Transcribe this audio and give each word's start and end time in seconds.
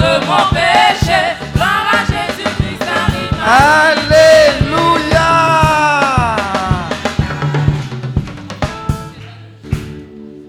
de 0.00 0.26
mon 0.26 0.44
péché. 0.50 1.36
Jésus-Christ. 2.08 2.82
Alléluia. 3.46 5.28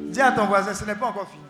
Dis 0.10 0.22
à 0.22 0.32
ton 0.32 0.46
voisin, 0.46 0.74
ce 0.74 0.86
n'est 0.86 0.96
pas 0.96 1.08
encore 1.08 1.28
fini. 1.32 1.44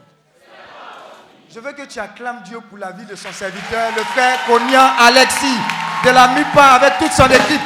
Je 1.53 1.59
veux 1.59 1.71
que 1.71 1.85
tu 1.87 1.99
acclames 1.99 2.41
Dieu 2.45 2.59
pour 2.69 2.77
la 2.77 2.91
vie 2.91 3.05
de 3.05 3.15
son 3.15 3.31
serviteur, 3.31 3.91
le 3.97 4.03
frère 4.03 4.37
Konya 4.45 4.93
Alexis, 4.99 5.57
de 6.05 6.11
la 6.11 6.27
MIPA 6.27 6.63
avec 6.63 6.99
toute 6.99 7.11
son 7.11 7.25
équipe. 7.25 7.61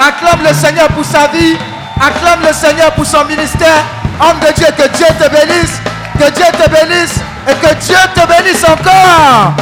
Acclame 0.00 0.42
le 0.42 0.52
Seigneur 0.52 0.88
pour 0.88 1.04
sa 1.04 1.28
vie. 1.28 1.56
Acclame 2.00 2.42
le 2.42 2.52
Seigneur 2.52 2.92
pour 2.94 3.06
son 3.06 3.24
ministère. 3.24 3.84
Homme 4.20 4.40
de 4.40 4.52
Dieu, 4.52 4.66
que 4.76 4.88
Dieu 4.96 5.06
te 5.18 5.30
bénisse. 5.30 5.80
Que 6.18 6.30
Dieu 6.30 6.44
te 6.52 6.70
bénisse. 6.70 7.20
Et 7.46 7.54
que 7.54 7.74
Dieu 7.84 7.96
te 8.14 8.26
bénisse 8.26 8.64
encore. 8.64 9.54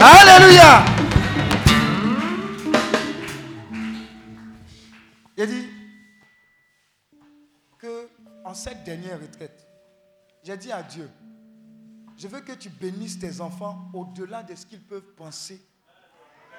Alléluia. 0.00 0.84
Il 5.36 5.46
dit 5.46 5.68
que 7.78 8.08
en 8.44 8.54
cette 8.54 8.84
dernière 8.84 9.20
retraite, 9.20 9.66
j'ai 10.42 10.56
dit 10.56 10.72
à 10.72 10.82
Dieu, 10.82 11.10
je 12.16 12.26
veux 12.28 12.40
que 12.40 12.52
tu 12.52 12.70
bénisses 12.70 13.18
tes 13.18 13.40
enfants 13.40 13.90
au-delà 13.92 14.42
de 14.42 14.54
ce 14.54 14.64
qu'ils 14.64 14.80
peuvent 14.80 15.14
penser 15.16 15.60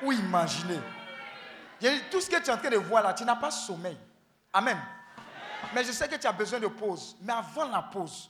ou 0.04 0.12
imaginer. 0.12 0.80
J'ai 1.82 1.92
dit, 1.92 2.04
tout 2.12 2.22
ce 2.22 2.30
que 2.30 2.36
tu 2.38 2.50
es 2.50 2.54
en 2.54 2.58
train 2.58 2.70
de 2.70 2.78
voir 2.78 3.04
là, 3.04 3.14
tu 3.14 3.24
n'as 3.24 3.36
pas 3.36 3.52
sommeil. 3.52 3.98
Amen. 4.54 4.78
Mais 5.74 5.84
je 5.84 5.92
sais 5.92 6.08
que 6.08 6.16
tu 6.16 6.28
as 6.28 6.32
besoin 6.32 6.60
de 6.60 6.68
pause. 6.68 7.16
Mais 7.22 7.34
avant 7.34 7.68
la 7.68 7.82
pause, 7.82 8.30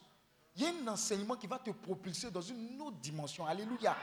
il 0.56 0.64
y 0.64 0.66
a 0.66 0.70
un 0.70 0.88
enseignement 0.88 1.36
qui 1.36 1.48
va 1.48 1.60
te 1.60 1.72
propulser 1.72 2.32
dans 2.32 2.42
une 2.42 2.82
autre 2.82 2.98
dimension. 2.98 3.46
Alléluia. 3.46 3.96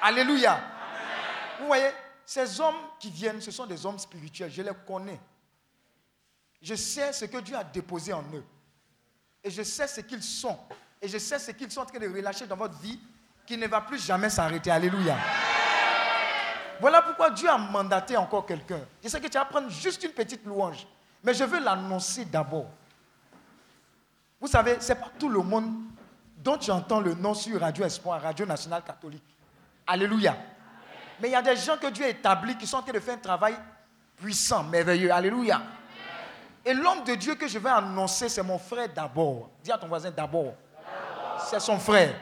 Alléluia. 0.00 0.60
Vous 1.60 1.66
voyez, 1.66 1.90
ces 2.24 2.60
hommes 2.60 2.76
qui 2.98 3.10
viennent, 3.10 3.40
ce 3.40 3.50
sont 3.50 3.66
des 3.66 3.84
hommes 3.84 3.98
spirituels. 3.98 4.50
Je 4.50 4.62
les 4.62 4.72
connais. 4.86 5.20
Je 6.60 6.74
sais 6.74 7.12
ce 7.12 7.24
que 7.26 7.38
Dieu 7.38 7.56
a 7.56 7.64
déposé 7.64 8.12
en 8.12 8.24
eux. 8.34 8.44
Et 9.42 9.50
je 9.50 9.62
sais 9.62 9.86
ce 9.86 10.00
qu'ils 10.00 10.22
sont. 10.22 10.58
Et 11.00 11.08
je 11.08 11.18
sais 11.18 11.38
ce 11.38 11.52
qu'ils 11.52 11.70
sont 11.70 11.80
en 11.80 11.86
train 11.86 11.98
de 11.98 12.08
relâcher 12.08 12.46
dans 12.46 12.56
votre 12.56 12.78
vie 12.78 12.98
qui 13.46 13.56
ne 13.56 13.66
va 13.66 13.80
plus 13.80 14.04
jamais 14.04 14.30
s'arrêter. 14.30 14.70
Alléluia. 14.70 15.16
Voilà 16.80 17.02
pourquoi 17.02 17.30
Dieu 17.30 17.48
a 17.48 17.58
mandaté 17.58 18.16
encore 18.16 18.46
quelqu'un. 18.46 18.80
Je 19.02 19.08
sais 19.08 19.20
que 19.20 19.26
tu 19.26 19.38
vas 19.38 19.44
prendre 19.44 19.68
juste 19.68 20.02
une 20.04 20.12
petite 20.12 20.44
louange. 20.44 20.86
Mais 21.22 21.34
je 21.34 21.44
veux 21.44 21.60
l'annoncer 21.60 22.24
d'abord. 22.24 22.66
Vous 24.40 24.46
savez, 24.46 24.80
ce 24.80 24.92
n'est 24.92 24.98
pas 24.98 25.10
tout 25.18 25.28
le 25.28 25.40
monde 25.40 25.72
dont 26.36 26.56
tu 26.56 26.70
entends 26.70 27.00
le 27.00 27.14
nom 27.14 27.34
sur 27.34 27.60
Radio 27.60 27.84
Espoir, 27.84 28.22
Radio 28.22 28.46
Nationale 28.46 28.82
Catholique. 28.84 29.24
Alléluia. 29.86 30.36
Mais 31.20 31.28
il 31.28 31.32
y 31.32 31.34
a 31.34 31.42
des 31.42 31.56
gens 31.56 31.76
que 31.76 31.88
Dieu 31.88 32.04
a 32.04 32.08
établis 32.08 32.56
qui 32.56 32.66
sont 32.66 32.76
en 32.76 32.82
train 32.82 32.92
de 32.92 33.00
faire 33.00 33.14
un 33.14 33.18
travail 33.18 33.56
puissant, 34.16 34.62
merveilleux. 34.62 35.12
Alléluia. 35.12 35.60
Et 36.64 36.74
l'homme 36.74 37.02
de 37.04 37.14
Dieu 37.14 37.34
que 37.34 37.48
je 37.48 37.58
vais 37.58 37.70
annoncer, 37.70 38.28
c'est 38.28 38.42
mon 38.42 38.58
frère 38.58 38.88
d'abord. 38.94 39.50
Dis 39.62 39.72
à 39.72 39.78
ton 39.78 39.88
voisin 39.88 40.10
d'abord. 40.10 40.54
C'est 41.48 41.60
son 41.60 41.78
frère. 41.78 42.14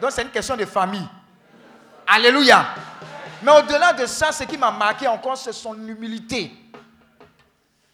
Donc 0.00 0.12
c'est 0.12 0.22
une 0.22 0.30
question 0.30 0.56
de 0.56 0.64
famille. 0.64 1.06
Alléluia. 2.06 2.66
Mais 3.42 3.52
au-delà 3.52 3.92
de 3.92 4.06
ça, 4.06 4.32
ce 4.32 4.44
qui 4.44 4.56
m'a 4.56 4.70
marqué 4.70 5.06
encore, 5.06 5.36
c'est 5.36 5.52
son 5.52 5.74
humilité. 5.86 6.52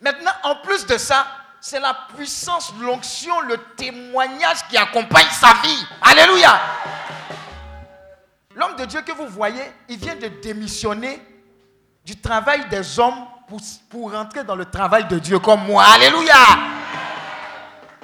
Maintenant, 0.04 0.32
en 0.42 0.56
plus 0.56 0.84
de 0.84 0.98
ça, 0.98 1.26
c'est 1.62 1.80
la 1.80 1.94
puissance, 2.14 2.74
l'onction, 2.78 3.40
le 3.40 3.56
témoignage 3.74 4.58
qui 4.68 4.76
accompagne 4.76 5.26
sa 5.30 5.54
vie. 5.62 5.86
Alléluia. 6.02 6.60
L'homme 8.54 8.76
de 8.76 8.84
Dieu 8.84 9.00
que 9.00 9.12
vous 9.12 9.26
voyez, 9.28 9.62
il 9.88 9.96
vient 9.98 10.14
de 10.14 10.28
démissionner 10.28 11.26
du 12.04 12.20
travail 12.20 12.68
des 12.68 12.98
hommes 13.00 13.24
pour, 13.48 13.60
pour 13.88 14.12
rentrer 14.12 14.44
dans 14.44 14.54
le 14.56 14.66
travail 14.66 15.06
de 15.06 15.18
Dieu 15.18 15.38
comme 15.38 15.64
moi. 15.64 15.84
Alléluia. 15.94 16.34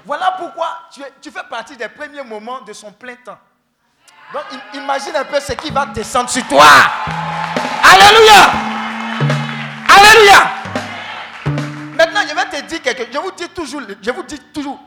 Voilà 0.06 0.34
pourquoi 0.38 0.68
tu, 0.90 1.02
es- 1.02 1.12
tu 1.20 1.30
fais 1.30 1.44
partie 1.50 1.76
des 1.76 1.88
premiers 1.90 2.22
moments 2.24 2.62
de 2.62 2.72
son 2.72 2.90
plein 2.92 3.14
temps. 3.16 3.38
Donc 4.32 4.42
im- 4.52 4.78
imagine 4.78 5.14
un 5.16 5.24
peu 5.24 5.38
ce 5.38 5.52
qui 5.52 5.70
va 5.70 5.84
descendre 5.84 6.30
sur 6.30 6.46
toi. 6.48 6.64
Alléluia. 7.84 8.50
Alléluia. 9.98 10.59
Te 12.50 12.76
quelque 12.78 13.12
chose. 13.12 13.12
Je 13.12 13.18
vous 13.18 13.32
dis 13.32 13.48
toujours, 13.48 13.82
je 14.00 14.10
vous 14.10 14.22
dis 14.22 14.38
toujours, 14.52 14.78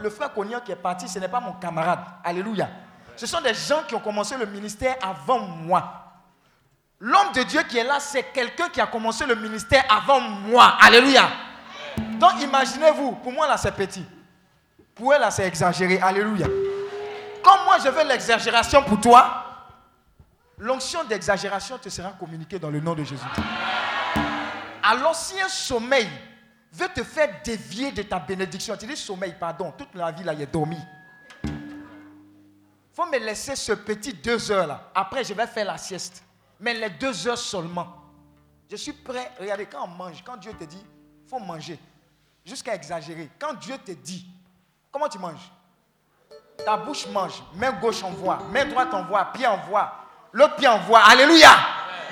le 0.00 0.10
frère 0.10 0.32
Cognan 0.32 0.60
qui 0.60 0.72
est 0.72 0.76
parti, 0.76 1.08
ce 1.08 1.18
n'est 1.18 1.28
pas 1.28 1.40
mon 1.40 1.54
camarade. 1.54 2.00
Alléluia. 2.22 2.68
Ce 3.16 3.26
sont 3.26 3.40
des 3.40 3.54
gens 3.54 3.82
qui 3.86 3.94
ont 3.94 4.00
commencé 4.00 4.36
le 4.36 4.46
ministère 4.46 4.96
avant 5.02 5.40
moi. 5.40 6.02
L'homme 7.00 7.32
de 7.34 7.42
Dieu 7.42 7.62
qui 7.68 7.78
est 7.78 7.84
là, 7.84 8.00
c'est 8.00 8.24
quelqu'un 8.32 8.68
qui 8.68 8.80
a 8.80 8.86
commencé 8.86 9.26
le 9.26 9.34
ministère 9.34 9.84
avant 9.90 10.20
moi. 10.20 10.76
Alléluia. 10.80 11.28
Donc 12.18 12.40
imaginez-vous, 12.40 13.12
pour 13.12 13.32
moi 13.32 13.46
là 13.46 13.56
c'est 13.56 13.72
petit. 13.72 14.04
Pour 14.94 15.12
elle 15.14 15.20
là 15.20 15.30
c'est 15.30 15.46
exagéré. 15.46 16.00
Alléluia. 16.00 16.46
Comme 17.42 17.64
moi 17.64 17.76
je 17.84 17.88
veux 17.88 18.04
l'exagération 18.04 18.82
pour 18.82 19.00
toi, 19.00 19.44
l'onction 20.58 21.04
d'exagération 21.04 21.78
te 21.78 21.88
sera 21.88 22.10
communiquée 22.10 22.58
dans 22.58 22.70
le 22.70 22.80
nom 22.80 22.94
de 22.94 23.04
Jésus. 23.04 23.24
Si 25.14 25.40
un 25.40 25.48
sommeil 25.48 26.08
veut 26.74 26.88
te 26.88 27.02
faire 27.04 27.28
dévier 27.44 27.92
de 27.92 28.02
ta 28.02 28.18
bénédiction, 28.18 28.76
tu 28.76 28.86
dis 28.86 28.96
sommeil, 28.96 29.34
pardon, 29.38 29.72
toute 29.76 29.94
la 29.94 30.10
vie 30.10 30.24
là, 30.24 30.34
il 30.34 30.42
est 30.42 30.52
dormi. 30.52 30.78
faut 32.92 33.06
me 33.06 33.18
laisser 33.18 33.54
ce 33.54 33.72
petit 33.72 34.12
deux 34.12 34.50
heures 34.50 34.66
là. 34.66 34.90
Après, 34.94 35.22
je 35.22 35.32
vais 35.34 35.46
faire 35.46 35.66
la 35.66 35.78
sieste. 35.78 36.22
Mais 36.60 36.74
les 36.74 36.90
deux 36.90 37.28
heures 37.28 37.38
seulement. 37.38 37.86
Je 38.70 38.76
suis 38.76 38.92
prêt. 38.92 39.30
Regardez, 39.38 39.66
quand 39.66 39.84
on 39.84 39.88
mange, 39.88 40.22
quand 40.24 40.36
Dieu 40.36 40.52
te 40.58 40.64
dit, 40.64 40.82
il 41.24 41.28
faut 41.28 41.38
manger. 41.38 41.78
Jusqu'à 42.44 42.74
exagérer. 42.74 43.30
Quand 43.38 43.54
Dieu 43.54 43.76
te 43.78 43.92
dit, 43.92 44.26
comment 44.90 45.08
tu 45.08 45.18
manges? 45.18 45.50
Ta 46.64 46.76
bouche 46.76 47.06
mange. 47.08 47.42
Main 47.54 47.72
gauche 47.72 48.02
envoie. 48.02 48.38
Main 48.50 48.66
droite 48.66 48.92
envoie. 48.94 49.24
Pied 49.32 49.46
envoie. 49.46 49.92
L'autre 50.32 50.56
pied 50.56 50.68
envoie. 50.68 51.00
Alléluia. 51.00 51.50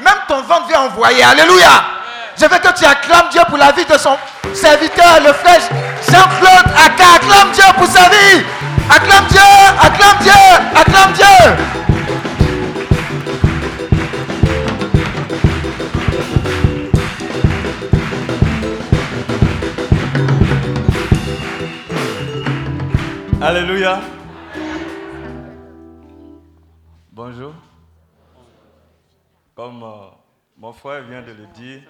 Même 0.01 0.19
ton 0.29 0.43
ventre 0.43 0.69
vient 0.69 0.83
envoyer. 0.83 1.23
Alléluia. 1.23 2.02
Je 2.37 2.43
veux 2.43 2.59
que 2.59 2.79
tu 2.79 2.85
acclames 2.85 3.29
Dieu 3.31 3.43
pour 3.49 3.59
la 3.59 3.73
vie 3.73 3.85
de 3.85 3.99
son 3.99 4.17
serviteur, 4.55 5.21
le 5.25 5.33
frère 5.33 5.61
Jean-Claude 6.11 6.73
Aka. 6.77 7.13
Acclame 7.17 7.53
Dieu 7.53 7.65
pour 7.77 7.87
sa 7.87 8.09
vie. 8.09 8.45
Acclame 8.91 9.27
Dieu. 9.29 9.41
Acclame 9.81 10.19
Dieu. 10.21 10.33
Acclame 10.75 11.13
Dieu. 11.13 11.83
Alléluia. 23.41 24.01
Bonjour. 27.13 27.53
Comme 29.55 29.83
euh, 29.83 30.11
mon 30.57 30.73
frère 30.73 31.03
vient 31.03 31.23
de 31.23 31.33
le 31.33 31.47
dire, 31.49 31.83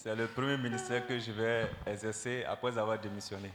c'est 0.00 0.14
le 0.14 0.28
premier 0.28 0.56
ministère 0.56 1.04
que 1.04 1.18
je 1.18 1.32
vais 1.32 1.68
exercer 1.84 2.44
après 2.44 2.78
avoir 2.78 2.96
démissionné. 3.00 3.50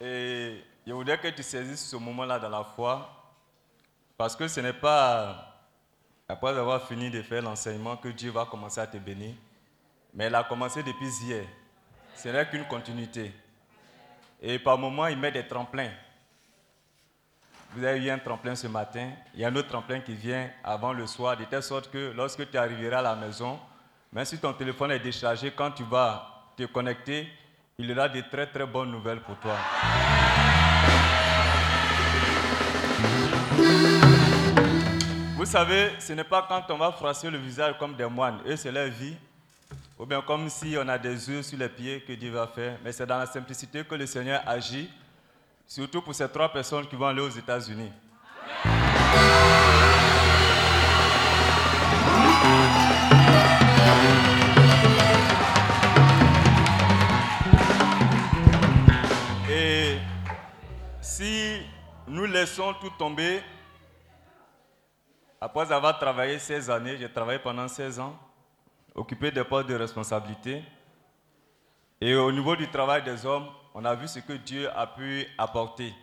Et 0.00 0.64
je 0.86 0.92
voudrais 0.94 1.18
que 1.18 1.28
tu 1.28 1.42
saisisses 1.42 1.86
ce 1.86 1.96
moment-là 1.96 2.38
dans 2.38 2.48
la 2.48 2.64
foi, 2.64 3.10
parce 4.16 4.34
que 4.34 4.48
ce 4.48 4.60
n'est 4.60 4.72
pas 4.72 5.60
après 6.26 6.56
avoir 6.56 6.88
fini 6.88 7.10
de 7.10 7.20
faire 7.20 7.42
l'enseignement 7.42 7.98
que 7.98 8.08
Dieu 8.08 8.30
va 8.30 8.46
commencer 8.46 8.80
à 8.80 8.86
te 8.86 8.96
bénir, 8.96 9.34
mais 10.14 10.28
il 10.28 10.34
a 10.34 10.44
commencé 10.44 10.82
depuis 10.82 11.10
hier. 11.24 11.44
Ce 12.14 12.30
n'est 12.30 12.48
qu'une 12.48 12.64
continuité. 12.64 13.34
Et 14.40 14.58
par 14.58 14.78
moments, 14.78 15.08
il 15.08 15.18
met 15.18 15.30
des 15.30 15.46
tremplins. 15.46 15.90
Vous 17.72 17.84
avez 17.84 18.04
eu 18.04 18.10
un 18.10 18.18
tremplin 18.18 18.56
ce 18.56 18.66
matin, 18.66 19.10
il 19.32 19.40
y 19.40 19.44
a 19.44 19.48
un 19.48 19.54
autre 19.54 19.68
tremplin 19.68 20.00
qui 20.00 20.12
vient 20.12 20.50
avant 20.64 20.92
le 20.92 21.06
soir, 21.06 21.36
de 21.36 21.44
telle 21.44 21.62
sorte 21.62 21.88
que 21.88 22.12
lorsque 22.16 22.50
tu 22.50 22.58
arriveras 22.58 22.98
à 22.98 23.02
la 23.02 23.14
maison, 23.14 23.60
même 24.12 24.24
si 24.24 24.38
ton 24.38 24.52
téléphone 24.52 24.90
est 24.90 24.98
déchargé, 24.98 25.52
quand 25.52 25.70
tu 25.70 25.84
vas 25.84 26.50
te 26.56 26.64
connecter, 26.64 27.28
il 27.78 27.88
y 27.88 27.92
aura 27.92 28.08
de 28.08 28.22
très 28.22 28.48
très 28.48 28.66
bonnes 28.66 28.90
nouvelles 28.90 29.20
pour 29.20 29.36
toi. 29.36 29.54
Vous 35.36 35.46
savez, 35.46 35.92
ce 36.00 36.12
n'est 36.12 36.24
pas 36.24 36.44
quand 36.48 36.74
on 36.74 36.78
va 36.78 36.90
froisser 36.90 37.30
le 37.30 37.38
visage 37.38 37.78
comme 37.78 37.94
des 37.94 38.06
moines, 38.06 38.40
eux 38.48 38.56
c'est 38.56 38.72
leur 38.72 38.88
vie, 38.88 39.14
ou 39.96 40.04
bien 40.06 40.20
comme 40.22 40.48
si 40.48 40.74
on 40.76 40.88
a 40.88 40.98
des 40.98 41.30
œufs 41.30 41.46
sur 41.46 41.56
les 41.56 41.68
pieds 41.68 42.00
que 42.00 42.14
Dieu 42.14 42.32
va 42.32 42.48
faire, 42.48 42.78
mais 42.82 42.90
c'est 42.90 43.06
dans 43.06 43.18
la 43.18 43.26
simplicité 43.26 43.84
que 43.84 43.94
le 43.94 44.06
Seigneur 44.06 44.42
agit, 44.44 44.90
Surtout 45.72 46.02
pour 46.02 46.12
ces 46.12 46.28
trois 46.28 46.48
personnes 46.48 46.84
qui 46.88 46.96
vont 46.96 47.06
aller 47.06 47.20
aux 47.20 47.28
États-Unis. 47.28 47.92
Et 59.48 59.98
si 61.00 61.62
nous 62.08 62.24
laissons 62.24 62.74
tout 62.80 62.90
tomber, 62.98 63.40
après 65.40 65.70
avoir 65.70 65.96
travaillé 66.00 66.40
16 66.40 66.68
années, 66.68 66.96
j'ai 66.98 67.12
travaillé 67.12 67.38
pendant 67.38 67.68
16 67.68 68.00
ans, 68.00 68.18
occupé 68.92 69.30
des 69.30 69.44
postes 69.44 69.68
de 69.68 69.76
responsabilité. 69.76 70.64
Et 72.00 72.16
au 72.16 72.32
niveau 72.32 72.56
du 72.56 72.68
travail 72.68 73.04
des 73.04 73.24
hommes, 73.24 73.46
on 73.74 73.84
a 73.84 73.94
vu 73.94 74.08
ce 74.08 74.18
que 74.18 74.32
Dieu 74.32 74.68
a 74.76 74.86
pu 74.86 75.26
apporter. 75.38 75.94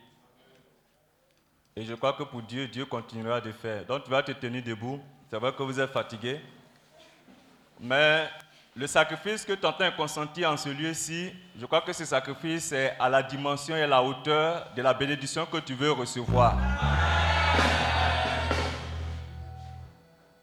Et 1.76 1.84
je 1.84 1.94
crois 1.94 2.12
que 2.12 2.22
pour 2.22 2.42
Dieu, 2.42 2.66
Dieu 2.66 2.86
continuera 2.86 3.40
de 3.40 3.52
faire. 3.52 3.84
Donc 3.84 4.04
tu 4.04 4.10
vas 4.10 4.22
te 4.22 4.32
tenir 4.32 4.62
debout. 4.62 5.00
C'est 5.30 5.38
vrai 5.38 5.52
que 5.52 5.62
vous 5.62 5.78
êtes 5.78 5.92
fatigué. 5.92 6.40
Mais 7.80 8.28
le 8.74 8.86
sacrifice 8.86 9.44
que 9.44 9.52
tu 9.52 9.66
entends 9.66 9.90
consentir 9.92 10.50
en 10.50 10.56
ce 10.56 10.70
lieu-ci, 10.70 11.32
je 11.56 11.66
crois 11.66 11.80
que 11.80 11.92
ce 11.92 12.04
sacrifice 12.04 12.72
est 12.72 12.96
à 12.98 13.08
la 13.08 13.22
dimension 13.22 13.76
et 13.76 13.82
à 13.82 13.86
la 13.86 14.02
hauteur 14.02 14.72
de 14.74 14.82
la 14.82 14.94
bénédiction 14.94 15.46
que 15.46 15.58
tu 15.58 15.74
veux 15.74 15.92
recevoir. 15.92 16.56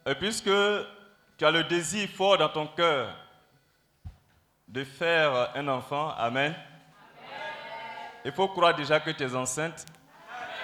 Et 0.06 0.16
puisque 0.16 0.51
tu 1.38 1.45
as 1.45 1.51
le 1.51 1.63
désir 1.63 2.07
fort 2.10 2.38
dans 2.38 2.50
ton 2.50 2.68
cœur 2.68 3.10
de 4.68 4.83
faire 4.83 5.51
un 5.56 5.68
enfant, 5.68 6.13
Amen. 6.18 6.54
Il 8.27 8.31
faut 8.31 8.48
croire 8.48 8.75
déjà 8.75 9.00
que 9.00 9.12
tu 9.12 9.24
es 9.24 9.36
enceinte, 9.36 9.86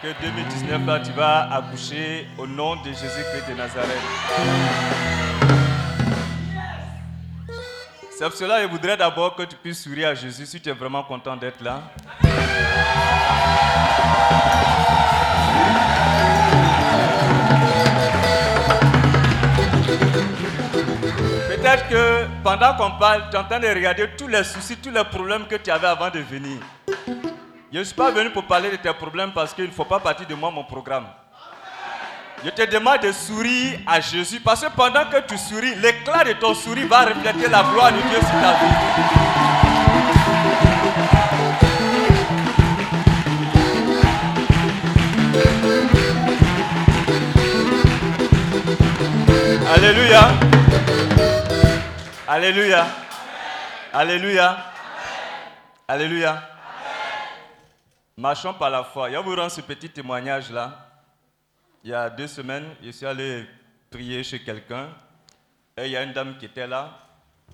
que 0.02 0.08
2019 0.20 0.84
là, 0.84 1.00
tu 1.00 1.12
vas 1.12 1.54
accoucher 1.54 2.26
au 2.36 2.48
nom 2.48 2.76
de 2.78 2.86
Jésus-Christ 2.86 3.50
de 3.50 3.54
Nazareth. 3.54 4.02
C'est 8.18 8.26
pour 8.26 8.34
cela 8.34 8.58
que 8.58 8.64
je 8.64 8.68
voudrais 8.68 8.98
d'abord 8.98 9.36
que 9.36 9.44
tu 9.44 9.56
puisses 9.58 9.84
sourire 9.84 10.08
à 10.08 10.16
Jésus 10.16 10.48
si 10.48 10.60
tu 10.60 10.70
es 10.70 10.74
vraiment 10.74 11.04
content 11.04 11.38
d'être 11.38 11.62
là. 11.62 11.84
Peut-être 21.48 21.88
que 21.90 22.26
pendant 22.44 22.76
qu'on 22.76 22.98
parle, 22.98 23.30
tu 23.30 23.36
es 23.36 23.40
en 23.40 23.44
train 23.44 23.60
de 23.60 23.68
regarder 23.68 24.10
tous 24.18 24.28
les 24.28 24.44
soucis, 24.44 24.78
tous 24.78 24.90
les 24.90 25.04
problèmes 25.04 25.46
que 25.46 25.58
tu 25.58 25.70
avais 25.70 25.86
avant 25.86 26.10
de 26.10 26.22
venir. 26.22 26.58
Je 27.74 27.80
ne 27.80 27.84
suis 27.86 27.96
pas 27.96 28.12
venu 28.12 28.30
pour 28.32 28.44
parler 28.44 28.70
de 28.70 28.76
tes 28.76 28.92
problèmes 28.94 29.32
parce 29.32 29.54
qu'il 29.54 29.64
ne 29.64 29.72
faut 29.72 29.86
pas 29.86 30.00
partir 30.00 30.28
de 30.28 30.36
moi 30.36 30.52
mon 30.52 30.66
programme. 30.66 31.08
Je 32.44 32.50
te 32.50 32.70
demande 32.70 33.00
de 33.00 33.14
sourire 33.14 33.80
à 33.88 34.02
Jésus 34.02 34.42
parce 34.42 34.60
que 34.62 34.70
pendant 34.76 35.06
que 35.06 35.22
tu 35.26 35.38
souris, 35.38 35.76
l'éclat 35.76 36.26
de 36.26 36.34
ton 36.34 36.54
sourire 36.54 36.88
va 36.90 37.06
refléter 37.06 37.48
la 37.50 37.64
gloire 37.64 37.94
de 37.94 38.02
Dieu 38.02 38.20
sur 38.20 38.30
ta 38.42 38.54
vie. 38.60 38.76
Alléluia. 49.74 50.30
Alléluia. 52.28 52.88
Alléluia. 53.94 54.58
Alléluia. 55.88 56.52
Marchons 58.22 58.54
par 58.54 58.70
la 58.70 58.84
foi. 58.84 59.10
Je 59.10 59.18
vous 59.18 59.36
rendre 59.36 59.50
ce 59.50 59.62
petit 59.62 59.90
témoignage-là. 59.90 60.88
Il 61.84 61.90
y 61.90 61.94
a 61.96 62.08
deux 62.08 62.28
semaines, 62.28 62.76
je 62.84 62.92
suis 62.92 63.08
allé 63.08 63.48
prier 63.90 64.24
chez 64.24 64.44
quelqu'un. 64.44 64.90
Et 65.76 65.86
il 65.86 65.92
y 65.92 65.98
a 65.98 66.04
une 66.04 66.14
dame 66.14 66.38
qui 66.38 66.46
était 66.46 66.68
là. 66.68 67.00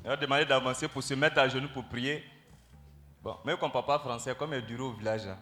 Elle 0.03 0.11
a 0.11 0.17
demandé 0.17 0.43
d'avancer 0.43 0.89
pour 0.89 1.01
se 1.01 1.13
mettre 1.13 1.39
à 1.39 1.47
genoux 1.47 1.69
pour 1.69 1.85
prier. 1.85 2.21
Bon, 3.23 3.37
mais 3.45 3.55
comme 3.55 3.71
papa 3.71 3.97
français, 3.99 4.35
comme 4.35 4.53
elle 4.53 4.65
duré 4.65 4.83
au 4.83 4.91
village, 4.91 5.25
hein. 5.27 5.37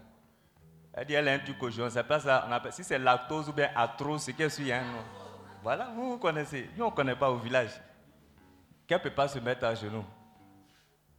elle 0.93 1.07
dit 1.07 1.13
elle 1.13 1.27
a 1.27 1.33
un 1.33 1.39
truc 1.39 1.61
au 1.63 1.71
joint. 1.71 1.89
C'est 1.89 2.03
pas 2.03 2.19
ça. 2.19 2.45
On 2.47 2.51
appelle, 2.51 2.73
si 2.73 2.83
c'est 2.83 2.99
lactose 2.99 3.49
ou 3.49 3.53
bien 3.53 3.71
atroce, 3.75 4.25
c'est 4.25 4.33
qu'elle 4.33 4.51
suit 4.51 4.71
un 4.71 4.83
nom. 4.83 5.03
Voilà, 5.63 5.91
vous, 5.95 6.11
vous 6.11 6.17
connaissez. 6.19 6.69
Nous, 6.77 6.85
on 6.85 6.91
ne 6.91 6.95
connaît 6.95 7.15
pas 7.15 7.31
au 7.31 7.37
village. 7.37 7.71
Qu'elle 8.85 8.99
ne 8.99 9.03
peut 9.03 9.15
pas 9.15 9.27
se 9.27 9.39
mettre 9.39 9.65
à 9.65 9.73
genoux. 9.73 10.05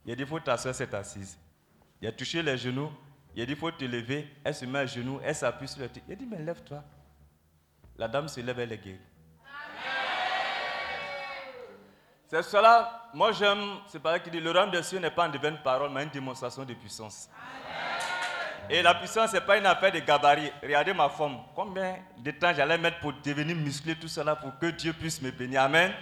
Il 0.05 0.13
a 0.13 0.15
dit, 0.15 0.21
il 0.21 0.27
faut 0.29 0.39
t'asseoir 0.39 0.73
cette 0.73 0.93
assise. 0.93 1.37
Il 2.01 2.07
a 2.07 2.13
touché 2.13 2.41
les 2.41 2.57
genoux. 2.57 2.89
Il 3.37 3.43
a 3.43 3.45
dit, 3.45 3.51
il 3.51 3.57
faut 3.57 3.69
te 3.69 3.85
lever. 3.85 4.27
Elle 4.43 4.55
se 4.55 4.65
met 4.65 4.79
à 4.79 4.85
genoux. 4.87 5.19
Elle 5.23 5.35
s'appuie 5.35 5.67
sur 5.67 5.79
le 5.79 5.89
truc. 5.89 6.03
Il 6.07 6.13
a 6.13 6.15
dit, 6.15 6.25
mais 6.25 6.39
lève-toi. 6.39 6.83
La 7.95 8.07
dame 8.07 8.27
se 8.27 8.41
lève, 8.41 8.59
elle 8.59 8.71
est 8.71 8.77
guérie. 8.79 8.99
C'est 12.25 12.41
cela, 12.41 13.09
moi 13.13 13.31
j'aime, 13.31 13.77
c'est 13.85 13.99
pareil 13.99 14.21
qu'il 14.21 14.31
dit, 14.31 14.39
le 14.39 14.51
royaume 14.51 14.71
des 14.71 14.81
cieux 14.81 14.97
n'est 14.97 15.11
pas 15.11 15.27
une 15.27 15.31
divine 15.31 15.59
parole, 15.63 15.91
mais 15.91 16.03
une 16.03 16.09
démonstration 16.09 16.65
de 16.65 16.73
puissance. 16.73 17.29
Et 18.71 18.81
la 18.81 18.95
puissance, 18.95 19.29
ce 19.29 19.35
n'est 19.35 19.41
pas 19.41 19.57
une 19.59 19.67
affaire 19.67 19.91
de 19.91 19.99
gabarit. 19.99 20.51
Regardez 20.63 20.93
ma 20.93 21.07
forme. 21.07 21.37
Combien 21.55 21.99
de 22.17 22.31
temps 22.31 22.51
j'allais 22.55 22.79
mettre 22.79 22.99
pour 22.99 23.13
devenir 23.23 23.55
musclé, 23.55 23.95
tout 23.95 24.07
cela, 24.07 24.35
pour 24.35 24.57
que 24.57 24.65
Dieu 24.71 24.93
puisse 24.93 25.21
me 25.21 25.29
bénir. 25.29 25.61
Amen. 25.61 25.93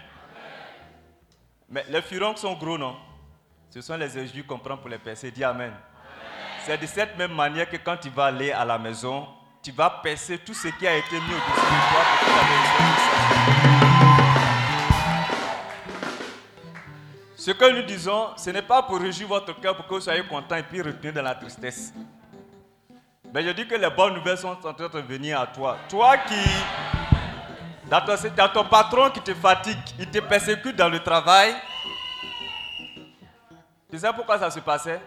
Mais 1.68 1.84
les 1.90 2.02
furons 2.02 2.36
sont 2.38 2.54
gros, 2.54 2.78
non? 2.78 2.96
Ce 3.70 3.82
sont 3.82 3.98
les 3.98 4.18
injures 4.18 4.48
qu'on 4.48 4.58
prend 4.58 4.78
pour 4.78 4.90
les 4.90 5.00
percer. 5.00 5.32
Dis 5.32 5.44
Amen. 5.44 5.74
C'est 6.66 6.80
de 6.80 6.88
cette 6.88 7.16
même 7.16 7.32
manière 7.32 7.70
que 7.70 7.78
quand 7.78 7.96
tu 7.96 8.10
vas 8.10 8.26
aller 8.26 8.52
à 8.52 8.66
la 8.66 8.80
maison, 8.80 9.28
tu 9.62 9.72
vas 9.72 9.88
percer 9.88 10.40
tout 10.40 10.56
ce 10.56 10.68
qui 10.70 10.88
a 10.88 10.96
été 10.98 11.14
mis 11.14 11.20
au-dessus 11.20 11.62
de 11.62 11.92
toi 11.92 12.04
pour 12.10 12.28
que 12.28 12.34
puisse 17.36 17.46
Ce 17.46 17.52
que 17.52 17.72
nous 17.72 17.84
disons, 17.84 18.30
ce 18.36 18.50
n'est 18.50 18.64
pas 18.64 18.82
pour 18.82 18.98
réjouir 19.00 19.28
votre 19.28 19.54
cœur 19.62 19.76
pour 19.76 19.86
que 19.86 19.94
vous 19.94 20.02
soyez 20.02 20.24
content 20.24 20.56
et 20.56 20.64
puis 20.64 20.82
retenir 20.82 21.14
de 21.14 21.20
la 21.20 21.36
tristesse. 21.36 21.94
Mais 23.32 23.44
je 23.44 23.52
dis 23.52 23.68
que 23.68 23.76
les 23.76 23.92
bonnes 23.92 24.16
nouvelles 24.16 24.40
sont 24.40 24.48
en 24.48 24.74
train 24.74 24.90
de 24.90 25.02
venir 25.02 25.40
à 25.40 25.46
toi. 25.46 25.78
Toi 25.88 26.18
qui, 26.18 26.50
dans 27.88 28.02
dans 28.36 28.50
ton 28.50 28.66
patron 28.66 29.12
qui 29.12 29.22
te 29.22 29.36
fatigue, 29.36 29.78
il 30.00 30.10
te 30.10 30.18
persécute 30.18 30.76
dans 30.76 30.90
le 30.90 30.98
travail. 31.00 31.54
Tu 33.92 34.00
sais 34.00 34.12
pourquoi 34.14 34.40
ça 34.40 34.50
se 34.50 34.62
passait? 34.62 35.00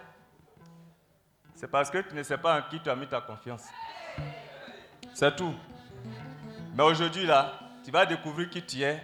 C'est 1.61 1.67
parce 1.69 1.91
que 1.91 1.99
tu 1.99 2.15
ne 2.15 2.23
sais 2.23 2.39
pas 2.39 2.57
en 2.57 2.63
qui 2.71 2.79
tu 2.79 2.89
as 2.89 2.95
mis 2.95 3.09
ta 3.09 3.21
confiance. 3.21 3.65
C'est 5.13 5.35
tout. 5.35 5.53
Mais 6.73 6.85
aujourd'hui, 6.85 7.27
là, 7.27 7.53
tu 7.85 7.91
vas 7.91 8.07
découvrir 8.07 8.49
qui 8.49 8.63
tu 8.63 8.81
es. 8.81 9.03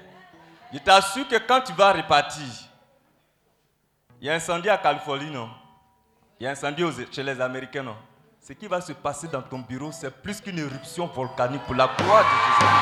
Je 0.73 0.79
t'assure 0.79 1.27
que 1.27 1.35
quand 1.39 1.63
tu 1.63 1.73
vas 1.73 1.93
repartir, 1.93 2.45
il 4.21 4.29
y 4.29 4.31
a 4.31 4.35
incendie 4.35 4.69
à 4.69 4.79
Californie, 4.79 5.33
non? 5.33 5.51
Il 6.39 6.45
y 6.45 6.47
a 6.47 6.53
incendie 6.53 6.85
aux- 6.85 6.93
chez 7.11 7.25
les 7.25 7.41
Américains, 7.41 7.83
non? 7.83 7.97
Ce 8.41 8.53
qui 8.53 8.69
va 8.69 8.81
se 8.81 8.93
passer 8.93 9.27
dans 9.27 9.43
ton 9.43 9.59
bureau, 9.59 9.91
c'est 9.91 10.13
plus 10.23 10.41
qu'une 10.41 10.61
éruption 10.61 11.07
volcanique 11.09 11.63
pour 11.65 11.75
la 11.75 11.89
gloire 11.99 12.23
de 12.23 12.29
Jésus. 12.31 12.73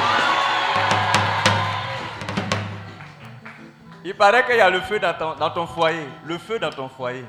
Il 4.04 4.14
paraît 4.16 4.44
qu'il 4.44 4.56
y 4.56 4.60
a 4.60 4.68
le 4.68 4.82
feu 4.82 4.98
dans 4.98 5.50
ton 5.50 5.66
foyer. 5.66 6.06
Le 6.26 6.36
feu 6.36 6.58
dans 6.58 6.68
ton 6.70 6.90
foyer. 6.90 7.24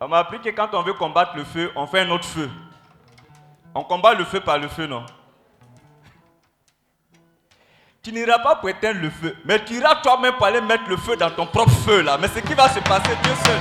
On 0.00 0.08
m'a 0.08 0.18
appris 0.18 0.40
que 0.40 0.50
quand 0.50 0.68
on 0.74 0.82
veut 0.82 0.92
combattre 0.94 1.36
le 1.36 1.44
feu, 1.44 1.70
on 1.76 1.86
fait 1.86 2.00
un 2.00 2.10
autre 2.10 2.24
feu. 2.24 2.50
On 3.74 3.82
combat 3.82 4.14
le 4.14 4.24
feu 4.24 4.40
par 4.40 4.58
le 4.58 4.68
feu, 4.68 4.86
non? 4.86 5.04
Tu 8.02 8.12
n'iras 8.12 8.38
pas 8.40 8.56
pour 8.56 8.68
éteindre 8.68 9.00
le 9.00 9.08
feu, 9.08 9.34
mais 9.46 9.64
tu 9.64 9.74
iras 9.74 9.96
toi-même 9.96 10.34
pour 10.34 10.44
aller 10.46 10.60
mettre 10.60 10.88
le 10.88 10.96
feu 10.96 11.16
dans 11.16 11.30
ton 11.30 11.46
propre 11.46 11.70
feu 11.70 12.02
là. 12.02 12.18
Mais 12.18 12.28
ce 12.28 12.38
qui 12.40 12.52
va 12.54 12.68
se 12.68 12.80
passer, 12.80 13.16
Dieu 13.22 13.32
seul. 13.46 13.60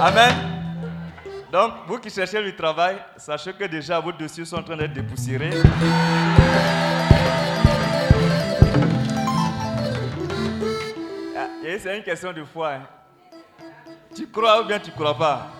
Amen. 0.00 0.32
Donc, 1.50 1.72
vous 1.88 1.98
qui 1.98 2.08
cherchez 2.08 2.40
du 2.44 2.54
travail, 2.54 2.96
sachez 3.16 3.52
que 3.52 3.64
déjà 3.64 3.98
vos 3.98 4.12
dossiers 4.12 4.44
sont 4.44 4.58
en 4.58 4.62
train 4.62 4.76
d'être 4.76 4.92
dépoussiérés. 4.92 5.50
Ah, 11.36 11.48
c'est 11.78 11.96
une 11.96 12.04
question 12.04 12.32
de 12.32 12.44
foi. 12.44 12.74
hein. 12.74 12.82
Tu 14.14 14.26
crois 14.28 14.60
ou 14.60 14.64
bien 14.64 14.80
tu 14.80 14.90
ne 14.90 14.94
crois 14.96 15.16
pas? 15.16 15.52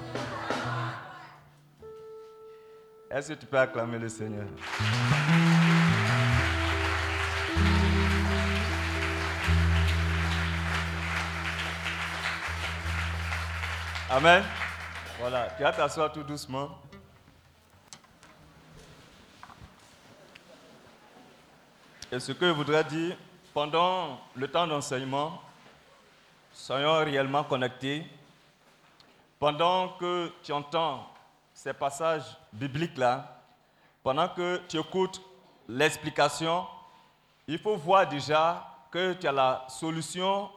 Est-ce 3.11 3.33
que 3.33 3.39
tu 3.39 3.47
peux 3.47 3.59
acclamer 3.59 3.99
le 3.99 4.09
Seigneur? 4.09 4.47
Amen. 14.11 14.43
Voilà, 15.21 15.49
tu 15.57 15.63
vas 15.63 15.73
t'asseoir 15.73 16.13
tout 16.13 16.25
doucement. 16.25 16.71
Et 22.11 22.19
ce 22.19 22.33
que 22.33 22.47
je 22.49 22.53
voudrais 22.53 22.83
dire, 22.83 23.17
pendant 23.55 24.21
le 24.35 24.49
temps 24.49 24.67
d'enseignement, 24.67 25.41
soyons 26.53 27.05
réellement 27.05 27.45
connectés. 27.45 28.05
Pendant 29.41 29.97
que 29.97 30.31
tu 30.43 30.53
entends 30.53 31.07
ces 31.55 31.73
passages 31.73 32.37
bibliques-là, 32.53 33.43
pendant 34.03 34.29
que 34.29 34.61
tu 34.69 34.79
écoutes 34.79 35.23
l'explication, 35.67 36.67
il 37.49 37.59
faut 37.59 37.75
voir 37.75 38.07
déjà 38.07 38.67
que 38.91 39.15
tu 39.15 39.27
as 39.27 39.33
la 39.33 39.65
solution 39.67 40.51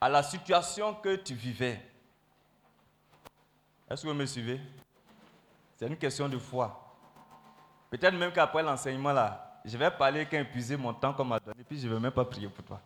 à 0.00 0.08
la 0.08 0.24
situation 0.24 0.92
que 0.94 1.14
tu 1.14 1.34
vivais. 1.34 1.80
Est-ce 3.88 4.02
que 4.02 4.08
vous 4.08 4.14
me 4.14 4.26
suivez? 4.26 4.60
C'est 5.76 5.86
une 5.86 5.96
question 5.96 6.28
de 6.28 6.38
foi. 6.38 6.96
Peut-être 7.90 8.14
même 8.14 8.32
qu'après 8.32 8.64
l'enseignement, 8.64 9.12
là, 9.12 9.60
je 9.64 9.78
vais 9.78 9.90
parler 9.92 10.26
qu'à 10.26 10.40
épuiser 10.40 10.76
mon 10.76 10.92
temps 10.92 11.12
qu'on 11.12 11.24
m'a 11.24 11.38
donné, 11.38 11.62
puis 11.62 11.78
je 11.78 11.86
ne 11.86 11.94
vais 11.94 12.00
même 12.00 12.10
pas 12.10 12.24
prier 12.24 12.48
pour 12.48 12.64
toi. 12.64 12.80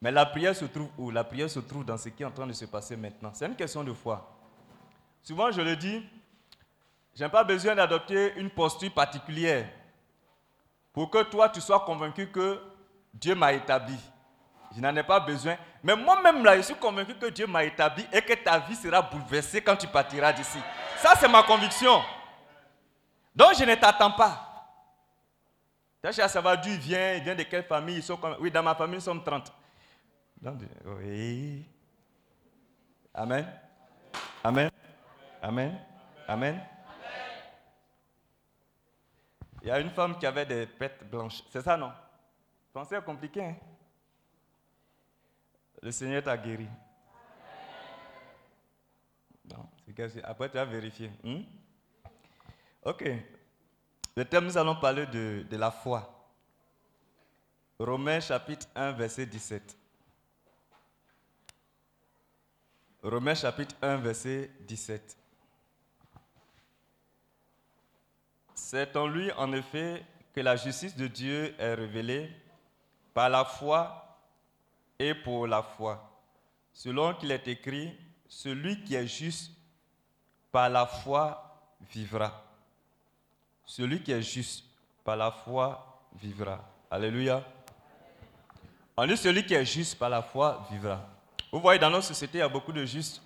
Mais 0.00 0.10
la 0.10 0.24
prière 0.24 0.56
se 0.56 0.64
trouve 0.64 0.88
où? 0.96 1.10
La 1.10 1.24
prière 1.24 1.50
se 1.50 1.60
trouve 1.60 1.84
dans 1.84 1.98
ce 1.98 2.08
qui 2.08 2.22
est 2.22 2.26
en 2.26 2.30
train 2.30 2.46
de 2.46 2.52
se 2.52 2.64
passer 2.64 2.96
maintenant. 2.96 3.30
C'est 3.34 3.46
une 3.46 3.56
question 3.56 3.84
de 3.84 3.92
foi. 3.92 4.30
Souvent, 5.22 5.50
je 5.50 5.60
le 5.60 5.76
dis, 5.76 6.02
je 7.14 7.22
n'ai 7.22 7.30
pas 7.30 7.44
besoin 7.44 7.74
d'adopter 7.74 8.32
une 8.36 8.48
posture 8.50 8.92
particulière 8.92 9.68
pour 10.92 11.10
que 11.10 11.22
toi, 11.24 11.48
tu 11.48 11.60
sois 11.60 11.80
convaincu 11.80 12.28
que 12.28 12.60
Dieu 13.12 13.34
m'a 13.34 13.52
établi. 13.52 13.98
Je 14.74 14.80
n'en 14.80 14.94
ai 14.96 15.02
pas 15.02 15.20
besoin. 15.20 15.56
Mais 15.82 15.94
moi-même, 15.96 16.44
là, 16.44 16.56
je 16.56 16.62
suis 16.62 16.74
convaincu 16.74 17.14
que 17.14 17.26
Dieu 17.26 17.46
m'a 17.46 17.64
établi 17.64 18.06
et 18.12 18.22
que 18.22 18.32
ta 18.34 18.58
vie 18.58 18.76
sera 18.76 19.02
bouleversée 19.02 19.60
quand 19.60 19.76
tu 19.76 19.86
partiras 19.86 20.32
d'ici. 20.32 20.58
Ça, 20.98 21.14
c'est 21.18 21.28
ma 21.28 21.42
conviction. 21.42 22.00
Donc, 23.34 23.54
je 23.58 23.64
ne 23.64 23.74
t'attends 23.74 24.12
pas. 24.12 24.46
Ça 26.10 26.40
va 26.40 26.56
d'où 26.56 26.70
il 26.70 26.78
vient, 26.78 27.14
il 27.14 27.22
vient 27.22 27.34
de 27.34 27.42
quelle 27.42 27.64
famille 27.64 27.96
ils 27.96 28.02
sont 28.02 28.18
Oui, 28.40 28.50
dans 28.50 28.62
ma 28.62 28.74
famille, 28.74 28.96
nous 28.96 29.02
sommes 29.02 29.22
30. 29.22 29.52
Oui. 30.42 31.66
Amen. 33.12 33.46
Amen. 34.42 34.70
Amen. 35.42 35.78
Amen. 36.26 36.60
Il 39.62 39.68
y 39.68 39.70
a 39.70 39.78
une 39.80 39.90
femme 39.90 40.18
qui 40.18 40.24
avait 40.24 40.46
des 40.46 40.66
pètes 40.66 41.08
blanches. 41.10 41.42
C'est 41.50 41.60
ça, 41.60 41.76
non? 41.76 41.92
Pensez 42.72 42.98
compliqué. 43.04 43.42
Hein? 43.44 43.56
Le 45.82 45.90
Seigneur 45.90 46.22
t'a 46.22 46.36
guéri. 46.38 46.68
Non, 49.50 49.68
Après, 50.24 50.50
tu 50.50 50.58
as 50.58 50.64
vérifié. 50.64 51.10
Hmm? 51.22 51.42
Ok. 52.82 53.04
Le 54.16 54.24
thème, 54.24 54.44
nous 54.44 54.56
allons 54.56 54.76
parler 54.76 55.06
de, 55.06 55.44
de 55.48 55.56
la 55.56 55.70
foi. 55.70 56.16
Romains 57.78 58.20
chapitre 58.20 58.66
1, 58.74 58.92
verset 58.92 59.26
17. 59.26 59.79
Romains 63.02 63.34
chapitre 63.34 63.74
1, 63.80 63.96
verset 63.96 64.50
17. 64.60 65.16
C'est 68.54 68.94
en 68.94 69.06
lui, 69.06 69.32
en 69.32 69.52
effet, 69.54 70.04
que 70.34 70.40
la 70.40 70.54
justice 70.56 70.94
de 70.94 71.06
Dieu 71.06 71.54
est 71.58 71.74
révélée 71.74 72.30
par 73.14 73.30
la 73.30 73.46
foi 73.46 74.18
et 74.98 75.14
pour 75.14 75.46
la 75.46 75.62
foi. 75.62 76.10
Selon 76.74 77.14
qu'il 77.14 77.30
est 77.30 77.48
écrit, 77.48 77.96
celui 78.28 78.84
qui 78.84 78.94
est 78.94 79.06
juste 79.06 79.52
par 80.52 80.68
la 80.68 80.84
foi 80.84 81.58
vivra. 81.90 82.44
Celui 83.64 84.02
qui 84.02 84.12
est 84.12 84.22
juste 84.22 84.64
par 85.02 85.16
la 85.16 85.30
foi 85.30 86.02
vivra. 86.16 86.62
Alléluia. 86.90 87.42
On 88.94 89.06
dit 89.06 89.16
celui 89.16 89.46
qui 89.46 89.54
est 89.54 89.64
juste 89.64 89.98
par 89.98 90.10
la 90.10 90.20
foi 90.20 90.66
vivra. 90.70 91.00
Vous 91.52 91.60
voyez, 91.60 91.78
dans 91.78 91.90
notre 91.90 92.06
société, 92.06 92.38
il 92.38 92.40
y 92.40 92.44
a 92.44 92.48
beaucoup 92.48 92.72
de 92.72 92.84
justes. 92.84 93.22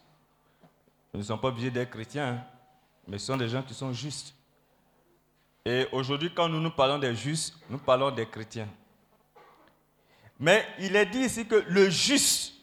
Ils 1.13 1.19
ne 1.19 1.23
sont 1.23 1.39
pas 1.39 1.49
obligés 1.49 1.71
d'être 1.71 1.91
chrétiens, 1.91 2.29
hein, 2.29 2.45
mais 3.07 3.19
ce 3.19 3.27
sont 3.27 3.37
des 3.37 3.49
gens 3.49 3.63
qui 3.63 3.75
sont 3.75 3.93
justes. 3.93 4.35
Et 5.65 5.87
aujourd'hui, 5.93 6.33
quand 6.35 6.49
nous 6.49 6.61
nous 6.61 6.71
parlons 6.71 6.99
des 6.99 7.15
justes, 7.15 7.55
nous 7.71 7.79
parlons 7.79 8.11
des 8.11 8.27
chrétiens. 8.27 8.69
Mais 10.39 10.67
il 10.79 10.97
est 10.97 11.07
dit 11.07 11.21
ici 11.21 11.47
que 11.47 11.65
le 11.69 11.89
juste 11.89 12.55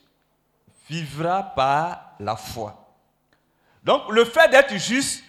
vivra 0.89 1.41
par 1.41 2.12
la 2.20 2.36
foi. 2.36 2.94
Donc 3.84 4.10
le 4.10 4.25
fait 4.25 4.50
d'être 4.50 4.75
juste 4.77 5.24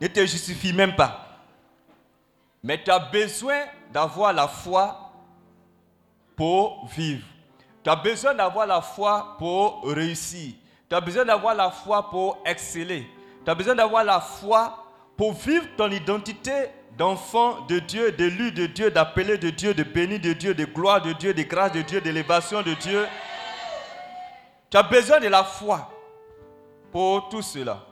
ne 0.00 0.06
te 0.06 0.20
justifie 0.20 0.72
même 0.72 0.94
pas. 0.94 1.38
Mais 2.62 2.82
tu 2.82 2.90
as 2.90 2.98
besoin 2.98 3.64
d'avoir 3.92 4.32
la 4.32 4.46
foi 4.48 5.12
pour 6.36 6.86
vivre. 6.86 7.26
Tu 7.82 7.90
as 7.90 7.96
besoin 7.96 8.34
d'avoir 8.34 8.66
la 8.66 8.80
foi 8.82 9.36
pour 9.38 9.82
réussir. 9.84 10.54
Tu 10.88 10.94
as 10.94 11.00
besoin 11.00 11.24
d'avoir 11.24 11.54
la 11.54 11.70
foi 11.70 12.10
pour 12.10 12.38
exceller. 12.44 13.08
Tu 13.44 13.50
as 13.50 13.54
besoin 13.54 13.74
d'avoir 13.74 14.04
la 14.04 14.20
foi 14.20 14.84
pour 15.16 15.32
vivre 15.32 15.66
ton 15.76 15.90
identité 15.90 16.68
d'enfant 16.98 17.60
de 17.66 17.78
Dieu, 17.78 18.12
d'élu 18.12 18.52
de 18.52 18.66
Dieu, 18.66 18.90
d'appelé 18.90 19.38
de 19.38 19.50
Dieu, 19.50 19.72
de 19.72 19.82
béni 19.82 20.18
de 20.18 20.32
Dieu, 20.32 20.54
de 20.54 20.64
gloire 20.64 21.00
de 21.00 21.12
Dieu, 21.12 21.32
de 21.32 21.42
grâce 21.42 21.72
de 21.72 21.82
Dieu, 21.82 22.00
d'élévation 22.00 22.62
de 22.62 22.74
Dieu. 22.74 23.06
Tu 24.68 24.76
as 24.76 24.82
besoin 24.82 25.20
de 25.20 25.28
la 25.28 25.44
foi 25.44 25.90
pour 26.92 27.28
tout 27.28 27.42
cela. 27.42 27.82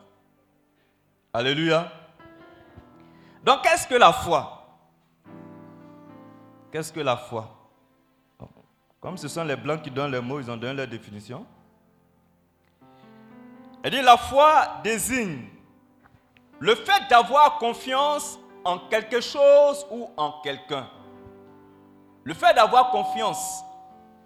Alléluia. 1.33 1.91
Donc, 3.43 3.63
qu'est-ce 3.63 3.87
que 3.87 3.95
la 3.95 4.13
foi? 4.13 4.67
Qu'est-ce 6.71 6.93
que 6.93 7.01
la 7.01 7.17
foi? 7.17 7.58
Comme 9.01 9.17
ce 9.17 9.29
sont 9.29 9.45
les 9.45 9.57
blancs 9.57 9.83
qui 9.83 9.91
donnent 9.91 10.13
les 10.13 10.21
mots, 10.21 10.41
ils 10.41 10.51
ont 10.51 10.57
donné 10.57 10.75
leur 10.75 10.89
définition. 10.89 11.47
Elle 13.83 13.93
dit 13.93 14.03
la 14.03 14.17
foi 14.17 14.81
désigne 14.83 15.49
le 16.59 16.75
fait 16.75 17.09
d'avoir 17.09 17.59
confiance 17.59 18.39
en 18.65 18.79
quelque 18.89 19.21
chose 19.21 19.87
ou 19.91 20.11
en 20.17 20.41
quelqu'un. 20.43 20.89
Le 22.25 22.35
fait 22.35 22.53
d'avoir 22.55 22.91
confiance 22.91 23.61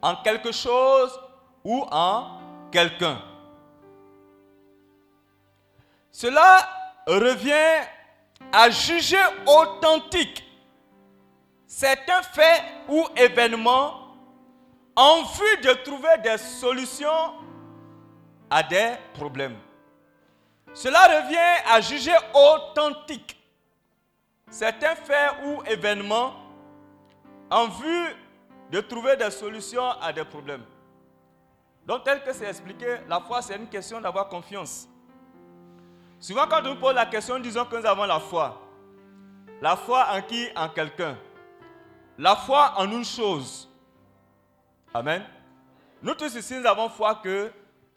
en 0.01 0.17
quelque 0.17 0.51
chose 0.53 1.21
ou 1.63 1.85
en 1.91 2.39
quelqu'un. 2.73 3.21
Cela 6.11 6.69
revient 7.07 7.87
à 8.53 8.71
juger 8.71 9.23
authentique 9.47 10.45
certains 11.67 12.23
faits 12.23 12.63
ou 12.89 13.07
événements 13.17 14.02
en 14.97 15.23
vue 15.23 15.57
de 15.63 15.73
trouver 15.85 16.19
des 16.23 16.39
solutions 16.39 17.35
à 18.51 18.63
des 18.63 18.93
problèmes. 19.15 19.57
Cela 20.75 21.23
revient 21.23 21.63
à 21.71 21.81
juger 21.81 22.15
authentique 22.35 23.39
certains 24.51 24.95
faits 24.95 25.33
ou 25.45 25.63
événements 25.65 26.35
en 27.51 27.69
vue 27.69 28.17
de 28.71 28.81
trouver 28.81 29.17
des 29.17 29.31
solutions 29.31 29.91
à 30.01 30.13
des 30.13 30.25
problèmes. 30.25 30.65
Donc, 31.87 32.05
tel 32.05 32.23
que 32.23 32.33
c'est 32.33 32.47
expliqué, 32.47 32.99
la 33.09 33.21
foi, 33.21 33.43
c'est 33.43 33.57
une 33.57 33.69
question 33.69 34.01
d'avoir 34.01 34.29
confiance. 34.29 34.89
Souvent, 36.21 36.47
quand 36.47 36.65
on 36.67 36.77
pose 36.77 36.95
la 36.95 37.07
question, 37.07 37.39
disons 37.39 37.65
que 37.65 37.77
nous 37.77 37.87
avons 37.87 38.05
la 38.05 38.21
foi. 38.21 38.63
La 39.61 39.77
foi 39.77 40.07
en 40.13 40.23
qui? 40.23 40.49
En 40.55 40.69
quelqu'un. 40.69 41.17
La 42.17 42.37
foi 42.37 42.75
en 42.77 42.91
une 42.91 43.05
chose. 43.05 43.69
Amen. 44.95 45.23
Nous 46.03 46.15
tous 46.15 46.35
ici, 46.35 46.55
nous 46.59 46.67
avons 46.67 46.89
foi 46.89 47.15
que, 47.17 47.51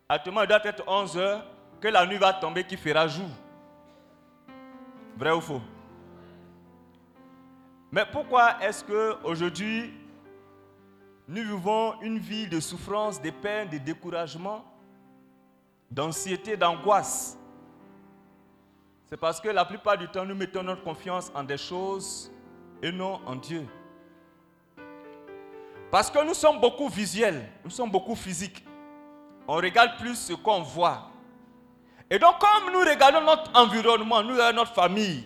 actuellement, 0.07 0.41
il 0.43 0.47
doit 0.47 0.65
être 0.65 0.83
11 0.87 1.17
heures, 1.17 1.45
que 1.81 1.87
la 1.89 2.05
nuit 2.05 2.17
va 2.17 2.31
tomber, 2.33 2.63
qui 2.63 2.77
fera 2.77 3.07
jour. 3.07 3.29
Vrai 5.17 5.31
ou 5.31 5.41
faux? 5.41 5.61
Mais 7.91 8.05
pourquoi 8.11 8.61
est-ce 8.61 8.83
qu'aujourd'hui, 8.83 9.93
nous 11.27 11.41
vivons 11.41 12.01
une 12.01 12.19
vie 12.19 12.47
de 12.47 12.59
souffrance, 12.59 13.21
de 13.21 13.29
peine, 13.29 13.69
de 13.69 13.77
découragement, 13.77 14.63
d'anxiété, 15.91 16.55
d'angoisse? 16.55 17.37
C'est 19.07 19.17
parce 19.17 19.41
que 19.41 19.49
la 19.49 19.65
plupart 19.65 19.97
du 19.97 20.07
temps, 20.07 20.25
nous 20.25 20.35
mettons 20.35 20.63
notre 20.63 20.83
confiance 20.83 21.31
en 21.35 21.43
des 21.43 21.57
choses 21.57 22.31
et 22.81 22.91
non 22.91 23.19
en 23.25 23.35
Dieu. 23.35 23.65
Parce 25.95 26.11
que 26.11 26.21
nous 26.25 26.33
sommes 26.33 26.59
beaucoup 26.59 26.89
visuels, 26.89 27.41
nous 27.63 27.69
sommes 27.71 27.89
beaucoup 27.89 28.15
physiques. 28.15 28.65
On 29.47 29.53
regarde 29.55 29.91
plus 29.97 30.15
ce 30.15 30.33
qu'on 30.33 30.61
voit. 30.61 31.09
Et 32.09 32.19
donc, 32.19 32.37
comme 32.37 32.73
nous 32.73 32.79
regardons 32.81 33.21
notre 33.21 33.49
environnement, 33.57 34.21
nous, 34.21 34.35
notre 34.35 34.73
famille, 34.73 35.23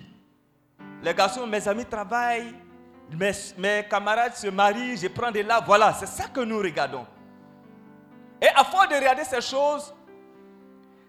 les 1.02 1.12
garçons, 1.16 1.48
mes 1.48 1.68
amis 1.68 1.86
travaillent, 1.86 2.54
mes, 3.58 3.84
camarades 3.90 4.36
se 4.36 4.46
marient, 4.50 4.96
je 4.96 5.08
prends 5.08 5.32
de 5.32 5.40
là. 5.40 5.60
Voilà, 5.66 5.92
c'est 5.96 6.06
ça 6.06 6.26
que 6.28 6.42
nous 6.42 6.60
regardons. 6.60 7.08
Et 8.40 8.50
à 8.50 8.64
force 8.64 8.90
de 8.90 8.94
regarder 8.94 9.24
ces 9.24 9.42
choses, 9.42 9.92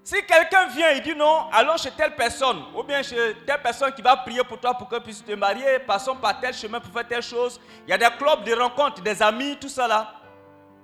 si 0.02 0.16
quelqu'un 0.24 0.66
vient 0.68 0.90
et 0.90 1.00
dit 1.00 1.14
non, 1.14 1.48
allons 1.52 1.76
chez 1.76 1.90
telle 1.90 2.14
personne, 2.14 2.62
ou 2.74 2.82
bien 2.82 3.02
chez 3.02 3.36
telle 3.46 3.60
personne 3.62 3.92
qui 3.92 4.02
va 4.02 4.16
prier 4.16 4.42
pour 4.44 4.58
toi 4.58 4.74
pour 4.74 4.88
que 4.88 4.96
tu 4.96 5.02
puisses 5.02 5.24
te 5.24 5.32
marier, 5.32 5.78
passons 5.80 6.16
par 6.16 6.40
tel 6.40 6.54
chemin 6.54 6.80
pour 6.80 6.92
faire 6.92 7.06
telle 7.06 7.22
chose, 7.22 7.60
il 7.86 7.90
y 7.90 7.92
a 7.92 7.98
des 7.98 8.16
clubs, 8.16 8.42
des 8.44 8.54
rencontres, 8.54 9.02
des 9.02 9.22
amis, 9.22 9.56
tout 9.60 9.68
ça 9.68 9.86
là. 9.86 10.14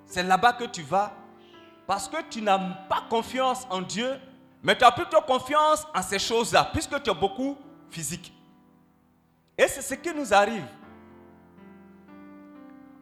C'est 0.04 0.22
là-bas 0.22 0.52
que 0.52 0.64
tu 0.64 0.82
vas. 0.82 1.12
Parce 1.86 2.08
que 2.08 2.16
tu 2.28 2.42
n'as 2.42 2.58
pas 2.58 3.04
confiance 3.08 3.66
en 3.70 3.80
Dieu, 3.80 4.20
mais 4.62 4.76
tu 4.76 4.84
as 4.84 4.90
plutôt 4.90 5.20
confiance 5.20 5.86
en 5.94 6.02
ces 6.02 6.18
choses-là, 6.18 6.70
puisque 6.72 7.00
tu 7.02 7.10
es 7.10 7.14
beaucoup 7.14 7.56
physique. 7.90 8.32
Et 9.56 9.68
c'est 9.68 9.82
ce 9.82 9.94
qui 9.94 10.12
nous 10.12 10.34
arrive. 10.34 10.66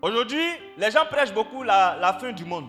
Aujourd'hui, 0.03 0.45
les 0.77 0.91
gens 0.91 1.07
prêchent 1.07 1.33
beaucoup 1.33 1.63
la, 1.63 2.17
fin 2.21 2.31
du 2.31 2.45
monde. 2.45 2.69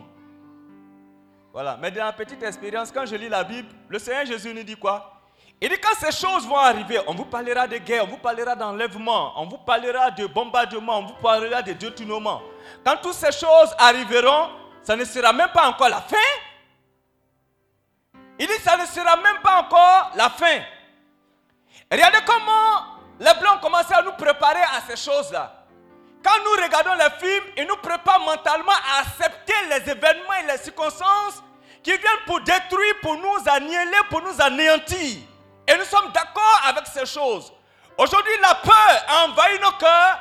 Voilà. 1.55 1.77
Mais 1.81 1.89
dans 1.89 2.03
la 2.03 2.11
petite 2.11 2.43
expérience, 2.43 2.91
quand 2.91 3.05
je 3.05 3.15
lis 3.15 3.29
la 3.29 3.41
Bible, 3.41 3.69
le 3.87 3.97
Seigneur 3.97 4.25
Jésus 4.25 4.53
nous 4.53 4.63
dit 4.63 4.75
quoi? 4.75 5.21
Il 5.61 5.69
dit 5.69 5.77
quand 5.81 5.95
ces 5.97 6.11
choses 6.11 6.45
vont 6.45 6.57
arriver, 6.57 6.99
on 7.07 7.13
vous 7.13 7.23
parlera 7.23 7.65
de 7.65 7.77
guerre, 7.77 8.03
on 8.03 8.07
vous 8.07 8.17
parlera 8.17 8.57
d'enlèvement, 8.57 9.31
on 9.37 9.45
vous 9.45 9.59
parlera 9.59 10.11
de 10.11 10.25
bombardement, 10.25 10.99
on 10.99 11.05
vous 11.05 11.13
parlera 11.13 11.61
de 11.61 11.71
détournement. 11.71 12.41
Quand 12.85 12.97
toutes 13.01 13.13
ces 13.13 13.31
choses 13.31 13.73
arriveront, 13.77 14.49
ça 14.83 14.97
ne 14.97 15.05
sera 15.05 15.31
même 15.31 15.47
pas 15.53 15.69
encore 15.69 15.87
la 15.87 16.01
fin. 16.01 16.17
Il 18.37 18.47
dit 18.47 18.61
ça 18.61 18.75
ne 18.75 18.85
sera 18.85 19.15
même 19.15 19.41
pas 19.41 19.61
encore 19.61 20.11
la 20.15 20.29
fin. 20.29 20.59
Regardez 21.89 22.17
comment 22.25 22.99
les 23.17 23.33
Blancs 23.39 23.61
commencé 23.61 23.93
à 23.93 24.01
nous 24.01 24.11
préparer 24.11 24.59
à 24.61 24.81
ces 24.89 24.97
choses-là. 24.97 25.64
Quand 26.25 26.43
nous 26.43 26.63
regardons 26.63 26.95
les 26.95 27.09
films, 27.19 27.43
ils 27.55 27.67
nous 27.67 27.75
préparent 27.77 28.19
mentalement 28.21 28.71
à 28.71 29.01
accepter 29.01 29.53
les 29.69 29.91
événements 29.91 30.33
et 30.41 30.47
les 30.51 30.57
circonstances 30.57 31.43
qui 31.83 31.91
viennent 31.91 32.25
pour 32.25 32.39
détruire, 32.41 32.95
pour 33.03 33.15
nous 33.15 33.47
annihiler, 33.47 33.97
pour 34.09 34.23
nous 34.23 34.41
anéantir. 34.41 35.19
Et 35.67 35.77
nous 35.77 35.83
sommes 35.85 36.11
d'accord 36.13 36.61
avec 36.67 36.87
ces 36.87 37.05
choses. 37.05 37.53
Aujourd'hui, 37.95 38.33
la 38.41 38.55
peur 38.55 39.05
a 39.07 39.25
envahi 39.25 39.59
nos 39.59 39.71
cœurs 39.73 40.19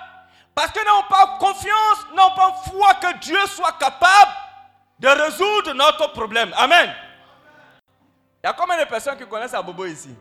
parce 0.54 0.70
que 0.73 0.78
nous 0.80 0.84
n'avons 0.84 1.08
pas 1.08 1.38
confiance, 1.38 2.06
nous 2.11 2.16
n'avons 2.16 2.34
pas 2.34 2.52
foi 2.70 2.94
que 2.96 3.18
Dieu 3.20 3.46
soit 3.46 3.73
capable 3.78 4.32
de 4.99 5.08
résoudre 5.08 5.73
notre 5.73 6.12
problème. 6.12 6.52
Amen. 6.58 6.94
Il 8.42 8.46
y 8.46 8.50
a 8.50 8.52
combien 8.52 8.78
de 8.78 8.84
personnes 8.84 9.16
qui 9.16 9.26
connaissent 9.26 9.54
Abobo 9.54 9.87
ici? 9.87 10.14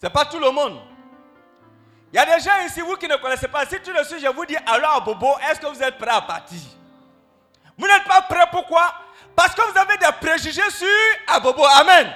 Ce 0.00 0.06
n'est 0.06 0.12
pas 0.12 0.24
tout 0.24 0.38
le 0.38 0.50
monde. 0.50 0.80
Il 2.12 2.16
y 2.16 2.18
a 2.18 2.24
des 2.24 2.42
gens 2.42 2.56
ici, 2.66 2.80
vous 2.80 2.96
qui 2.96 3.06
ne 3.06 3.16
connaissez 3.16 3.48
pas. 3.48 3.66
Si 3.66 3.80
tu 3.80 3.92
le 3.92 4.02
suis, 4.04 4.18
je 4.20 4.28
vous 4.28 4.46
dis 4.46 4.56
alors 4.66 4.96
à 4.96 5.00
Bobo, 5.00 5.36
est-ce 5.48 5.60
que 5.60 5.66
vous 5.66 5.82
êtes 5.82 5.98
prêt 5.98 6.10
à 6.10 6.22
partir? 6.22 6.58
Vous 7.76 7.86
n'êtes 7.86 8.04
pas 8.04 8.22
prêt, 8.22 8.44
pourquoi? 8.50 8.94
Parce 9.36 9.54
que 9.54 9.62
vous 9.70 9.78
avez 9.78 9.96
des 9.98 10.10
préjugés 10.20 10.70
sur 10.70 10.88
Abobo. 11.28 11.64
Amen. 11.64 12.12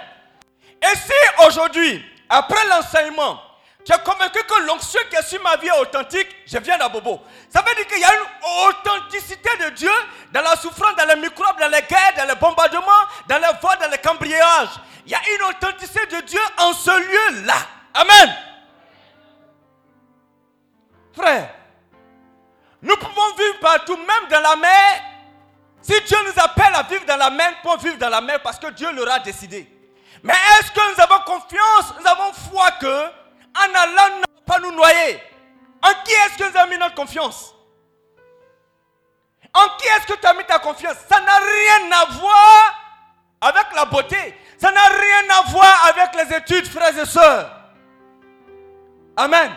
Et 0.83 0.97
si 0.97 1.47
aujourd'hui, 1.47 2.05
après 2.29 2.67
l'enseignement, 2.69 3.41
tu 3.85 3.93
es 3.93 3.99
convaincu 3.99 4.39
que 4.45 4.63
l'onction 4.63 5.01
qui 5.11 5.17
est 5.17 5.23
sur 5.23 5.43
ma 5.43 5.57
vie 5.57 5.69
est 5.69 5.79
authentique, 5.79 6.29
je 6.47 6.59
viens 6.59 6.79
d'Abobo. 6.79 7.21
Ça 7.49 7.63
veut 7.63 7.75
dire 7.75 7.87
qu'il 7.87 8.01
y 8.01 8.05
a 8.05 8.15
une 8.15 8.69
authenticité 8.69 9.51
de 9.65 9.71
Dieu 9.71 9.91
dans 10.33 10.41
la 10.41 10.57
souffrance, 10.57 10.97
dans 10.97 11.07
les 11.07 11.17
microbes, 11.21 11.59
dans 11.61 11.69
les 11.69 11.83
guerres, 11.83 12.15
dans 12.17 12.27
les 12.29 12.35
bombardements, 12.37 12.87
dans 13.29 13.39
les 13.39 13.59
voies, 13.61 13.77
dans 13.77 13.91
les 13.91 13.99
cambriolages. 13.99 14.81
Il 15.05 15.13
y 15.13 15.15
a 15.15 15.21
une 15.37 15.43
authenticité 15.51 16.07
de 16.07 16.21
Dieu 16.23 16.41
en 16.59 16.73
ce 16.73 16.91
lieu-là. 16.91 17.55
Amen. 17.95 18.37
Frère, 21.15 21.55
nous 22.81 22.97
pouvons 22.97 23.35
vivre 23.37 23.59
partout, 23.61 23.97
même 23.97 24.29
dans 24.31 24.41
la 24.41 24.57
mer. 24.57 25.03
Si 25.83 26.01
Dieu 26.03 26.17
nous 26.25 26.43
appelle 26.43 26.75
à 26.75 26.83
vivre 26.85 27.05
dans 27.07 27.17
la 27.17 27.31
mer, 27.31 27.51
nous 27.51 27.63
pouvons 27.63 27.83
vivre 27.83 27.99
dans 27.99 28.09
la 28.09 28.21
mer 28.21 28.41
parce 28.43 28.59
que 28.59 28.69
Dieu 28.69 28.91
l'aura 28.93 29.19
décidé. 29.19 29.69
Mais 30.23 30.33
est-ce 30.33 30.71
que 30.71 30.95
nous 30.95 31.01
avons 31.01 31.23
confiance, 31.25 31.95
nous 32.01 32.07
avons 32.07 32.33
foi 32.33 32.71
que, 32.81 33.05
en 33.07 33.75
allant, 33.75 34.19
ne 34.21 34.45
pas 34.45 34.59
nous 34.61 34.73
noyer? 34.73 35.21
En 35.83 35.93
qui 36.05 36.13
est-ce 36.13 36.39
que 36.39 36.51
nous 36.51 36.57
avons 36.57 36.71
mis 36.71 36.79
notre 36.79 36.95
confiance? 36.95 37.55
En 39.53 39.69
qui 39.79 39.87
est-ce 39.87 40.07
que 40.07 40.19
tu 40.19 40.27
as 40.27 40.35
mis 40.35 40.45
ta 40.45 40.59
confiance? 40.61 40.97
Ça 41.11 41.21
n'a 41.21 41.39
rien 41.39 41.93
à 41.93 42.05
voir 42.13 42.75
avec 43.41 43.67
la 43.75 43.85
beauté. 43.85 44.39
Ça 44.59 44.71
n'a 44.71 44.85
rien 44.85 45.39
à 45.39 45.43
voir 45.51 45.87
avec 45.89 46.15
les 46.15 46.37
études, 46.37 46.69
frères 46.69 46.97
et 46.97 47.05
sœurs. 47.05 47.51
Amen. 49.17 49.51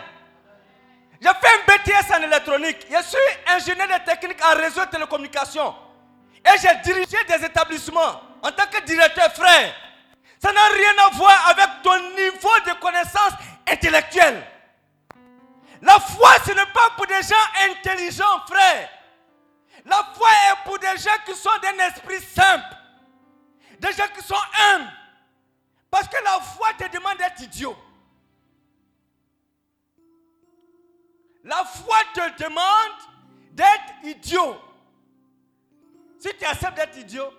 J'ai 1.26 1.32
fait 1.32 1.54
un 1.56 1.76
BTS 1.76 2.14
en 2.14 2.22
électronique. 2.22 2.86
Je 2.88 3.02
suis 3.02 3.18
ingénieur 3.48 3.88
de 3.88 4.04
technique 4.04 4.38
en 4.44 4.54
réseau 4.56 4.84
de 4.84 4.90
télécommunications. 4.90 5.74
Et 6.44 6.56
j'ai 6.60 6.72
dirigé 6.84 7.16
des 7.26 7.44
établissements 7.44 8.20
en 8.42 8.52
tant 8.52 8.66
que 8.70 8.84
directeur 8.84 9.32
frère. 9.34 9.74
Ça 10.40 10.52
n'a 10.52 10.66
rien 10.68 11.04
à 11.04 11.16
voir 11.16 11.48
avec 11.48 11.82
ton 11.82 11.98
niveau 12.10 12.60
de 12.66 12.80
connaissance 12.80 13.32
intellectuelle. 13.68 14.40
La 15.82 15.98
foi, 15.98 16.30
ce 16.46 16.52
n'est 16.52 16.72
pas 16.72 16.90
pour 16.96 17.06
des 17.08 17.22
gens 17.22 17.70
intelligents, 17.70 18.40
frère. 18.48 18.88
La 19.84 20.06
foi 20.14 20.28
est 20.28 20.64
pour 20.64 20.78
des 20.78 20.96
gens 20.96 21.10
qui 21.24 21.34
sont 21.34 21.50
d'un 21.60 21.86
esprit 21.86 22.20
simple. 22.20 22.76
Des 23.80 23.92
gens 23.92 24.06
qui 24.16 24.24
sont 24.24 24.34
humbles. 24.70 24.92
Parce 25.90 26.06
que 26.06 26.22
la 26.22 26.38
foi 26.40 26.68
te 26.78 26.88
demande 26.96 27.18
d'être 27.18 27.40
idiot. 27.40 27.76
La 31.46 31.64
foi 31.64 31.96
te 32.12 32.42
demande 32.42 32.98
d'être 33.52 33.94
idiot. 34.04 34.56
Si 36.18 36.28
tu 36.36 36.44
acceptes 36.44 36.74
d'être 36.76 36.98
idiot, 36.98 37.30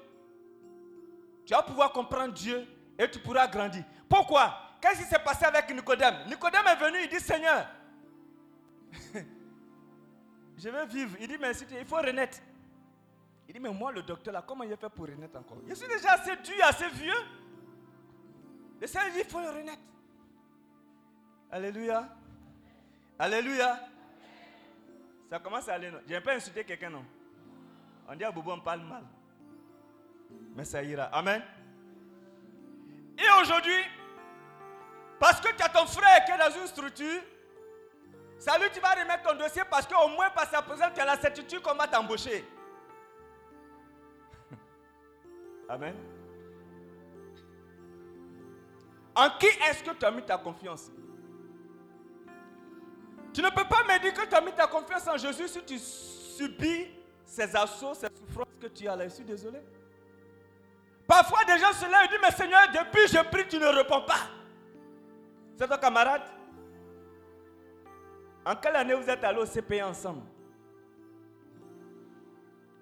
tu 1.46 1.54
vas 1.54 1.62
pouvoir 1.62 1.92
comprendre 1.92 2.34
Dieu 2.34 2.66
et 2.98 3.10
tu 3.12 3.20
pourras 3.20 3.48
grandir. 3.48 3.84
Pourquoi? 4.08 4.58
Qu'est-ce 4.80 5.00
qui 5.00 5.10
s'est 5.10 5.20
passé 5.20 5.44
avec 5.44 5.70
Nicodème? 5.74 6.16
Nicodème 6.28 6.66
est 6.68 6.76
venu, 6.78 6.98
il 7.04 7.10
dit 7.10 7.20
Seigneur, 7.20 7.68
je 10.58 10.70
veux 10.70 10.86
vivre. 10.86 11.18
Il 11.20 11.28
dit 11.28 11.38
Mais 11.38 11.52
il 11.52 11.86
faut 11.86 11.98
renaître. 11.98 12.38
Il 13.50 13.54
dit 13.56 13.60
Mais 13.60 13.72
moi, 13.72 13.92
le 13.92 14.04
docteur, 14.04 14.34
là, 14.34 14.42
comment 14.46 14.64
il 14.64 14.78
fait 14.78 14.90
pour 14.90 15.06
renaître 15.06 15.38
encore? 15.38 15.58
Je 15.68 15.74
suis 15.74 15.88
déjà 15.88 16.14
assez 16.14 16.36
dur, 16.38 16.64
assez 16.64 16.88
vieux. 16.90 17.14
Le 18.80 18.88
Seigneur 18.88 19.12
dit 19.12 19.20
Il 19.20 19.30
faut 19.30 19.40
renaître. 19.40 19.82
Alléluia. 21.52 22.08
Alléluia. 23.20 23.80
Ça 25.30 25.40
commence 25.40 25.68
à 25.68 25.74
aller. 25.74 25.92
Je 26.08 26.14
n'ai 26.14 26.22
pas 26.22 26.36
insulté 26.36 26.64
quelqu'un, 26.64 26.90
non. 26.90 27.06
On 28.08 28.16
dit 28.16 28.24
à 28.24 28.32
Bobo, 28.32 28.52
on 28.54 28.60
parle 28.60 28.82
mal. 28.82 29.04
Mais 30.56 30.64
ça 30.64 30.82
ira. 30.82 31.04
Amen. 31.06 31.42
Et 33.18 33.42
aujourd'hui, 33.42 33.84
parce 35.20 35.42
que 35.42 35.54
tu 35.56 35.62
as 35.64 35.70
ton 35.70 35.86
frère 35.86 36.24
qui 36.26 36.32
est 36.32 36.38
dans 36.38 36.60
une 36.60 36.68
structure, 36.68 37.22
salut, 38.38 38.70
tu 38.74 38.80
vas 38.80 38.94
remettre 38.94 39.24
ton 39.24 39.36
dossier 39.38 39.64
parce 39.70 39.88
qu'au 39.88 40.08
moins 40.10 40.30
par 40.30 40.50
sa 40.50 40.62
présence, 40.62 40.94
tu 40.94 41.02
as 41.02 41.06
la 41.06 41.18
certitude 41.18 41.62
qu'on 41.62 41.76
va 41.76 41.88
t'embaucher. 41.88 42.46
Amen. 45.70 45.96
En 49.16 49.30
qui 49.40 49.48
est-ce 49.48 49.84
que 49.84 49.92
tu 49.92 50.06
as 50.06 50.12
mis 50.12 50.22
ta 50.22 50.38
confiance? 50.38 50.92
Tu 53.38 53.44
ne 53.44 53.52
peux 53.52 53.66
pas 53.66 53.84
me 53.84 54.00
dire 54.02 54.16
que 54.16 54.26
tu 54.26 54.34
as 54.34 54.42
mis 54.42 54.52
ta 54.52 54.66
confiance 54.66 55.08
en 55.08 55.16
Jésus 55.16 55.48
si 55.48 55.62
tu 55.62 55.78
subis 55.78 56.88
ces 57.24 57.56
assauts, 57.56 57.94
ces 57.94 58.08
souffrances 58.08 58.48
que 58.60 58.66
tu 58.66 58.88
as 58.88 58.96
là. 58.96 59.08
Je 59.08 59.14
suis 59.14 59.24
désolé. 59.24 59.60
Parfois, 61.06 61.44
des 61.46 61.60
gens 61.60 61.72
se 61.72 61.86
lèvent 61.86 62.06
et 62.06 62.08
disent 62.08 62.18
Mais 62.20 62.32
Seigneur, 62.32 62.62
depuis 62.74 63.08
je 63.08 63.24
prie, 63.30 63.48
tu 63.48 63.60
ne 63.60 63.68
réponds 63.68 64.02
pas. 64.02 64.32
C'est 65.56 65.68
ton 65.68 65.78
camarade 65.78 66.24
En 68.44 68.56
quelle 68.56 68.76
année 68.76 68.96
vous 68.96 69.08
êtes 69.08 69.24
allés 69.24 69.40
au 69.40 69.46
CPI 69.46 69.84
ensemble? 69.84 70.24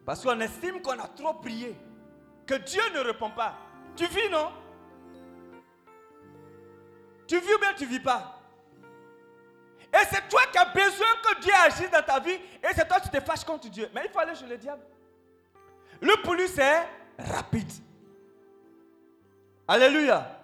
Parce 0.05 0.23
qu'on 0.23 0.39
estime 0.39 0.81
qu'on 0.81 0.97
a 0.97 1.07
trop 1.09 1.33
prié, 1.33 1.75
que 2.47 2.55
Dieu 2.55 2.81
ne 2.93 2.99
répond 3.01 3.31
pas. 3.31 3.57
Tu 3.97 4.05
vis, 4.05 4.29
non? 4.31 4.53
Tu 7.27 7.41
vis 7.41 7.55
ou 7.55 7.59
bien 7.59 7.73
tu 7.73 7.85
vis 7.85 7.99
pas? 7.99 8.34
Et 9.95 10.05
c'est 10.11 10.27
toi 10.27 10.41
qui 10.51 10.57
as 10.57 10.65
besoin 10.65 11.07
que 11.23 11.39
Dieu 11.41 11.53
agisse 11.65 11.89
dans 11.89 12.03
ta 12.03 12.19
vie 12.19 12.33
et 12.33 12.67
c'est 12.75 12.85
toi 12.85 12.99
qui 12.99 13.09
te 13.09 13.19
fâches 13.21 13.45
contre 13.45 13.69
Dieu. 13.69 13.89
Mais 13.93 14.01
il 14.05 14.11
faut 14.11 14.19
aller 14.19 14.35
chez 14.35 14.45
le 14.45 14.57
diable. 14.57 14.81
Le 16.01 16.21
pour 16.21 16.33
lui, 16.33 16.49
c'est 16.49 16.85
rapide. 17.17 17.71
Alléluia. 19.65 20.37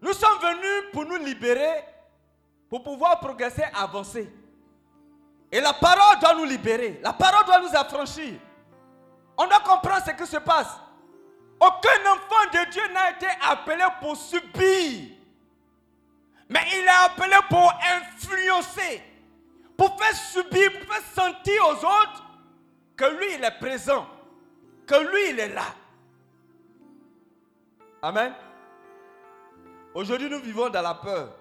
Nous 0.00 0.12
sommes 0.12 0.38
venus 0.40 0.92
pour 0.92 1.04
nous 1.06 1.16
libérer, 1.16 1.84
pour 2.68 2.84
pouvoir 2.84 3.18
progresser, 3.18 3.64
avancer. 3.74 4.32
Et 5.50 5.60
la 5.60 5.72
parole 5.72 6.20
doit 6.20 6.34
nous 6.34 6.44
libérer. 6.44 7.00
La 7.02 7.12
parole 7.12 7.44
doit 7.44 7.58
nous 7.58 7.76
affranchir. 7.76 8.34
On 9.36 9.46
doit 9.46 9.60
comprendre 9.60 10.04
ce 10.06 10.12
qui 10.12 10.26
se 10.30 10.36
passe. 10.36 10.68
Aucun 11.58 12.12
enfant 12.12 12.50
de 12.52 12.70
Dieu 12.70 12.82
n'a 12.92 13.10
été 13.10 13.26
appelé 13.42 13.84
pour 14.00 14.16
subir. 14.16 15.16
Mais 16.48 16.60
il 16.74 16.88
appelé 17.04 17.36
pour 17.48 17.72
influencer. 17.96 19.02
Pour 19.76 19.98
faire 19.98 20.14
subir, 20.14 20.72
pour 20.72 20.94
faire 20.94 21.24
sentir 21.24 21.62
aux 21.68 21.84
autres 21.84 22.24
que 22.96 23.04
lui, 23.18 23.34
il 23.34 23.44
est 23.44 23.58
présent. 23.58 24.06
Que 24.86 24.96
lui, 25.10 25.30
il 25.30 25.40
est 25.40 25.54
là. 25.54 25.74
Amen. 28.02 28.34
Aujourd'hui, 29.94 30.28
nous 30.28 30.40
vivons 30.40 30.68
dans 30.68 30.82
la 30.82 30.94
peur. 30.94 31.32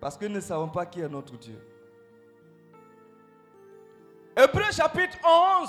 Parce 0.00 0.16
que 0.16 0.26
nous 0.26 0.34
ne 0.34 0.40
savons 0.40 0.68
pas 0.68 0.86
qui 0.86 1.00
est 1.00 1.08
notre 1.08 1.36
Dieu. 1.36 1.58
Hébreu 4.36 4.70
chapitre 4.72 5.16
11, 5.24 5.68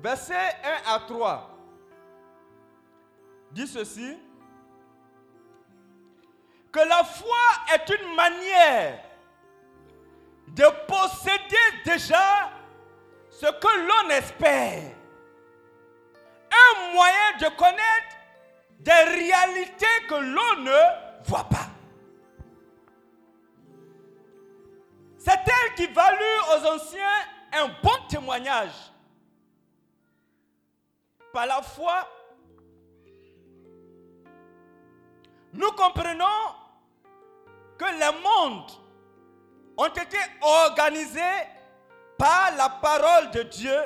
verset 0.00 0.56
1 0.86 0.94
à 0.94 1.00
3, 1.00 1.58
dit 3.52 3.66
ceci. 3.66 4.16
La 6.86 7.02
foi 7.02 7.36
est 7.74 7.90
une 7.90 8.14
manière 8.14 9.00
de 10.48 10.64
posséder 10.86 11.56
déjà 11.84 12.50
ce 13.30 13.46
que 13.46 13.86
l'on 13.86 14.10
espère. 14.10 14.82
Un 16.50 16.92
moyen 16.94 17.36
de 17.40 17.48
connaître 17.56 18.16
des 18.80 18.92
réalités 18.92 19.86
que 20.08 20.14
l'on 20.14 20.62
ne 20.62 21.24
voit 21.24 21.44
pas. 21.44 21.68
C'est 25.18 25.32
elle 25.32 25.74
qui 25.74 25.86
valut 25.92 26.40
aux 26.52 26.66
anciens 26.66 27.26
un 27.52 27.68
bon 27.82 28.06
témoignage. 28.08 28.92
Par 31.32 31.46
la 31.46 31.60
foi, 31.60 32.08
nous 35.52 35.70
comprenons 35.72 36.24
que 37.78 37.84
les 37.84 38.22
mondes 38.22 38.70
ont 39.76 39.86
été 39.86 40.18
organisés 40.42 41.46
par 42.18 42.54
la 42.56 42.68
parole 42.68 43.30
de 43.30 43.42
Dieu. 43.44 43.78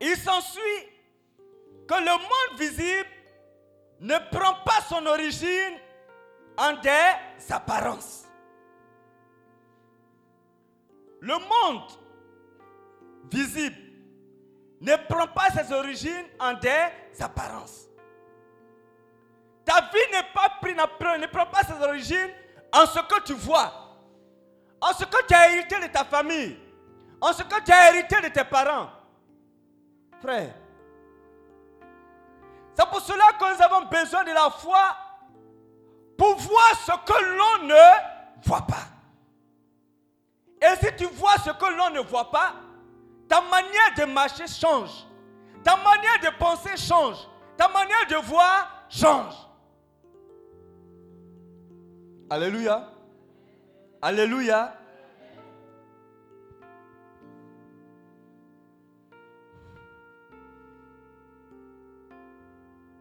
Il 0.00 0.16
s'ensuit 0.16 0.60
que 1.88 1.94
le 1.94 2.10
monde 2.10 2.58
visible 2.58 3.08
ne 4.00 4.16
prend 4.30 4.54
pas 4.64 4.82
son 4.88 5.06
origine 5.06 5.78
en 6.58 6.74
des 6.80 7.52
apparences. 7.52 8.24
Le 11.20 11.34
monde 11.34 11.90
visible 13.30 13.76
ne 14.80 14.94
prend 15.08 15.26
pas 15.28 15.50
ses 15.50 15.72
origines 15.72 16.26
en 16.38 16.52
des 16.54 16.88
apparences. 17.20 17.86
Ta 19.66 19.80
vie 19.80 20.12
n'est 20.12 20.22
pas 20.32 20.48
prise, 20.60 20.76
ne 20.76 21.26
prend 21.26 21.46
pas 21.46 21.64
ses 21.64 21.82
origines 21.84 22.30
en 22.72 22.86
ce 22.86 23.00
que 23.00 23.20
tu 23.24 23.34
vois, 23.34 23.72
en 24.80 24.92
ce 24.92 25.04
que 25.04 25.26
tu 25.26 25.34
as 25.34 25.50
hérité 25.50 25.80
de 25.80 25.88
ta 25.88 26.04
famille, 26.04 26.56
en 27.20 27.32
ce 27.32 27.42
que 27.42 27.60
tu 27.62 27.72
as 27.72 27.90
hérité 27.90 28.20
de 28.20 28.28
tes 28.28 28.44
parents. 28.44 28.88
Frère, 30.22 30.54
c'est 32.74 32.86
pour 32.88 33.00
cela 33.00 33.24
que 33.38 33.56
nous 33.56 33.62
avons 33.62 33.86
besoin 33.86 34.22
de 34.22 34.30
la 34.30 34.50
foi 34.50 34.96
pour 36.16 36.36
voir 36.36 36.70
ce 36.86 36.92
que 36.92 37.24
l'on 37.24 37.66
ne 37.66 38.46
voit 38.46 38.66
pas. 38.66 38.86
Et 40.62 40.76
si 40.80 40.94
tu 40.96 41.06
vois 41.06 41.38
ce 41.44 41.50
que 41.50 41.66
l'on 41.76 41.90
ne 41.90 42.00
voit 42.00 42.30
pas, 42.30 42.54
ta 43.28 43.40
manière 43.40 43.94
de 43.96 44.04
marcher 44.04 44.46
change. 44.46 45.06
Ta 45.64 45.76
manière 45.76 46.20
de 46.22 46.38
penser 46.38 46.76
change. 46.76 47.16
Ta 47.56 47.66
manière 47.68 48.06
de 48.08 48.16
voir 48.26 48.84
change. 48.88 49.34
Alléluia. 52.28 52.92
Alléluia. 54.02 54.76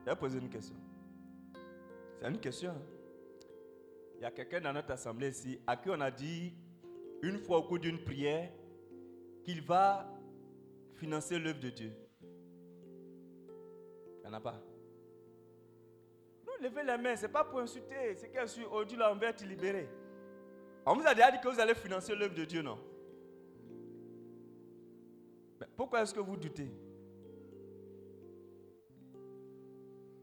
Je 0.05 0.11
vais 0.11 0.15
poser 0.15 0.37
une 0.37 0.49
question. 0.49 0.75
C'est 2.19 2.27
une 2.27 2.39
question. 2.39 2.69
hein. 2.69 2.81
Il 4.17 4.21
y 4.21 4.25
a 4.25 4.31
quelqu'un 4.31 4.61
dans 4.61 4.73
notre 4.73 4.91
assemblée 4.91 5.29
ici 5.29 5.59
à 5.65 5.75
qui 5.75 5.89
on 5.89 5.99
a 5.99 6.11
dit 6.11 6.53
une 7.21 7.39
fois 7.39 7.57
au 7.57 7.63
cours 7.63 7.79
d'une 7.79 8.03
prière 8.03 8.51
qu'il 9.43 9.61
va 9.61 10.07
financer 10.95 11.39
l'œuvre 11.39 11.59
de 11.59 11.69
Dieu. 11.69 11.91
Il 12.21 14.21
n'y 14.21 14.27
en 14.27 14.33
a 14.33 14.39
pas. 14.39 14.61
Levez 16.61 16.83
les 16.83 16.97
mains, 16.97 17.15
ce 17.15 17.23
n'est 17.23 17.31
pas 17.31 17.43
pour 17.43 17.59
insulter. 17.59 18.15
C'est 18.15 18.29
qu'elle 18.29 18.47
suit 18.47 18.65
aujourd'hui 18.65 18.97
là, 18.97 19.11
on 19.11 19.15
va 19.15 19.33
te 19.33 19.43
libérer. 19.43 19.89
On 20.85 20.95
vous 20.95 21.05
a 21.05 21.13
déjà 21.13 21.31
dit 21.31 21.39
que 21.39 21.47
vous 21.47 21.59
allez 21.59 21.75
financer 21.75 22.15
l'œuvre 22.15 22.35
de 22.35 22.45
Dieu, 22.45 22.61
non? 22.61 22.79
Mais 25.59 25.67
pourquoi 25.75 26.01
est-ce 26.01 26.13
que 26.13 26.19
vous 26.19 26.37
doutez? 26.37 26.71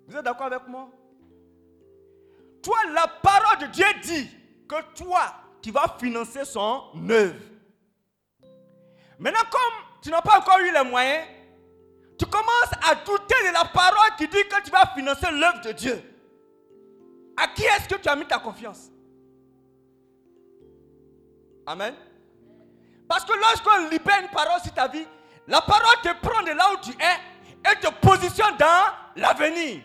Vous 0.07 0.17
êtes 0.17 0.25
d'accord 0.25 0.47
avec 0.47 0.67
moi? 0.69 0.89
Toi, 2.63 2.77
la 2.93 3.09
parole 3.09 3.67
de 3.67 3.73
Dieu 3.73 3.87
dit 4.03 4.29
que 4.69 4.95
toi, 4.95 5.35
tu 5.61 5.71
vas 5.71 5.97
financer 5.99 6.45
son 6.45 6.83
œuvre. 7.11 7.35
Maintenant, 9.19 9.41
comme 9.51 10.01
tu 10.03 10.11
n'as 10.11 10.23
pas 10.23 10.39
encore 10.39 10.59
eu 10.61 10.73
les 10.73 10.89
moyens, 10.89 11.27
tu 12.19 12.27
commences 12.27 12.73
à 12.89 12.95
douter 12.95 13.49
de 13.49 13.53
la 13.53 13.65
parole 13.65 14.17
qui 14.17 14.29
dit 14.29 14.45
que 14.49 14.63
tu 14.63 14.71
vas 14.71 14.87
financer 14.95 15.31
l'œuvre 15.33 15.61
de 15.63 15.73
Dieu. 15.73 16.03
À 17.37 17.49
qui 17.49 17.65
est-ce 17.65 17.89
que 17.89 18.01
tu 18.01 18.09
as 18.09 18.17
mis 18.17 18.27
ta 18.27 18.39
confiance? 18.39 18.91
Amen. 21.67 21.95
Parce 23.09 23.25
que 23.25 23.33
lorsqu'on 23.33 23.89
libère 23.89 24.23
une 24.23 24.29
parole 24.29 24.61
sur 24.61 24.73
ta 24.73 24.89
vie, 24.89 25.07
la 25.47 25.61
parole 25.61 25.97
te 26.03 26.15
prend 26.27 26.43
de 26.43 26.51
là 26.51 26.73
où 26.73 26.77
tu 26.81 26.91
es 26.93 27.71
et 27.71 27.81
te 27.81 27.91
positionne 28.07 28.57
dans 28.57 28.93
l'avenir. 29.17 29.83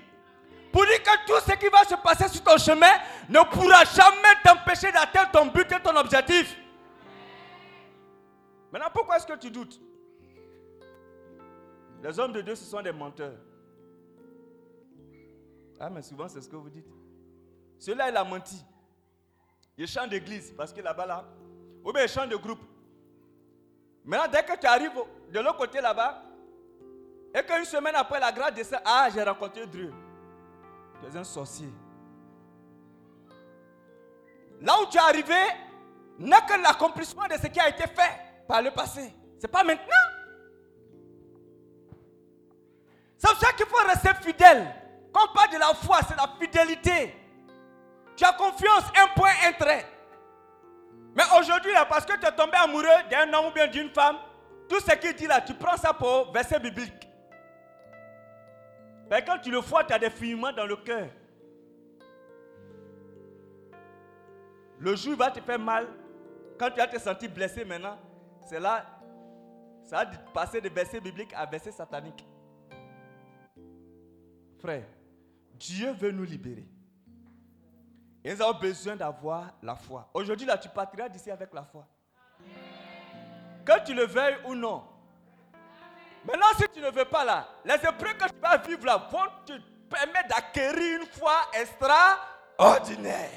Pour 0.71 0.85
dire 0.85 1.01
que 1.01 1.25
tout 1.25 1.49
ce 1.49 1.55
qui 1.57 1.67
va 1.69 1.83
se 1.83 1.95
passer 1.95 2.27
sur 2.29 2.43
ton 2.43 2.57
chemin 2.57 2.91
ne 3.29 3.39
pourra 3.51 3.83
jamais 3.85 4.35
t'empêcher 4.43 4.91
d'atteindre 4.91 5.31
ton 5.31 5.45
but 5.47 5.71
et 5.71 5.79
ton 5.81 5.95
objectif. 5.95 6.57
Maintenant, 8.71 8.89
pourquoi 8.93 9.17
est-ce 9.17 9.27
que 9.27 9.37
tu 9.37 9.49
doutes? 9.49 9.79
Les 12.03 12.19
hommes 12.19 12.33
de 12.33 12.41
Dieu, 12.41 12.55
ce 12.55 12.65
sont 12.65 12.81
des 12.81 12.91
menteurs. 12.91 13.37
Ah, 15.79 15.89
mais 15.89 16.01
souvent, 16.01 16.27
c'est 16.27 16.41
ce 16.41 16.49
que 16.49 16.55
vous 16.55 16.69
dites. 16.69 16.87
Celui-là, 17.79 18.09
il 18.09 18.17
a 18.17 18.23
menti. 18.23 18.63
Il 19.77 19.87
chante 19.87 20.09
d'église 20.09 20.51
parce 20.55 20.73
que 20.73 20.81
là-bas, 20.81 21.05
là, 21.05 21.25
ou 21.83 21.91
bien 21.91 22.03
il 22.03 22.09
chante 22.09 22.29
de 22.29 22.35
groupe. 22.35 22.61
Maintenant, 24.03 24.27
dès 24.31 24.43
que 24.43 24.57
tu 24.59 24.65
arrives 24.65 24.91
de 25.31 25.39
l'autre 25.39 25.57
côté 25.57 25.81
là-bas, 25.81 26.23
et 27.35 27.43
qu'une 27.43 27.65
semaine 27.65 27.95
après 27.95 28.19
la 28.19 28.31
grâce 28.31 28.53
descend, 28.53 28.79
ah, 28.85 29.09
j'ai 29.13 29.21
rencontré 29.21 29.67
Dieu. 29.67 29.93
Tu 31.01 31.15
es 31.15 31.19
un 31.19 31.23
sorcier. 31.23 31.69
Là 34.61 34.73
où 34.81 34.85
tu 34.87 34.97
es 34.97 35.01
arrivé 35.01 35.35
n'est 36.17 36.41
que 36.47 36.61
l'accomplissement 36.61 37.27
de 37.27 37.33
ce 37.33 37.47
qui 37.47 37.59
a 37.59 37.69
été 37.69 37.83
fait 37.83 38.45
par 38.47 38.61
le 38.61 38.71
passé. 38.71 39.13
Ce 39.37 39.45
n'est 39.45 39.51
pas 39.51 39.63
maintenant. 39.63 39.93
C'est 43.17 43.29
pour 43.29 43.37
ça 43.39 43.53
qu'il 43.53 43.65
faut 43.65 43.87
rester 43.87 44.09
fidèle. 44.23 44.73
Quand 45.13 45.27
on 45.29 45.33
parle 45.33 45.53
de 45.53 45.59
la 45.59 45.73
foi, 45.73 45.99
c'est 46.07 46.15
la 46.15 46.29
fidélité. 46.39 47.13
Tu 48.17 48.25
as 48.25 48.33
confiance, 48.33 48.83
un 48.99 49.07
point, 49.15 49.29
un 49.47 49.53
trait. 49.53 49.85
Mais 51.15 51.23
aujourd'hui, 51.39 51.71
là, 51.71 51.85
parce 51.85 52.03
que 52.03 52.19
tu 52.19 52.25
es 52.25 52.31
tombé 52.31 52.57
amoureux 52.57 53.03
d'un 53.11 53.31
homme 53.31 53.45
ou 53.45 53.51
bien 53.51 53.67
d'une 53.67 53.91
femme, 53.91 54.17
tout 54.67 54.79
ce 54.79 54.93
qu'il 54.95 55.13
dit 55.13 55.27
là, 55.27 55.39
tu 55.39 55.53
prends 55.53 55.77
ça 55.77 55.93
pour 55.93 56.31
verset 56.31 56.59
biblique. 56.59 57.07
Mais 59.09 59.23
quand 59.23 59.37
tu 59.37 59.51
le 59.51 59.59
vois, 59.59 59.83
tu 59.83 59.93
as 59.93 59.99
des 59.99 60.09
fuiments 60.09 60.51
dans 60.51 60.65
le 60.65 60.75
cœur. 60.77 61.07
Le 64.79 64.95
jour 64.95 65.15
va 65.15 65.31
te 65.31 65.39
faire 65.39 65.59
mal, 65.59 65.87
quand 66.59 66.71
tu 66.71 66.77
vas 66.77 66.87
te 66.87 66.99
sentir 66.99 67.29
blessé 67.29 67.63
maintenant, 67.65 67.97
c'est 68.47 68.59
là, 68.59 68.85
ça 69.83 70.03
va 70.03 70.11
passer 70.33 70.59
de 70.59 70.69
verset 70.69 70.99
biblique 70.99 71.33
à 71.35 71.45
verset 71.45 71.71
satanique. 71.71 72.27
Frère, 74.59 74.85
Dieu 75.53 75.91
veut 75.93 76.11
nous 76.11 76.23
libérer. 76.23 76.67
Nous 78.27 78.41
avons 78.41 78.59
besoin 78.59 78.97
d'avoir 78.97 79.45
la 79.63 79.73
foi. 79.75 80.09
Aujourd'hui, 80.13 80.45
là, 80.45 80.57
tu 80.57 80.67
partiras 80.67 81.07
d'ici 81.07 81.31
avec 81.31 81.53
la 81.53 81.63
foi. 81.63 81.87
Que 83.65 83.85
tu 83.85 83.93
le 83.93 84.05
veuilles 84.05 84.37
ou 84.45 84.53
non. 84.53 84.83
Maintenant, 86.25 86.47
si 86.57 86.65
tu 86.73 86.81
ne 86.81 86.89
veux 86.89 87.05
pas 87.05 87.23
là, 87.23 87.47
les 87.63 87.75
épreuves 87.75 88.17
que 88.17 88.25
tu 88.25 88.39
vas 88.41 88.57
vivre 88.57 88.85
là 88.85 88.97
vont 89.09 89.27
te 89.45 89.53
permettre 89.89 90.27
d'acquérir 90.27 90.99
une 91.01 91.07
foi 91.07 91.35
extraordinaire. 91.53 93.29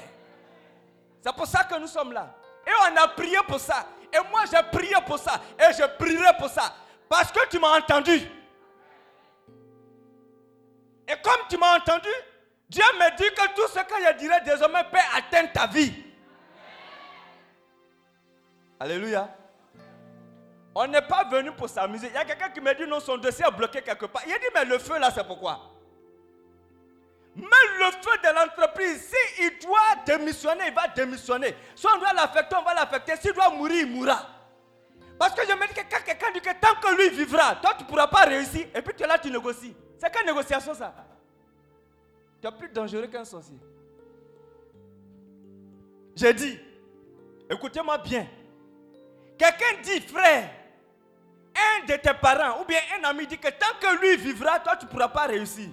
C'est 1.21 1.35
pour 1.35 1.47
ça 1.47 1.63
que 1.63 1.79
nous 1.79 1.87
sommes 1.87 2.11
là. 2.11 2.35
Et 2.67 2.71
on 2.91 2.97
a 2.97 3.07
prié 3.07 3.37
pour 3.47 3.61
ça. 3.61 3.85
Et 4.11 4.29
moi, 4.29 4.43
j'ai 4.51 4.61
prié 4.77 4.95
pour 5.05 5.19
ça. 5.19 5.39
Et 5.57 5.71
je 5.71 5.85
prierai 5.97 6.35
pour 6.37 6.49
ça. 6.49 6.73
Parce 7.07 7.31
que 7.31 7.47
tu 7.47 7.59
m'as 7.59 7.77
entendu. 7.77 8.19
Et 11.07 11.15
comme 11.23 11.47
tu 11.49 11.57
m'as 11.57 11.77
entendu, 11.77 12.09
Dieu 12.71 12.85
me 12.97 13.17
dit 13.17 13.29
que 13.35 13.53
tout 13.53 13.67
ce 13.67 13.79
que 13.79 13.95
je 14.01 14.17
dirai 14.17 14.39
désormais 14.45 14.85
peut 14.89 14.97
atteindre 15.17 15.51
ta 15.51 15.67
vie. 15.67 15.93
Alléluia. 18.79 19.27
On 20.73 20.87
n'est 20.87 21.01
pas 21.01 21.25
venu 21.25 21.51
pour 21.51 21.67
s'amuser. 21.67 22.07
Il 22.07 22.13
y 22.13 22.17
a 22.17 22.23
quelqu'un 22.23 22.49
qui 22.49 22.61
me 22.61 22.73
dit 22.73 22.89
non, 22.89 23.01
son 23.01 23.17
dossier 23.17 23.43
est 23.45 23.51
bloqué 23.51 23.81
quelque 23.81 24.05
part. 24.05 24.21
Il 24.25 24.31
a 24.31 24.39
dit, 24.39 24.45
mais 24.55 24.63
le 24.63 24.79
feu 24.79 24.97
là, 24.99 25.11
c'est 25.13 25.27
pourquoi? 25.27 25.59
Mais 27.35 27.43
le 27.43 27.91
feu 27.91 28.17
de 28.23 28.33
l'entreprise, 28.33 29.13
s'il 29.35 29.59
doit 29.59 30.05
démissionner, 30.05 30.67
il 30.69 30.73
va 30.73 30.87
démissionner. 30.87 31.53
Si 31.75 31.85
on 31.93 31.99
doit 31.99 32.13
l'affecter, 32.13 32.55
on 32.55 32.63
va 32.63 32.73
l'affecter. 32.73 33.17
S'il 33.17 33.33
doit 33.33 33.49
mourir, 33.49 33.81
il 33.85 33.91
mourra. 33.91 34.29
Parce 35.19 35.33
que 35.33 35.45
je 35.45 35.53
me 35.53 35.67
dis 35.67 35.73
que 35.73 35.81
quand 35.81 36.03
quelqu'un 36.05 36.31
dit 36.31 36.39
que 36.39 36.53
tant 36.53 36.75
que 36.75 36.95
lui 36.95 37.09
vivra, 37.09 37.57
toi 37.57 37.73
tu 37.77 37.83
ne 37.83 37.89
pourras 37.89 38.07
pas 38.07 38.21
réussir, 38.21 38.67
et 38.73 38.81
puis 38.81 38.93
tu 38.95 39.03
es 39.03 39.07
là, 39.07 39.19
tu 39.19 39.29
négocies. 39.29 39.75
C'est 39.99 40.09
quelle 40.09 40.25
négociation 40.25 40.73
ça? 40.73 40.93
Tu 42.41 42.47
es 42.47 42.51
plus 42.51 42.69
dangereux 42.69 43.07
qu'un 43.07 43.23
sorcier. 43.25 43.57
J'ai 46.15 46.33
dit, 46.33 46.59
écoutez-moi 47.49 47.97
bien. 47.99 48.27
Quelqu'un 49.37 49.81
dit, 49.83 49.99
frère, 50.01 50.49
un 51.55 51.85
de 51.85 51.93
tes 51.93 52.13
parents 52.21 52.61
ou 52.61 52.65
bien 52.65 52.79
un 52.99 53.03
ami 53.09 53.27
dit 53.27 53.37
que 53.37 53.47
tant 53.49 53.77
que 53.79 53.99
lui 54.01 54.17
vivra, 54.17 54.59
toi 54.59 54.75
tu 54.75 54.85
ne 54.85 54.91
pourras 54.91 55.07
pas 55.09 55.27
réussir. 55.27 55.69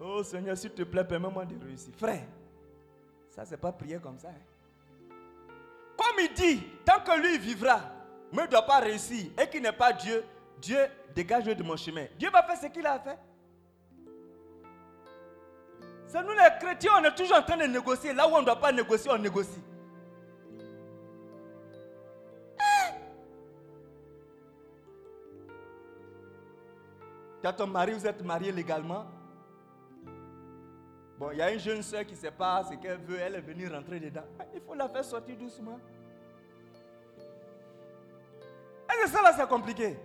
Oh 0.00 0.22
Seigneur, 0.22 0.56
s'il 0.56 0.70
te 0.70 0.82
plaît, 0.82 1.04
permets-moi 1.04 1.44
de 1.44 1.64
réussir. 1.64 1.92
Frère, 1.96 2.24
ça 3.30 3.44
c'est 3.44 3.56
pas 3.56 3.72
prier 3.72 3.98
comme 3.98 4.18
ça. 4.18 4.28
hein. 4.28 5.14
Comme 5.96 6.20
il 6.20 6.32
dit, 6.32 6.62
tant 6.84 7.00
que 7.00 7.18
lui 7.20 7.38
vivra, 7.38 7.80
mais 8.32 8.42
ne 8.42 8.48
doit 8.48 8.62
pas 8.64 8.78
réussir 8.78 9.30
et 9.40 9.48
qu'il 9.48 9.62
n'est 9.62 9.72
pas 9.72 9.92
Dieu, 9.92 10.24
Dieu 10.60 10.78
dégage-le 11.14 11.54
de 11.54 11.62
mon 11.64 11.76
chemin. 11.76 12.06
Dieu 12.18 12.30
va 12.30 12.42
faire 12.44 12.56
ce 12.60 12.66
qu'il 12.66 12.86
a 12.86 12.98
fait. 13.00 13.18
C'est 16.08 16.22
nous 16.22 16.30
les 16.30 16.58
chrétiens, 16.58 16.92
on 16.98 17.04
est 17.04 17.14
toujours 17.14 17.36
en 17.36 17.42
train 17.42 17.58
de 17.58 17.64
négocier. 17.64 18.14
Là 18.14 18.26
où 18.26 18.32
on 18.32 18.40
ne 18.40 18.46
doit 18.46 18.58
pas 18.58 18.72
négocier, 18.72 19.10
on 19.10 19.18
négocie. 19.18 19.62
Tu 27.40 27.46
as 27.46 27.52
ton 27.52 27.66
mari, 27.66 27.92
vous 27.92 28.06
êtes 28.06 28.24
mariés 28.24 28.50
légalement? 28.50 29.04
Bon, 31.18 31.30
il 31.30 31.38
y 31.38 31.42
a 31.42 31.52
une 31.52 31.60
jeune 31.60 31.82
soeur 31.82 32.04
qui 32.06 32.14
ne 32.14 32.18
sait 32.18 32.30
pas 32.30 32.64
ce 32.64 32.74
qu'elle 32.74 32.98
veut, 32.98 33.18
elle 33.20 33.34
est 33.34 33.40
venue 33.40 33.68
rentrer 33.68 34.00
dedans. 34.00 34.24
Ah, 34.40 34.44
Il 34.54 34.60
faut 34.62 34.74
la 34.74 34.88
faire 34.88 35.04
sortir 35.04 35.36
doucement. 35.36 35.78
Que 38.88 39.08
ça 39.08 39.22
là, 39.22 39.32
c'est 39.36 39.48
compliqué? 39.48 39.96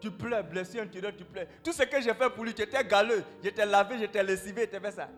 Tu 0.00 0.10
pleures, 0.10 0.42
blessure 0.44 0.82
intérieure, 0.82 1.12
tu 1.16 1.24
pleures. 1.24 1.46
Tout 1.62 1.72
ce 1.72 1.82
que 1.82 2.00
j'ai 2.00 2.14
fait 2.14 2.30
pour 2.30 2.44
lui, 2.44 2.54
tu 2.54 2.62
étais 2.62 2.82
galeux. 2.84 3.22
Je 3.44 3.50
t'ai 3.50 3.66
lavé, 3.66 3.98
je 3.98 4.06
t'ai 4.06 4.22
lessivé, 4.22 4.68
tu 4.68 4.80
fait 4.80 4.90
ça. 4.90 5.08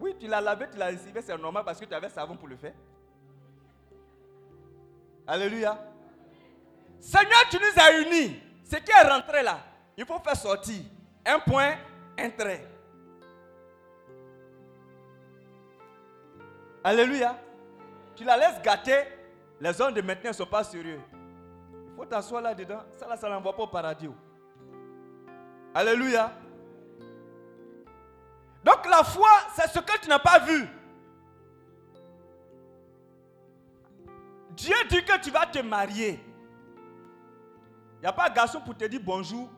Oui, 0.00 0.16
tu 0.18 0.26
l'as 0.26 0.40
lavé, 0.40 0.66
tu 0.70 0.78
l'as 0.78 0.90
lessivé, 0.90 1.22
c'est 1.22 1.36
normal 1.38 1.62
parce 1.64 1.78
que 1.78 1.84
tu 1.84 1.94
avais 1.94 2.08
savon 2.08 2.36
pour 2.36 2.48
le 2.48 2.56
faire. 2.56 2.74
Alléluia. 5.26 5.78
Seigneur, 6.98 7.48
tu 7.50 7.56
nous 7.56 7.82
as 7.82 8.00
unis. 8.00 8.40
Ce 8.64 8.76
qui 8.76 8.90
est 8.90 9.08
rentré 9.08 9.42
là, 9.42 9.60
il 9.96 10.04
faut 10.04 10.18
faire 10.18 10.36
sortir. 10.36 10.82
Un 11.24 11.38
point, 11.38 11.76
un 12.18 12.30
trait. 12.30 12.66
Alléluia. 16.82 17.38
Tu 18.16 18.24
la 18.24 18.36
laisses 18.36 18.60
gâter. 18.62 19.04
Les 19.60 19.80
hommes 19.80 19.94
de 19.94 20.02
maintenant 20.02 20.30
ne 20.30 20.34
sont 20.34 20.46
pas 20.46 20.64
sérieux. 20.64 21.00
Il 21.12 21.96
faut 21.96 22.04
t'asseoir 22.04 22.42
là-dedans. 22.42 22.82
Ça, 22.98 23.06
là, 23.06 23.16
ça 23.16 23.28
n'envoie 23.28 23.54
pas 23.54 23.62
au 23.62 23.68
paradis. 23.68 24.10
Alléluia. 25.74 26.32
Donc 28.64 28.86
la 28.88 29.02
foi, 29.02 29.30
c'est 29.54 29.68
ce 29.68 29.78
que 29.80 30.00
tu 30.00 30.08
n'as 30.08 30.18
pas 30.18 30.38
vu. 30.38 30.68
Dieu 34.50 34.76
dit 34.90 35.04
que 35.04 35.18
tu 35.20 35.30
vas 35.30 35.46
te 35.46 35.58
marier. 35.60 36.20
Il 37.96 38.00
n'y 38.02 38.06
a 38.06 38.12
pas 38.12 38.28
de 38.28 38.34
garçon 38.34 38.60
pour 38.60 38.76
te 38.76 38.84
dire 38.84 39.00
bonjour. 39.02 39.48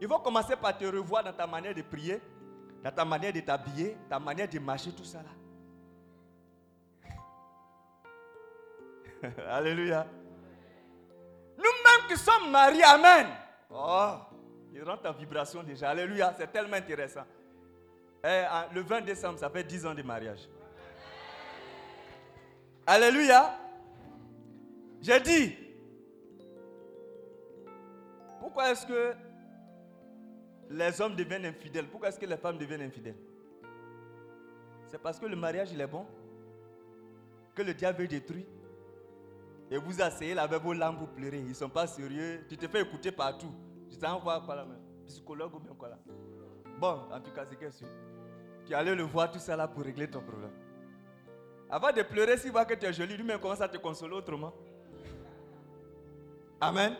Il 0.00 0.08
faut 0.08 0.18
commencer 0.18 0.56
par 0.56 0.76
te 0.76 0.84
revoir 0.84 1.24
dans 1.24 1.32
ta 1.32 1.46
manière 1.46 1.74
de 1.74 1.82
prier, 1.82 2.20
dans 2.82 2.90
ta 2.90 3.04
manière 3.04 3.32
de 3.32 3.40
t'habiller, 3.40 3.96
ta 4.08 4.18
manière 4.18 4.48
de 4.48 4.58
marcher, 4.58 4.92
tout 4.92 5.04
ça 5.04 5.18
là. 5.22 5.30
Alléluia. 9.48 10.06
Nous-mêmes 11.56 12.08
qui 12.08 12.16
sommes 12.16 12.50
mariés, 12.50 12.82
Amen. 12.82 13.28
Oh, 13.70 14.16
il 14.72 14.82
rentre 14.82 15.08
en 15.08 15.12
vibration 15.12 15.62
déjà. 15.62 15.90
Alléluia, 15.90 16.34
c'est 16.36 16.50
tellement 16.50 16.76
intéressant. 16.76 17.24
Eh, 18.24 18.44
le 18.74 18.80
20 18.80 19.02
décembre, 19.02 19.38
ça 19.38 19.50
fait 19.50 19.64
10 19.64 19.86
ans 19.86 19.94
de 19.94 20.02
mariage. 20.02 20.48
Alléluia. 22.86 23.58
J'ai 25.00 25.20
dit, 25.20 25.56
pourquoi 28.40 28.70
est-ce 28.70 28.86
que 28.86 29.14
les 30.70 31.00
hommes 31.00 31.16
deviennent 31.16 31.46
infidèles? 31.46 31.88
Pourquoi 31.88 32.08
est-ce 32.08 32.18
que 32.18 32.26
les 32.26 32.36
femmes 32.36 32.58
deviennent 32.58 32.82
infidèles? 32.82 33.16
C'est 34.86 35.00
parce 35.00 35.18
que 35.18 35.26
le 35.26 35.36
mariage, 35.36 35.70
il 35.72 35.80
est 35.80 35.86
bon, 35.86 36.06
que 37.54 37.62
le 37.62 37.74
diable 37.74 38.02
veut 38.02 38.08
détruire. 38.08 38.46
Et 39.70 39.78
vous 39.78 40.00
asseyez 40.02 40.34
là 40.34 40.42
avec 40.42 40.62
vos 40.62 40.72
larmes 40.72 40.98
pour 40.98 41.08
pleurer. 41.08 41.38
Ils 41.38 41.48
ne 41.48 41.54
sont 41.54 41.68
pas 41.68 41.86
sérieux. 41.86 42.44
Tu 42.48 42.56
te 42.56 42.68
fais 42.68 42.82
écouter 42.82 43.10
partout. 43.10 43.52
Tu 43.92 43.98
t'envoies 43.98 44.40
quoi 44.40 44.56
là 44.56 44.64
même 44.64 44.80
Psychologue 45.06 45.54
ou 45.54 45.60
bien 45.60 45.74
quoi 45.74 45.90
là? 45.90 45.98
Bon, 46.78 47.02
en 47.12 47.20
tout 47.20 47.30
cas, 47.30 47.44
c'est 47.48 47.56
qu'est-ce 47.56 47.80
que 47.80 47.86
tu 48.66 48.74
allais 48.74 48.94
le 48.94 49.02
voir 49.02 49.30
tout 49.30 49.38
ça 49.38 49.54
là 49.54 49.68
pour 49.68 49.82
régler 49.82 50.08
ton 50.08 50.20
problème. 50.20 50.50
Avant 51.68 51.92
de 51.92 52.02
pleurer, 52.02 52.38
s'il 52.38 52.52
voit 52.52 52.64
que 52.64 52.74
tu 52.74 52.86
es 52.86 52.92
joli, 52.92 53.16
lui-même 53.16 53.38
commence 53.38 53.60
à 53.60 53.68
te 53.68 53.76
consoler 53.76 54.14
autrement. 54.14 54.52
Amen. 56.60 56.96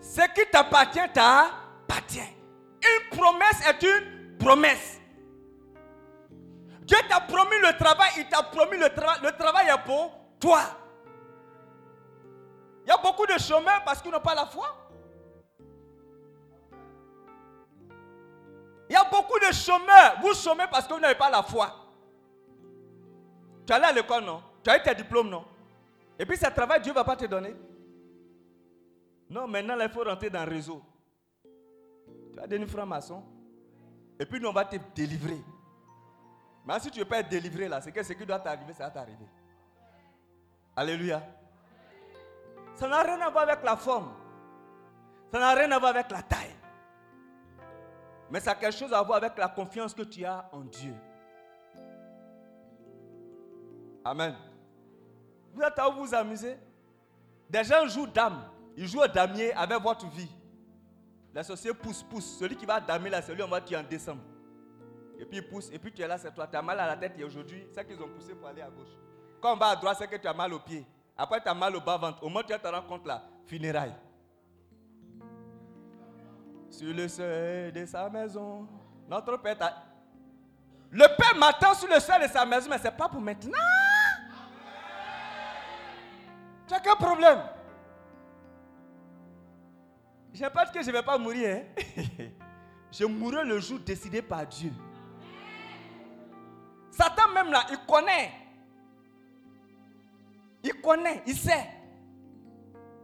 Ce 0.00 0.22
qui 0.34 0.50
t'appartient 0.50 1.12
t'appartient. 1.12 2.20
Une 2.82 3.16
promesse 3.16 3.66
est 3.68 3.82
une 3.82 4.36
promesse. 4.36 5.00
Dieu 6.82 6.98
t'a 7.08 7.20
promis 7.20 7.58
le 7.62 7.78
travail, 7.78 8.10
il 8.18 8.28
t'a 8.28 8.42
promis 8.42 8.76
le 8.76 8.88
travail. 8.90 9.20
Le 9.22 9.30
travail 9.32 9.68
est 9.68 9.86
pour 9.86 10.12
toi. 10.40 10.60
Il 12.84 12.88
y 12.88 12.92
a 12.92 12.98
beaucoup 12.98 13.26
de 13.26 13.38
chômeurs 13.38 13.82
parce 13.84 14.02
qu'ils 14.02 14.10
n'ont 14.10 14.20
pas 14.20 14.34
la 14.34 14.46
foi. 14.46 14.83
Y 18.94 18.96
a 18.96 19.04
beaucoup 19.04 19.38
de 19.38 19.52
chômeurs. 19.52 20.16
Vous 20.22 20.34
chômez 20.34 20.64
parce 20.70 20.86
que 20.86 20.94
vous 20.94 21.00
n'avez 21.00 21.14
pas 21.14 21.30
la 21.30 21.42
foi. 21.42 21.72
Tu 23.66 23.72
allé 23.72 23.84
à 23.84 23.92
l'école, 23.92 24.24
non? 24.24 24.42
Tu 24.62 24.70
as 24.70 24.78
eu 24.78 24.82
tes 24.82 24.94
diplômes, 24.94 25.30
non? 25.30 25.44
Et 26.18 26.26
puis 26.26 26.36
ce 26.36 26.46
travail, 26.46 26.80
Dieu 26.80 26.92
ne 26.92 26.94
va 26.94 27.04
pas 27.04 27.16
te 27.16 27.24
donner. 27.26 27.54
Non, 29.28 29.48
maintenant, 29.48 29.74
là, 29.74 29.84
il 29.84 29.90
faut 29.90 30.04
rentrer 30.04 30.30
dans 30.30 30.44
le 30.44 30.50
réseau. 30.50 30.82
Tu 32.32 32.40
as 32.40 32.46
donné 32.46 32.66
franc-maçon. 32.66 33.22
Et 34.18 34.26
puis, 34.26 34.38
nous, 34.38 34.48
on 34.48 34.52
va 34.52 34.64
te 34.64 34.76
délivrer. 34.94 35.42
Mais 36.64 36.78
si 36.80 36.90
tu 36.90 36.98
ne 36.98 37.04
veux 37.04 37.08
pas 37.08 37.18
être 37.18 37.28
délivré, 37.28 37.68
là, 37.68 37.80
c'est 37.80 37.92
que 37.92 38.02
ce 38.02 38.12
qui 38.12 38.24
doit 38.24 38.38
t'arriver, 38.38 38.72
ça 38.72 38.84
va 38.84 38.90
t'arriver. 38.90 39.26
Alléluia. 40.76 41.22
Ça 42.74 42.88
n'a 42.88 43.02
rien 43.02 43.20
à 43.20 43.30
voir 43.30 43.44
avec 43.44 43.62
la 43.62 43.76
forme. 43.76 44.12
Ça 45.32 45.38
n'a 45.38 45.52
rien 45.54 45.70
à 45.72 45.78
voir 45.78 45.90
avec 45.90 46.10
la 46.10 46.22
taille. 46.22 46.54
Mais 48.30 48.40
ça 48.40 48.52
a 48.52 48.54
quelque 48.54 48.76
chose 48.76 48.92
à 48.92 49.02
voir 49.02 49.18
avec 49.18 49.36
la 49.36 49.48
confiance 49.48 49.94
que 49.94 50.02
tu 50.02 50.24
as 50.24 50.48
en 50.52 50.60
Dieu. 50.60 50.94
Amen. 54.04 54.34
Vous 55.52 55.62
êtes 55.62 55.78
à 55.78 55.88
où 55.88 55.92
vous 55.92 56.04
vous 56.06 56.14
amusez? 56.14 56.58
Des 57.48 57.64
gens 57.64 57.86
jouent 57.86 58.06
dame. 58.06 58.42
Ils 58.76 58.88
jouent 58.88 59.02
au 59.02 59.06
damier 59.06 59.52
avec 59.52 59.80
votre 59.80 60.06
vie. 60.08 60.30
L'associé 61.32 61.72
pousse, 61.74 62.02
pousse. 62.02 62.38
Celui 62.38 62.56
qui 62.56 62.66
va 62.66 62.80
damer 62.80 63.10
là, 63.10 63.22
c'est 63.22 63.34
lui, 63.34 63.42
on 63.42 63.48
va 63.48 63.58
en 63.58 63.82
décembre. 63.88 64.22
Et 65.18 65.24
puis 65.24 65.38
il 65.38 65.48
pousse, 65.48 65.70
et 65.72 65.78
puis 65.78 65.92
tu 65.92 66.02
es 66.02 66.08
là, 66.08 66.18
c'est 66.18 66.32
toi. 66.34 66.46
Tu 66.46 66.56
as 66.56 66.62
mal 66.62 66.78
à 66.80 66.86
la 66.86 66.96
tête 66.96 67.12
et 67.18 67.24
aujourd'hui, 67.24 67.66
c'est 67.72 67.84
qu'ils 67.84 68.00
ont 68.02 68.08
poussé 68.08 68.34
pour 68.34 68.48
aller 68.48 68.62
à 68.62 68.70
gauche. 68.70 68.88
Quand 69.40 69.54
on 69.54 69.56
va 69.56 69.68
à 69.68 69.76
droite, 69.76 69.96
c'est 69.98 70.08
que 70.08 70.16
tu 70.16 70.26
as 70.26 70.34
mal 70.34 70.52
au 70.52 70.58
pied. 70.58 70.84
Après, 71.16 71.40
tu 71.40 71.48
as 71.48 71.54
mal 71.54 71.74
au 71.76 71.80
bas-ventre. 71.80 72.22
Au 72.22 72.28
moins, 72.28 72.42
tu 72.42 72.58
te 72.58 72.66
rends 72.66 72.82
compte 72.82 73.06
là. 73.06 73.22
Funérailles. 73.46 73.94
Sur 76.78 76.92
le 76.92 77.06
seuil 77.06 77.70
de 77.72 77.86
sa 77.86 78.10
maison, 78.10 78.66
notre 79.08 79.36
Père 79.36 79.56
t'a- 79.56 79.84
Le 80.90 81.06
Père 81.16 81.36
m'attend 81.38 81.72
sur 81.74 81.88
le 81.88 82.00
seuil 82.00 82.26
de 82.26 82.32
sa 82.32 82.44
maison, 82.44 82.68
mais 82.68 82.78
ce 82.78 82.84
n'est 82.84 82.90
pas 82.90 83.08
pour 83.08 83.20
maintenant. 83.20 83.52
Tu 86.66 86.74
as 86.74 86.80
quel 86.80 86.96
problème? 86.96 87.38
Je 90.32 90.42
n'ai 90.42 90.50
pas 90.50 90.66
que 90.66 90.82
je 90.82 90.86
ne 90.88 90.92
vais 90.92 91.02
pas 91.02 91.16
mourir. 91.16 91.58
hein. 91.78 91.84
je 92.90 93.04
mourrai 93.04 93.44
le 93.44 93.60
jour 93.60 93.78
décidé 93.78 94.20
par 94.20 94.44
Dieu. 94.44 94.72
Satan 96.90 97.28
même 97.32 97.52
là, 97.52 97.66
il 97.70 97.78
connaît. 97.86 98.32
Il 100.64 100.80
connaît, 100.80 101.22
il 101.24 101.36
sait. 101.36 101.68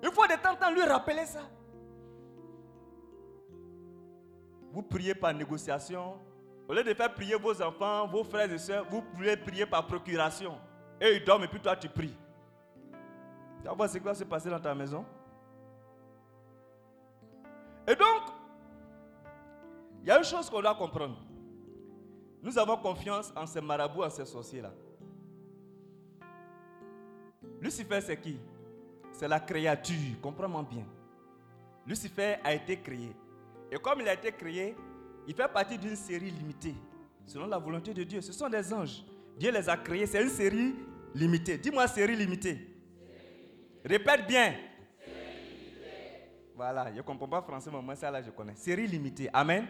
Il 0.02 0.10
faut 0.10 0.26
de 0.26 0.34
temps 0.42 0.52
en 0.52 0.56
temps 0.56 0.70
lui 0.72 0.82
rappeler 0.82 1.24
ça. 1.26 1.42
Vous 4.72 4.82
priez 4.82 5.14
par 5.14 5.34
négociation. 5.34 6.18
Au 6.68 6.72
lieu 6.72 6.84
de 6.84 6.94
faire 6.94 7.12
prier 7.12 7.34
vos 7.34 7.60
enfants, 7.60 8.06
vos 8.06 8.22
frères 8.22 8.50
et 8.50 8.58
sœurs, 8.58 8.86
vous 8.88 9.02
pouvez 9.02 9.36
prier 9.36 9.66
par 9.66 9.86
procuration. 9.86 10.56
Et 11.00 11.16
ils 11.16 11.24
dorment 11.24 11.44
et 11.44 11.48
puis 11.48 11.60
toi 11.60 11.74
tu 11.76 11.88
pries. 11.88 12.14
Tu 13.60 13.66
vas 13.66 13.74
voir 13.74 13.88
ce 13.88 13.98
qui 13.98 14.04
va 14.04 14.14
se 14.14 14.24
passer 14.24 14.48
dans 14.48 14.60
ta 14.60 14.74
maison. 14.74 15.04
Et 17.86 17.94
donc, 17.94 18.22
il 20.02 20.08
y 20.08 20.10
a 20.10 20.18
une 20.18 20.24
chose 20.24 20.48
qu'on 20.48 20.62
doit 20.62 20.74
comprendre. 20.74 21.18
Nous 22.42 22.56
avons 22.58 22.76
confiance 22.76 23.32
en 23.36 23.46
ces 23.46 23.60
marabouts, 23.60 24.02
en 24.02 24.10
ces 24.10 24.24
sorciers-là. 24.24 24.72
Lucifer, 27.60 28.00
c'est 28.00 28.16
qui? 28.18 28.40
C'est 29.12 29.28
la 29.28 29.40
créature, 29.40 30.20
comprends-moi 30.22 30.62
bien. 30.62 30.86
Lucifer 31.86 32.36
a 32.42 32.54
été 32.54 32.78
créé. 32.78 33.14
Et 33.70 33.76
comme 33.76 34.00
il 34.00 34.08
a 34.08 34.14
été 34.14 34.32
créé, 34.32 34.76
il 35.26 35.34
fait 35.34 35.48
partie 35.48 35.78
d'une 35.78 35.96
série 35.96 36.30
limitée, 36.30 36.74
selon 37.24 37.46
la 37.46 37.58
volonté 37.58 37.94
de 37.94 38.02
Dieu. 38.02 38.20
Ce 38.20 38.32
sont 38.32 38.48
des 38.48 38.72
anges. 38.72 39.04
Dieu 39.38 39.52
les 39.52 39.68
a 39.68 39.76
créés, 39.76 40.06
c'est 40.06 40.22
une 40.22 40.28
série 40.28 40.74
limitée. 41.14 41.58
Dis-moi 41.58 41.86
série 41.86 42.16
limitée. 42.16 42.66
Répète 43.84 44.26
bien. 44.26 44.54
Voilà, 46.54 46.90
je 46.92 46.96
ne 46.98 47.02
comprends 47.02 47.28
pas 47.28 47.40
français, 47.40 47.70
mais 47.72 47.80
moi 47.80 47.94
ça 47.94 48.10
là 48.10 48.20
je 48.20 48.30
connais. 48.30 48.54
Série 48.56 48.86
limitée. 48.86 49.30
Amen. 49.32 49.66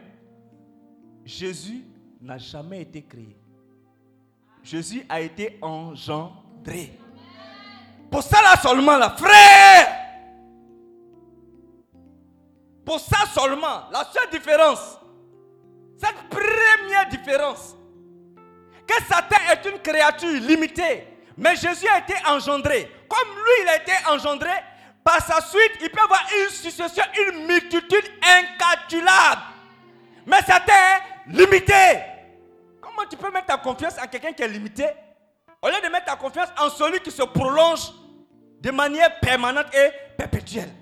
Jésus 1.24 1.84
n'a 2.20 2.38
jamais 2.38 2.82
été 2.82 3.02
créé. 3.02 3.36
Jésus 4.62 5.04
a 5.08 5.20
été 5.20 5.58
engendré. 5.62 6.98
Pour 8.10 8.22
ça 8.22 8.42
là 8.42 8.56
seulement, 8.60 8.96
là, 8.96 9.10
frère. 9.10 9.99
Pour 12.90 12.98
ça 12.98 13.18
seulement, 13.33 13.85
la 13.92 14.05
seule 14.12 14.29
différence, 14.33 14.98
cette 15.96 16.29
première 16.29 17.09
différence, 17.09 17.76
que 18.85 18.94
Satan 19.05 19.37
est 19.48 19.70
une 19.70 19.79
créature 19.79 20.29
limitée, 20.40 21.07
mais 21.37 21.55
Jésus 21.55 21.87
a 21.87 21.98
été 21.98 22.14
engendré. 22.26 22.90
Comme 23.09 23.29
lui, 23.29 23.62
il 23.62 23.68
a 23.68 23.76
été 23.76 23.92
engendré, 24.09 24.50
par 25.05 25.24
sa 25.24 25.40
suite, 25.40 25.70
il 25.81 25.88
peut 25.88 26.03
avoir 26.03 26.20
une 26.42 26.50
succession, 26.50 27.05
une 27.29 27.46
multitude 27.46 28.11
incalculable. 28.24 29.42
Mais 30.26 30.42
Satan 30.42 30.72
est 30.72 31.33
limité. 31.33 32.00
Comment 32.81 33.07
tu 33.09 33.16
peux 33.16 33.31
mettre 33.31 33.46
ta 33.46 33.59
confiance 33.59 33.98
en 34.03 34.09
quelqu'un 34.09 34.33
qui 34.33 34.42
est 34.42 34.48
limité? 34.48 34.88
Au 35.62 35.68
lieu 35.68 35.81
de 35.81 35.88
mettre 35.92 36.07
ta 36.07 36.16
confiance 36.16 36.48
en 36.59 36.68
celui 36.68 36.98
qui 36.98 37.12
se 37.12 37.22
prolonge 37.22 37.92
de 38.61 38.72
manière 38.72 39.20
permanente 39.20 39.72
et 39.76 39.92
perpétuelle 40.18 40.80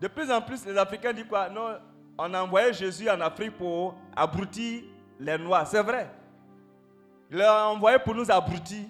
De 0.00 0.08
plus 0.08 0.30
en 0.30 0.40
plus, 0.40 0.64
les 0.64 0.76
Africains 0.76 1.12
disent 1.12 1.26
quoi? 1.28 1.48
Non, 1.48 1.78
on 2.16 2.34
a 2.34 2.42
envoyé 2.42 2.72
Jésus 2.72 3.08
en 3.10 3.20
Afrique 3.20 3.56
pour 3.56 3.94
abrutir 4.14 4.84
les 5.18 5.38
Noirs. 5.38 5.66
C'est 5.66 5.82
vrai. 5.82 6.10
Il 7.30 7.38
l'a 7.38 7.68
envoyé 7.68 7.98
pour 7.98 8.14
nous 8.14 8.30
abrutir. 8.30 8.84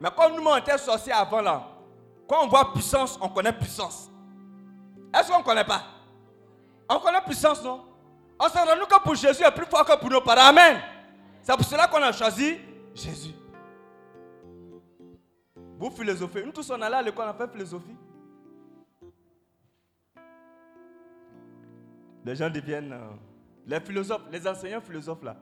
Mais 0.00 0.10
comme 0.10 0.36
nous, 0.36 0.44
on 0.44 0.56
était 0.56 0.76
sorciers 0.78 1.12
avant 1.12 1.40
là, 1.40 1.62
quand 2.28 2.44
on 2.44 2.48
voit 2.48 2.72
puissance, 2.72 3.18
on 3.20 3.28
connaît 3.28 3.52
puissance. 3.52 4.10
Est-ce 5.14 5.30
qu'on 5.30 5.38
ne 5.38 5.44
connaît 5.44 5.64
pas? 5.64 5.82
On 6.88 6.98
connaît 6.98 7.20
puissance, 7.20 7.62
non? 7.62 7.84
On 8.38 8.48
s'est 8.48 8.58
rendu 8.58 8.82
que 8.82 9.00
pour 9.02 9.14
Jésus 9.14 9.44
est 9.44 9.50
plus 9.52 9.66
fort 9.66 9.84
que 9.84 9.96
pour 9.96 10.10
nos 10.10 10.20
parents. 10.20 10.48
Amen. 10.48 10.80
C'est 11.40 11.54
pour 11.54 11.64
cela 11.64 11.86
qu'on 11.86 12.02
a 12.02 12.10
choisi 12.10 12.58
Jésus. 12.94 13.34
Vous 15.78 15.90
philosophez. 15.90 16.44
Nous 16.44 16.52
tous 16.52 16.68
on 16.70 16.80
allait 16.80 16.96
à 16.96 17.02
l'école, 17.02 17.26
on 17.26 17.30
a 17.30 17.34
fait 17.34 17.52
philosophie. 17.52 17.96
Les 22.24 22.34
gens 22.36 22.48
deviennent. 22.50 22.92
euh, 22.92 23.10
les 23.66 23.80
philosophes, 23.80 24.22
les 24.30 24.46
enseignants 24.46 24.80
philosophes 24.80 25.22
là. 25.22 25.36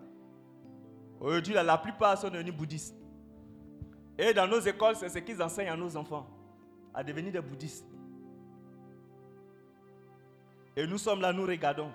Aujourd'hui, 1.21 1.55
la 1.55 1.79
plupart 1.79 2.19
sont 2.19 2.29
devenus 2.31 2.55
bouddhistes. 2.55 2.97
Et 4.19 4.35
dans 4.35 4.47
nos 4.47 4.61
écoles, 4.61 4.97
c'est 4.97 5.09
ce 5.09 5.19
qu'ils 5.19 5.41
enseignent 5.43 5.71
à 5.71 5.77
nos 5.77 5.97
enfants. 5.97 6.27
À 6.95 7.03
devenir 7.03 7.33
des 7.33 7.41
bouddhistes. 7.41 7.87
Et 10.77 10.87
nous 10.87 10.99
sommes 10.99 11.21
là, 11.21 11.33
nous 11.33 11.45
regardons. 11.47 11.91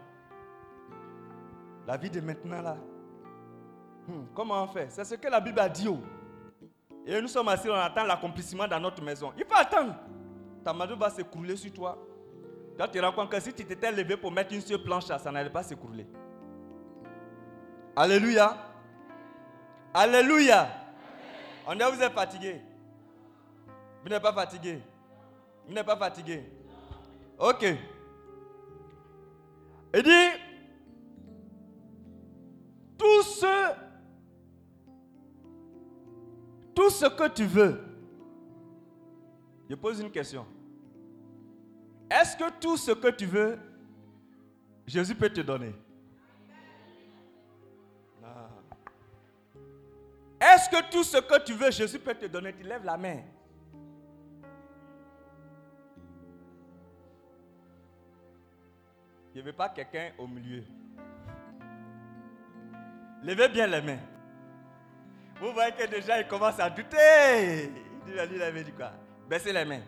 La 1.86 1.98
vie 1.98 2.10
de 2.10 2.20
maintenant 2.22 2.62
là. 2.62 2.78
Hmm, 4.08 4.24
comment 4.34 4.64
on 4.64 4.68
fait? 4.68 4.88
C'est 4.90 5.04
ce 5.04 5.16
que 5.16 5.28
la 5.28 5.40
Bible 5.40 5.60
a 5.60 5.70
dit. 5.70 5.88
oh. 5.88 6.00
Et 7.06 7.22
nous 7.22 7.28
sommes 7.30 7.48
assis, 7.48 7.70
on 7.70 7.74
attend 7.74 8.04
l'accomplissement 8.04 8.68
dans 8.68 8.80
notre 8.80 9.02
maison. 9.02 9.32
Il 9.38 9.46
faut 9.46 9.56
attendre. 9.56 9.96
Ta 10.64 10.74
maison 10.74 10.96
va 10.98 11.10
s'écrouler 11.10 11.56
sur 11.56 11.72
toi. 11.72 11.98
Toi, 12.78 12.88
tu 12.88 13.00
te 13.00 13.04
rends 13.04 13.12
compte 13.12 13.32
que 13.32 13.40
si 13.40 13.52
tu 13.54 13.66
t'étais 13.66 13.92
levé 13.92 14.16
pour 14.16 14.32
mettre 14.32 14.54
une 14.54 14.62
seule 14.62 14.84
planche 14.84 15.06
ça 15.06 15.32
n'allait 15.32 15.50
pas 15.50 15.64
s'écrouler. 15.64 16.06
Alléluia. 17.96 18.56
Alléluia. 19.92 20.68
On 21.66 21.74
dit, 21.74 21.82
vous 21.92 22.04
êtes 22.04 22.14
fatigué. 22.14 22.62
Vous 24.04 24.10
n'êtes 24.10 24.22
pas 24.22 24.32
fatigué. 24.32 24.80
Vous 25.66 25.74
n'êtes 25.74 25.86
pas 25.86 25.98
fatigué. 25.98 26.44
Ok. 27.40 27.66
Il 29.96 30.04
dit, 30.04 30.40
tout 32.96 33.24
ce, 33.24 33.74
tout 36.76 36.90
ce 36.92 37.06
que 37.08 37.28
tu 37.30 37.46
veux. 37.46 37.82
Je 39.68 39.76
pose 39.76 40.00
une 40.00 40.12
question. 40.12 40.46
Est-ce 42.10 42.38
que 42.38 42.50
tout 42.60 42.78
ce 42.78 42.92
que 42.92 43.10
tu 43.10 43.26
veux, 43.26 43.60
Jésus 44.86 45.16
peut 45.16 45.30
te 45.30 45.42
donner? 45.42 45.74
Non. 48.22 48.28
Est-ce 50.40 50.70
que 50.70 50.90
tout 50.90 51.04
ce 51.04 51.18
que 51.18 51.44
tu 51.44 51.54
veux, 51.54 51.72
Jésus 51.72 52.00
peut 52.00 52.16
te 52.16 52.26
donner? 52.26 52.54
Tu 52.54 52.64
lèves 52.64 52.86
la 52.86 52.98
main. 52.98 53.22
Je 59.38 59.42
ne 59.42 59.46
veux 59.46 59.54
pas 59.54 59.70
quelqu'un 59.70 60.12
au 60.18 60.26
milieu. 60.26 60.64
Levez 63.24 63.50
bien 63.50 63.68
les 63.68 63.82
mains. 63.82 64.00
Vous 65.40 65.52
voyez 65.52 65.72
que 65.74 65.86
déjà 65.86 66.20
il 66.20 66.28
commence 66.28 66.60
à 66.60 66.70
douter. 66.70 67.72
Il 68.08 68.14
lui, 68.14 68.42
avait 68.42 68.64
dit 68.64 68.72
quoi? 68.72 68.94
Baissez 69.30 69.54
les 69.54 69.66
mains. 69.66 69.82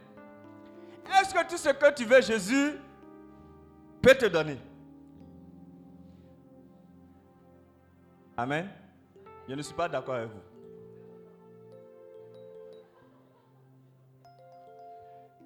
Est-ce 1.19 1.33
que 1.33 1.49
tout 1.49 1.57
ce 1.57 1.69
que 1.69 1.93
tu 1.93 2.05
veux, 2.05 2.21
Jésus 2.21 2.73
peut 4.01 4.15
te 4.15 4.25
donner? 4.25 4.57
Amen. 8.37 8.69
Je 9.47 9.53
ne 9.55 9.61
suis 9.61 9.73
pas 9.73 9.89
d'accord 9.89 10.15
avec 10.15 10.29
vous. 10.29 10.41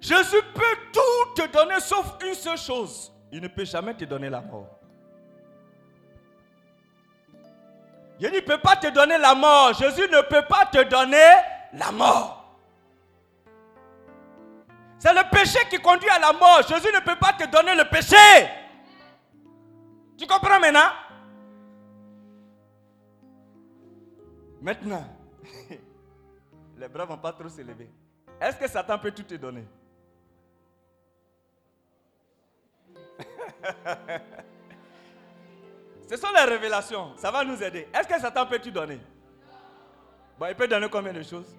Jésus 0.00 0.42
peut 0.54 0.76
tout 0.92 1.34
te 1.34 1.50
donner 1.50 1.80
sauf 1.80 2.16
une 2.22 2.34
seule 2.34 2.58
chose. 2.58 3.10
Il 3.32 3.40
ne 3.40 3.48
peut 3.48 3.64
jamais 3.64 3.94
te 3.94 4.04
donner 4.04 4.28
la 4.28 4.42
mort. 4.42 4.78
Il 8.20 8.30
ne 8.30 8.40
peut 8.40 8.58
pas 8.58 8.76
te 8.76 8.88
donner 8.88 9.18
la 9.18 9.34
mort. 9.34 9.72
Jésus 9.72 10.02
ne 10.02 10.20
peut 10.28 10.44
pas 10.46 10.66
te 10.66 10.82
donner 10.84 11.30
la 11.72 11.90
mort. 11.90 12.43
C'est 15.04 15.12
le 15.12 15.28
péché 15.30 15.58
qui 15.68 15.76
conduit 15.82 16.08
à 16.08 16.18
la 16.18 16.32
mort. 16.32 16.62
Jésus 16.66 16.88
ne 16.90 17.00
peut 17.00 17.16
pas 17.16 17.34
te 17.34 17.44
donner 17.50 17.74
le 17.74 17.84
péché. 17.90 18.16
Tu 20.16 20.26
comprends 20.26 20.58
maintenant? 20.58 20.88
Maintenant, 24.62 25.04
les 26.78 26.88
bras 26.88 27.04
ne 27.04 27.08
vont 27.10 27.18
pas 27.18 27.34
trop 27.34 27.50
s'élever. 27.50 27.90
Est-ce 28.40 28.56
que 28.56 28.66
Satan 28.66 28.98
peut 28.98 29.10
tout 29.10 29.24
te 29.24 29.34
donner? 29.34 29.68
Ce 36.08 36.16
sont 36.16 36.32
les 36.34 36.44
révélations. 36.50 37.14
Ça 37.18 37.30
va 37.30 37.44
nous 37.44 37.62
aider. 37.62 37.88
Est-ce 37.92 38.08
que 38.08 38.18
Satan 38.18 38.46
peut 38.46 38.58
tout 38.58 38.70
donner? 38.70 38.98
Bon, 40.38 40.46
il 40.46 40.54
peut 40.54 40.66
donner 40.66 40.88
combien 40.88 41.12
de 41.12 41.22
choses? 41.22 41.54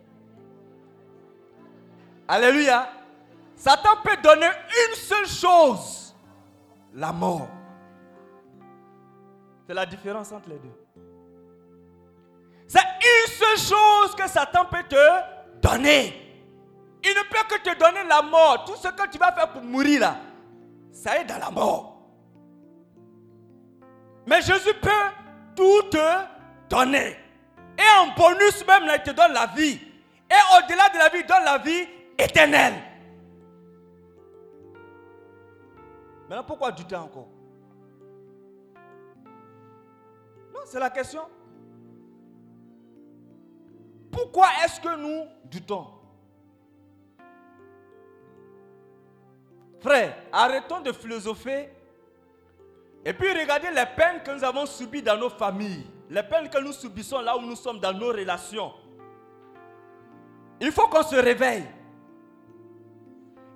Alléluia. 2.28 3.05
Satan 3.56 3.98
peut 4.04 4.18
donner 4.22 4.48
une 4.48 4.96
seule 4.96 5.28
chose. 5.28 6.16
La 6.94 7.12
mort. 7.12 7.48
C'est 9.68 9.74
la 9.74 9.86
différence 9.86 10.32
entre 10.32 10.50
les 10.50 10.60
deux. 10.60 10.86
C'est 12.68 12.80
une 12.80 13.32
seule 13.32 13.58
chose 13.58 14.16
que 14.16 14.28
Satan 14.28 14.66
peut 14.66 14.84
te 14.88 14.96
donner. 15.62 16.22
Il 17.04 17.10
ne 17.10 17.24
peut 17.30 17.46
que 17.50 17.62
te 17.62 17.78
donner 17.78 18.04
la 18.08 18.22
mort. 18.22 18.66
Tout 18.66 18.76
ce 18.76 18.88
que 18.88 19.08
tu 19.10 19.18
vas 19.18 19.32
faire 19.32 19.52
pour 19.52 19.62
mourir 19.62 20.02
là, 20.02 20.18
ça 20.92 21.20
est 21.20 21.26
dans 21.26 21.38
la 21.38 21.52
mort. 21.52 21.96
Mais 24.26 24.42
Jésus 24.42 24.74
peut 24.82 24.90
tout 25.56 25.84
te 25.90 25.98
donner. 26.70 27.18
Et 27.78 28.00
en 28.00 28.08
bonus 28.16 28.66
même, 28.66 28.86
là, 28.86 28.96
il 28.96 29.04
te 29.04 29.12
donne 29.12 29.34
la 29.34 29.48
vie. 29.48 29.80
Et 30.30 30.58
au-delà 30.58 30.90
de 30.90 30.98
la 30.98 31.10
vie, 31.10 31.20
il 31.20 31.26
donne 31.28 31.44
la 31.44 31.58
vie 31.58 31.88
éternelle. 32.18 32.74
Maintenant, 36.30 36.44
pourquoi 36.44 36.72
douter 36.72 36.96
encore? 36.96 37.28
Non, 40.54 40.62
c'est 40.66 40.80
la 40.80 40.90
question. 40.90 41.22
Pourquoi 44.12 44.48
est-ce 44.64 44.80
que 44.80 44.96
nous 44.96 45.26
doutons? 45.46 45.88
Frère, 49.80 50.16
arrêtons 50.32 50.80
de 50.80 50.92
philosopher 50.92 51.70
et 53.04 53.14
puis 53.14 53.28
regardez 53.40 53.70
les 53.70 53.86
peines 53.96 54.24
que 54.24 54.32
nous 54.32 54.44
avons 54.44 54.66
subies 54.66 55.04
dans 55.04 55.18
nos 55.18 55.30
familles, 55.30 55.86
les 56.10 56.24
peines 56.24 56.50
que 56.50 56.58
nous 56.58 56.72
subissons 56.72 57.22
là 57.22 57.38
où 57.38 57.42
nous 57.42 57.56
sommes 57.56 57.80
dans 57.80 57.94
nos 57.94 58.08
relations. 58.08 58.74
Il 60.60 60.72
faut 60.72 60.88
qu'on 60.88 61.04
se 61.04 61.16
réveille. 61.16 61.68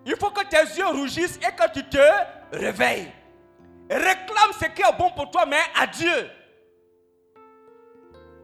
Il 0.05 0.15
faut 0.17 0.29
que 0.29 0.43
tes 0.45 0.77
yeux 0.77 0.87
rougissent 0.87 1.37
et 1.37 1.55
que 1.55 1.71
tu 1.73 1.83
te 1.89 1.97
réveilles. 2.51 3.11
Réclame 3.89 4.51
ce 4.59 4.65
qui 4.65 4.81
est 4.81 4.97
bon 4.97 5.09
pour 5.11 5.31
toi, 5.31 5.45
mais 5.45 5.61
à 5.75 5.87
Dieu. 5.87 6.29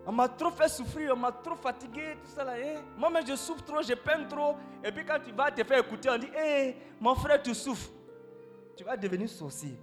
On 0.07 0.11
m'a 0.11 0.27
trop 0.29 0.51
fait 0.51 0.69
souffrir, 0.69 1.13
on 1.13 1.17
m'a 1.17 1.31
trop 1.31 1.55
fatigué, 1.55 2.15
tout 2.23 2.29
ça 2.29 2.43
là. 2.43 2.59
eh. 2.59 2.77
Moi-même, 2.95 3.25
je 3.25 3.35
souffre 3.35 3.63
trop, 3.63 3.81
je 3.81 3.93
peine 3.93 4.27
trop. 4.27 4.55
Et 4.83 4.91
puis 4.91 5.03
quand 5.03 5.19
tu 5.23 5.31
vas 5.31 5.49
te 5.49 5.63
faire 5.63 5.79
écouter, 5.79 6.09
on 6.11 6.17
dit, 6.17 6.29
hé, 6.37 6.77
mon 6.99 7.15
frère, 7.15 7.41
tu 7.41 7.55
souffres. 7.55 7.89
Tu 8.77 8.83
vas 8.83 8.95
devenir 8.95 9.27
sorcier. 9.29 9.79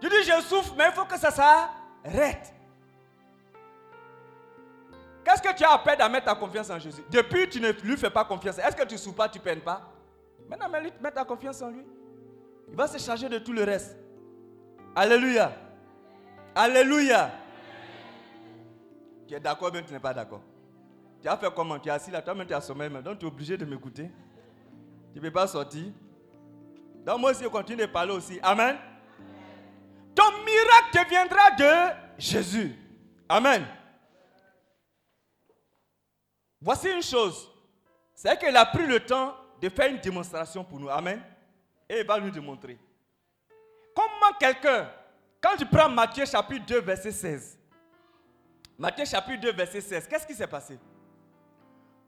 Tu 0.00 0.08
dis, 0.08 0.22
je 0.24 0.40
souffre, 0.42 0.74
mais 0.76 0.86
il 0.86 0.92
faut 0.92 1.04
que 1.04 1.18
ça 1.18 1.30
s'arrête. 1.30 2.54
Qu'est-ce 5.22 5.42
que 5.42 5.54
tu 5.54 5.62
as 5.62 5.72
à 5.72 5.78
perdre 5.78 6.02
à 6.04 6.08
mettre 6.08 6.26
ta 6.26 6.34
confiance 6.34 6.70
en 6.70 6.78
Jésus? 6.78 7.04
Depuis, 7.10 7.48
tu 7.48 7.60
ne 7.60 7.70
lui 7.70 7.96
fais 7.96 8.10
pas 8.10 8.24
confiance. 8.24 8.58
Est-ce 8.58 8.74
que 8.74 8.84
tu 8.84 8.96
souffres 8.98 9.16
pas, 9.16 9.28
tu 9.28 9.38
ne 9.38 9.44
peines 9.44 9.60
pas? 9.60 9.89
Maintenant, 10.50 10.68
mets 11.00 11.12
ta 11.12 11.24
confiance 11.24 11.62
en 11.62 11.70
lui. 11.70 11.84
Il 12.68 12.74
va 12.74 12.88
se 12.88 12.98
charger 12.98 13.28
de 13.28 13.38
tout 13.38 13.52
le 13.52 13.62
reste. 13.62 13.96
Alléluia. 14.96 15.52
Alléluia. 16.56 17.30
Tu 19.28 19.34
es 19.34 19.38
d'accord, 19.38 19.70
mais 19.72 19.84
tu 19.84 19.92
n'es 19.92 20.00
pas 20.00 20.12
d'accord? 20.12 20.42
Tu 21.22 21.28
as 21.28 21.36
fait 21.36 21.54
comment? 21.54 21.78
Tu 21.78 21.88
es 21.88 21.92
assis 21.92 22.10
là, 22.10 22.20
toi-même 22.20 22.48
tu 22.48 22.52
as 22.54 22.60
sommeil, 22.60 22.90
donc 22.90 23.20
tu 23.20 23.26
es 23.26 23.28
obligé 23.28 23.56
de 23.56 23.64
m'écouter. 23.64 24.10
Tu 25.12 25.20
ne 25.20 25.22
peux 25.22 25.30
pas 25.30 25.46
sortir. 25.46 25.84
Donc 27.06 27.20
moi 27.20 27.30
aussi, 27.30 27.44
je 27.44 27.48
continue 27.48 27.82
de 27.82 27.86
parler 27.86 28.12
aussi. 28.12 28.40
Amen. 28.42 28.76
Ton 30.16 30.32
miracle 30.44 30.90
te 30.92 31.08
viendra 31.08 31.50
de 31.52 31.96
Jésus. 32.18 32.74
Amen. 33.28 33.64
Voici 36.60 36.90
une 36.90 37.02
chose. 37.02 37.48
C'est 38.14 38.36
qu'il 38.38 38.56
a 38.56 38.66
pris 38.66 38.86
le 38.86 38.98
temps 38.98 39.34
de 39.60 39.68
faire 39.68 39.90
une 39.90 39.98
démonstration 39.98 40.64
pour 40.64 40.78
nous. 40.78 40.88
Amen. 40.88 41.22
Et 41.88 42.00
il 42.00 42.06
va 42.06 42.18
nous 42.18 42.30
démontrer. 42.30 42.78
Comment 43.94 44.36
quelqu'un, 44.38 44.90
quand 45.40 45.56
tu 45.56 45.66
prends 45.66 45.88
Matthieu 45.88 46.24
chapitre 46.24 46.64
2, 46.66 46.80
verset 46.80 47.12
16, 47.12 47.58
Matthieu 48.78 49.04
chapitre 49.04 49.40
2, 49.40 49.52
verset 49.52 49.80
16, 49.80 50.06
qu'est-ce 50.08 50.26
qui 50.26 50.34
s'est 50.34 50.46
passé? 50.46 50.78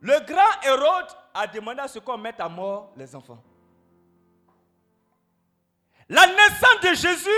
Le 0.01 0.19
grand 0.27 0.61
Hérode 0.65 1.11
a 1.35 1.47
demandé 1.47 1.81
à 1.81 1.89
ce 1.89 1.99
qu'on 1.99 2.19
mette 2.19 2.41
à 2.41 2.49
mort 2.49 2.93
les 2.97 3.15
enfants. 3.15 3.43
La 6.09 6.27
naissance 6.27 6.81
de 6.83 6.95
Jésus 6.95 7.31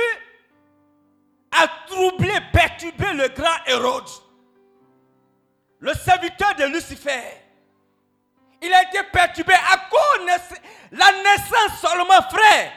a 1.51 1.69
troublé, 1.87 2.33
perturbé 2.53 3.13
le 3.13 3.29
grand 3.29 3.65
Hérode 3.67 4.09
le 5.85 5.93
serviteur 5.93 6.55
de 6.55 6.65
Lucifer, 6.65 7.44
il 8.65 8.73
a 8.73 8.83
été 8.83 9.03
perturbé 9.13 9.55
à 9.55 9.77
cause 9.91 10.27
de 10.27 10.97
la 10.97 11.13
naissance 11.13 11.81
seulement, 11.81 12.23
frère. 12.31 12.73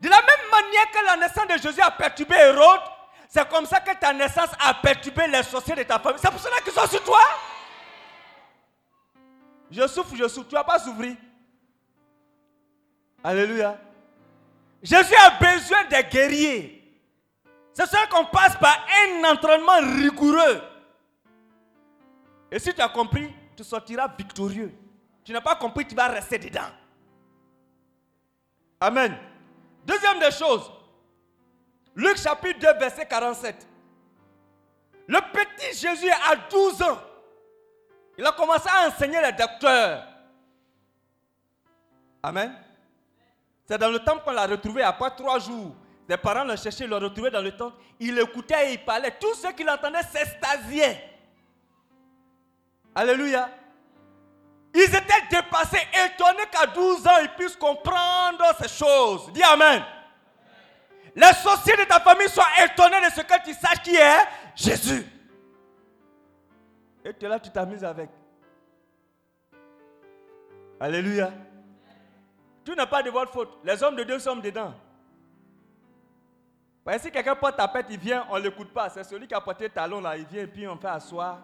De 0.00 0.08
la 0.08 0.16
même 0.16 0.50
manière 0.50 0.90
que 0.90 1.04
la 1.04 1.16
naissance 1.16 1.46
de 1.48 1.68
Jésus 1.68 1.80
a 1.80 1.90
perturbé 1.90 2.36
Hérode, 2.36 2.80
c'est 3.28 3.48
comme 3.48 3.66
ça 3.66 3.80
que 3.80 3.94
ta 3.96 4.12
naissance 4.12 4.50
a 4.58 4.74
perturbé 4.74 5.26
les 5.28 5.42
sorciers 5.42 5.74
de 5.74 5.82
ta 5.82 5.98
famille. 5.98 6.20
C'est 6.22 6.30
pour 6.30 6.40
cela 6.40 6.60
qu'ils 6.62 6.72
sont 6.72 6.86
sur 6.86 7.02
toi. 7.04 7.20
Je 9.70 9.86
souffre, 9.86 10.16
je 10.16 10.26
souffre. 10.28 10.48
Tu 10.48 10.54
vas 10.54 10.64
pas 10.64 10.78
souffrir. 10.78 11.16
Alléluia. 13.22 13.78
Jésus 14.82 15.14
a 15.14 15.30
besoin 15.30 15.84
des 15.84 16.02
guerriers. 16.04 16.76
C'est 17.72 17.86
ça 17.86 18.06
qu'on 18.10 18.24
passe 18.26 18.56
par 18.56 18.86
un 19.04 19.24
entraînement 19.24 19.78
rigoureux. 20.00 20.62
Et 22.50 22.58
si 22.58 22.74
tu 22.74 22.80
as 22.80 22.88
compris, 22.88 23.32
tu 23.56 23.62
sortiras 23.62 24.08
victorieux. 24.18 24.74
Tu 25.24 25.32
n'as 25.32 25.40
pas 25.40 25.56
compris, 25.56 25.86
tu 25.86 25.94
vas 25.94 26.08
rester 26.08 26.38
dedans. 26.38 26.70
Amen. 28.80 29.16
Deuxième 29.84 30.18
des 30.18 30.30
choses, 30.30 30.70
Luc 31.94 32.16
chapitre 32.16 32.60
2, 32.60 32.78
verset 32.78 33.06
47. 33.06 33.66
Le 35.06 35.18
petit 35.32 35.76
Jésus 35.76 36.10
a 36.10 36.36
12 36.50 36.82
ans. 36.82 36.98
Il 38.16 38.24
a 38.26 38.32
commencé 38.32 38.68
à 38.68 38.88
enseigner 38.88 39.20
les 39.20 39.32
docteurs. 39.32 40.06
Amen. 42.22 42.54
C'est 43.66 43.78
dans 43.78 43.90
le 43.90 43.98
temple 44.00 44.22
qu'on 44.24 44.32
l'a 44.32 44.46
retrouvé 44.46 44.82
après 44.82 45.10
trois 45.16 45.38
jours. 45.38 45.74
Les 46.08 46.16
parents 46.16 46.44
l'ont 46.44 46.56
cherché, 46.56 46.86
l'ont 46.86 46.98
retrouvé 46.98 47.30
dans 47.30 47.40
le 47.40 47.56
temple. 47.56 47.76
Il 47.98 48.18
écoutait 48.18 48.70
et 48.70 48.72
il 48.74 48.84
parlait. 48.84 49.16
Tout 49.20 49.34
ce 49.34 49.48
qu'il 49.48 49.68
entendait 49.68 50.02
s'extasiait. 50.02 51.08
Alléluia. 52.94 53.48
Ils 54.72 54.82
étaient 54.82 55.26
dépassés, 55.30 55.86
étonnés 56.06 56.46
qu'à 56.50 56.66
12 56.66 57.06
ans, 57.06 57.18
ils 57.22 57.30
puissent 57.30 57.56
comprendre 57.56 58.44
ces 58.60 58.68
choses. 58.68 59.32
Dis 59.32 59.42
Amen. 59.42 59.82
Les 61.14 61.32
sorciers 61.42 61.76
de 61.76 61.84
ta 61.84 61.98
famille 61.98 62.28
soient 62.28 62.46
étonnés 62.64 63.00
de 63.06 63.12
ce 63.12 63.20
que 63.22 63.44
tu 63.44 63.52
saches 63.52 63.82
qui 63.82 63.96
est 63.96 64.26
Jésus. 64.54 65.04
Et 67.04 67.14
tu 67.14 67.26
es 67.26 67.28
là, 67.28 67.40
tu 67.40 67.50
t'amuses 67.50 67.84
avec. 67.84 68.10
Alléluia. 70.78 71.32
Tu 72.64 72.74
n'as 72.74 72.86
pas 72.86 73.02
de 73.02 73.10
votre 73.10 73.32
faute. 73.32 73.58
Les 73.64 73.82
hommes 73.82 73.96
de 73.96 74.04
Dieu 74.04 74.18
sont 74.18 74.36
dedans. 74.36 74.72
Parce 76.84 76.98
que 76.98 77.02
si 77.04 77.10
quelqu'un 77.10 77.34
porte 77.34 77.56
ta 77.56 77.68
pète, 77.68 77.86
il 77.90 77.98
vient, 77.98 78.26
on 78.30 78.36
ne 78.36 78.42
l'écoute 78.42 78.72
pas. 78.72 78.88
C'est 78.88 79.04
celui 79.04 79.26
qui 79.26 79.34
a 79.34 79.40
porté 79.40 79.64
le 79.64 79.70
talon 79.70 80.00
là, 80.00 80.16
il 80.16 80.24
vient 80.24 80.42
et 80.42 80.46
puis 80.46 80.66
on 80.66 80.76
fait 80.76 80.88
asseoir. 80.88 81.40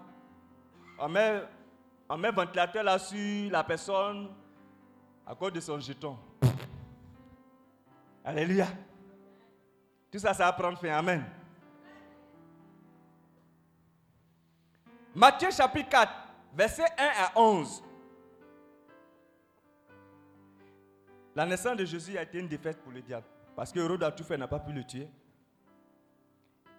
On 0.99 1.09
met, 1.09 1.43
on 2.09 2.16
met 2.16 2.30
ventilateur 2.30 2.84
là 2.84 2.98
sur 2.98 3.50
la 3.50 3.64
personne 3.64 4.28
à 5.26 5.34
cause 5.34 5.52
de 5.52 5.61
son 5.61 5.78
jeton. 5.80 6.16
Alléluia. 8.24 8.66
Tout 10.11 10.18
ça, 10.18 10.32
ça 10.34 10.44
va 10.44 10.52
prendre 10.52 10.78
fin. 10.78 10.90
Amen. 10.90 11.24
Matthieu 15.14 15.50
chapitre 15.50 15.88
4, 15.88 16.12
verset 16.54 16.84
1 16.84 16.88
à 16.98 17.38
11. 17.38 17.82
La 21.34 21.44
naissance 21.46 21.76
de 21.76 21.84
Jésus 21.84 22.16
a 22.16 22.22
été 22.22 22.38
une 22.38 22.48
défaite 22.48 22.82
pour 22.82 22.92
le 22.92 23.02
diable. 23.02 23.26
Parce 23.54 23.72
que 23.72 23.80
Hérode 23.80 24.02
a 24.02 24.12
tout 24.12 24.24
n'a 24.36 24.46
pas 24.46 24.59
pu 24.59 24.72
le 24.72 24.84
tuer. 24.84 25.09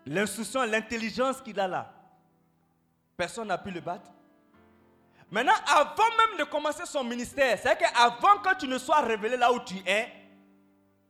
L'instruction, 0.05 0.63
l'intelligence 0.63 1.41
qu'il 1.41 1.59
a 1.59 1.67
là, 1.67 1.93
Personne 3.17 3.47
n'a 3.47 3.57
pu 3.57 3.71
le 3.71 3.81
battre. 3.81 4.11
Maintenant, 5.29 5.53
avant 5.67 6.09
même 6.17 6.39
de 6.39 6.43
commencer 6.45 6.85
son 6.85 7.03
ministère, 7.03 7.59
c'est 7.61 7.77
qu'avant 7.77 8.39
que 8.39 8.55
tu 8.57 8.67
ne 8.67 8.77
sois 8.77 9.01
révélé 9.01 9.35
là 9.35 9.51
où 9.51 9.59
tu 9.59 9.75
es, 9.85 10.07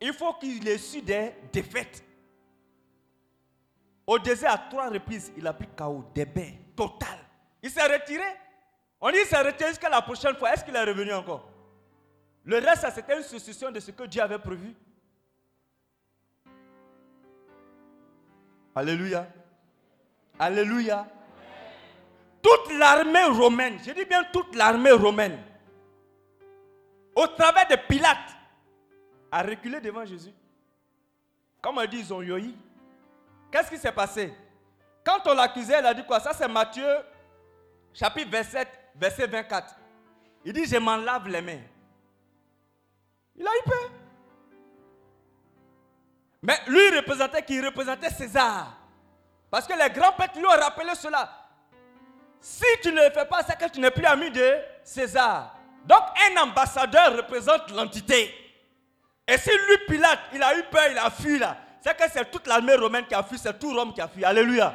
il 0.01 0.13
faut 0.13 0.33
qu'il 0.33 0.67
ait 0.67 0.77
su 0.77 1.01
des 1.01 1.33
défaites. 1.51 2.03
Au 4.05 4.17
désert, 4.17 4.53
à 4.53 4.57
trois 4.57 4.89
reprises, 4.89 5.31
il 5.37 5.45
a 5.45 5.53
pris 5.53 5.67
des 6.15 6.25
bains, 6.25 6.53
total. 6.75 7.19
Il 7.61 7.69
s'est 7.69 7.85
retiré. 7.85 8.23
On 8.99 9.11
dit 9.11 9.17
qu'il 9.17 9.27
s'est 9.27 9.41
retiré 9.41 9.69
jusqu'à 9.69 9.89
la 9.89 10.01
prochaine 10.01 10.35
fois. 10.35 10.53
Est-ce 10.53 10.63
qu'il 10.63 10.75
est 10.75 10.83
revenu 10.83 11.13
encore? 11.13 11.51
Le 12.43 12.57
reste, 12.57 12.87
c'était 12.95 13.17
une 13.17 13.23
succession 13.23 13.71
de 13.71 13.79
ce 13.79 13.91
que 13.91 14.03
Dieu 14.05 14.21
avait 14.21 14.39
prévu. 14.39 14.73
Alléluia. 18.73 19.27
Alléluia 20.39 21.07
toute 22.41 22.73
l'armée 22.77 23.25
romaine, 23.25 23.79
je 23.85 23.91
dis 23.91 24.05
bien 24.05 24.23
toute 24.31 24.55
l'armée 24.55 24.91
romaine, 24.91 25.37
au 27.15 27.27
travers 27.27 27.67
de 27.67 27.75
Pilate, 27.87 28.35
a 29.31 29.43
reculé 29.43 29.79
devant 29.81 30.05
Jésus. 30.05 30.33
Comme 31.61 31.77
on 31.79 31.85
dit, 31.85 31.99
ils 31.99 32.13
ont 32.13 32.21
yoï. 32.21 32.55
Qu'est-ce 33.51 33.69
qui 33.69 33.77
s'est 33.77 33.91
passé? 33.91 34.33
Quand 35.03 35.19
on 35.25 35.33
l'accusait, 35.33 35.75
elle 35.79 35.85
a 35.85 35.93
dit 35.93 36.05
quoi? 36.05 36.19
Ça, 36.19 36.33
c'est 36.33 36.47
Matthieu, 36.47 36.87
chapitre 37.93 38.29
27, 38.29 38.67
verset 38.95 39.27
24. 39.27 39.75
Il 40.45 40.53
dit 40.53 40.65
Je 40.65 40.77
m'en 40.77 40.97
lave 40.97 41.27
les 41.27 41.41
mains. 41.41 41.61
Il 43.35 43.47
a 43.47 43.51
eu 43.51 43.63
peur. 43.69 43.91
Mais 46.41 46.59
lui, 46.67 46.79
il 46.91 46.97
représentait 46.97 47.43
qui? 47.43 47.59
Représentait 47.59 48.09
César. 48.09 48.77
Parce 49.49 49.67
que 49.67 49.73
les 49.73 49.89
grands 49.89 50.11
pêtres 50.13 50.37
lui 50.37 50.45
ont 50.45 50.49
rappelé 50.49 50.93
cela. 50.95 51.46
Si 52.39 52.65
tu 52.81 52.91
ne 52.91 53.03
le 53.03 53.11
fais 53.11 53.25
pas, 53.25 53.41
c'est 53.47 53.57
que 53.57 53.69
tu 53.71 53.79
n'es 53.79 53.91
plus 53.91 54.05
ami 54.05 54.31
de 54.31 54.55
César. 54.83 55.55
Donc 55.85 56.01
un 56.29 56.43
ambassadeur 56.43 57.17
représente 57.17 57.71
l'entité. 57.71 58.33
Et 59.27 59.37
si 59.37 59.49
lui, 59.49 59.77
Pilate, 59.87 60.19
il 60.33 60.41
a 60.41 60.57
eu 60.57 60.63
peur, 60.63 60.87
il 60.91 60.97
a 60.97 61.09
fui 61.09 61.37
là, 61.37 61.57
c'est 61.81 61.95
que 61.95 62.03
c'est 62.11 62.31
toute 62.31 62.47
l'armée 62.47 62.75
romaine 62.75 63.05
qui 63.05 63.13
a 63.13 63.23
fui, 63.23 63.37
c'est 63.37 63.57
tout 63.57 63.73
Rome 63.73 63.93
qui 63.93 64.01
a 64.01 64.07
fui. 64.07 64.23
Alléluia. 64.23 64.73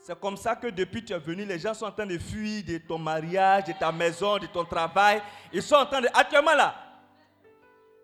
C'est 0.00 0.18
comme 0.20 0.36
ça 0.36 0.54
que 0.54 0.66
depuis 0.66 1.00
que 1.00 1.06
tu 1.08 1.12
es 1.14 1.18
venu, 1.18 1.46
les 1.46 1.58
gens 1.58 1.72
sont 1.72 1.86
en 1.86 1.92
train 1.92 2.04
de 2.04 2.18
fuir 2.18 2.62
de 2.62 2.76
ton 2.76 2.98
mariage, 2.98 3.64
de 3.64 3.72
ta 3.72 3.90
maison, 3.90 4.36
de 4.36 4.46
ton 4.46 4.64
travail. 4.64 5.22
Ils 5.50 5.62
sont 5.62 5.76
en 5.76 5.86
train 5.86 6.02
de... 6.02 6.08
Actuellement 6.12 6.54
là, 6.54 6.74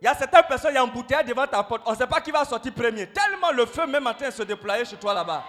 il 0.01 0.07
y 0.07 0.09
a 0.09 0.15
certaines 0.15 0.45
personnes, 0.45 0.73
il 0.73 0.77
y 0.77 0.79
a 0.79 0.83
un 0.83 0.87
bouteille 0.87 1.25
devant 1.25 1.47
ta 1.47 1.63
porte. 1.63 1.83
On 1.85 1.93
ne 1.93 1.97
sait 1.97 2.07
pas 2.07 2.23
qui 2.23 2.31
va 2.31 2.43
sortir 2.47 2.73
premier. 2.73 3.07
Tellement 3.07 3.51
le 3.51 3.67
feu 3.67 3.87
même 3.87 4.07
en 4.07 4.15
train 4.15 4.29
de 4.29 4.33
se 4.33 4.43
déployer 4.43 4.87
chez 4.87 4.97
toi 4.97 5.13
là-bas. 5.13 5.45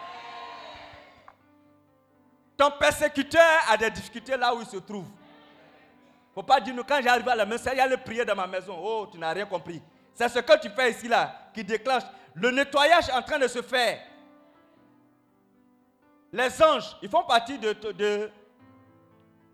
Ton 2.62 2.70
persécuteur 2.70 3.42
a 3.72 3.76
des 3.76 3.90
difficultés 3.90 4.38
là 4.38 4.54
où 4.54 4.62
il 4.62 4.68
se 4.68 4.78
trouve. 4.78 5.06
Il 5.08 6.30
ne 6.30 6.34
faut 6.36 6.44
pas 6.44 6.62
dire, 6.62 6.76
quand 6.88 7.00
j'arrive 7.02 7.28
à 7.28 7.34
la 7.34 7.44
maison, 7.44 7.72
il 7.74 7.78
y 7.80 7.82
a 7.82 7.88
le 7.88 7.98
prier 7.98 8.24
dans 8.24 8.36
ma 8.36 8.46
maison. 8.46 8.78
Oh, 8.80 9.08
tu 9.12 9.18
n'as 9.18 9.34
rien 9.34 9.48
compris. 9.48 9.82
C'est 10.14 10.30
ce 10.30 10.38
que 10.38 10.60
tu 10.60 10.70
fais 10.70 10.92
ici 10.92 11.08
là 11.08 11.50
qui 11.56 11.64
déclenche 11.64 12.04
le 12.36 12.52
nettoyage 12.52 13.10
en 13.16 13.24
train 13.24 13.40
de 13.40 13.48
se 13.48 13.64
faire. 13.64 13.98
Les 16.32 16.62
anges, 16.62 16.96
ils 17.02 17.10
font 17.10 17.24
partie 17.24 17.58
de, 17.58 17.74
de, 17.74 18.30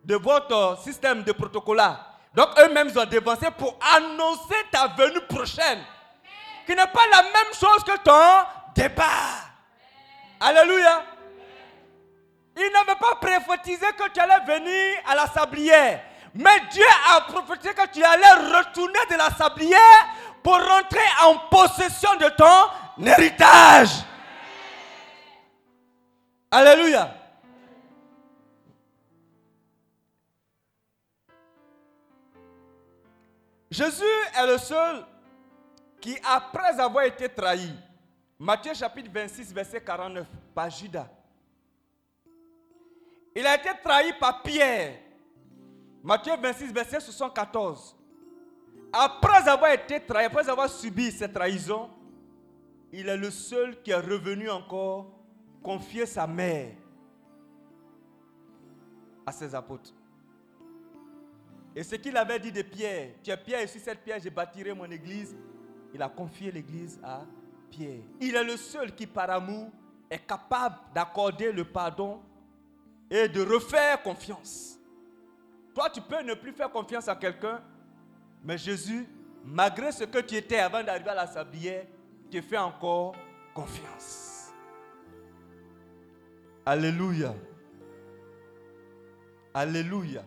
de 0.03 0.15
votre 0.15 0.77
système 0.81 1.23
de 1.23 1.31
protocole. 1.31 1.81
Donc 2.35 2.49
eux-mêmes 2.59 2.91
ont 2.97 3.05
dévancé 3.05 3.47
pour 3.57 3.79
annoncer 3.95 4.65
ta 4.69 4.87
venue 4.87 5.21
prochaine. 5.29 5.79
qui 6.65 6.75
n'est 6.75 6.87
pas 6.87 7.07
la 7.09 7.21
même 7.23 7.53
chose 7.53 7.85
que 7.85 7.97
ton 7.99 8.47
départ. 8.75 9.49
Alléluia. 10.41 11.16
Il 12.57 12.71
n'avait 12.73 12.99
pas 12.99 13.15
prophétisé 13.15 13.85
que 13.97 14.09
tu 14.09 14.19
allais 14.19 14.43
venir 14.45 14.99
à 15.05 15.13
la 15.13 15.27
sablière. 15.27 16.03
Mais 16.33 16.59
Dieu 16.71 16.85
a 17.15 17.21
prophétisé 17.21 17.73
que 17.73 17.87
tu 17.89 18.03
allais 18.03 18.57
retourner 18.57 18.99
de 19.11 19.15
la 19.15 19.29
sablière 19.29 19.79
pour 20.41 20.55
rentrer 20.55 20.99
en 21.23 21.37
possession 21.49 22.15
de 22.15 22.29
ton 22.29 23.05
héritage. 23.05 23.89
Alléluia. 26.49 27.13
Jésus 33.69 34.03
est 34.35 34.47
le 34.47 34.57
seul 34.57 35.05
qui, 35.99 36.17
après 36.23 36.79
avoir 36.79 37.03
été 37.03 37.29
trahi, 37.29 37.71
Matthieu 38.39 38.73
chapitre 38.73 39.09
26, 39.11 39.53
verset 39.53 39.81
49, 39.81 40.25
par 40.55 40.69
Judas, 40.69 41.07
il 43.37 43.45
a 43.45 43.55
été 43.55 43.69
trahi 43.83 44.13
par 44.19 44.41
Pierre. 44.41 44.97
Matthieu 46.03 46.33
26, 46.41 46.73
verset 46.73 46.99
74. 46.99 47.95
Après 48.91 49.47
avoir 49.47 49.71
été 49.73 49.99
trahi, 49.99 50.25
après 50.25 50.49
avoir 50.49 50.67
subi 50.67 51.11
cette 51.11 51.33
trahison, 51.33 51.89
il 52.91 53.07
est 53.07 53.17
le 53.17 53.29
seul 53.29 53.79
qui 53.83 53.91
est 53.91 53.95
revenu 53.95 54.49
encore 54.49 55.11
confier 55.61 56.07
sa 56.07 56.25
mère 56.25 56.71
à 59.23 59.31
ses 59.31 59.53
apôtres. 59.53 59.93
Et 61.75 61.83
ce 61.83 61.95
qu'il 61.95 62.17
avait 62.17 62.39
dit 62.39 62.51
de 62.51 62.63
Pierre, 62.63 63.11
es 63.23 63.37
Pierre, 63.37 63.61
et 63.61 63.67
sur 63.67 63.79
cette 63.81 64.03
pierre, 64.03 64.19
je 64.19 64.29
bâtirai 64.29 64.73
mon 64.73 64.89
église. 64.89 65.37
Il 65.93 66.01
a 66.01 66.09
confié 66.09 66.51
l'église 66.51 66.99
à 67.03 67.21
Pierre. 67.69 68.01
Il 68.19 68.35
est 68.35 68.43
le 68.43 68.57
seul 68.57 68.95
qui, 68.95 69.05
par 69.05 69.29
amour, 69.29 69.69
est 70.09 70.25
capable 70.25 70.77
d'accorder 70.95 71.51
le 71.51 71.65
pardon 71.65 72.19
et 73.09 73.27
de 73.27 73.41
refaire 73.41 74.01
confiance. 74.01 74.79
Toi, 75.73 75.89
tu 75.89 76.01
peux 76.01 76.21
ne 76.21 76.33
plus 76.33 76.51
faire 76.51 76.71
confiance 76.71 77.07
à 77.07 77.15
quelqu'un, 77.15 77.61
mais 78.43 78.57
Jésus, 78.57 79.07
malgré 79.43 79.91
ce 79.91 80.03
que 80.03 80.19
tu 80.19 80.35
étais 80.35 80.59
avant 80.59 80.83
d'arriver 80.83 81.09
à 81.09 81.15
la 81.15 81.27
sablière, 81.27 81.85
te 82.31 82.41
fait 82.41 82.57
encore 82.57 83.15
confiance. 83.53 84.51
Alléluia. 86.65 87.33
Alléluia. 89.53 90.23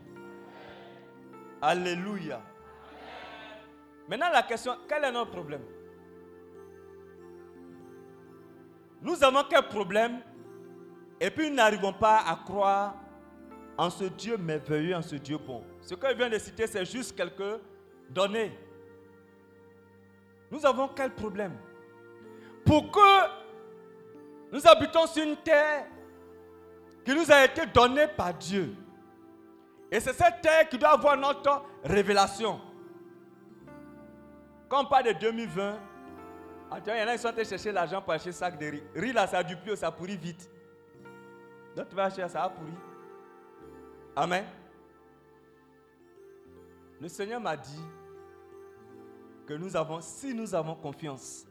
Alléluia. 1.61 2.41
Maintenant, 4.09 4.31
la 4.33 4.43
question, 4.43 4.77
quel 4.89 5.05
est 5.05 5.13
notre 5.13 5.31
problème? 5.31 5.63
Nous 9.03 9.23
avons 9.23 9.45
quel 9.49 9.63
problème? 9.69 10.21
Et 11.21 11.31
puis 11.31 11.51
nous 11.51 11.57
n'arrivons 11.57 11.93
pas 11.93 12.23
à 12.27 12.37
croire 12.37 12.95
en 13.77 13.91
ce 13.91 14.05
Dieu 14.05 14.37
merveilleux, 14.37 14.97
en 14.97 15.03
ce 15.03 15.17
Dieu 15.17 15.39
bon. 15.39 15.63
Ce 15.83 15.95
que 15.95 16.09
je 16.09 16.15
viens 16.15 16.31
de 16.31 16.39
citer, 16.39 16.67
c'est 16.67 16.85
juste 16.85 17.15
quelques 17.17 17.61
données. 18.09 18.59
Nous 20.51 20.65
avons 20.65 20.89
quel 20.89 21.11
problème? 21.13 21.57
Pour 22.65 22.91
que 22.91 23.29
nous 24.53 24.67
habitons 24.67 25.07
sur 25.07 25.23
une 25.23 25.37
terre 25.37 25.87
qui 27.05 27.15
nous 27.15 27.31
a 27.31 27.45
été 27.45 27.67
donnée 27.67 28.09
par 28.09 28.35
Dieu. 28.35 28.75
Et 29.91 30.01
c'est 30.01 30.13
cette 30.13 30.41
terre 30.41 30.69
qui 30.69 30.79
doit 30.79 30.91
avoir 30.91 31.17
notre 31.17 31.65
révélation. 31.85 32.61
Quand 34.69 34.85
on 34.85 34.87
parle 34.87 35.07
de 35.07 35.13
2020, 35.13 35.79
il 36.87 36.89
y 36.89 37.03
en 37.03 37.09
a 37.09 37.13
qui 37.13 37.19
sont 37.19 37.29
allés 37.29 37.45
chercher 37.45 37.73
l'argent 37.73 38.01
pour 38.01 38.13
acheter 38.13 38.31
sac 38.31 38.59
de 38.59 38.67
riz. 38.67 38.83
Riz 38.95 39.13
là, 39.13 39.27
ça 39.27 39.39
a 39.39 39.43
du 39.43 39.57
plus, 39.57 39.77
ça 39.77 39.91
pourrit 39.91 40.17
vite. 40.17 40.49
Tu 41.75 41.97
vas 41.97 42.05
acheter, 42.05 42.29
ça 42.29 42.45
a 42.45 42.51
pourri. 42.51 42.73
Amen. 44.17 44.45
Le 47.01 47.09
Seigneur 47.09 47.41
m'a 47.41 47.57
dit 47.57 47.85
que 49.47 49.55
nous 49.55 49.75
avons, 49.75 50.01
si 50.01 50.35
nous 50.35 50.55
avons 50.55 50.75
confiance 50.75 51.47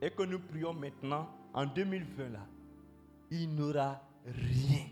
et 0.00 0.10
que 0.10 0.22
nous 0.22 0.38
prions 0.38 0.72
maintenant, 0.72 1.28
en 1.52 1.66
2020 1.66 2.28
là, 2.30 2.46
il 3.30 3.54
n'aura 3.54 4.00
rien. 4.24 4.86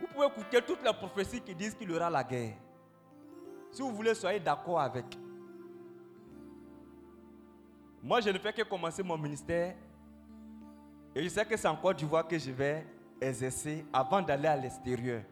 Vous 0.00 0.06
pouvez 0.08 0.26
écouter 0.26 0.62
toutes 0.66 0.82
les 0.82 0.92
prophéties 0.92 1.40
qui 1.40 1.54
disent 1.54 1.74
qu'il 1.74 1.90
y 1.90 1.94
aura 1.94 2.10
la 2.10 2.24
guerre. 2.24 2.56
Si 3.70 3.82
vous 3.82 3.92
voulez, 3.94 4.14
soyez 4.14 4.40
d'accord 4.40 4.80
avec. 4.80 5.04
Moi, 8.02 8.20
je 8.20 8.30
ne 8.30 8.38
fais 8.38 8.52
que 8.52 8.62
commencer 8.62 9.02
mon 9.02 9.18
ministère. 9.18 9.74
Et 11.16 11.22
je 11.22 11.30
sais 11.30 11.46
que 11.46 11.56
c'est 11.56 11.66
en 11.66 11.76
Côte 11.76 11.96
d'Ivoire 11.96 12.28
que 12.28 12.38
je 12.38 12.50
vais 12.50 12.86
exercer 13.18 13.86
avant 13.90 14.20
d'aller 14.20 14.48
à 14.48 14.56
l'extérieur. 14.56 15.22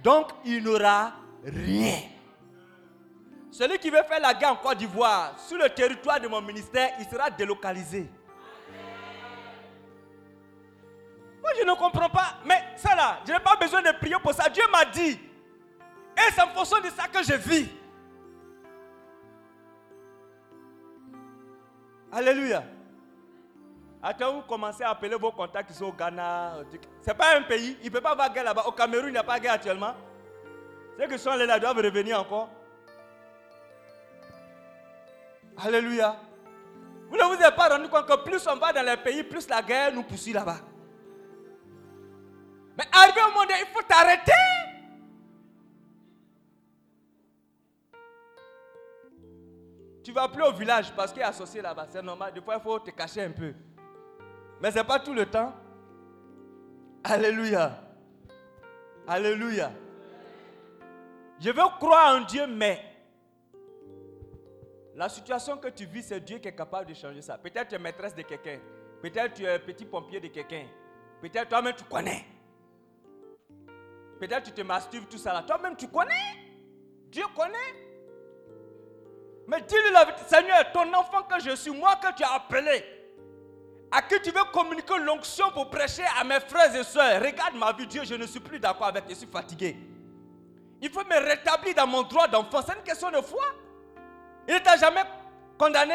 Donc, 0.00 0.28
il 0.44 0.62
n'aura 0.62 1.14
rien. 1.44 1.96
Celui 3.50 3.76
qui 3.78 3.90
veut 3.90 4.04
faire 4.04 4.20
la 4.20 4.32
guerre 4.32 4.52
en 4.52 4.56
Côte 4.56 4.78
d'Ivoire, 4.78 5.36
sur 5.40 5.58
le 5.58 5.68
territoire 5.70 6.20
de 6.20 6.28
mon 6.28 6.40
ministère, 6.40 6.92
il 7.00 7.04
sera 7.06 7.30
délocalisé. 7.30 8.08
Moi, 11.42 11.50
je 11.58 11.66
ne 11.66 11.74
comprends 11.74 12.10
pas. 12.10 12.36
Mais 12.46 12.62
ça 12.76 12.94
là, 12.94 13.18
je 13.26 13.32
n'ai 13.32 13.40
pas 13.40 13.56
besoin 13.56 13.82
de 13.82 13.90
prier 13.98 14.14
pour 14.22 14.32
ça. 14.32 14.48
Dieu 14.48 14.62
m'a 14.70 14.84
dit. 14.84 15.18
Et 16.16 16.32
c'est 16.32 16.42
en 16.42 16.48
fonction 16.50 16.78
de 16.80 16.90
ça 16.90 17.08
que 17.08 17.24
je 17.24 17.34
vis? 17.34 17.68
Alléluia. 22.12 22.62
Attends, 24.06 24.34
vous 24.34 24.42
commencez 24.42 24.82
à 24.82 24.90
appeler 24.90 25.16
vos 25.16 25.32
contacts 25.32 25.70
qui 25.70 25.74
sont 25.74 25.86
au 25.86 25.92
Ghana. 25.92 26.56
Ce 27.00 27.08
n'est 27.08 27.16
pas 27.16 27.38
un 27.38 27.42
pays. 27.42 27.78
Il 27.80 27.86
ne 27.86 27.90
peut 27.90 28.02
pas 28.02 28.10
avoir 28.10 28.30
guerre 28.30 28.44
là-bas. 28.44 28.64
Au 28.66 28.72
Cameroun, 28.72 29.06
il 29.08 29.12
n'y 29.12 29.16
a 29.16 29.22
pas 29.24 29.40
guerre 29.40 29.54
actuellement. 29.54 29.94
Ceux 30.98 31.08
qui 31.08 31.18
sont 31.18 31.30
allés 31.30 31.46
là 31.46 31.58
doivent 31.58 31.78
revenir 31.78 32.20
encore. 32.20 32.50
Alléluia. 35.56 36.16
Vous 37.08 37.16
ne 37.16 37.22
vous 37.22 37.42
êtes 37.42 37.56
pas 37.56 37.70
rendu 37.70 37.88
compte 37.88 38.06
que 38.06 38.16
plus 38.22 38.46
on 38.46 38.56
va 38.56 38.74
dans 38.74 38.84
les 38.84 38.98
pays, 38.98 39.22
plus 39.22 39.48
la 39.48 39.62
guerre 39.62 39.94
nous 39.94 40.02
poursuit 40.02 40.34
là-bas. 40.34 40.58
Mais 42.76 42.84
arrivé 42.92 43.20
au 43.26 43.32
monde, 43.32 43.48
il 43.58 43.66
faut 43.72 43.82
t'arrêter. 43.88 44.32
Tu 50.02 50.12
vas 50.12 50.28
plus 50.28 50.42
au 50.42 50.52
village 50.52 50.92
parce 50.94 51.10
qu'il 51.10 51.22
est 51.22 51.24
associé 51.24 51.62
là-bas. 51.62 51.86
C'est 51.88 52.02
normal. 52.02 52.34
Des 52.34 52.42
fois, 52.42 52.56
il 52.56 52.62
faut 52.62 52.78
te 52.78 52.90
cacher 52.90 53.22
un 53.22 53.30
peu. 53.30 53.54
Mais 54.64 54.70
ce 54.70 54.78
n'est 54.78 54.84
pas 54.84 54.98
tout 54.98 55.12
le 55.12 55.26
temps. 55.26 55.52
Alléluia. 57.04 57.82
Alléluia. 59.06 59.70
Je 61.38 61.50
veux 61.50 61.68
croire 61.78 62.16
en 62.16 62.22
Dieu, 62.22 62.46
mais 62.46 62.82
la 64.94 65.10
situation 65.10 65.58
que 65.58 65.68
tu 65.68 65.84
vis, 65.84 66.04
c'est 66.04 66.20
Dieu 66.20 66.38
qui 66.38 66.48
est 66.48 66.56
capable 66.56 66.88
de 66.88 66.94
changer 66.94 67.20
ça. 67.20 67.36
Peut-être 67.36 67.68
tu 67.68 67.74
es 67.74 67.78
maîtresse 67.78 68.14
de 68.14 68.22
quelqu'un. 68.22 68.58
Peut-être 69.02 69.34
tu 69.34 69.44
es 69.44 69.58
petit 69.58 69.84
pompier 69.84 70.18
de 70.18 70.28
quelqu'un. 70.28 70.64
Peut-être 71.20 71.50
toi-même 71.50 71.74
tu 71.76 71.84
connais. 71.84 72.24
Peut-être 74.18 74.44
tu 74.44 74.52
te 74.52 74.62
masturbes, 74.62 75.10
tout 75.10 75.18
ça 75.18 75.34
là. 75.34 75.42
Toi-même 75.42 75.76
tu 75.76 75.88
connais. 75.88 76.38
Dieu 77.10 77.24
connaît. 77.36 77.84
Mais 79.46 79.60
dis-lui 79.60 79.92
la 79.92 80.06
vérité, 80.06 80.24
Seigneur, 80.26 80.72
ton 80.72 80.90
enfant 80.94 81.22
que 81.24 81.38
je 81.38 81.54
suis, 81.54 81.70
moi 81.70 81.96
que 81.96 82.14
tu 82.14 82.22
as 82.22 82.32
appelé, 82.32 83.03
à 83.90 84.02
qui 84.02 84.20
tu 84.20 84.30
veux 84.30 84.44
communiquer 84.52 84.98
l'onction 84.98 85.50
pour 85.52 85.70
prêcher 85.70 86.04
à 86.18 86.24
mes 86.24 86.40
frères 86.40 86.74
et 86.74 86.82
soeurs. 86.84 87.22
Regarde 87.22 87.54
ma 87.56 87.72
vie, 87.72 87.86
Dieu, 87.86 88.02
je 88.04 88.14
ne 88.14 88.26
suis 88.26 88.40
plus 88.40 88.58
d'accord 88.58 88.88
avec, 88.88 89.04
je 89.08 89.14
suis 89.14 89.26
fatigué. 89.26 89.76
Il 90.80 90.90
faut 90.90 91.04
me 91.04 91.28
rétablir 91.28 91.74
dans 91.74 91.86
mon 91.86 92.02
droit 92.02 92.28
d'enfant. 92.28 92.60
C'est 92.66 92.76
une 92.76 92.82
question 92.82 93.10
de 93.10 93.20
foi. 93.20 93.44
Il 94.48 94.54
ne 94.54 94.58
t'a 94.58 94.76
jamais 94.76 95.02
condamné? 95.56 95.94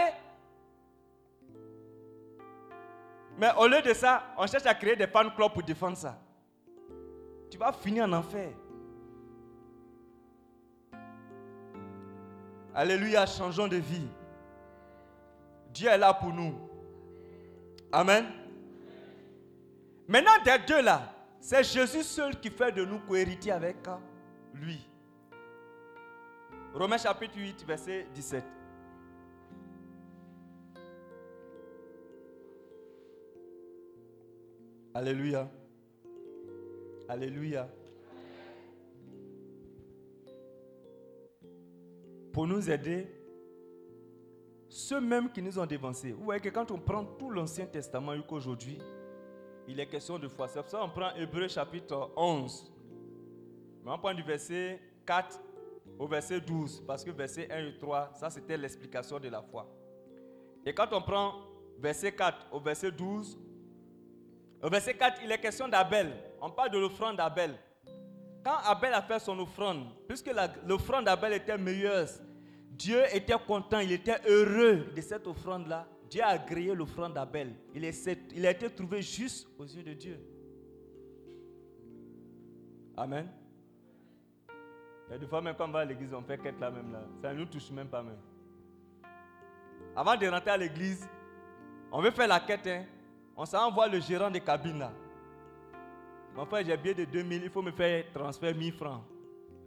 Mais 3.38 3.52
au 3.58 3.68
lieu 3.68 3.82
de 3.82 3.94
ça, 3.94 4.24
on 4.38 4.48
cherche 4.48 4.66
à 4.66 4.74
créer 4.74 4.96
des 4.96 5.08
fan 5.08 5.32
pour 5.32 5.64
défendre 5.64 5.98
ça. 5.98 6.18
Tu 7.50 7.58
vas 7.58 7.72
finir 7.72 8.06
en 8.06 8.14
enfer. 8.14 8.50
Alléluia, 12.76 13.26
changeons 13.26 13.68
de 13.68 13.78
vie. 13.78 14.08
Dieu 15.70 15.90
est 15.90 15.98
là 15.98 16.14
pour 16.14 16.32
nous. 16.32 16.69
Amen. 17.92 18.26
Maintenant, 20.08 20.44
des 20.44 20.58
deux 20.68 20.82
là, 20.82 21.14
c'est 21.40 21.64
Jésus 21.64 22.04
seul 22.04 22.40
qui 22.40 22.50
fait 22.50 22.72
de 22.72 22.86
nous 22.86 23.00
cohéritiers 23.00 23.52
avec 23.52 23.78
lui. 24.54 24.88
Romains 26.74 26.98
chapitre 26.98 27.38
8, 27.38 27.66
verset 27.66 28.08
17. 28.14 28.44
Alléluia. 34.94 35.50
Alléluia. 37.08 37.70
pour 42.40 42.48
nous 42.48 42.70
aider, 42.70 43.06
ceux 44.70 45.02
mêmes 45.02 45.32
qui 45.32 45.42
nous 45.42 45.58
ont 45.58 45.66
dévancés. 45.66 46.12
Vous 46.12 46.24
voyez 46.24 46.40
que 46.40 46.50
quand 46.50 46.70
on 46.72 46.78
prend 46.78 47.04
tout 47.04 47.32
l'Ancien 47.32 47.66
Testament 47.66 48.16
jusqu'aujourd'hui, 48.16 48.80
il 49.68 49.80
est 49.80 49.88
question 49.88 50.18
de 50.20 50.28
foi. 50.28 50.48
C'est 50.48 50.62
pour 50.62 50.70
ça 50.70 50.80
qu'on 50.80 50.90
prend 50.90 51.14
Hébreu 51.16 51.48
chapitre 51.48 52.12
11. 52.16 52.72
Mais 53.84 53.92
on 53.92 53.98
prend 53.98 54.14
du 54.14 54.24
verset 54.24 54.80
4 55.06 55.40
au 55.98 56.08
verset 56.08 56.40
12, 56.40 56.84
parce 56.88 57.04
que 57.04 57.12
verset 57.12 57.52
1 57.52 57.66
et 57.66 57.78
3, 57.78 58.12
ça 58.14 58.30
c'était 58.30 58.58
l'explication 58.58 59.20
de 59.20 59.28
la 59.28 59.42
foi. 59.42 59.68
Et 60.66 60.74
quand 60.74 60.94
on 60.94 61.02
prend 61.02 61.36
verset 61.80 62.12
4 62.12 62.48
au 62.52 62.60
verset 62.60 62.92
12, 62.92 63.38
au 64.62 64.70
verset 64.70 64.94
4, 64.94 65.22
il 65.24 65.32
est 65.32 65.40
question 65.40 65.68
d'Abel. 65.68 66.14
On 66.42 66.50
parle 66.50 66.70
de 66.72 66.78
l'offrande 66.78 67.18
d'Abel. 67.18 67.56
Quand 68.44 68.58
Abel 68.66 68.94
a 68.94 69.02
fait 69.02 69.20
son 69.20 69.38
offrande, 69.40 69.88
puisque 70.08 70.32
l'offrande 70.66 71.06
d'Abel 71.06 71.34
était 71.34 71.58
meilleure, 71.58 72.08
Dieu 72.80 73.02
était 73.14 73.36
content, 73.46 73.80
il 73.80 73.92
était 73.92 74.22
heureux 74.26 74.86
de 74.96 75.02
cette 75.02 75.28
offrande-là. 75.28 75.86
Dieu 76.10 76.24
a 76.24 76.30
agréé 76.30 76.74
l'offrande 76.74 77.14
d'Abel. 77.14 77.54
Il, 77.76 77.84
il 78.34 78.46
a 78.48 78.52
été 78.52 78.70
trouvé 78.70 79.02
juste 79.02 79.50
aux 79.60 79.66
yeux 79.66 79.84
de 79.84 79.94
Dieu. 79.94 80.18
Amen. 82.96 83.28
Et 85.14 85.20
des 85.20 85.28
fois, 85.28 85.42
même 85.42 85.56
quand 85.58 85.68
on 85.68 85.72
va 85.72 85.80
à 85.80 85.86
l'église, 85.86 86.14
on 86.14 86.22
fait 86.22 86.38
quête 86.38 86.58
là 86.58 86.72
même 86.72 86.94
là. 86.94 87.02
Ça 87.22 87.34
ne 87.34 87.40
nous 87.40 87.46
touche 87.48 87.70
même 87.72 87.90
pas 87.90 88.02
même. 88.02 88.18
Avant 89.94 90.16
de 90.16 90.26
rentrer 90.28 90.52
à 90.52 90.58
l'église, 90.58 91.06
on 91.92 92.02
veut 92.02 92.12
faire 92.12 92.30
la 92.30 92.40
quête. 92.40 92.66
Hein. 92.66 92.86
On 93.36 93.46
s'en 93.46 93.70
voir 93.72 93.90
le 93.90 94.00
gérant 94.00 94.32
de 94.32 94.40
cabine 94.40 94.80
là. 94.80 94.94
Mon 96.34 96.46
frère, 96.46 96.64
j'ai 96.66 96.78
bien 96.78 96.94
de 96.94 97.04
2000, 97.04 97.44
il 97.44 97.50
faut 97.50 97.62
me 97.62 97.72
faire 97.72 98.06
transfert 98.14 98.56
1000 98.56 98.72
francs. 98.72 99.04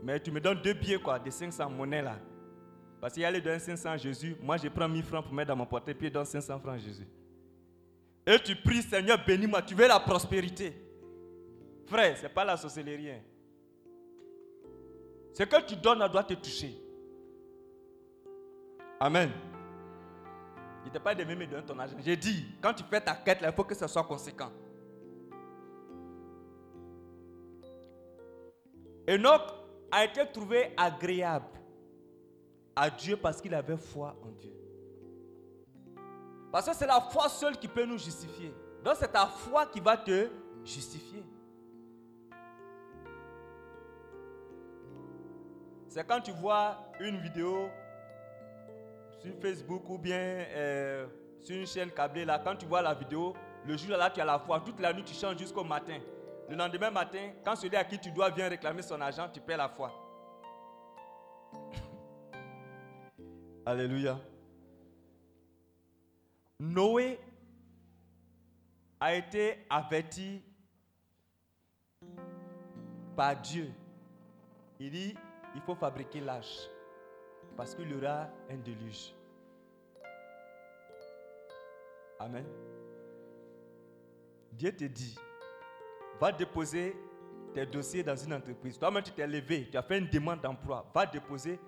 Mais 0.03 0.19
tu 0.19 0.31
me 0.31 0.41
donnes 0.41 0.63
deux 0.63 0.73
billets 0.73 0.99
quoi, 0.99 1.19
de 1.19 1.31
500 1.31 1.69
monnaies 1.69 2.01
là. 2.01 2.17
Parce 3.03 3.14
qu'il 3.14 3.24
y 3.24 3.26
a 3.26 3.32
les 3.32 3.40
donner 3.40 3.59
500 3.59 3.90
à 3.90 3.96
Jésus. 3.96 4.36
Moi, 4.40 4.57
je 4.59 4.68
prends 4.68 4.88
1000 4.88 5.03
francs 5.03 5.24
pour 5.24 5.34
mettre 5.34 5.48
dans 5.48 5.57
mon 5.57 5.66
portefeuille, 5.66 5.96
puis 5.96 6.07
je 6.07 6.12
donne 6.12 6.24
500 6.24 6.61
francs 6.61 6.76
à 6.76 6.78
Jésus. 6.78 7.05
Et 8.24 8.38
tu 8.38 8.55
pries, 8.55 8.80
Seigneur, 8.80 9.18
bénis-moi. 9.26 9.61
Tu 9.62 9.74
veux 9.74 9.88
la 9.88 9.98
prospérité. 9.98 10.72
Frère, 11.86 12.16
ce 12.16 12.22
n'est 12.22 12.28
pas 12.28 12.44
la 12.44 12.57
sorcellerie. 12.57 13.11
Hein. 13.11 13.20
Ce 15.34 15.42
que 15.42 15.66
tu 15.66 15.74
donnes 15.74 16.07
doit 16.12 16.22
te 16.22 16.34
toucher. 16.34 16.80
Amen. 19.00 19.32
Il 20.84 20.88
ne 20.88 20.92
t'a 20.92 21.00
pas 21.00 21.16
de 21.16 21.24
me 21.24 21.44
donner 21.44 21.64
ton 21.64 21.76
argent. 21.80 21.96
J'ai 22.05 22.16
dit, 22.16 22.46
quand 22.62 22.72
tu 22.72 22.84
fais 22.84 23.00
ta 23.00 23.16
quête, 23.16 23.40
il 23.42 23.50
faut 23.50 23.64
que 23.64 23.74
ce 23.74 23.88
soit 23.88 24.05
conséquent. 24.05 24.53
Enoch 29.09 29.42
a 29.90 30.05
été 30.05 30.24
trouvé 30.32 30.72
agréable 30.76 31.62
à 32.75 32.91
Dieu 32.91 33.16
parce 33.16 33.41
qu'il 33.41 33.55
avait 33.55 33.77
foi 33.77 34.16
en 34.25 34.31
Dieu. 34.31 34.53
Parce 36.51 36.68
que 36.68 36.75
c'est 36.75 36.87
la 36.87 37.01
foi 37.01 37.29
seule 37.29 37.57
qui 37.57 37.68
peut 37.68 37.85
nous 37.85 37.99
justifier. 37.99 38.55
Donc 38.85 38.95
c'est 38.99 39.11
ta 39.11 39.27
foi 39.27 39.66
qui 39.66 39.81
va 39.81 39.97
te 39.97 40.29
justifier. 40.64 41.25
C'est 45.89 46.07
quand 46.07 46.20
tu 46.20 46.33
vois 46.33 46.79
une 47.01 47.18
vidéo 47.18 47.68
sur 49.18 49.35
Facebook 49.41 49.89
ou 49.89 49.99
bien 49.99 50.16
euh, 50.16 51.07
sur 51.41 51.57
une 51.57 51.66
chaîne 51.66 51.91
câblée, 51.91 52.25
là, 52.25 52.39
quand 52.39 52.57
tu 52.57 52.66
vois 52.66 52.83
la 52.83 52.95
vidéo, 52.95 53.35
le 53.66 53.77
jour 53.77 53.97
là, 53.97 54.11
tu 54.11 54.20
as 54.20 54.25
la 54.25 54.39
foi. 54.39 54.61
Toute 54.61 54.81
la 54.81 54.93
nuit, 54.93 55.05
tu 55.05 55.14
chantes 55.14 55.39
jusqu'au 55.39 55.64
matin. 55.64 55.99
Le 56.49 56.57
lendemain 56.57 56.91
matin, 56.91 57.33
quand 57.45 57.57
celui 57.57 57.77
à 57.77 57.85
qui 57.85 57.99
tu 57.99 58.11
dois 58.11 58.31
vient 58.31 58.49
réclamer 58.49 58.83
son 58.83 59.01
argent, 59.01 59.29
tu 59.33 59.41
perds 59.41 59.59
la 59.59 59.68
foi. 59.68 59.93
Alléluia. 63.65 64.19
Noé 66.59 67.19
a 68.99 69.15
été 69.15 69.59
averti 69.71 70.43
par 73.17 73.41
Dieu. 73.41 73.71
Il 74.81 74.91
dit, 74.91 75.15
il 75.55 75.61
faut 75.61 75.75
fabriquer 75.75 76.21
l'âge 76.21 76.69
parce 77.57 77.75
qu'il 77.75 77.91
y 77.91 77.95
aura 77.95 78.29
un 78.51 78.57
déluge. 78.57 79.15
Amen. 82.19 82.47
Dieu 84.53 84.75
te 84.75 84.85
dit, 84.85 85.19
va 86.21 86.33
déposer 86.33 86.97
tes 87.55 87.67
dossiers 87.67 88.03
dans 88.03 88.17
une 88.17 88.35
entreprise. 88.35 88.79
Toi-même, 88.79 89.03
tu 89.03 89.13
t'es 89.13 89.27
levé, 89.27 89.69
tu 89.71 89.77
as 89.77 89.83
fait 89.83 89.99
une 89.99 90.09
demande 90.09 90.41
d'emploi. 90.41 90.91
Va 90.95 91.07
déposer. 91.07 91.59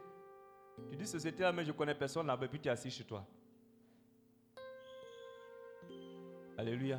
Tu 0.91 0.97
dis, 0.97 1.07
société-là, 1.07 1.53
mais 1.53 1.65
je 1.65 1.73
connais 1.73 1.95
personne 1.95 2.27
là-bas, 2.27 2.49
puis 2.49 2.61
tu 2.61 2.69
es 2.69 2.71
assis 2.71 2.91
chez 2.91 3.05
toi. 3.05 3.25
Alléluia. 6.57 6.99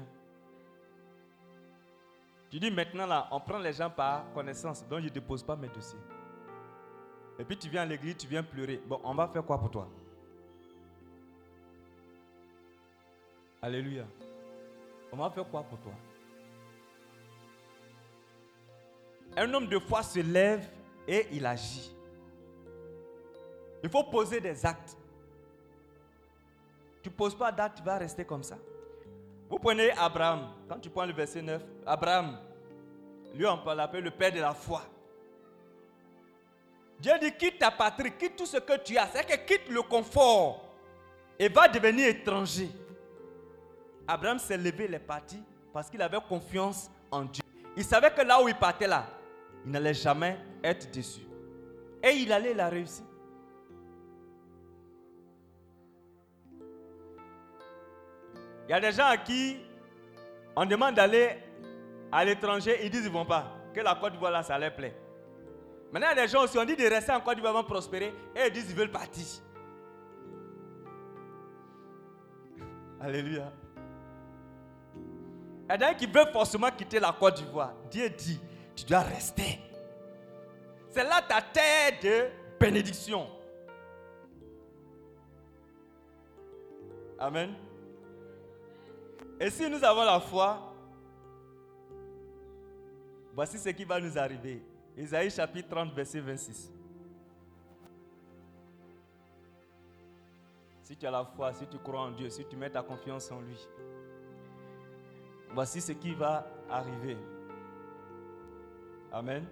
Tu 2.50 2.60
dis 2.60 2.72
maintenant 2.72 3.06
là, 3.06 3.28
on 3.32 3.40
prend 3.40 3.58
les 3.58 3.74
gens 3.74 3.90
par 3.90 4.32
connaissance, 4.34 4.88
donc 4.88 5.00
je 5.00 5.06
ne 5.06 5.10
dépose 5.10 5.44
pas 5.44 5.56
mes 5.56 5.68
dossiers. 5.70 6.00
Et 7.40 7.44
puis 7.44 7.58
tu 7.58 7.70
viens 7.70 7.82
à 7.82 7.86
l'église, 7.86 8.18
tu 8.18 8.28
viens 8.28 8.44
pleurer. 8.44 8.82
Bon, 8.86 9.00
on 9.04 9.14
va 9.14 9.28
faire 9.28 9.46
quoi 9.46 9.58
pour 9.60 9.72
toi? 9.72 9.90
Alléluia. 13.62 14.06
On 15.12 15.18
va 15.18 15.30
faire 15.30 15.50
quoi 15.50 15.64
pour 15.64 15.80
toi? 15.80 15.94
Un 19.38 19.54
homme 19.54 19.68
de 19.68 19.80
foi 19.80 20.04
se 20.04 20.20
lève 20.20 20.70
et 21.08 21.28
il 21.32 21.46
agit. 21.46 21.95
Il 23.86 23.92
faut 23.92 24.04
poser 24.04 24.42
des 24.42 24.66
actes. 24.66 24.98
Tu 27.04 27.10
ne 27.10 27.14
poses 27.14 27.36
pas 27.38 27.52
d'actes, 27.52 27.78
tu 27.78 27.84
vas 27.84 28.00
rester 28.00 28.26
comme 28.26 28.42
ça. 28.42 28.58
Vous 29.48 29.60
prenez 29.60 29.92
Abraham, 29.92 30.50
quand 30.68 30.80
tu 30.80 30.90
prends 30.90 31.06
le 31.06 31.14
verset 31.14 31.44
9, 31.44 31.62
Abraham, 31.86 32.40
lui 33.36 33.46
on 33.46 33.60
peut 33.60 33.76
l'appeler 33.76 34.02
le 34.02 34.10
père 34.10 34.32
de 34.32 34.40
la 34.40 34.56
foi. 34.56 34.82
Dieu 37.00 37.14
dit 37.22 37.32
quitte 37.34 37.60
ta 37.60 37.70
patrie, 37.70 38.12
quitte 38.18 38.36
tout 38.36 38.48
ce 38.48 38.58
que 38.58 38.76
tu 38.80 38.98
as. 38.98 39.06
C'est 39.14 39.24
que 39.24 39.46
quitte 39.46 39.70
le 39.70 39.84
confort 39.84 40.66
et 41.38 41.48
va 41.48 41.68
devenir 41.68 42.08
étranger. 42.08 42.72
Abraham 44.08 44.40
s'est 44.40 44.58
levé, 44.58 44.86
il 44.86 44.96
est 44.96 45.00
parti 45.00 45.44
parce 45.72 45.92
qu'il 45.92 46.02
avait 46.02 46.18
confiance 46.28 46.90
en 47.12 47.22
Dieu. 47.26 47.44
Il 47.78 47.84
savait 47.84 48.10
que 48.10 48.24
là 48.24 48.42
où 48.42 48.48
il 48.48 48.56
partait 48.56 48.88
là, 48.88 49.06
il 49.64 49.70
n'allait 49.70 49.94
jamais 49.94 50.40
être 50.64 50.90
déçu. 50.90 51.22
Et 52.02 52.14
il 52.14 52.34
allait 52.34 52.56
la 52.56 52.68
réussir. 52.68 53.06
Il 58.68 58.72
y 58.72 58.74
a 58.74 58.80
des 58.80 58.92
gens 58.92 59.06
à 59.06 59.18
qui 59.18 59.58
on 60.56 60.66
demande 60.66 60.96
d'aller 60.96 61.38
à 62.12 62.24
l'étranger, 62.24 62.80
ils 62.84 62.90
disent 62.90 63.02
qu'ils 63.02 63.12
ne 63.12 63.18
vont 63.18 63.26
pas. 63.26 63.52
Que 63.74 63.82
la 63.82 63.96
Côte 63.96 64.14
d'Ivoire 64.14 64.32
là, 64.32 64.42
ça 64.42 64.58
leur 64.58 64.74
plaît. 64.74 64.96
Maintenant, 65.92 66.08
il 66.12 66.18
y 66.18 66.20
a 66.20 66.26
des 66.26 66.32
gens 66.32 66.44
aussi, 66.44 66.58
on 66.58 66.64
dit 66.66 66.76
de 66.76 66.84
rester 66.86 67.12
en 67.12 67.20
Côte 67.20 67.36
d'Ivoire 67.36 67.66
prospérer, 67.66 68.14
et 68.36 68.48
ils 68.48 68.52
disent 68.54 68.68
qu'ils 68.68 68.76
veulent 68.76 68.92
partir. 68.92 69.26
Alléluia. 73.02 73.52
Il 74.96 75.72
y 75.72 75.74
a 75.74 75.78
des 75.78 75.86
gens 75.86 75.94
qui 75.96 76.06
veulent 76.06 76.32
forcément 76.32 76.72
quitter 76.72 77.00
la 77.00 77.12
Côte 77.12 77.36
d'Ivoire. 77.36 77.74
Dieu 77.92 78.10
dit, 78.10 78.40
tu 78.76 78.86
dois 78.86 79.02
rester. 79.02 79.60
C'est 80.90 81.04
là 81.04 81.22
ta 81.22 81.42
terre 81.42 82.00
de 82.02 82.30
bénédiction. 82.58 83.28
Amen. 87.20 87.54
Et 89.40 89.50
si 89.50 89.70
nous 89.70 89.84
avons 89.84 90.04
la 90.04 90.20
foi, 90.20 90.74
voici 93.34 93.58
ce 93.58 93.70
qui 93.70 93.84
va 93.84 94.00
nous 94.00 94.18
arriver. 94.18 94.62
Isaïe 94.98 95.30
chapitre 95.30 95.70
30, 95.70 95.94
verset 95.94 96.22
26. 96.22 96.72
Si 100.84 100.96
tu 100.96 101.06
as 101.06 101.12
la 101.12 101.26
foi, 101.26 101.52
si 101.52 101.68
tu 101.68 101.78
crois 101.80 102.02
en 102.02 102.12
Dieu, 102.12 102.30
si 102.30 102.46
tu 102.46 102.56
mets 102.56 102.70
ta 102.70 102.82
confiance 102.82 103.30
en 103.32 103.42
lui, 103.42 103.58
voici 105.54 105.82
ce 105.82 105.92
qui 105.92 106.14
va 106.14 106.48
arriver. 106.70 107.18
Amen. 109.12 109.46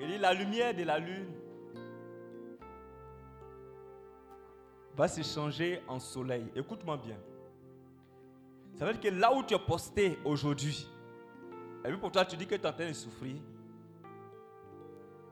Il 0.00 0.06
dit 0.06 0.18
la 0.18 0.32
lumière 0.32 0.74
de 0.74 0.82
la 0.84 0.98
lune 0.98 1.39
va 5.00 5.08
se 5.08 5.22
changer 5.22 5.82
en 5.88 5.98
soleil. 5.98 6.44
Écoute-moi 6.54 6.98
bien. 6.98 7.16
Ça 8.74 8.84
veut 8.84 8.92
dire 8.92 9.00
que 9.00 9.08
là 9.08 9.34
où 9.34 9.42
tu 9.42 9.54
es 9.54 9.58
posté 9.58 10.18
aujourd'hui, 10.26 10.86
et 11.82 11.88
puis 11.88 11.96
pour 11.96 12.12
toi 12.12 12.22
tu 12.26 12.36
dis 12.36 12.46
que 12.46 12.54
tu 12.54 12.60
es 12.60 12.66
en 12.66 12.72
train 12.74 12.88
de 12.88 12.92
souffrir, 12.92 13.36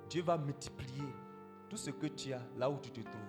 Dieu 0.08 0.22
va 0.22 0.38
multiplier 0.38 1.04
tout 1.68 1.76
ce 1.76 1.90
que 1.90 2.06
tu 2.06 2.32
as 2.32 2.40
là 2.56 2.70
où 2.70 2.78
tu 2.80 2.90
te 2.90 3.00
trouves. 3.00 3.20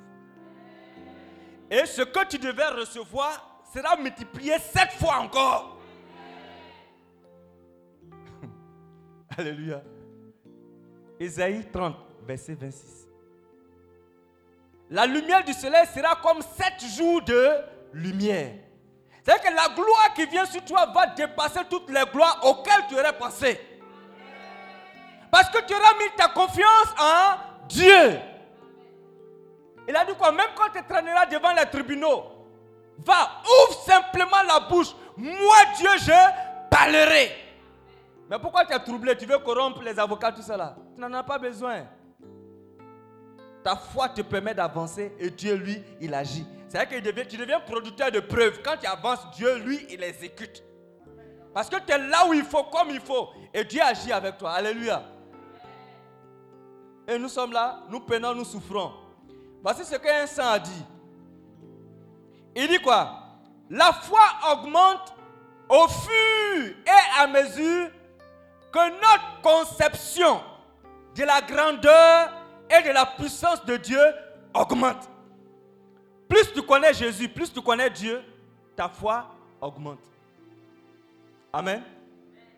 Et 1.70 1.86
ce 1.86 2.04
que 2.04 2.26
tu 2.26 2.40
devais 2.40 2.70
recevoir 2.70 3.62
sera 3.74 3.98
multiplié 3.98 4.58
sept 4.60 4.92
fois 4.94 5.18
encore. 5.18 5.78
Alléluia. 9.38 9.84
Ésaïe 11.20 11.70
30, 11.70 11.98
verset 12.26 12.56
26. 12.56 13.09
La 14.90 15.06
lumière 15.06 15.44
du 15.44 15.54
soleil 15.54 15.86
sera 15.94 16.16
comme 16.16 16.42
sept 16.42 16.84
jours 16.96 17.22
de 17.22 17.52
lumière. 17.94 18.54
C'est-à-dire 19.24 19.50
que 19.50 19.56
la 19.56 19.76
gloire 19.76 20.14
qui 20.16 20.26
vient 20.26 20.46
sur 20.46 20.64
toi 20.66 20.88
va 20.88 21.08
dépasser 21.08 21.60
toutes 21.70 21.90
les 21.90 22.04
gloires 22.12 22.40
auxquelles 22.44 22.88
tu 22.88 22.96
aurais 22.96 23.18
pensé. 23.18 23.60
Parce 25.30 25.50
que 25.50 25.64
tu 25.66 25.74
auras 25.74 25.94
mis 26.00 26.10
ta 26.18 26.30
confiance 26.30 26.94
en 27.00 27.68
Dieu. 27.68 28.20
Il 29.88 29.96
a 29.96 30.06
dit 30.06 30.14
quoi? 30.16 30.32
Même 30.32 30.50
quand 30.56 30.70
tu 30.74 30.84
traîneras 30.84 31.28
devant 31.28 31.52
les 31.52 31.66
tribunaux, 31.66 32.24
va, 33.06 33.42
ouvre 33.44 33.82
simplement 33.84 34.42
la 34.48 34.60
bouche. 34.62 34.96
Moi, 35.16 35.58
Dieu, 35.78 35.90
je 36.00 36.70
parlerai. 36.70 37.36
Mais 38.30 38.40
pourquoi 38.40 38.66
tu 38.66 38.74
es 38.74 38.80
troublé? 38.80 39.16
Tu 39.18 39.26
veux 39.26 39.40
corrompre 39.40 39.82
les 39.82 39.98
avocats, 40.00 40.32
tout 40.32 40.42
cela? 40.42 40.76
Tu 40.96 41.02
n'en 41.02 41.14
as 41.14 41.24
pas 41.24 41.38
besoin. 41.38 41.86
Ta 43.64 43.76
foi 43.76 44.10
te 44.10 44.22
permet 44.22 44.54
d'avancer 44.54 45.14
et 45.20 45.30
Dieu, 45.30 45.56
lui, 45.56 45.84
il 46.00 46.14
agit. 46.14 46.46
C'est 46.68 46.78
vrai 46.78 46.88
que 46.88 47.24
tu 47.24 47.38
deviens 47.38 47.60
producteur 47.60 48.12
de 48.12 48.20
preuves. 48.20 48.62
Quand 48.64 48.78
tu 48.80 48.86
avances, 48.86 49.20
Dieu, 49.36 49.58
lui, 49.60 49.86
il 49.90 50.04
exécute. 50.04 50.64
Parce 51.54 51.68
que 51.70 51.78
tu 51.78 51.92
es 51.92 51.98
là 51.98 52.28
où 52.28 52.34
il 52.34 52.44
faut, 52.44 52.64
comme 52.66 52.90
il 52.92 53.00
faut. 53.00 53.30
Et 53.54 53.64
Dieu 53.64 53.82
agit 53.82 54.12
avec 54.12 54.38
toi. 54.38 54.52
Alléluia. 54.52 55.04
Et 57.08 57.18
nous 57.18 57.28
sommes 57.28 57.52
là, 57.52 57.80
nous 57.90 58.02
peinons, 58.02 58.36
nous 58.36 58.46
souffrons. 58.46 58.94
Voici 59.64 59.84
ce 59.84 59.96
qu'un 59.96 60.28
saint 60.28 60.52
a 60.52 60.60
dit. 60.60 60.86
Il 62.56 62.68
dit 62.68 62.80
quoi? 62.80 63.20
La 63.70 63.92
foi 63.92 64.22
augmente 64.52 65.14
au 65.70 65.88
fur 65.88 66.66
et 66.86 67.20
à 67.20 67.28
mesure 67.28 67.90
que 68.72 68.90
notre 68.92 69.42
conception 69.42 70.42
de 71.16 71.24
la 71.24 71.42
grandeur 71.42 72.30
et 72.70 72.84
de 72.84 72.90
la 72.90 73.06
puissance 73.06 73.64
de 73.66 73.78
Dieu 73.78 74.02
augmente. 74.54 75.10
Plus 76.28 76.54
tu 76.54 76.62
connais 76.62 76.94
Jésus, 76.94 77.28
plus 77.28 77.52
tu 77.52 77.62
connais 77.62 77.90
Dieu, 77.90 78.24
ta 78.76 78.88
foi 78.88 79.26
augmente. 79.60 80.00
Amen. 81.52 81.84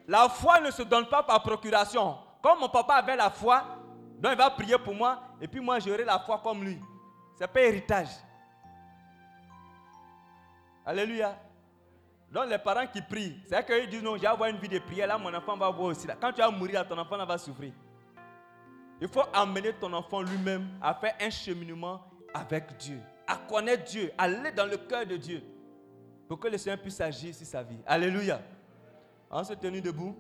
La 0.08 0.28
foi 0.28 0.60
ne 0.60 0.72
se 0.72 0.84
donne 0.84 1.06
pas 1.06 1.24
par 1.24 1.42
procuration. 1.42 2.18
Comme 2.42 2.60
mon 2.60 2.70
papa 2.70 2.96
avait 2.96 3.16
la 3.16 3.30
foi, 3.30 3.64
donc 4.20 4.34
il 4.34 4.38
va 4.38 4.50
prier 4.50 4.78
pour 4.78 4.94
moi, 4.94 5.22
et 5.40 5.48
puis 5.48 5.62
moi 5.62 5.80
j'aurai 5.80 6.04
la 6.04 6.20
foi 6.20 6.40
comme 6.44 6.64
lui. 6.64 6.80
C'est 7.36 7.48
pas 7.48 7.62
héritage. 7.62 8.10
Alléluia. 10.86 11.38
Donc 12.32 12.46
les 12.50 12.58
parents 12.58 12.88
qui 12.88 13.02
prient, 13.02 13.42
c'est 13.48 13.66
qu'ils 13.66 13.90
disent 13.90 14.04
non, 14.04 14.18
j'ai 14.18 14.28
avoir 14.28 14.50
une 14.50 14.58
vie 14.58 14.70
de 14.70 14.80
prière, 14.80 15.08
là 15.08 15.18
mon 15.18 15.34
enfant 15.34 15.56
va 15.56 15.70
voir 15.70 15.90
aussi. 15.90 16.08
Quand 16.20 16.32
tu 16.32 16.42
vas 16.42 16.52
mourir, 16.52 16.86
ton 16.88 16.98
enfant 16.98 17.24
va 17.26 17.38
souffrir. 17.38 17.72
Il 19.02 19.08
faut 19.08 19.24
amener 19.34 19.74
ton 19.74 19.92
enfant 19.94 20.22
lui-même 20.22 20.68
à 20.80 20.94
faire 20.94 21.16
un 21.20 21.32
cheminement 21.32 22.02
avec 22.32 22.78
Dieu, 22.78 23.00
à 23.28 23.36
connaître 23.36 23.84
Dieu, 23.86 24.12
à 24.16 24.24
aller 24.24 24.52
dans 24.52 24.68
le 24.68 24.78
cœur 24.78 25.08
de 25.08 25.18
Dieu, 25.18 25.42
pour 26.28 26.40
que 26.40 26.48
le 26.48 26.58
Seigneur 26.60 26.80
puisse 26.80 27.02
agir 27.02 27.34
sur 27.34 27.48
sa 27.48 27.64
vie. 27.64 27.80
Alléluia. 27.88 28.40
On 29.32 29.44
se 29.44 29.54
tenir 29.54 29.82
debout. 29.82 30.16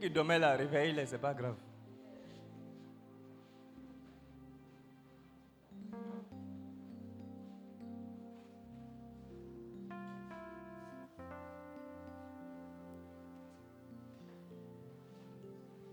Qui 0.00 0.10
dormaient 0.10 0.38
là, 0.38 0.56
réveillez-les, 0.56 1.06
c'est 1.06 1.18
pas 1.18 1.34
grave. 1.34 1.56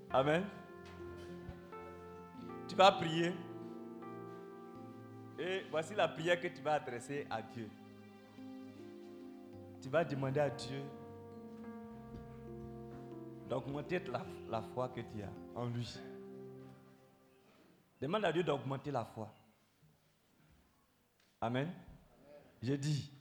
Amen. 0.09 0.45
Tu 2.67 2.75
vas 2.75 2.91
prier. 2.93 3.33
Et 5.37 5.63
voici 5.69 5.93
la 5.93 6.07
prière 6.07 6.39
que 6.39 6.47
tu 6.47 6.61
vas 6.61 6.73
adresser 6.73 7.27
à 7.29 7.41
Dieu. 7.41 7.69
Tu 9.81 9.89
vas 9.89 10.03
demander 10.03 10.39
à 10.39 10.49
Dieu 10.49 10.81
d'augmenter 13.47 13.99
la, 14.11 14.25
la 14.49 14.61
foi 14.61 14.89
que 14.89 15.01
tu 15.01 15.21
as 15.23 15.31
en 15.55 15.65
lui. 15.65 15.97
Demande 17.99 18.25
à 18.25 18.31
Dieu 18.31 18.43
d'augmenter 18.43 18.91
la 18.91 19.05
foi. 19.05 19.29
Amen. 21.41 21.71
J'ai 22.61 22.77
dit, 22.77 23.11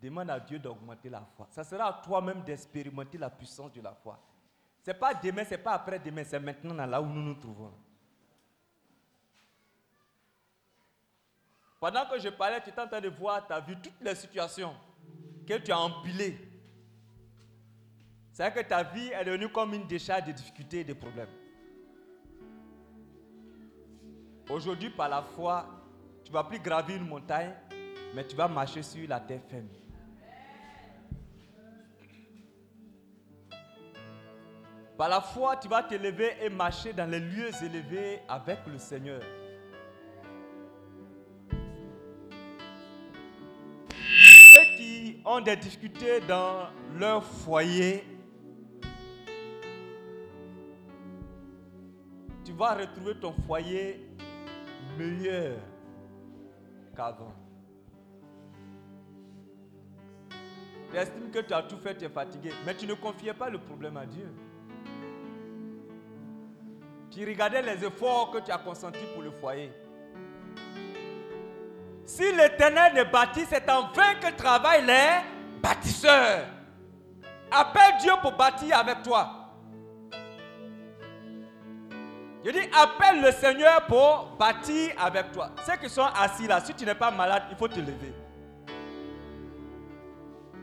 demande 0.00 0.30
à 0.30 0.40
Dieu 0.40 0.58
d'augmenter 0.58 1.08
la 1.08 1.22
foi. 1.36 1.46
Ça 1.50 1.64
sera 1.64 1.86
à 1.86 1.92
toi-même 2.02 2.42
d'expérimenter 2.42 3.18
la 3.18 3.30
puissance 3.30 3.72
de 3.72 3.80
la 3.80 3.94
foi. 3.94 4.18
Ce 4.82 4.90
n'est 4.90 4.96
pas 4.98 5.14
demain, 5.14 5.44
ce 5.44 5.50
n'est 5.50 5.58
pas 5.58 5.74
après-demain, 5.74 6.24
c'est 6.24 6.40
maintenant 6.40 6.86
là 6.86 7.00
où 7.00 7.06
nous 7.06 7.22
nous 7.22 7.34
trouvons. 7.34 7.72
Pendant 11.78 12.06
que 12.06 12.18
je 12.18 12.28
parlais, 12.28 12.60
tu 12.62 12.70
es 12.70 12.80
en 12.80 12.86
train 12.86 13.00
de 13.00 13.08
voir, 13.08 13.46
as 13.50 13.60
vu 13.60 13.76
toutes 13.76 14.00
les 14.00 14.14
situations 14.14 14.74
que 15.46 15.58
tu 15.58 15.72
as 15.72 15.78
empilées 15.78 16.51
c'est 18.32 18.52
que 18.54 18.60
ta 18.60 18.82
vie 18.82 19.10
est 19.10 19.24
devenue 19.24 19.50
comme 19.50 19.74
une 19.74 19.86
décharge 19.86 20.24
de 20.24 20.32
difficultés 20.32 20.80
et 20.80 20.84
de 20.84 20.94
problèmes. 20.94 21.28
Aujourd'hui, 24.48 24.90
par 24.90 25.08
la 25.08 25.22
foi, 25.22 25.66
tu 26.24 26.30
ne 26.30 26.34
vas 26.34 26.44
plus 26.44 26.58
gravir 26.58 26.96
une 26.96 27.06
montagne, 27.06 27.52
mais 28.14 28.26
tu 28.26 28.34
vas 28.34 28.48
marcher 28.48 28.82
sur 28.82 29.06
la 29.06 29.20
terre 29.20 29.40
ferme. 29.48 29.68
Par 34.96 35.08
la 35.08 35.20
foi, 35.20 35.56
tu 35.56 35.68
vas 35.68 35.82
t'élever 35.82 36.32
et 36.42 36.48
marcher 36.48 36.92
dans 36.92 37.10
les 37.10 37.20
lieux 37.20 37.50
élevés 37.62 38.20
avec 38.28 38.58
le 38.66 38.78
Seigneur. 38.78 39.20
Ceux 43.90 44.76
qui 44.76 45.20
ont 45.24 45.40
des 45.40 45.56
difficultés 45.56 46.20
dans 46.20 46.68
leur 46.98 47.24
foyer, 47.24 48.04
vas 52.62 52.74
retrouver 52.74 53.16
ton 53.16 53.34
foyer 53.44 54.08
meilleur 54.96 55.56
qu'avant. 56.94 57.34
Tu 60.90 60.96
estimes 60.96 61.30
que 61.30 61.40
tu 61.40 61.52
as 61.52 61.62
tout 61.62 61.78
fait, 61.78 61.96
tu 61.96 62.04
es 62.04 62.08
fatigué, 62.08 62.52
mais 62.64 62.76
tu 62.76 62.86
ne 62.86 62.94
confiais 62.94 63.34
pas 63.34 63.50
le 63.50 63.58
problème 63.58 63.96
à 63.96 64.06
Dieu. 64.06 64.28
Tu 67.10 67.26
regardais 67.26 67.62
les 67.62 67.84
efforts 67.84 68.30
que 68.30 68.38
tu 68.38 68.52
as 68.52 68.58
consentis 68.58 69.06
pour 69.12 69.22
le 69.22 69.32
foyer. 69.32 69.72
Si 72.04 72.30
l'éternel 72.32 72.94
ne 72.94 73.04
bâtit, 73.10 73.44
c'est 73.48 73.68
en 73.68 73.88
vain 73.92 74.14
que 74.20 74.36
travaillent 74.36 74.86
les 74.86 75.60
bâtisseurs. 75.60 76.46
Appelle 77.50 77.98
Dieu 78.00 78.12
pour 78.22 78.32
bâtir 78.32 78.78
avec 78.78 79.02
toi. 79.02 79.41
Je 82.44 82.50
dis, 82.50 82.68
appelle 82.76 83.22
le 83.22 83.30
Seigneur 83.30 83.86
pour 83.86 84.36
bâtir 84.38 84.92
avec 84.98 85.30
toi. 85.32 85.50
Ceux 85.64 85.76
qui 85.76 85.88
sont 85.88 86.06
assis 86.14 86.46
là, 86.46 86.60
si 86.60 86.74
tu 86.74 86.84
n'es 86.84 86.94
pas 86.94 87.10
malade, 87.10 87.44
il 87.50 87.56
faut 87.56 87.68
te 87.68 87.78
lever. 87.78 88.12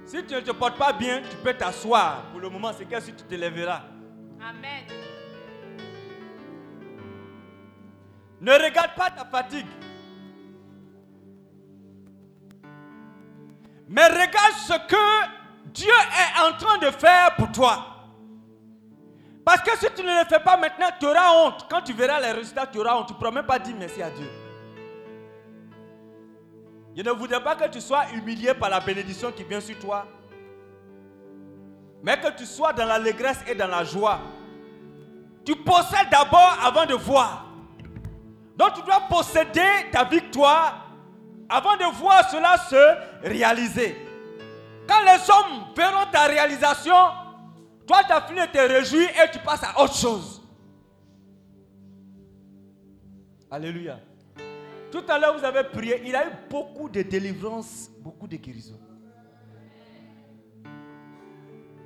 Si 0.05 0.25
tu 0.25 0.33
ne 0.33 0.41
te 0.41 0.51
portes 0.51 0.77
pas 0.77 0.91
bien, 0.91 1.21
tu 1.21 1.37
peux 1.37 1.53
t'asseoir. 1.53 2.23
Pour 2.31 2.41
le 2.41 2.49
moment, 2.49 2.71
c'est 2.75 2.85
que 2.85 2.99
si 2.99 3.13
tu 3.13 3.23
te 3.23 3.35
lèveras. 3.35 3.83
Amen. 4.41 4.85
Ne 8.41 8.51
regarde 8.51 8.95
pas 8.95 9.11
ta 9.11 9.23
fatigue. 9.25 9.67
Mais 13.87 14.07
regarde 14.07 14.53
ce 14.57 14.73
que 14.87 15.29
Dieu 15.65 15.89
est 15.89 16.41
en 16.41 16.57
train 16.57 16.77
de 16.77 16.91
faire 16.91 17.35
pour 17.37 17.51
toi. 17.51 17.88
Parce 19.49 19.63
que 19.63 19.75
si 19.79 19.87
tu 19.95 20.03
ne 20.03 20.19
le 20.19 20.25
fais 20.29 20.39
pas 20.39 20.57
maintenant, 20.57 20.89
tu 20.99 21.07
auras 21.07 21.33
honte. 21.33 21.65
Quand 21.67 21.81
tu 21.81 21.91
verras 21.91 22.19
les 22.19 22.33
résultats, 22.33 22.67
tu 22.67 22.77
auras 22.77 22.97
honte. 22.97 23.07
Tu 23.07 23.13
ne 23.13 23.17
pourras 23.17 23.31
même 23.31 23.47
pas 23.47 23.57
dire 23.57 23.75
merci 23.79 23.99
à 23.99 24.11
Dieu. 24.11 24.29
Je 26.95 27.01
ne 27.01 27.09
voudrais 27.09 27.43
pas 27.43 27.55
que 27.55 27.67
tu 27.67 27.81
sois 27.81 28.03
humilié 28.13 28.53
par 28.53 28.69
la 28.69 28.79
bénédiction 28.79 29.31
qui 29.31 29.43
vient 29.43 29.59
sur 29.59 29.79
toi. 29.79 30.05
Mais 32.03 32.19
que 32.19 32.27
tu 32.37 32.45
sois 32.45 32.73
dans 32.73 32.85
l'allégresse 32.85 33.39
et 33.47 33.55
dans 33.55 33.65
la 33.65 33.83
joie. 33.83 34.19
Tu 35.43 35.55
possèdes 35.55 36.11
d'abord 36.11 36.55
avant 36.63 36.85
de 36.85 36.93
voir. 36.93 37.47
Donc 38.55 38.75
tu 38.75 38.83
dois 38.83 39.01
posséder 39.09 39.89
ta 39.91 40.03
victoire 40.03 40.85
avant 41.49 41.75
de 41.75 41.85
voir 41.95 42.29
cela 42.29 42.55
se 42.55 43.27
réaliser. 43.27 43.97
Quand 44.87 45.01
les 45.01 45.27
hommes 45.27 45.73
verront 45.75 46.05
ta 46.11 46.25
réalisation, 46.25 46.93
Toi, 47.89 48.21
fini 48.27 48.39
de 48.39 48.45
te 48.45 48.57
réjouir 48.59 49.09
et 49.09 49.31
tu 49.31 49.39
passes 49.39 49.63
à 49.63 49.81
autre 49.81 49.95
chose. 49.95 50.43
Alléluia. 53.49 53.99
Tout 54.91 55.03
à 55.07 55.17
l'heure, 55.17 55.35
vous 55.35 55.43
avez 55.43 55.63
prié. 55.63 55.99
Il 56.05 56.15
a 56.15 56.27
eu 56.27 56.31
beaucoup 56.51 56.87
de 56.87 57.01
délivrances, 57.01 57.89
beaucoup 57.99 58.27
de 58.27 58.35
guérisons. 58.35 58.79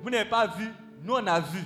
Vous 0.02 0.10
n'avez 0.10 0.28
pas 0.28 0.46
vu, 0.46 0.68
nous 1.00 1.14
on 1.14 1.26
a 1.26 1.40
vu. 1.40 1.64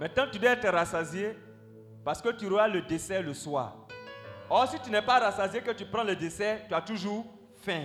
Maintenant, 0.00 0.24
tu 0.32 0.38
dois 0.38 0.52
être 0.52 0.68
rassasié 0.70 1.36
parce 2.02 2.22
que 2.22 2.30
tu 2.30 2.46
auras 2.46 2.68
le 2.68 2.80
dessert 2.80 3.22
le 3.22 3.34
soir. 3.34 3.86
Or, 4.48 4.66
si 4.66 4.80
tu 4.80 4.88
n'es 4.88 5.02
pas 5.02 5.18
rassasié, 5.18 5.60
que 5.60 5.72
tu 5.72 5.84
prends 5.84 6.04
le 6.04 6.16
dessert, 6.16 6.66
tu 6.66 6.72
as 6.72 6.80
toujours 6.80 7.26
faim. 7.56 7.84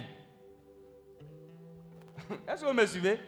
Est-ce 2.48 2.62
que 2.62 2.68
vous 2.68 2.74
me 2.74 2.86
suivez? 2.86 3.20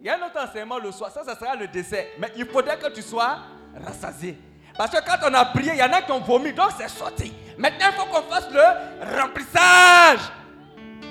Il 0.00 0.06
y 0.06 0.10
a 0.10 0.18
un 0.18 0.26
autre 0.26 0.38
enseignement 0.42 0.78
le 0.78 0.92
soir, 0.92 1.10
ça, 1.10 1.24
ça 1.24 1.34
sera 1.38 1.56
le 1.56 1.66
dessert. 1.68 2.06
Mais 2.18 2.32
il 2.36 2.46
faudrait 2.46 2.78
que 2.78 2.88
tu 2.88 3.02
sois 3.02 3.38
rassasié. 3.84 4.38
Parce 4.76 4.90
que 4.90 5.04
quand 5.04 5.30
on 5.30 5.34
a 5.34 5.44
prié, 5.46 5.72
il 5.72 5.78
y 5.78 5.82
en 5.82 5.92
a 5.92 6.02
qui 6.02 6.12
ont 6.12 6.20
vomi, 6.20 6.52
donc 6.52 6.70
c'est 6.76 6.88
sorti. 6.88 7.32
Maintenant, 7.56 7.86
il 7.90 7.96
faut 7.96 8.06
qu'on 8.06 8.22
fasse 8.22 8.48
le 8.50 9.16
remplissage. 9.20 10.20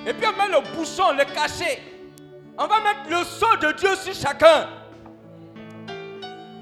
Et 0.06 0.12
puis 0.12 0.26
on 0.26 0.36
met 0.36 0.48
le 0.48 0.76
bouchon, 0.76 1.12
le 1.12 1.24
cachet. 1.24 1.80
On 2.58 2.66
va 2.66 2.76
mettre 2.80 3.10
le 3.10 3.24
sceau 3.24 3.56
de 3.56 3.72
Dieu 3.72 3.96
sur 3.96 4.14
chacun. 4.14 4.68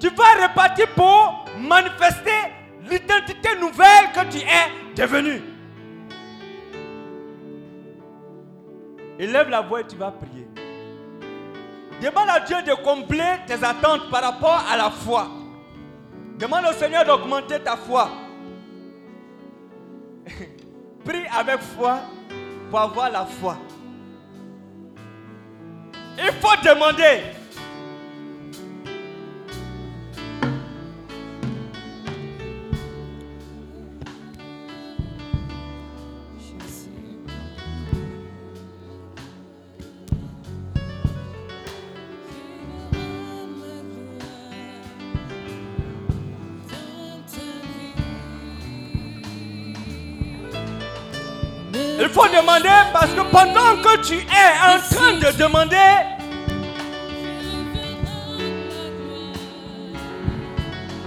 Tu 0.00 0.09
vas 0.11 0.46
repartir 0.48 0.88
pour 0.94 1.44
manifester 1.59 2.30
l'identité 2.88 3.57
nouvelle 3.61 4.12
que 4.14 4.24
tu 4.30 4.38
es 4.38 4.94
devenu. 4.94 5.51
Élève 9.19 9.49
la 9.49 9.61
voix 9.61 9.81
et 9.81 9.87
tu 9.87 9.97
vas 9.97 10.11
prier. 10.11 10.49
Demande 12.01 12.29
à 12.31 12.41
Dieu 12.41 12.57
de 12.63 12.75
combler 12.83 13.37
tes 13.47 13.63
attentes 13.65 14.11
par 14.11 14.23
rapport 14.23 14.65
à 14.71 14.77
la 14.77 14.91
foi. 14.91 15.29
Demande 16.39 16.65
au 16.71 16.73
Seigneur 16.73 17.05
d'augmenter 17.05 17.61
ta 17.61 17.77
foi. 17.77 18.09
Prie 21.05 21.27
avec 21.39 21.61
foi 21.61 22.01
pour 22.71 22.81
avoir 22.81 23.11
la 23.11 23.25
foi. 23.27 23.57
Il 26.19 26.33
faut 26.41 26.57
demander. 26.65 27.41
Demander 52.53 52.90
parce 52.92 53.11
que 53.12 53.20
pendant 53.20 53.82
que 53.82 54.03
tu 54.03 54.14
es 54.14 54.20
en 54.20 54.78
train 54.94 55.12
de 55.14 55.36
demander, 55.36 55.76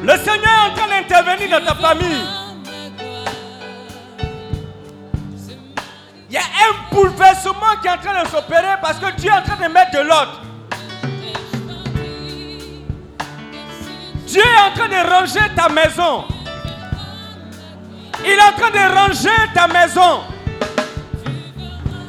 le 0.02 0.18
Seigneur 0.18 0.44
est 0.44 0.72
en 0.72 0.76
train 0.76 0.88
d'intervenir 0.88 1.60
dans 1.60 1.66
ta 1.66 1.76
famille. 1.76 2.26
Il 6.30 6.34
y 6.34 6.38
a 6.38 6.42
un 6.42 6.94
bouleversement 6.94 7.76
qui 7.82 7.88
est 7.88 7.92
en 7.92 7.98
train 7.98 8.24
de 8.24 8.28
s'opérer 8.30 8.76
parce 8.82 9.00
que 9.00 9.12
Dieu 9.16 9.30
est 9.30 9.34
en 9.34 9.42
train 9.42 9.68
de 9.68 9.72
mettre 9.72 9.92
de 9.92 10.00
l'ordre. 10.00 10.42
Dieu 14.28 14.42
est 14.42 14.72
en 14.72 14.76
train 14.76 14.90
de 14.90 15.10
ranger 15.10 15.56
ta 15.56 15.70
maison. 15.70 16.26
Il 18.24 18.32
est 18.32 18.42
en 18.42 18.60
train 18.60 18.72
de 18.72 18.96
ranger 18.96 19.30
ta 19.54 19.68
maison. 19.68 20.35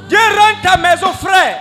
Dieu 0.09 0.19
rend 0.19 0.63
ta 0.63 0.77
maison, 0.77 1.13
frère. 1.13 1.59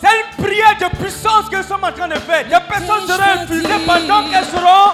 C'est 0.00 0.08
une 0.20 0.44
prière 0.44 0.76
de 0.80 0.96
puissance 0.96 1.48
que 1.50 1.56
nous 1.56 1.62
sommes 1.62 1.84
en 1.84 1.92
train 1.92 2.08
de 2.08 2.14
faire. 2.14 2.44
Des 2.44 2.66
personnes 2.68 3.06
seront 3.06 3.42
infusées 3.42 3.80
pendant 3.86 4.28
qu'elles 4.28 4.44
seront 4.44 4.92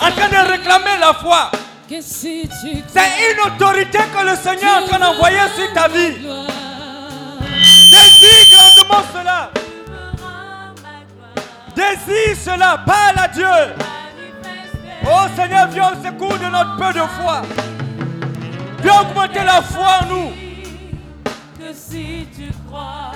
en 0.00 0.10
train 0.10 0.28
de 0.28 0.50
réclamer 0.50 0.98
la 1.00 1.14
foi. 1.14 1.50
C'est 2.00 2.42
une 2.42 3.40
autorité 3.46 3.98
que 3.98 4.24
le 4.24 4.36
Seigneur 4.36 4.78
est 4.78 4.84
en 4.84 4.86
train 4.86 4.98
d'envoyer 4.98 5.38
sur 5.56 5.72
ta 5.72 5.88
vie. 5.88 6.12
Désire 7.90 8.46
grandement 8.52 9.04
cela. 9.12 9.50
Désire 11.74 12.36
cela. 12.36 12.78
Parle 12.86 13.18
à 13.18 13.28
Dieu. 13.28 13.74
Oh 15.04 15.26
Seigneur, 15.34 15.66
viens 15.68 15.90
au 15.92 16.04
secours 16.04 16.38
de 16.38 16.46
notre 16.46 16.76
peu 16.76 16.92
de 16.92 17.04
foi. 17.20 17.42
Viens 18.82 19.00
augmenter 19.00 19.44
la 19.44 19.62
foi 19.62 20.00
en 20.02 20.06
nous. 20.06 20.49
Que 21.70 21.76
si 21.76 22.26
tu 22.36 22.50
crois, 22.66 23.12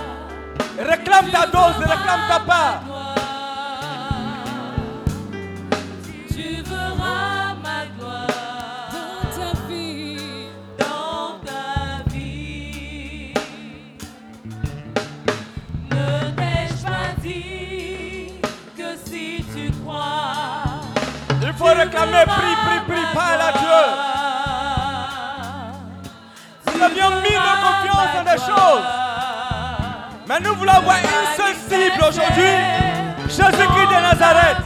Réclame 0.79 1.29
ta 1.33 1.45
dose, 1.47 1.77
réclame 1.81 2.21
ta 2.29 2.39
part. 2.39 2.83
tu 6.29 6.63
verras 6.63 7.55
ma 7.65 7.87
gloire 7.99 9.27
ta 9.35 9.59
vie, 9.69 10.47
dans 10.79 11.41
ta 11.45 12.09
vie. 12.13 13.35
Ne 15.91 16.31
t'ai-je 16.37 16.83
pas 16.85 17.11
dit 17.21 18.35
que 18.79 18.97
si 19.05 19.45
tu 19.53 19.73
crois, 19.83 20.85
Il 21.43 21.53
faut 21.55 21.65
réclamer, 21.65 22.25
prie, 22.25 22.57
prie, 22.67 22.81
prie, 22.87 23.07
parle 23.15 23.41
à 23.41 23.53
Dieu. 23.59 24.14
Avions 26.85 27.11
mis 27.22 27.32
nos 27.32 27.57
confiances 27.64 28.12
dans 28.14 28.24
des 28.30 28.39
choses. 28.39 28.85
Mais 30.28 30.41
nous 30.41 30.55
voulons 30.55 30.72
avoir 30.72 30.97
une 30.99 31.37
seule 31.37 31.57
cible 31.66 32.05
aujourd'hui. 32.07 32.55
Jésus-Christ 33.26 33.89
de 33.89 34.01
Nazareth. 34.03 34.62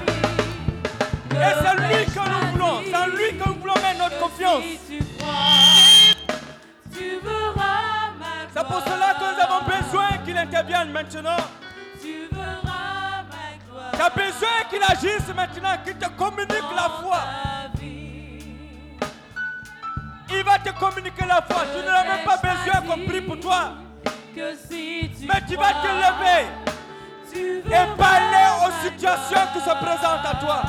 Et 1.30 1.54
c'est 1.62 1.76
lui 1.76 2.04
que 2.06 2.28
nous 2.28 2.42
voulons. 2.52 2.80
C'est 2.84 3.06
lui 3.16 3.38
que 3.38 3.44
nous 3.48 3.54
voulons 3.60 3.74
mettre 3.74 3.98
notre 3.98 4.18
confiance. 4.18 4.64
C'est 8.52 8.64
pour 8.64 8.82
cela 8.82 9.14
que 9.14 9.24
nous 9.24 9.38
avons 9.40 9.62
besoin 9.64 10.08
qu'il 10.24 10.36
intervienne 10.36 10.90
maintenant. 10.90 11.36
Tu 12.02 12.28
as 14.02 14.10
besoin 14.10 14.58
qu'il 14.68 14.82
agisse 14.82 15.28
maintenant, 15.36 15.76
qu'il 15.84 15.96
te 15.96 16.08
communique 16.18 16.70
la 16.74 16.88
foi. 17.00 17.47
Il 20.39 20.45
va 20.45 20.57
te 20.59 20.70
communiquer 20.78 21.26
la 21.26 21.43
foi. 21.43 21.64
Tu 21.74 21.84
n'as 21.84 22.05
même 22.05 22.24
pas 22.24 22.36
besoin 22.36 22.80
qu'on 22.82 23.05
prie 23.05 23.20
pour 23.20 23.41
toi. 23.41 23.72
Que 24.34 24.55
si 24.55 25.11
tu 25.18 25.26
Mais 25.26 25.41
tu 25.49 25.57
vas 25.57 25.72
te 25.82 25.89
lever 25.89 26.47
tu 27.32 27.59
et 27.59 27.97
parler 27.97 28.47
aux 28.64 28.86
situations 28.86 29.45
qui 29.53 29.59
se 29.59 29.74
présentent 29.84 30.24
à 30.24 30.34
toi. 30.41 30.62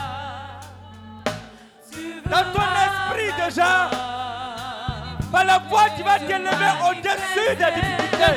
Tu 1.91 2.21
Dans 2.27 2.51
ton 2.51 2.67
esprit 2.87 3.31
déjà, 3.45 3.89
par 5.31 5.45
la 5.45 5.59
foi, 5.69 5.81
tu 5.95 6.03
vas 6.03 6.17
te 6.17 6.31
lever 6.31 6.71
au-dessus 6.89 7.55
des 7.55 7.71
difficultés. 7.75 8.35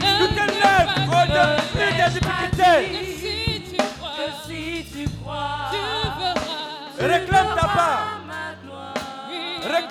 Tu 0.00 0.26
te 0.34 0.44
lèves 0.62 0.94
au-dessus 1.10 1.92
des 1.92 2.08
difficultés. 2.08 2.82
que 2.88 3.04
si 3.18 3.62
tu 3.68 3.82
crois, 3.98 4.16
Que 4.16 4.26
si 4.46 4.86
tu 4.92 5.04
crois, 5.20 5.70
tu 5.72 5.78
verras 6.22 7.18
Réclame 7.18 7.54
ta 7.56 7.63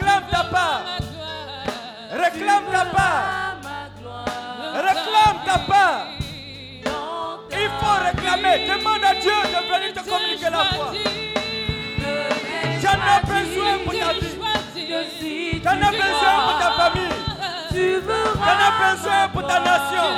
Réclame 0.03 0.27
ta 0.29 0.43
part. 0.43 0.81
Réclame 2.11 2.65
ta 2.71 2.85
part. 2.85 3.55
Réclame 4.75 5.39
ta 5.45 5.57
part. 5.59 6.07
Il 7.51 7.69
faut 7.79 7.97
réclamer. 8.03 8.67
Demande 8.67 9.03
à 9.05 9.13
Dieu 9.15 9.31
de 9.45 9.59
venir 9.71 9.93
te 9.93 10.01
communiquer 10.09 10.49
la 10.51 10.63
foi. 10.75 10.91
J'en 12.81 12.99
ai 12.99 13.19
besoin 13.25 13.73
pour 13.85 13.93
ta 13.93 14.11
vie. 14.13 14.35
J'en 15.63 15.77
ai 15.77 15.91
besoin 16.03 16.35
pour 16.43 16.57
ta 16.59 16.69
famille. 16.79 17.17
J'en 17.71 18.59
ai 18.59 18.71
besoin 18.83 19.21
pour 19.31 19.43
ta 19.47 19.59
nation. 19.59 20.09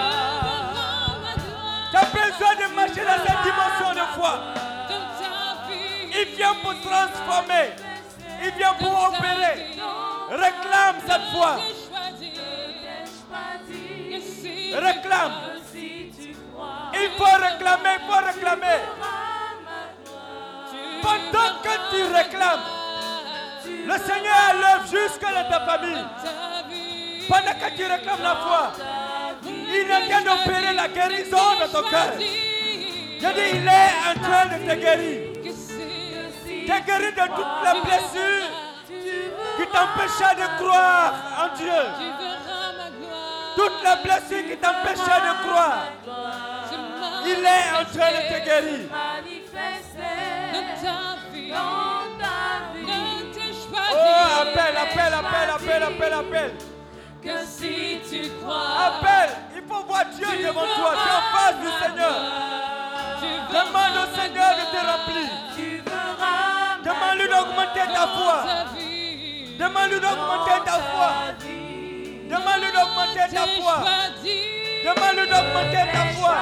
As 1.94 2.08
besoin 2.08 2.54
de 2.56 2.76
marcher 2.76 3.06
dans 3.06 3.20
cette 3.26 3.42
dimension 3.44 3.92
de 3.94 4.06
foi. 4.18 4.34
Il 6.10 6.36
vient 6.36 6.56
pour 6.62 6.74
transformer. 6.82 7.95
Il 8.46 8.52
vient 8.58 8.74
pour 8.74 9.10
opérer. 9.10 9.68
Réclame 10.30 10.96
cette 11.08 11.28
foi. 11.34 11.58
Réclame. 14.74 15.34
Il 16.93 17.10
faut 17.18 17.24
réclamer, 17.24 17.96
il 17.98 18.06
faut 18.08 18.26
réclamer. 18.26 18.82
Pendant 21.02 21.52
que 21.64 21.74
tu 21.91 22.04
réclames, 22.04 22.66
le 23.88 23.98
Seigneur 23.98 24.54
lève 24.62 24.84
jusque 24.89 25.22
dans 25.22 25.50
ta 25.50 25.60
famille. 25.66 26.06
Pendant 27.28 27.54
que 27.54 27.76
tu 27.76 27.84
réclames 27.86 28.24
la 28.24 28.36
foi, 28.36 28.72
il 29.43 29.89
est 29.89 29.96
en 29.96 30.08
train 30.08 30.22
d'opérer 30.22 30.74
la 30.74 30.88
guérison 30.88 31.38
dans 31.60 31.82
ton 31.82 31.89
cœur. 31.89 32.14
Je 32.18 33.28
dis, 33.28 33.50
il 33.54 33.68
est 33.68 33.93
en 34.10 34.22
train 34.22 34.46
de 34.46 34.58
te 34.70 34.76
guérir. 34.76 35.35
Te 36.66 36.86
guérir 36.86 37.11
de 37.11 37.28
toutes 37.36 37.61
les 37.63 37.82
blessures 37.82 38.49
qui 39.57 39.66
t'empêchaient 39.68 40.36
de 40.36 40.63
croire 40.63 41.13
en 41.38 41.55
Dieu. 41.55 41.82
Toutes 43.55 43.84
les 43.84 44.03
blessures 44.03 44.49
qui 44.49 44.57
t'empêchaient 44.57 45.22
de 45.22 45.47
croire. 45.47 45.84
Il 47.26 47.43
est 47.43 47.70
en 47.72 47.86
train 47.86 48.11
de 48.11 48.22
te 48.34 48.45
guérir. 48.45 48.89
Oh, 53.91 54.41
appelle, 54.41 54.78
appelle, 54.78 55.13
appelle, 55.13 55.49
appelle, 55.49 55.84
appelle, 55.84 56.13
appelle. 56.13 56.53
Que 57.24 57.45
si 57.45 57.99
tu 58.09 58.30
crois, 58.41 58.68
Appelle. 58.88 59.36
Il 59.55 59.63
faut 59.68 59.84
voir 59.86 60.05
Dieu 60.16 60.28
devant 60.45 60.61
toi. 60.61 60.93
Tu 60.93 61.09
es 61.09 61.13
en 61.13 61.24
face 61.36 61.59
du 61.59 61.70
Seigneur. 61.84 62.16
Demande 63.49 63.97
au 64.03 64.20
Seigneur 64.20 64.51
de 64.55 64.66
te 64.72 64.86
remplir. 64.86 65.85
Demande-lui 66.96 67.28
d'augmenter 67.28 67.88
ta 67.93 68.08
foi. 68.08 68.38
Demande-lui 69.60 70.00
d'augmenter 70.00 70.60
ta 70.66 70.76
foi. 70.80 71.10
Demande-lui 72.30 72.72
d'augmenter 72.72 73.28
ta 73.34 73.46
foi. 73.56 73.76
Demande-lui 74.86 75.28
d'augmenter 75.28 75.86
ta 75.91 76.04
foi. 76.16 76.36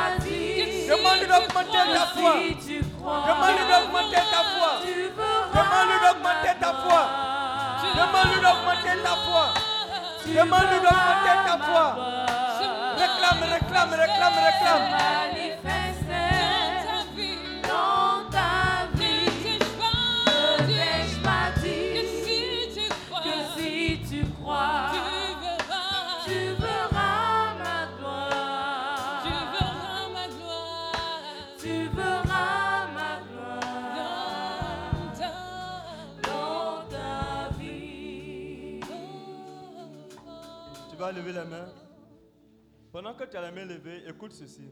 Demande-lui 0.90 1.28
d'augmenter 1.28 1.84
ta 1.90 2.06
foi. 2.14 2.34
Demande-lui 3.26 3.66
d'augmenter 3.68 4.26
ta 4.32 4.42
foi. 4.54 4.72
Demande-lui 5.56 5.98
d'augmenter 6.04 6.56
ta 6.60 6.72
foi. 6.84 7.02
Demande-lui 7.96 8.40
d'augmenter 8.42 8.98
ta 9.04 9.14
foi. 9.26 9.46
Demande-lui 10.26 10.80
d'augmenter 10.86 11.38
ta 11.46 11.56
foi. 11.66 11.86
Réclame, 13.00 13.44
réclame, 13.54 13.94
réclame, 13.94 14.38
réclame. 14.46 14.86
Vas 41.04 41.12
lever 41.12 41.34
la 41.34 41.44
main. 41.44 41.66
Pendant 42.94 43.14
que 43.14 43.26
tu 43.26 43.36
as 43.36 43.42
la 43.42 43.52
main 43.52 43.66
levée, 43.66 44.08
écoute 44.08 44.32
ceci. 44.32 44.70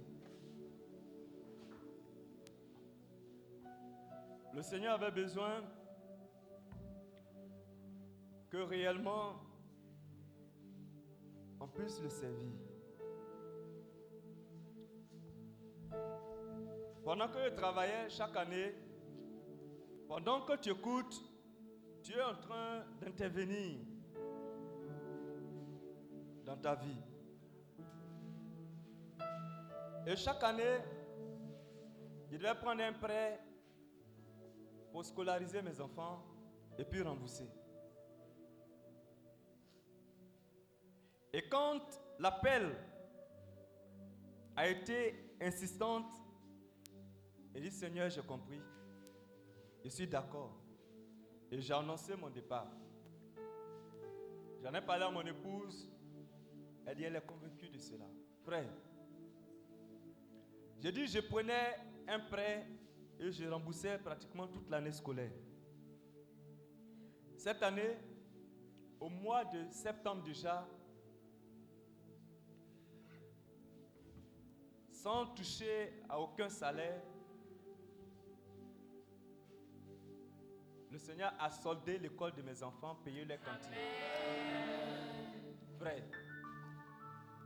Le 4.54 4.62
Seigneur 4.62 4.94
avait 4.94 5.12
besoin 5.12 5.62
que 8.50 8.58
réellement 8.58 9.42
on 11.60 11.68
puisse 11.68 12.02
le 12.02 12.10
servir. 12.10 12.54
Pendant 17.04 17.28
que 17.28 17.44
je 17.44 17.50
travaillais 17.56 18.10
chaque 18.10 18.38
année, 18.38 18.74
pendant 20.08 20.46
que 20.46 20.56
tu 20.56 20.70
écoutes, 20.70 21.22
tu 22.04 22.14
es 22.14 22.22
en 22.22 22.36
train 22.36 22.86
d'intervenir 23.02 23.80
dans 26.52 26.58
ta 26.58 26.76
vie. 26.76 27.02
Et 30.06 30.16
chaque 30.16 30.44
année, 30.44 30.80
je 32.30 32.38
devais 32.38 32.56
prendre 32.56 32.84
un 32.84 32.94
prêt 32.94 33.40
pour 34.92 35.06
scolariser 35.06 35.62
mes 35.62 35.80
enfants 35.80 36.24
et 36.78 36.84
puis 36.84 37.02
rembourser. 37.02 37.50
Et 41.32 41.48
quand 41.48 41.80
l'appel 42.20 42.76
a 44.58 44.68
été 44.68 45.38
insistante, 45.40 46.12
j'ai 47.54 47.62
dit 47.62 47.72
Seigneur, 47.72 48.10
j'ai 48.10 48.22
compris. 48.22 48.60
Je 49.84 49.90
suis 49.90 50.08
d'accord. 50.08 50.58
Et 51.50 51.62
j'ai 51.62 51.74
annoncé 51.74 52.16
mon 52.16 52.30
départ. 52.30 52.68
J'en 54.62 54.74
ai 54.74 54.82
parlé 54.82 55.04
à 55.04 55.10
mon 55.10 55.26
épouse. 55.26 55.90
Elle 56.92 56.98
dit, 56.98 57.04
elle 57.06 57.16
est 57.16 57.26
convaincue 57.26 57.70
de 57.70 57.78
cela. 57.78 58.04
Prêt. 58.44 58.68
J'ai 60.82 60.92
dit, 60.92 61.08
je 61.08 61.20
prenais 61.22 61.78
un 62.06 62.20
prêt 62.20 62.68
et 63.18 63.32
je 63.32 63.46
remboursais 63.46 63.98
pratiquement 63.98 64.46
toute 64.46 64.70
l'année 64.70 64.92
scolaire. 64.92 65.32
Cette 67.38 67.64
année, 67.64 67.96
au 69.00 69.08
mois 69.08 69.46
de 69.46 69.70
septembre 69.70 70.22
déjà, 70.24 70.68
sans 74.92 75.28
toucher 75.28 75.94
à 76.10 76.20
aucun 76.20 76.50
salaire, 76.50 77.02
le 80.92 80.98
Seigneur 80.98 81.34
a 81.40 81.50
soldé 81.52 81.98
l'école 82.00 82.34
de 82.34 82.42
mes 82.42 82.62
enfants, 82.62 82.96
payé 82.96 83.24
les 83.24 83.38
cantines. 83.38 83.72
Prêt. 85.80 86.04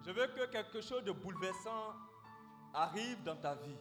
Je 0.05 0.11
veux 0.11 0.27
que 0.27 0.45
quelque 0.51 0.81
chose 0.81 1.03
de 1.03 1.11
bouleversant 1.11 1.93
arrive 2.73 3.23
dans 3.23 3.35
ta 3.35 3.55
vie. 3.55 3.77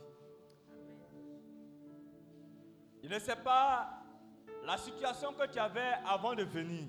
Il 3.03 3.11
ne 3.11 3.19
sait 3.19 3.37
pas 3.37 3.91
la 4.65 4.79
situation 4.79 5.35
que 5.35 5.47
tu 5.47 5.59
avais 5.59 5.93
avant 6.07 6.35
de 6.35 6.43
venir. 6.45 6.87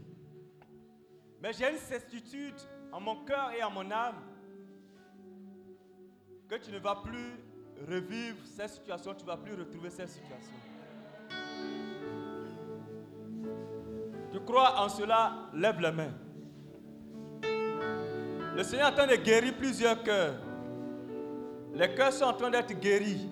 Mais 1.41 1.51
j'ai 1.51 1.69
une 1.69 1.77
certitude 1.77 2.55
en 2.93 3.01
mon 3.01 3.25
cœur 3.25 3.51
et 3.51 3.61
en 3.61 3.71
mon 3.71 3.91
âme 3.91 4.23
que 6.47 6.55
tu 6.55 6.71
ne 6.71 6.79
vas 6.79 6.95
plus 6.95 7.37
revivre 7.89 8.37
cette 8.45 8.69
situation, 8.69 9.13
tu 9.13 9.23
ne 9.23 9.27
vas 9.27 9.37
plus 9.37 9.53
retrouver 9.55 9.89
cette 9.89 10.09
situation. 10.09 10.53
Tu 14.31 14.39
crois 14.41 14.79
en 14.79 14.87
cela, 14.87 15.49
lève 15.53 15.81
la 15.81 15.91
main. 15.91 16.13
Le 18.55 18.63
Seigneur 18.63 18.87
est 18.87 18.91
en 18.91 18.95
train 18.95 19.07
de 19.07 19.15
guérir 19.17 19.53
plusieurs 19.57 20.01
cœurs. 20.01 20.35
Les 21.73 21.93
cœurs 21.93 22.13
sont 22.13 22.23
en 22.23 22.33
train 22.33 22.49
d'être 22.49 22.73
guéris. 22.79 23.29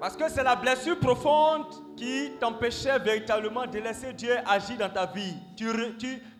Parce 0.00 0.16
que 0.16 0.28
c'est 0.28 0.44
la 0.44 0.54
blessure 0.54 0.98
profonde 0.98 1.66
qui 1.96 2.30
t'empêchait 2.38 3.00
véritablement 3.00 3.66
de 3.66 3.78
laisser 3.80 4.12
Dieu 4.12 4.36
agir 4.46 4.76
dans 4.78 4.88
ta 4.88 5.06
vie. 5.06 5.34
Tu, 5.56 5.66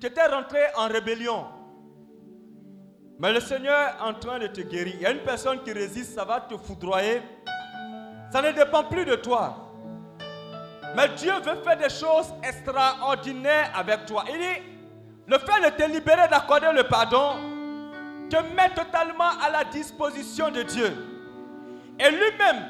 étais 0.00 0.26
rentré 0.26 0.60
en 0.76 0.86
rébellion. 0.86 1.44
Mais 3.18 3.32
le 3.32 3.40
Seigneur 3.40 3.88
est 3.88 4.02
en 4.02 4.14
train 4.14 4.38
de 4.38 4.46
te 4.46 4.60
guérir. 4.60 4.94
Il 4.94 5.02
y 5.02 5.06
a 5.06 5.10
une 5.10 5.24
personne 5.24 5.60
qui 5.64 5.72
résiste, 5.72 6.14
ça 6.14 6.24
va 6.24 6.40
te 6.40 6.56
foudroyer. 6.56 7.20
Ça 8.32 8.40
ne 8.42 8.52
dépend 8.52 8.84
plus 8.84 9.04
de 9.04 9.16
toi. 9.16 9.72
Mais 10.96 11.08
Dieu 11.16 11.32
veut 11.44 11.62
faire 11.64 11.76
des 11.76 11.90
choses 11.90 12.32
extraordinaires 12.44 13.72
avec 13.74 14.06
toi. 14.06 14.24
Il 14.28 14.38
dit, 14.38 14.71
le 15.26 15.38
fait 15.38 15.70
de 15.70 15.76
te 15.76 15.90
libérer, 15.90 16.28
d'accorder 16.28 16.70
le 16.74 16.84
pardon, 16.84 17.36
te 18.28 18.36
met 18.54 18.70
totalement 18.74 19.30
à 19.44 19.50
la 19.50 19.64
disposition 19.64 20.50
de 20.50 20.62
Dieu. 20.62 20.90
Et 21.98 22.10
lui-même 22.10 22.64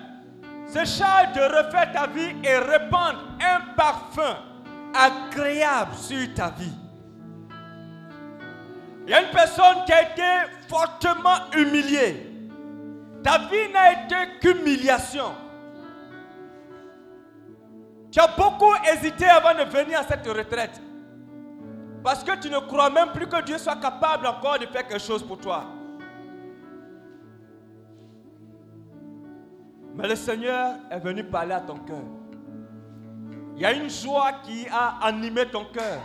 se 0.66 0.84
charge 0.84 1.32
de 1.34 1.40
refaire 1.40 1.92
ta 1.92 2.06
vie 2.06 2.34
et 2.44 2.58
répandre 2.58 3.24
un 3.40 3.74
parfum 3.76 4.36
agréable 4.94 5.94
sur 5.94 6.34
ta 6.34 6.50
vie. 6.50 6.72
Il 9.06 9.10
y 9.10 9.14
a 9.14 9.22
une 9.22 9.30
personne 9.30 9.84
qui 9.84 9.92
a 9.92 10.02
été 10.02 10.52
fortement 10.68 11.50
humiliée. 11.56 12.28
Ta 13.24 13.38
vie 13.38 13.72
n'a 13.72 13.92
été 13.92 14.38
qu'humiliation. 14.40 15.32
Tu 18.10 18.20
as 18.20 18.28
beaucoup 18.28 18.74
hésité 18.92 19.26
avant 19.26 19.54
de 19.54 19.68
venir 19.70 20.00
à 20.00 20.04
cette 20.04 20.26
retraite. 20.26 20.80
Parce 22.02 22.24
que 22.24 22.36
tu 22.36 22.50
ne 22.50 22.58
crois 22.58 22.90
même 22.90 23.10
plus 23.12 23.26
que 23.26 23.42
Dieu 23.42 23.58
soit 23.58 23.76
capable 23.76 24.26
encore 24.26 24.58
de 24.58 24.66
faire 24.66 24.86
quelque 24.86 25.02
chose 25.02 25.22
pour 25.22 25.38
toi. 25.38 25.64
Mais 29.94 30.08
le 30.08 30.16
Seigneur 30.16 30.76
est 30.90 30.98
venu 30.98 31.22
parler 31.22 31.52
à 31.54 31.60
ton 31.60 31.76
cœur. 31.76 32.02
Il 33.54 33.62
y 33.62 33.66
a 33.66 33.72
une 33.72 33.90
joie 33.90 34.32
qui 34.42 34.66
a 34.68 34.98
animé 35.02 35.46
ton 35.46 35.64
cœur. 35.66 36.00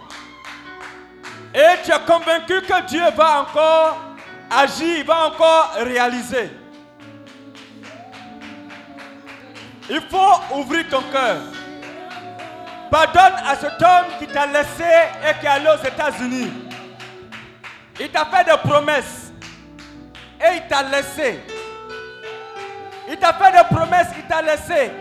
Et 1.54 1.82
tu 1.84 1.92
es 1.92 2.00
convaincu 2.06 2.62
que 2.62 2.86
Dieu 2.88 3.04
va 3.16 3.42
encore 3.42 3.98
agir, 4.52 5.06
va 5.06 5.28
encore 5.28 5.72
réaliser. 5.78 6.52
Il 9.90 10.02
faut 10.02 10.58
ouvrir 10.58 10.88
ton 10.90 11.02
cœur. 11.12 11.38
Pardonne 12.90 13.34
à 13.46 13.56
cet 13.56 13.82
homme 13.82 14.06
qui 14.20 14.28
t'a 14.28 14.46
laissé 14.46 14.84
et 15.28 15.40
qui 15.40 15.46
est 15.46 15.50
allé 15.50 15.68
aux 15.68 15.86
États-Unis. 15.86 16.52
Il 18.00 18.10
t'a 18.10 18.26
fait 18.26 18.44
des 18.46 18.58
promesses 18.70 19.32
et 20.40 20.58
il 20.58 20.68
t'a 20.68 20.84
laissé. 20.84 21.40
Il 23.10 23.18
t'a 23.18 23.34
fait 23.34 23.52
des 23.52 23.76
promesses, 23.76 24.08
il 24.18 24.24
t'a 24.24 24.42
laissé. 24.42 24.92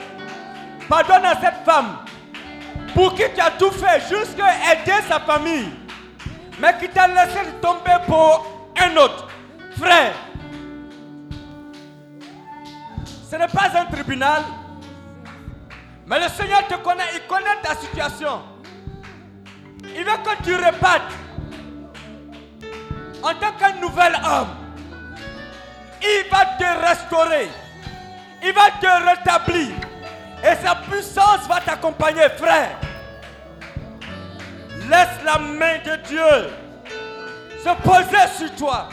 Pardonne 0.88 1.24
à 1.24 1.34
cette 1.40 1.64
femme 1.64 1.98
pour 2.94 3.14
qui 3.14 3.24
tu 3.34 3.40
as 3.40 3.50
tout 3.52 3.70
fait 3.72 4.00
jusqu'à 4.08 4.46
aider 4.72 5.02
sa 5.08 5.20
famille, 5.20 5.68
mais 6.58 6.74
qui 6.80 6.88
t'a 6.88 7.06
laissé 7.06 7.40
tomber 7.60 7.96
pour 8.06 8.46
un 8.80 8.96
autre. 8.96 9.28
Frère, 9.78 10.12
ce 13.30 13.36
n'est 13.36 13.48
pas 13.48 13.68
un 13.78 13.84
tribunal, 13.86 14.42
mais 16.06 16.20
le 16.20 16.28
Seigneur 16.28 16.66
te 16.68 16.74
connaît, 16.74 17.04
il 17.14 17.20
connaît 17.26 17.60
ta 17.62 17.74
situation. 17.74 18.42
Il 19.82 20.04
veut 20.04 20.18
que 20.24 20.42
tu 20.44 20.54
repartes 20.54 21.12
en 23.22 23.34
tant 23.34 23.52
qu'un 23.58 23.80
nouvel 23.80 24.14
homme. 24.24 24.48
Il 26.02 26.30
va 26.30 26.46
te 26.58 26.86
restaurer. 26.86 27.48
Il 28.42 28.52
va 28.52 28.70
te 28.80 29.08
rétablir. 29.08 29.74
Et 30.44 30.64
sa 30.64 30.76
puissance 30.76 31.48
va 31.48 31.60
t'accompagner, 31.60 32.28
frère. 32.36 32.76
Laisse 34.88 35.24
la 35.24 35.38
main 35.38 35.78
de 35.84 35.96
Dieu 36.06 36.50
se 37.64 37.82
poser 37.82 38.28
sur 38.38 38.54
toi. 38.54 38.88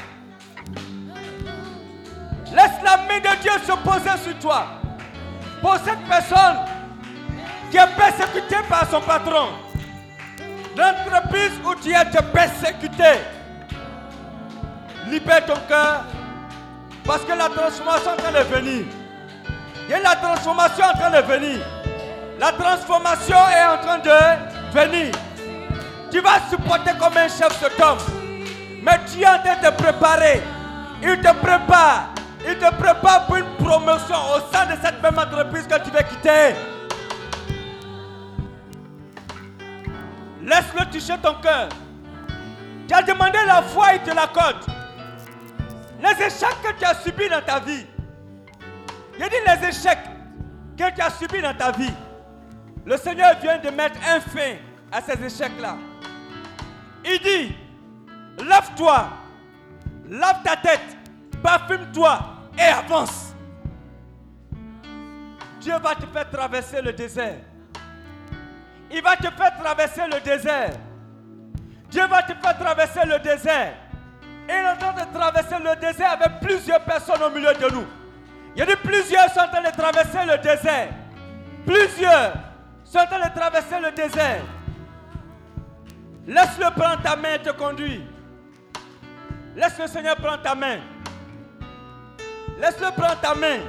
Laisse 2.51 2.81
la 2.83 2.97
main 2.97 3.19
de 3.19 3.41
Dieu 3.41 3.51
se 3.67 3.73
poser 3.73 4.17
sur 4.23 4.39
toi. 4.39 4.65
Pour 5.61 5.75
cette 5.75 6.03
personne 6.07 6.57
qui 7.73 7.79
est 7.79 7.95
persécutée 7.97 8.61
par 8.69 8.87
son 8.87 9.01
patron, 9.01 9.47
l'entreprise 10.77 11.53
où 11.65 11.73
tu 11.73 11.89
es 11.89 12.21
persécuté, 12.31 13.17
libère 15.07 15.43
ton 15.47 15.55
cœur 15.67 16.03
parce 17.03 17.23
que 17.23 17.31
la 17.31 17.49
transformation 17.49 18.11
est 18.11 18.13
en 18.13 18.15
train 18.15 18.31
de 18.31 18.45
venir. 18.55 18.85
Il 19.87 19.89
y 19.89 19.93
a 19.95 19.99
la 20.01 20.15
transformation 20.17 20.85
en 20.85 20.99
train 20.99 21.09
de 21.09 21.25
venir. 21.25 21.65
La 22.39 22.51
transformation 22.51 23.37
est 23.49 23.65
en 23.65 23.77
train 23.79 23.97
de 23.97 24.79
venir. 24.79 25.11
Tu 26.11 26.19
vas 26.19 26.47
supporter 26.51 26.91
comme 26.99 27.17
un 27.17 27.27
chef 27.27 27.59
cet 27.59 27.81
homme. 27.81 27.97
Mais 28.83 28.99
tu 29.11 29.19
es 29.19 29.27
en 29.27 29.39
train 29.39 29.55
de 29.55 29.75
te 29.75 29.81
préparer. 29.81 30.43
Il 31.01 31.19
te 31.19 31.33
prépare. 31.37 32.09
Il 32.47 32.55
te 32.55 32.71
prépare 32.75 33.25
pour 33.25 33.37
une 33.37 33.55
promotion 33.57 34.15
au 34.35 34.53
sein 34.55 34.67
de 34.67 34.79
cette 34.79 35.01
même 35.01 35.17
entreprise 35.17 35.65
que 35.65 35.83
tu 35.83 35.89
vas 35.89 36.03
quitter. 36.03 36.53
Laisse-le 40.45 40.85
toucher 40.91 41.17
ton 41.21 41.35
cœur. 41.35 41.69
Tu 42.87 42.93
as 42.93 43.01
demandé 43.01 43.37
la 43.45 43.61
foi, 43.61 43.93
il 43.93 44.01
te 44.01 44.13
l'accorde. 44.13 44.65
Les 46.01 46.25
échecs 46.25 46.61
que 46.61 46.73
tu 46.77 46.83
as 46.83 46.95
subis 46.95 47.29
dans 47.29 47.41
ta 47.41 47.59
vie. 47.59 47.85
Il 49.17 49.23
dit 49.23 49.35
les 49.47 49.69
échecs 49.69 49.99
que 50.77 50.93
tu 50.93 51.01
as 51.01 51.11
subis 51.11 51.41
dans 51.41 51.53
ta 51.55 51.71
vie. 51.71 51.93
Le 52.85 52.97
Seigneur 52.97 53.39
vient 53.41 53.57
de 53.57 53.69
mettre 53.69 53.97
un 54.05 54.19
fin 54.19 54.55
à 54.91 55.01
ces 55.01 55.23
échecs-là. 55.23 55.77
Il 57.05 57.19
dit, 57.19 57.55
lave-toi, 58.45 59.07
lave 60.09 60.43
ta 60.43 60.57
tête, 60.57 60.97
parfume-toi 61.41 62.19
et 62.57 62.63
avance. 62.63 63.33
Dieu 65.61 65.75
va 65.81 65.95
te 65.95 66.05
faire 66.07 66.29
traverser 66.29 66.81
le 66.81 66.91
désert. 66.91 67.39
Il 68.93 69.01
va 69.01 69.17
te 69.17 69.23
faire 69.23 69.57
traverser 69.59 70.01
le 70.11 70.19
désert. 70.19 70.73
Dieu 71.89 72.05
va 72.05 72.21
te 72.21 72.33
faire 72.33 72.57
traverser 72.57 72.99
le 73.07 73.17
désert. 73.19 73.73
Et 74.47 74.51
il 74.51 74.53
est 74.53 74.69
en 74.69 74.75
train 74.75 74.93
de 74.93 75.17
traverser 75.17 75.55
le 75.63 75.75
désert 75.79 76.11
avec 76.11 76.39
plusieurs 76.39 76.81
personnes 76.81 77.23
au 77.23 77.29
milieu 77.31 77.53
de 77.55 77.73
nous. 77.73 77.85
Il 78.55 78.59
y 78.59 78.61
a 78.61 78.65
dit 78.67 78.75
plusieurs 78.83 79.29
sont 79.31 79.39
en 79.39 79.47
train 79.47 79.63
de 79.63 79.75
traverser 79.75 80.25
le 80.27 80.37
désert. 80.37 80.89
Plusieurs 81.65 82.33
sont 82.83 82.99
en 82.99 83.07
train 83.07 83.29
de 83.29 83.33
traverser 83.33 83.79
le 83.81 83.91
désert. 83.91 84.41
Laisse-le 86.27 86.69
prendre 86.79 87.01
ta 87.01 87.15
main 87.15 87.33
et 87.33 87.39
te 87.39 87.49
conduire. 87.49 88.01
Laisse 89.55 89.79
le 89.79 89.87
Seigneur 89.87 90.15
prendre 90.17 90.43
ta 90.43 90.53
main. 90.53 90.77
Laisse-le 92.59 92.91
prendre 92.91 93.19
ta 93.19 93.33
main. 93.33 93.59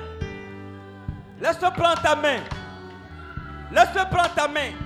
Laisse-le 1.41 1.70
prendre 1.70 2.03
ta 2.03 2.14
main. 2.14 2.41
Laisse-le 3.72 4.11
prendre 4.11 4.35
ta 4.35 4.49
main. 4.49 4.84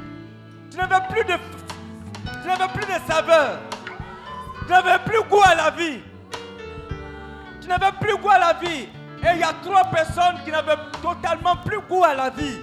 Tu 0.78 0.86
n'avais 0.86 1.06
plus 1.08 1.24
de, 1.24 2.46
n'avais 2.46 2.72
plus 2.72 2.86
de 2.86 3.12
saveur. 3.12 3.58
Tu 4.64 4.70
n'avais 4.70 4.98
plus 5.04 5.20
goût 5.28 5.42
à 5.44 5.56
la 5.56 5.70
vie. 5.70 5.98
Tu 7.60 7.66
n'avais 7.66 7.90
plus 8.00 8.16
goût 8.16 8.30
à 8.30 8.38
la 8.38 8.52
vie. 8.52 8.82
Et 9.24 9.32
il 9.34 9.38
y 9.40 9.42
a 9.42 9.54
trois 9.64 9.82
personnes 9.86 10.36
qui 10.44 10.52
n'avaient 10.52 10.76
totalement 11.02 11.56
plus 11.64 11.80
goût 11.80 12.04
à 12.04 12.14
la 12.14 12.30
vie. 12.30 12.60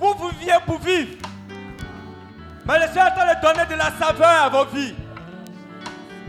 Vous, 0.00 0.14
vous 0.18 0.30
viviez 0.30 0.54
pour 0.66 0.78
vivre. 0.80 1.16
Mais 2.66 2.78
le 2.80 2.86
Seigneur 2.88 3.06
est 3.06 3.10
en 3.10 3.14
train 3.14 3.34
de 3.34 3.40
donner 3.40 3.66
de 3.66 3.74
la 3.76 3.92
saveur 4.04 4.42
à 4.42 4.48
vos 4.48 4.64
vies. 4.64 4.94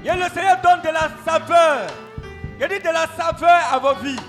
Et 0.05 0.11
le 0.11 0.29
Seigneur 0.29 0.57
donne 0.61 0.81
de 0.83 0.89
la 0.89 1.09
saveur. 1.25 1.87
Il 2.61 2.67
dit 2.67 2.79
de 2.79 2.93
la 2.93 3.07
saveur 3.17 3.61
à 3.73 3.79
vos 3.79 3.95
vies. 3.95 4.19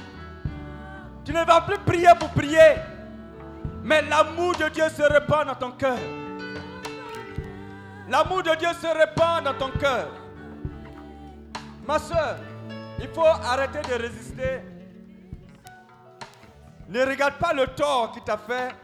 Tu 1.27 1.33
ne 1.35 1.45
vas 1.45 1.61
plus 1.61 1.79
prier 1.81 2.09
pour 2.19 2.31
prier. 2.31 2.94
Mais 3.85 4.01
l'amour 4.01 4.57
de 4.57 4.67
Dieu 4.71 4.89
se 4.89 5.03
répand 5.03 5.47
dans 5.47 5.55
ton 5.55 5.73
cœur. 5.73 5.99
L'amour 8.09 8.43
de 8.43 8.55
Dieu 8.55 8.69
se 8.81 8.87
répand 8.87 9.45
dans 9.45 9.53
ton 9.53 9.71
cœur. 9.79 10.09
Ma 11.87 11.99
soeur, 11.99 12.39
il 12.99 13.09
faut 13.09 13.27
arrêter 13.27 13.83
de 13.83 14.03
résister. 14.03 14.63
Ne 16.89 17.05
regarde 17.05 17.35
pas 17.35 17.53
le 17.53 17.67
tort 17.67 18.13
qu'il 18.13 18.23
t'a 18.23 18.39
fait. 18.39 18.75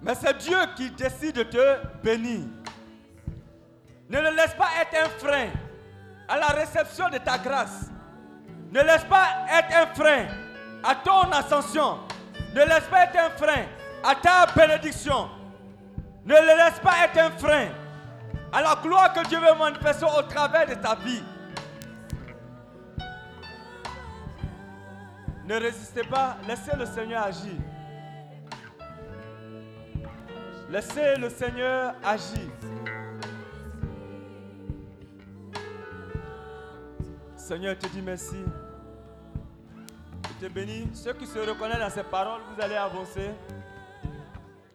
Mais 0.00 0.14
c'est 0.14 0.38
Dieu 0.38 0.58
qui 0.76 0.90
décide 0.90 1.34
de 1.34 1.42
te 1.42 1.78
bénir. 2.00 2.42
Ne 4.08 4.20
le 4.20 4.36
laisse 4.36 4.54
pas 4.54 4.68
être 4.82 5.04
un 5.04 5.08
frein 5.18 5.48
à 6.28 6.38
la 6.38 6.46
réception 6.46 7.08
de 7.08 7.18
ta 7.18 7.38
grâce. 7.38 7.90
Ne 8.70 8.82
laisse 8.82 9.04
pas 9.04 9.46
être 9.50 9.76
un 9.76 9.94
frein 9.94 10.26
à 10.84 10.94
ton 10.94 11.30
ascension. 11.32 11.98
Ne 12.54 12.64
laisse 12.64 12.84
pas 12.90 13.04
être 13.04 13.18
un 13.18 13.30
frein 13.30 13.64
à 14.02 14.14
ta 14.14 14.46
bénédiction. 14.54 15.28
Ne 16.24 16.34
le 16.34 16.56
laisse 16.56 16.78
pas 16.80 17.04
être 17.04 17.18
un 17.18 17.30
frein 17.30 17.68
à 18.52 18.60
la 18.62 18.76
gloire 18.82 19.12
que 19.12 19.26
Dieu 19.28 19.38
veut 19.38 19.58
manifester 19.58 20.04
au 20.06 20.22
travers 20.22 20.66
de 20.66 20.74
ta 20.74 20.94
vie. 20.94 21.22
Ne 25.44 25.56
résistez 25.56 26.04
pas, 26.04 26.36
laissez 26.46 26.76
le 26.76 26.86
Seigneur 26.86 27.24
agir. 27.24 27.52
Laissez 30.70 31.16
le 31.16 31.28
Seigneur 31.28 31.94
agir. 32.04 32.48
Seigneur, 37.36 37.76
te 37.76 37.86
dis 37.88 38.00
merci. 38.00 38.36
Te 40.42 40.48
bénis. 40.48 40.88
Ceux 40.92 41.12
qui 41.12 41.24
se 41.24 41.38
reconnaissent 41.38 41.78
dans 41.78 41.88
ces 41.88 42.02
paroles, 42.02 42.40
vous 42.52 42.60
allez 42.60 42.74
avancer. 42.74 43.30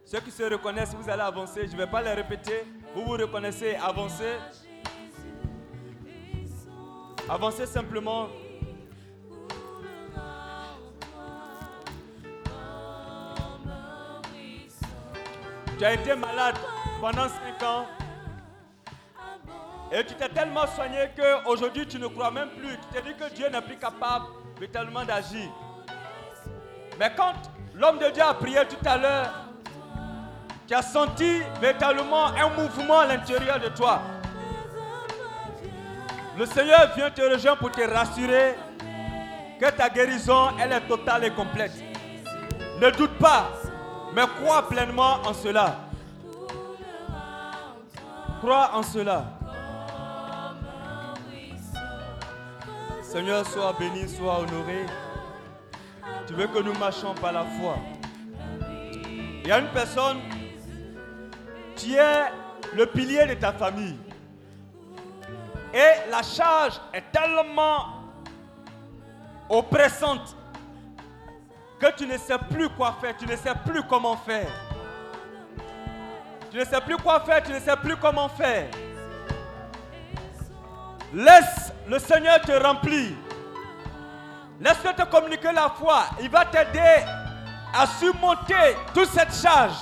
Ceux 0.05 0.21
qui 0.21 0.31
se 0.31 0.43
reconnaissent, 0.43 0.95
vous 0.95 1.09
allez 1.09 1.23
avancer. 1.23 1.67
Je 1.67 1.73
ne 1.73 1.77
vais 1.79 1.87
pas 1.87 2.01
les 2.01 2.13
répéter. 2.13 2.63
Vous 2.95 3.03
vous 3.03 3.11
reconnaissez, 3.11 3.75
avancez. 3.75 4.37
Avancez 7.27 7.65
simplement. 7.65 8.29
Tu 15.77 15.83
as 15.83 15.93
été 15.95 16.15
malade 16.15 16.55
pendant 17.01 17.27
5 17.27 17.63
ans. 17.63 17.85
Et 19.91 20.05
tu 20.05 20.15
t'es 20.15 20.29
tellement 20.29 20.65
soigné 20.67 21.09
qu'aujourd'hui 21.13 21.85
tu 21.85 21.99
ne 21.99 22.07
crois 22.07 22.31
même 22.31 22.51
plus. 22.51 22.77
Tu 22.77 22.87
t'es 22.93 23.01
dit 23.01 23.17
que 23.17 23.33
Dieu 23.35 23.49
n'est 23.49 23.61
plus 23.61 23.75
capable 23.75 24.27
véritablement 24.59 25.05
d'agir. 25.05 25.49
Mais 26.99 27.11
quand 27.15 27.33
l'homme 27.75 27.99
de 27.99 28.09
Dieu 28.09 28.23
a 28.23 28.33
prié 28.33 28.59
tout 28.67 28.87
à 28.87 28.97
l'heure, 28.97 29.33
tu 30.67 30.73
as 30.73 30.81
senti 30.81 31.41
véritablement 31.61 32.27
un 32.27 32.49
mouvement 32.49 32.99
à 32.99 33.07
l'intérieur 33.07 33.59
de 33.59 33.69
toi. 33.69 34.01
Le 36.37 36.45
Seigneur 36.45 36.91
vient 36.95 37.09
te 37.09 37.21
rejoindre 37.21 37.59
pour 37.59 37.71
te 37.71 37.81
rassurer 37.81 38.55
que 39.59 39.71
ta 39.71 39.89
guérison, 39.89 40.49
elle 40.59 40.71
est 40.71 40.81
totale 40.81 41.25
et 41.25 41.31
complète. 41.31 41.73
Ne 42.79 42.91
doute 42.91 43.17
pas, 43.17 43.49
mais 44.13 44.25
crois 44.41 44.67
pleinement 44.67 45.19
en 45.25 45.33
cela. 45.33 45.77
Crois 48.39 48.71
en 48.73 48.83
cela. 48.83 49.36
Seigneur, 53.07 53.47
sois 53.47 53.73
béni, 53.79 54.05
sois 54.09 54.39
honoré. 54.39 54.85
Tu 56.27 56.33
veux 56.33 56.47
que 56.47 56.59
nous 56.59 56.73
marchions 56.73 57.13
par 57.15 57.31
la 57.31 57.45
foi. 57.45 57.77
Il 59.41 59.47
y 59.47 59.51
a 59.51 59.59
une 59.59 59.69
personne 59.69 60.17
qui 61.77 61.95
est 61.95 62.25
le 62.75 62.85
pilier 62.85 63.25
de 63.25 63.35
ta 63.35 63.53
famille. 63.53 63.97
Et 65.73 66.11
la 66.11 66.21
charge 66.21 66.81
est 66.91 67.09
tellement 67.13 68.03
oppressante 69.47 70.35
que 71.79 71.95
tu 71.95 72.07
ne 72.07 72.17
sais 72.17 72.39
plus 72.49 72.67
quoi 72.67 72.97
faire, 72.99 73.15
tu 73.15 73.25
ne 73.25 73.37
sais 73.37 73.55
plus 73.65 73.83
comment 73.83 74.17
faire. 74.17 74.51
Tu 76.51 76.57
ne 76.57 76.65
sais 76.65 76.81
plus 76.81 76.97
quoi 76.97 77.21
faire, 77.21 77.41
tu 77.41 77.53
ne 77.53 77.59
sais 77.61 77.77
plus 77.77 77.95
comment 77.95 78.27
faire. 78.27 78.67
Laisse 81.13 81.71
le 81.87 81.99
Seigneur 81.99 82.41
te 82.41 82.51
remplir. 82.51 83.11
Laisse-le 84.59 84.93
te 84.93 85.07
communiquer 85.09 85.51
la 85.53 85.69
foi. 85.69 86.05
Il 86.21 86.29
va 86.29 86.45
t'aider 86.45 87.03
à 87.73 87.85
surmonter 87.85 88.75
toute 88.93 89.09
cette 89.09 89.33
charge. 89.33 89.77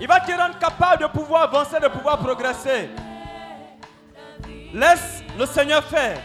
Il 0.00 0.06
va 0.06 0.20
te 0.20 0.32
rendre 0.32 0.58
capable 0.58 1.02
de 1.02 1.08
pouvoir 1.08 1.44
avancer, 1.44 1.80
de 1.80 1.88
pouvoir 1.88 2.18
progresser. 2.18 2.90
Laisse 4.72 5.22
le 5.38 5.46
Seigneur 5.46 5.82
faire. 5.84 6.18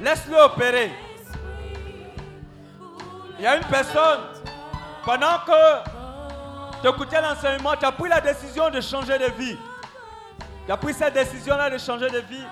Laisse-le 0.00 0.36
opérer. 0.36 0.92
Il 3.38 3.44
y 3.44 3.46
a 3.46 3.56
une 3.56 3.64
personne, 3.64 4.20
pendant 5.04 5.38
que 5.46 6.82
tu 6.82 6.88
écoutais 6.88 7.20
l'enseignement, 7.20 7.74
tu 7.76 7.86
as 7.86 7.92
pris 7.92 8.08
la 8.08 8.20
décision 8.20 8.68
de 8.70 8.80
changer 8.80 9.18
de 9.18 9.30
vie. 9.38 9.56
Tu 10.68 10.72
as 10.72 10.76
pris 10.76 10.92
cette 10.92 11.14
décision-là 11.14 11.70
de 11.70 11.78
changer 11.78 12.10
de 12.10 12.18
vie. 12.18 12.44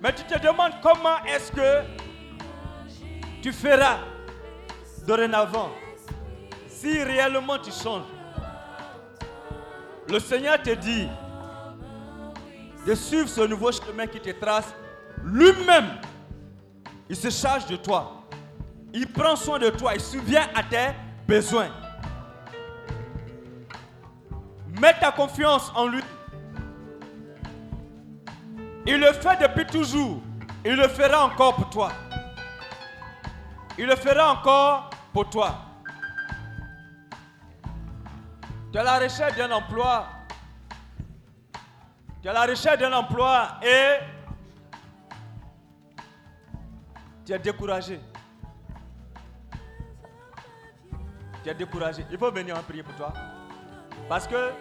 Mais 0.00 0.10
tu 0.14 0.22
te 0.24 0.38
demandes 0.38 0.72
comment 0.82 1.22
est-ce 1.26 1.52
que 1.52 1.82
tu 3.42 3.52
feras 3.52 3.98
dorénavant 5.06 5.68
si 6.66 7.02
réellement 7.02 7.58
tu 7.58 7.70
changes. 7.72 8.06
Le 10.08 10.18
Seigneur 10.18 10.62
te 10.62 10.70
dit 10.70 11.10
de 12.86 12.94
suivre 12.94 13.28
ce 13.28 13.42
nouveau 13.42 13.70
chemin 13.70 14.06
qui 14.06 14.18
te 14.18 14.30
trace. 14.30 14.72
Lui-même, 15.22 16.00
il 17.06 17.16
se 17.16 17.28
charge 17.28 17.66
de 17.66 17.76
toi. 17.76 18.22
Il 18.94 19.06
prend 19.06 19.36
soin 19.36 19.58
de 19.58 19.68
toi. 19.68 19.92
Il 19.92 20.00
souvient 20.00 20.48
à 20.54 20.62
tes 20.62 20.94
besoins. 21.28 21.68
Mets 24.80 24.98
ta 24.98 25.12
confiance 25.12 25.70
en 25.74 25.86
lui. 25.86 26.02
Il 28.86 28.98
le 28.98 29.12
fait 29.12 29.36
depuis 29.40 29.66
toujours. 29.66 30.20
Il 30.64 30.76
le 30.76 30.88
fera 30.88 31.24
encore 31.24 31.54
pour 31.54 31.70
toi. 31.70 31.92
Il 33.78 33.86
le 33.86 33.96
fera 33.96 34.32
encore 34.32 34.90
pour 35.12 35.28
toi. 35.28 35.58
Tu 38.72 38.78
as 38.78 38.82
la 38.82 38.98
recherche 38.98 39.36
d'un 39.36 39.50
emploi. 39.50 40.06
Tu 42.22 42.28
as 42.28 42.32
la 42.32 42.46
recherche 42.46 42.78
d'un 42.78 42.92
emploi 42.92 43.58
et 43.62 43.98
tu 47.24 47.32
es 47.32 47.38
découragé. 47.38 48.00
Tu 51.42 51.48
es 51.48 51.54
découragé. 51.54 52.04
Il 52.10 52.18
faut 52.18 52.30
venir 52.30 52.56
en 52.56 52.62
prier 52.62 52.82
pour 52.82 52.94
toi. 52.96 53.12
Parce 54.08 54.26
que 54.26 54.52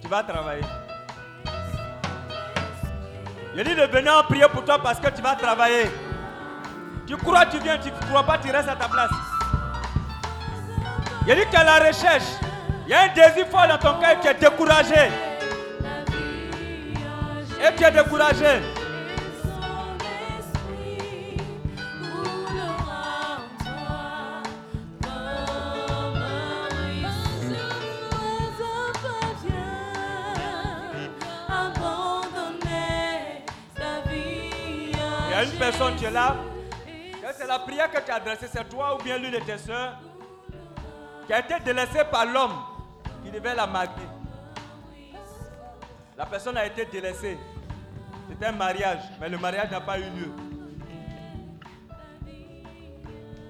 tu 0.00 0.08
vas 0.08 0.22
travailler. 0.22 0.64
Je 3.58 3.64
dis 3.64 3.74
de 3.74 3.82
venir 3.86 4.16
en 4.16 4.22
prier 4.22 4.46
pour 4.52 4.64
toi 4.64 4.78
parce 4.80 5.00
que 5.00 5.10
tu 5.10 5.20
vas 5.20 5.34
travailler. 5.34 5.90
Tu 7.08 7.16
crois, 7.16 7.44
tu 7.46 7.58
viens, 7.58 7.76
tu 7.76 7.90
ne 7.90 8.08
crois 8.08 8.22
pas, 8.22 8.38
tu 8.38 8.52
restes 8.52 8.68
à 8.68 8.76
ta 8.76 8.86
place. 8.86 9.10
Il 11.26 11.34
dit 11.34 11.56
a 11.56 11.64
la 11.64 11.88
recherche. 11.88 12.22
Il 12.86 12.90
y 12.90 12.94
a 12.94 13.00
un 13.00 13.08
désir 13.08 13.48
fort 13.48 13.66
dans 13.66 13.78
ton 13.78 13.98
cœur, 13.98 14.20
tu 14.22 14.28
es 14.28 14.34
découragé. 14.34 15.10
Et 17.60 17.74
tu 17.76 17.82
es 17.82 17.90
découragé. 17.90 18.77
Une 35.44 35.58
personne 35.58 35.96
qui 35.96 36.04
est 36.04 36.10
là. 36.10 36.36
C'est 37.36 37.46
la 37.46 37.58
prière 37.58 37.90
que 37.90 38.00
tu 38.00 38.10
as 38.10 38.16
adressée, 38.16 38.46
c'est 38.50 38.68
toi 38.68 38.96
ou 38.96 39.02
bien 39.02 39.18
l'une 39.18 39.32
de 39.32 39.38
tes 39.38 39.58
soeurs 39.58 39.98
qui 41.26 41.32
a 41.32 41.40
été 41.40 41.60
délaissée 41.62 42.04
par 42.10 42.24
l'homme 42.24 42.58
qui 43.22 43.30
devait 43.30 43.54
la 43.54 43.66
marier. 43.66 43.92
La 46.16 46.26
personne 46.26 46.56
a 46.56 46.66
été 46.66 46.86
délaissée. 46.86 47.38
C'était 48.28 48.46
un 48.46 48.52
mariage, 48.52 49.00
mais 49.20 49.28
le 49.28 49.38
mariage 49.38 49.70
n'a 49.70 49.80
pas 49.80 49.98
eu 49.98 50.04
lieu. 50.04 50.32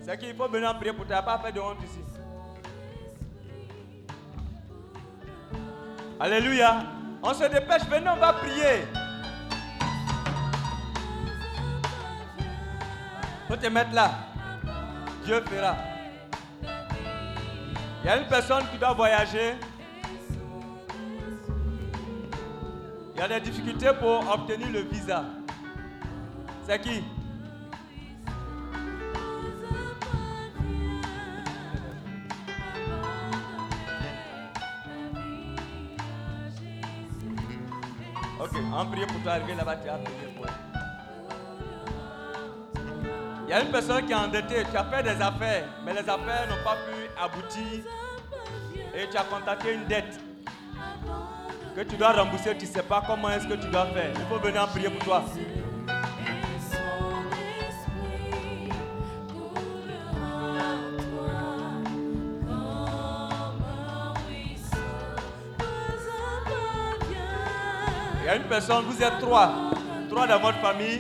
C'est 0.03 0.19
qu'il 0.19 0.35
faut 0.35 0.49
venir 0.49 0.71
en 0.71 0.75
prier 0.75 0.93
pour 0.93 1.07
toi. 1.07 1.23
Pas 1.23 1.39
fait 1.39 1.53
de 1.53 1.61
honte 1.61 1.79
ici. 1.85 2.01
Alléluia. 6.21 6.83
On 7.23 7.33
se 7.33 7.45
dépêche, 7.45 7.83
venez, 7.89 8.09
on 8.09 8.17
va 8.17 8.33
prier. 8.33 8.87
Faut 13.49 13.57
te 13.57 13.67
mettre 13.67 13.95
là. 13.95 14.11
Dieu 15.25 15.43
fera. 15.47 15.75
Il 18.03 18.07
y 18.07 18.09
a 18.11 18.19
une 18.19 18.29
personne 18.29 18.65
qui 18.71 18.79
doit 18.79 18.93
voyager. 18.93 19.55
Il 23.15 23.21
y 23.21 23.23
a 23.23 23.29
des 23.29 23.41
difficultés 23.41 23.91
pour 23.99 24.31
obtenir 24.31 24.69
le 24.71 24.81
visa. 24.83 25.25
C'est 26.67 26.81
qui? 26.81 27.03
Ok, 38.41 38.51
on 38.73 38.87
prie 38.87 39.07
pour 39.07 39.21
toi, 39.23 39.33
arriver 39.33 39.55
là-bas, 39.55 39.77
tu 39.77 39.89
as 39.89 39.99
prié 39.99 40.29
pour 40.37 40.47
elle. 40.47 40.68
Il 43.49 43.53
y 43.53 43.55
a 43.55 43.63
une 43.63 43.71
personne 43.71 44.05
qui 44.05 44.13
est 44.13 44.15
endettée, 44.15 44.63
tu 44.71 44.77
as 44.77 44.85
fait 44.85 45.03
des 45.03 45.23
affaires, 45.23 45.65
mais 45.83 45.95
les 45.95 46.01
affaires 46.01 46.47
n'ont 46.51 46.63
pas 46.63 46.77
pu 46.85 47.09
aboutir 47.19 47.81
et 48.95 49.09
tu 49.11 49.17
as 49.17 49.25
contacté 49.25 49.73
une 49.73 49.87
dette 49.87 50.21
que 51.75 51.81
tu 51.81 51.97
dois 51.97 52.13
rembourser, 52.13 52.55
tu 52.59 52.67
ne 52.67 52.71
sais 52.71 52.83
pas 52.83 53.03
comment 53.07 53.31
est-ce 53.31 53.47
que 53.49 53.55
tu 53.55 53.69
dois 53.69 53.87
faire. 53.87 54.11
Il 54.15 54.27
faut 54.27 54.39
venir 54.39 54.65
en 54.65 54.67
prier 54.67 54.91
pour 54.91 55.03
toi. 55.03 55.25
Il 68.21 68.27
y 68.27 68.29
a 68.29 68.37
une 68.37 68.43
personne, 68.43 68.85
vous 68.85 69.03
êtes 69.03 69.19
trois, 69.21 69.55
trois 70.11 70.27
dans 70.27 70.39
votre 70.39 70.59
famille, 70.59 70.99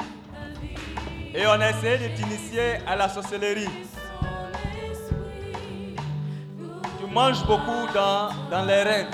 et 1.35 1.47
on 1.47 1.61
a 1.61 1.71
essayé 1.71 2.09
de 2.09 2.15
t'initier 2.17 2.79
à 2.87 2.97
la 2.97 3.09
sorcellerie. 3.09 3.69
Tu 6.99 7.07
manges 7.13 7.45
beaucoup 7.45 7.87
dans, 7.95 8.31
dans 8.51 8.65
les 8.65 8.83
règles. 8.83 9.11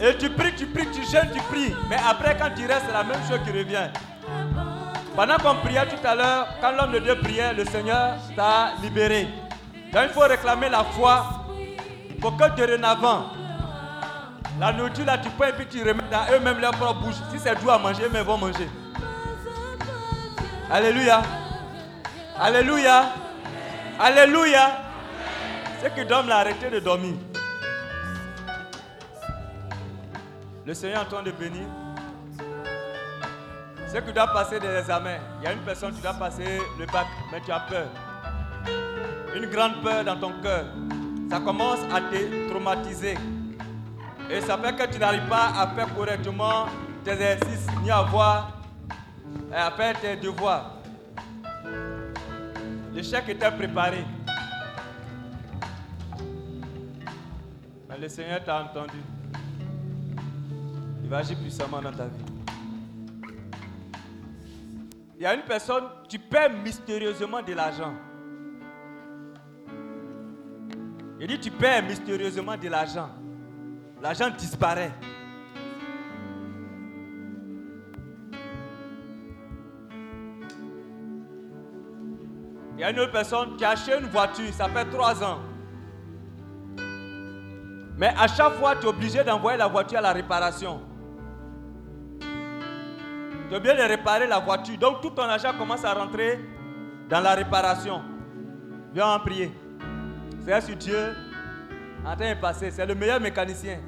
Et 0.00 0.16
tu 0.16 0.30
pries, 0.30 0.54
tu 0.54 0.66
pries, 0.66 0.86
tu 0.92 1.02
jeûnes, 1.10 1.30
tu 1.34 1.40
pries. 1.42 1.74
Mais 1.90 1.96
après, 2.08 2.36
quand 2.38 2.50
tu 2.56 2.66
restes, 2.66 2.84
c'est 2.86 2.92
la 2.92 3.02
même 3.04 3.20
chose 3.28 3.40
qui 3.44 3.50
revient. 3.50 3.90
Pendant 5.16 5.36
qu'on 5.36 5.56
priait 5.56 5.86
tout 5.86 6.06
à 6.06 6.14
l'heure, 6.14 6.46
quand 6.60 6.70
l'homme 6.70 6.92
de 6.92 7.00
Dieu 7.00 7.18
priait, 7.18 7.52
le 7.52 7.64
Seigneur 7.64 8.14
t'a 8.36 8.74
libéré. 8.80 9.26
Donc 9.92 10.02
il 10.04 10.10
faut 10.10 10.20
réclamer 10.20 10.68
la 10.68 10.84
foi 10.84 11.26
pour 12.20 12.36
que 12.36 12.56
dorénavant, 12.56 13.24
la 14.60 14.72
nourriture 14.72 15.04
là, 15.04 15.18
tu 15.18 15.30
prends 15.30 15.48
et 15.48 15.52
puis 15.52 15.66
tu 15.66 15.80
remets 15.80 16.02
dans 16.10 16.36
eux-mêmes 16.36 16.60
leur 16.60 16.72
propre 16.72 17.00
bouche. 17.00 17.14
Si 17.32 17.38
c'est 17.38 17.60
doux 17.60 17.70
à 17.70 17.78
manger, 17.78 18.04
eux-mêmes 18.04 18.24
vont 18.24 18.38
manger. 18.38 18.68
Alléluia. 20.70 21.22
Alléluia. 22.38 23.12
Alléluia. 23.98 24.70
Ceux 25.82 25.88
qui 25.88 26.04
dorment 26.04 26.30
arrêtez 26.30 26.68
de 26.68 26.78
dormir. 26.78 27.14
Le 30.66 30.74
Seigneur 30.74 31.00
est 31.00 31.06
en 31.06 31.08
train 31.08 31.22
de 31.22 31.30
bénir. 31.30 31.66
Ceux 33.90 34.02
qui 34.02 34.12
doivent 34.12 34.34
passer 34.34 34.60
des 34.60 34.68
examens, 34.68 35.16
il 35.40 35.44
y 35.44 35.46
a 35.46 35.52
une 35.52 35.60
personne 35.60 35.94
qui 35.94 36.02
doit 36.02 36.12
passer 36.12 36.60
le 36.78 36.84
bac, 36.84 37.06
mais 37.32 37.40
tu 37.40 37.50
as 37.50 37.60
peur. 37.60 37.86
Une 39.34 39.46
grande 39.46 39.80
peur 39.82 40.04
dans 40.04 40.20
ton 40.20 40.32
cœur. 40.42 40.66
Ça 41.30 41.40
commence 41.40 41.78
à 41.90 42.02
te 42.02 42.50
traumatiser. 42.50 43.16
Et 44.28 44.42
ça 44.42 44.58
fait 44.58 44.76
que 44.76 44.92
tu 44.92 44.98
n'arrives 44.98 45.28
pas 45.28 45.50
à 45.58 45.68
faire 45.68 45.94
correctement 45.94 46.66
tes 47.02 47.12
exercices, 47.12 47.66
ni 47.82 47.90
à 47.90 48.02
voir, 48.02 48.57
à 49.52 49.70
faire 49.70 50.00
tes 50.00 50.16
devoirs. 50.16 50.74
L'échec 52.92 53.28
était 53.28 53.50
préparé. 53.50 54.04
Mais 57.88 57.98
le 57.98 58.08
Seigneur 58.08 58.42
t'a 58.44 58.62
entendu. 58.62 58.98
Il 61.02 61.08
va 61.08 61.18
agir 61.18 61.38
puissamment 61.38 61.80
dans 61.80 61.92
ta 61.92 62.04
vie. 62.04 62.24
Il 65.16 65.22
y 65.22 65.26
a 65.26 65.34
une 65.34 65.42
personne, 65.42 65.84
tu 66.08 66.18
perds 66.18 66.52
mystérieusement 66.62 67.42
de 67.42 67.52
l'argent. 67.52 67.94
Il 71.20 71.26
dit, 71.26 71.40
tu 71.40 71.50
perds 71.50 71.82
mystérieusement 71.82 72.56
de 72.56 72.68
l'argent. 72.68 73.08
L'argent 74.00 74.30
disparaît. 74.30 74.92
Il 82.78 82.82
y 82.82 82.84
a 82.84 82.90
une 82.92 83.00
autre 83.00 83.10
personne 83.10 83.56
qui 83.56 83.64
a 83.64 83.70
acheté 83.70 83.98
une 83.98 84.06
voiture, 84.06 84.52
ça 84.52 84.68
fait 84.68 84.84
trois 84.84 85.20
ans. 85.24 85.40
Mais 87.96 88.14
à 88.16 88.28
chaque 88.28 88.52
fois, 88.52 88.76
tu 88.76 88.86
es 88.86 88.88
obligé 88.88 89.24
d'envoyer 89.24 89.58
la 89.58 89.66
voiture 89.66 89.98
à 89.98 90.00
la 90.00 90.12
réparation. 90.12 90.80
Tu 92.20 93.52
es 93.52 93.56
obligé 93.56 93.74
de 93.74 93.82
réparer 93.82 94.28
la 94.28 94.38
voiture. 94.38 94.78
Donc 94.78 95.00
tout 95.00 95.10
ton 95.10 95.22
argent 95.22 95.50
commence 95.58 95.84
à 95.84 95.92
rentrer 95.92 96.38
dans 97.10 97.18
la 97.18 97.34
réparation. 97.34 98.00
Viens 98.94 99.08
en 99.08 99.18
prier. 99.18 99.52
C'est 100.46 100.60
sur 100.60 100.76
Dieu 100.76 101.16
en 102.06 102.14
train 102.14 102.32
de 102.32 102.40
passer. 102.40 102.70
C'est 102.70 102.86
le 102.86 102.94
meilleur 102.94 103.18
mécanicien. 103.18 103.80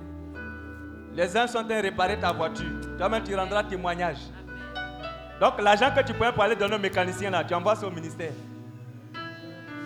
Les 1.15 1.37
uns 1.37 1.47
sont 1.47 1.59
en 1.59 1.65
train 1.65 1.77
de 1.77 1.83
réparer 1.83 2.19
ta 2.19 2.33
voiture. 2.33 2.67
Toi-même, 2.99 3.23
tu 3.23 3.37
rendras 3.37 3.63
témoignage. 3.63 4.19
Donc 5.41 5.63
l'argent 5.63 5.93
que 5.95 6.03
tu 6.03 6.13
pourrais 6.13 6.33
pour 6.33 6.43
aller 6.43 6.57
donner 6.57 6.75
au 6.75 6.81
mécanicien 6.81 7.31
là, 7.31 7.45
tu 7.45 7.55
envoies 7.55 7.77
ça 7.77 7.87
au 7.87 7.93
ministère. 7.93 8.33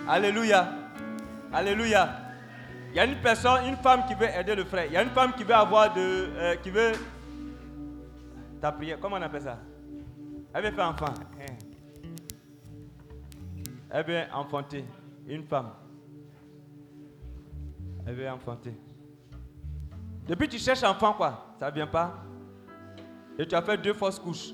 Alléluia. 0.07 0.67
Alléluia. 1.51 2.09
Il 2.91 2.97
y 2.97 2.99
a 2.99 3.05
une 3.05 3.15
personne, 3.17 3.65
une 3.65 3.75
femme 3.77 4.05
qui 4.07 4.13
veut 4.13 4.29
aider 4.29 4.55
le 4.55 4.63
frère. 4.63 4.85
Il 4.85 4.93
y 4.93 4.97
a 4.97 5.03
une 5.03 5.09
femme 5.09 5.33
qui 5.33 5.43
veut 5.43 5.53
avoir 5.55 5.93
de. 5.93 5.99
euh, 6.01 6.55
qui 6.57 6.69
veut. 6.69 6.93
Ta 8.61 8.71
prière, 8.71 8.97
comment 8.99 9.17
on 9.17 9.21
appelle 9.21 9.41
ça? 9.41 9.59
Elle 10.53 10.63
veut 10.63 10.71
faire 10.71 10.89
enfant. 10.89 11.13
Elle 13.89 14.05
veut 14.05 14.21
enfanter. 14.33 14.85
Une 15.27 15.43
femme. 15.43 15.71
Elle 18.07 18.15
veut 18.15 18.29
enfanter. 18.29 18.73
Depuis 20.27 20.47
tu 20.47 20.57
cherches 20.57 20.83
enfant, 20.83 21.13
quoi. 21.13 21.47
Ça 21.59 21.69
ne 21.69 21.75
vient 21.75 21.87
pas. 21.87 22.13
Et 23.37 23.45
tu 23.45 23.55
as 23.55 23.61
fait 23.61 23.77
deux 23.77 23.93
fausses 23.93 24.19
couches. 24.19 24.51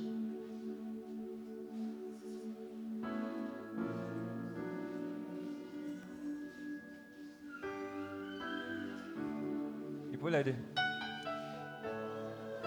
Faut 10.21 10.29
l'aider. 10.29 10.53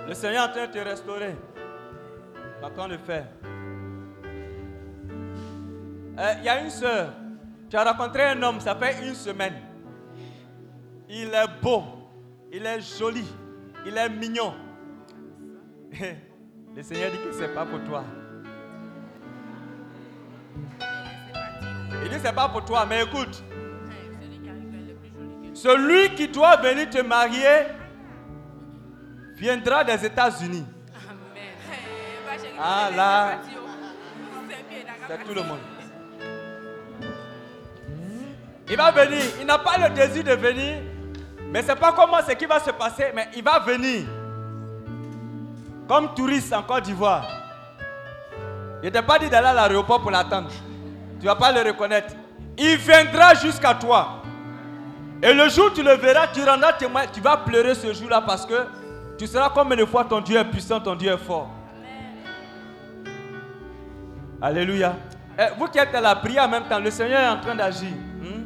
Le 0.08 0.12
Seigneur 0.12 0.44
est 0.44 0.48
en 0.48 0.52
train 0.52 0.66
de 0.66 0.72
te 0.72 0.78
restaurer. 0.78 1.36
Train 2.74 2.88
de 2.88 2.96
faire. 2.96 3.26
Euh, 6.18 6.34
Il 6.38 6.44
y 6.44 6.48
a 6.48 6.60
une 6.60 6.70
soeur. 6.70 7.12
Tu 7.70 7.76
as 7.76 7.84
rencontré 7.84 8.24
un 8.24 8.42
homme, 8.42 8.58
ça 8.58 8.74
fait 8.74 9.06
une 9.06 9.14
semaine. 9.14 9.54
Il 11.08 11.28
est 11.28 11.62
beau. 11.62 11.84
Il 12.52 12.66
est 12.66 12.80
joli. 12.80 13.24
Il 13.86 13.96
est 13.96 14.08
mignon. 14.08 14.54
Le 16.74 16.82
Seigneur 16.82 17.12
dit 17.12 17.18
que 17.18 17.32
ce 17.32 17.42
n'est 17.42 17.54
pas 17.54 17.66
pour 17.66 17.84
toi. 17.84 18.02
Il 22.02 22.08
dit 22.08 22.08
que 22.08 22.18
ce 22.18 22.22
n'est 22.24 22.32
pas 22.32 22.48
pour 22.48 22.64
toi, 22.64 22.84
mais 22.86 23.04
écoute. 23.04 23.44
Celui 25.54 26.14
qui 26.16 26.28
doit 26.28 26.56
venir 26.56 26.90
te 26.90 27.00
marier 27.00 27.66
viendra 29.36 29.84
des 29.84 30.04
États-Unis. 30.04 30.66
Ah 32.60 32.90
là, 32.94 33.38
c'est 35.08 35.24
tout 35.24 35.34
le 35.34 35.42
monde. 35.42 35.58
Il 38.68 38.76
va 38.76 38.90
venir. 38.90 39.22
Il 39.40 39.46
n'a 39.46 39.58
pas 39.58 39.78
le 39.78 39.94
désir 39.94 40.24
de 40.24 40.32
venir. 40.32 40.78
Mais 41.50 41.62
ce 41.62 41.68
n'est 41.68 41.76
pas 41.76 41.92
comment 41.92 42.18
ce 42.26 42.32
qui 42.32 42.46
va 42.46 42.58
se 42.58 42.70
passer. 42.70 43.12
Mais 43.14 43.28
il 43.36 43.44
va 43.44 43.60
venir. 43.60 44.06
Comme 45.86 46.14
touriste 46.14 46.52
en 46.52 46.62
Côte 46.62 46.84
d'Ivoire. 46.84 47.28
Il 48.82 48.86
ne 48.86 48.90
t'a 48.90 49.02
pas 49.02 49.18
dit 49.18 49.28
d'aller 49.28 49.48
à 49.48 49.52
l'aéroport 49.52 50.00
pour 50.00 50.10
l'attendre. 50.10 50.50
Tu 51.20 51.26
ne 51.26 51.30
vas 51.30 51.36
pas 51.36 51.52
le 51.52 51.60
reconnaître. 51.60 52.14
Il 52.58 52.76
viendra 52.78 53.34
jusqu'à 53.34 53.74
toi. 53.74 54.23
Et 55.24 55.32
le 55.32 55.48
jour 55.48 55.68
où 55.68 55.70
tu 55.70 55.82
le 55.82 55.94
verras, 55.94 56.26
tu 56.26 56.44
rendras 56.44 56.74
témoin. 56.74 57.04
Tu 57.10 57.18
vas 57.22 57.38
pleurer 57.38 57.74
ce 57.74 57.94
jour-là 57.94 58.20
parce 58.20 58.44
que 58.44 58.66
tu 59.16 59.26
seras 59.26 59.48
comme 59.48 59.72
une 59.72 59.86
fois 59.86 60.04
ton 60.04 60.20
Dieu 60.20 60.36
est 60.36 60.44
puissant, 60.44 60.78
ton 60.80 60.94
Dieu 60.94 61.10
est 61.10 61.16
fort. 61.16 61.48
Alléluia. 64.42 64.94
Eh, 65.38 65.58
vous 65.58 65.66
qui 65.68 65.78
êtes 65.78 65.94
à 65.94 66.00
la 66.02 66.14
prière 66.16 66.44
en 66.44 66.48
même 66.48 66.64
temps, 66.64 66.78
le 66.78 66.90
Seigneur 66.90 67.20
est 67.22 67.28
en 67.28 67.40
train 67.40 67.54
d'agir. 67.54 67.88
Hmm? 68.20 68.44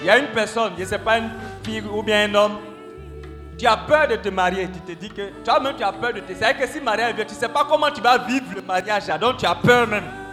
Il 0.00 0.06
y 0.06 0.10
a 0.10 0.16
une 0.16 0.28
personne, 0.28 0.72
je 0.78 0.80
ne 0.82 0.86
sais 0.86 0.98
pas, 0.98 1.18
une 1.18 1.28
fille 1.62 1.82
ou 1.82 2.02
bien 2.02 2.26
un 2.26 2.34
homme, 2.34 2.56
tu 3.58 3.66
as 3.66 3.76
peur 3.76 4.08
de 4.08 4.16
te 4.16 4.30
marier. 4.30 4.66
Tu 4.72 4.80
te 4.80 4.98
dis 4.98 5.10
que 5.10 5.44
toi-même, 5.44 5.76
tu 5.76 5.84
as 5.84 5.92
peur 5.92 6.14
de 6.14 6.20
te. 6.20 6.28
C'est 6.28 6.36
vrai 6.36 6.56
que 6.56 6.66
si 6.66 6.80
mariage 6.80 7.16
vient, 7.16 7.24
tu 7.26 7.34
ne 7.34 7.38
sais 7.38 7.48
pas 7.50 7.66
comment 7.68 7.90
tu 7.90 8.00
vas 8.00 8.16
vivre 8.16 8.46
le 8.56 8.62
mariage. 8.62 9.08
Donc 9.20 9.36
tu 9.36 9.44
as 9.44 9.54
peur 9.54 9.86
même. 9.86 10.23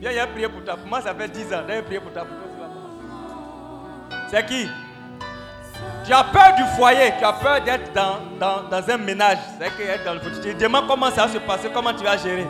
Viens, 0.00 0.12
il 0.12 0.18
a 0.18 0.26
prié 0.26 0.48
pour. 0.48 0.62
Pour 0.62 0.86
moi, 0.86 1.00
ça 1.00 1.14
fait 1.14 1.28
10 1.28 1.52
ans. 1.54 1.62
Viens 1.66 1.82
prier 1.82 2.00
pour 2.00 2.12
commencer. 2.12 2.30
C'est 4.30 4.46
qui? 4.46 4.68
Tu 6.04 6.12
as 6.12 6.24
peur 6.24 6.54
du 6.56 6.64
foyer. 6.76 7.12
Tu 7.18 7.24
as 7.24 7.32
peur 7.32 7.60
d'être 7.62 7.92
dans, 7.92 8.18
dans, 8.38 8.68
dans 8.68 8.90
un 8.90 8.96
ménage. 8.96 9.38
C'est 9.60 9.76
que 9.76 9.82
être 9.82 10.04
dans 10.04 10.14
le 10.14 10.20
foyer. 10.20 10.56
Tu 10.56 10.66
comment 10.68 11.10
ça 11.10 11.26
va 11.26 11.32
se 11.32 11.38
passer, 11.38 11.70
comment 11.72 11.92
tu 11.92 12.04
vas 12.04 12.16
gérer? 12.16 12.46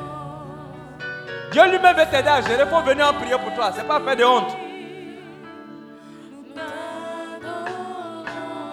Dieu 1.50 1.62
lui-même 1.70 1.96
veut 1.96 2.04
t'aider 2.10 2.28
à 2.28 2.40
gérer. 2.42 2.64
Il 2.64 2.70
faut 2.70 2.82
venir 2.82 3.08
en 3.08 3.14
prier 3.14 3.36
pour 3.38 3.54
toi. 3.54 3.72
Ce 3.72 3.78
n'est 3.80 3.88
pas 3.88 4.00
faire 4.00 4.16
de 4.16 4.24
honte. 4.24 4.56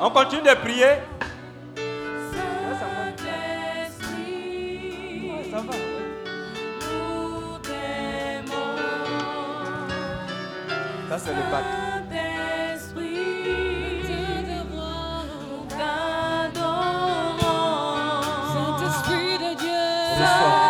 On 0.01 0.09
continue 0.09 0.41
de 0.41 0.53
prier. 0.55 0.87
Ça, 11.17 11.21
c'est 11.27 11.33
le 11.33 11.49
bac. 11.49 11.63
Ce 20.17 20.23
soir. 20.23 20.64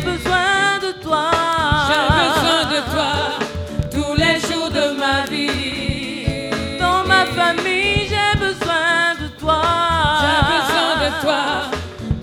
Besoin 0.00 0.78
de 0.82 0.92
toi. 1.02 1.30
J'ai 1.88 2.04
besoin 2.22 2.60
de 2.74 2.80
toi 2.92 3.12
tous 3.90 4.14
les 4.14 4.36
jours 4.40 4.70
de 4.70 4.86
ma 4.98 5.26
vie. 5.30 6.50
Dans 6.78 7.04
ma 7.06 7.24
famille, 7.26 8.08
j'ai 8.12 8.38
besoin 8.38 9.14
de 9.20 9.28
toi. 9.38 9.62
J'ai 10.22 10.40
besoin 10.54 10.90
de 11.04 11.10
toi 11.22 11.42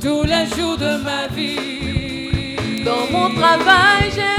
tous 0.02 0.24
les 0.24 0.46
jours 0.56 0.78
de 0.78 0.98
ma 1.04 1.28
vie. 1.28 2.84
Dans 2.84 3.06
mon 3.12 3.30
travail, 3.36 4.12
j'ai 4.16 4.37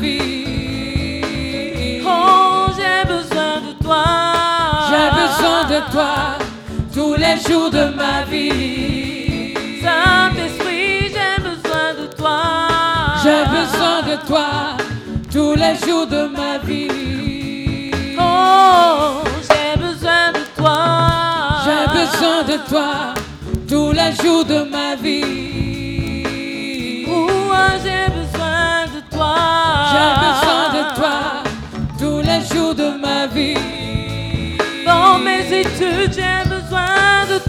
vie. 0.00 0.44
Oh, 2.06 2.66
j'ai 2.76 3.04
besoin 3.06 3.60
de 3.66 3.72
toi. 3.82 4.04
J'ai 4.88 5.08
besoin 5.22 5.60
de 5.74 5.78
toi 5.92 6.14
tous 6.94 7.14
les 7.14 7.36
jours 7.46 7.70
de 7.70 7.84
ma 7.94 8.22
vie. 8.30 9.54
Saint-Esprit, 9.82 11.12
j'ai 11.14 11.34
besoin 11.42 11.88
de 12.00 12.06
toi. 12.16 12.40
J'ai 13.22 13.44
besoin 13.58 14.02
de 14.10 14.16
toi 14.26 14.48
tous 15.32 15.54
les 15.54 15.74
jours 15.84 16.06
de 16.06 16.22
ma 16.28 16.58
vie. 16.58 17.90
Oh, 18.18 19.22
j'ai 19.48 19.80
besoin 19.80 20.32
de 20.32 20.44
toi. 20.56 20.78
J'ai 21.64 21.84
besoin 21.98 22.38
de 22.44 22.56
toi 22.68 23.14
tous 23.68 23.92
les 23.92 24.12
jours 24.22 24.44
de 24.44 24.62
ma 24.70 24.94
vie. 24.96 25.23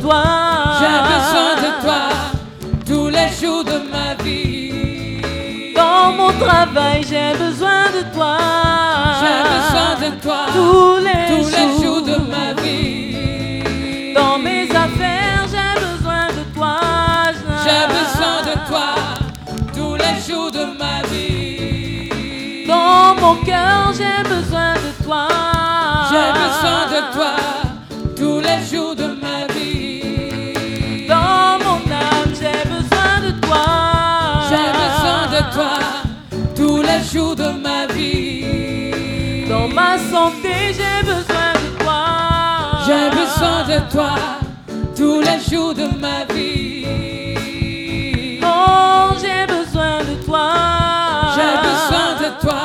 Toi. 0.05 0.23
J'ai 0.79 0.97
besoin 1.13 1.51
de 1.65 1.69
toi 1.83 2.01
tous 2.85 3.09
les 3.09 3.29
jours 3.39 3.63
de 3.63 3.77
ma 3.93 4.09
vie. 4.23 5.73
Dans 5.75 6.11
mon 6.11 6.31
travail, 6.45 7.03
j'ai 7.09 7.31
besoin 7.43 7.85
de 7.97 8.01
toi. 8.15 8.37
J'ai 9.21 9.39
besoin 9.55 9.91
de 10.05 10.09
toi 10.21 10.41
tous 10.53 10.97
les, 11.07 11.25
tous 11.33 11.49
les 11.55 11.67
jours. 11.71 11.83
jours 11.83 12.01
de 12.11 12.17
ma 12.33 12.47
vie. 12.61 14.13
Dans 14.13 14.37
mes 14.37 14.65
affaires, 14.85 15.43
j'ai 15.53 15.73
besoin 15.87 16.27
de 16.37 16.43
toi. 16.55 16.77
J'ai 17.63 17.83
besoin 17.97 18.37
de 18.49 18.55
toi 18.69 18.89
tous 19.75 19.95
les 20.03 20.15
jours 20.27 20.51
de 20.51 20.65
ma 20.81 20.97
vie. 21.09 22.67
Dans 22.67 23.15
mon 23.21 23.35
cœur, 23.43 23.91
j'ai 23.99 24.17
besoin 24.35 24.73
de 24.85 25.03
toi. 25.03 25.27
J'ai 26.11 26.27
besoin 26.43 26.81
de 26.93 26.99
toi 27.15 27.64
ma 39.95 40.01
santé, 40.11 40.53
j'ai 40.77 41.03
besoin 41.03 41.53
de 41.63 41.83
toi. 41.83 42.03
J'ai 42.85 43.09
besoin 43.09 43.63
de 43.63 43.91
toi 43.91 44.15
tous 44.95 45.21
les 45.21 45.39
jours 45.49 45.73
de 45.73 45.87
ma 45.99 46.25
vie. 46.33 46.85
Oh, 48.43 49.13
j'ai 49.21 49.45
besoin 49.47 49.99
de 49.99 50.15
toi. 50.25 50.49
J'ai 51.35 51.55
besoin 51.69 52.09
de 52.23 52.29
toi 52.41 52.63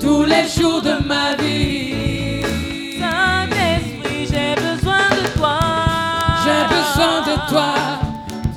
tous 0.00 0.24
les 0.24 0.46
jours 0.48 0.82
de 0.82 0.94
ma 1.06 1.34
vie. 1.40 2.42
Saint-Esprit, 3.00 4.28
j'ai 4.32 4.54
besoin 4.66 5.04
de 5.18 5.24
toi. 5.38 5.58
J'ai 6.44 6.62
besoin 6.76 7.16
de 7.30 7.34
toi 7.50 7.72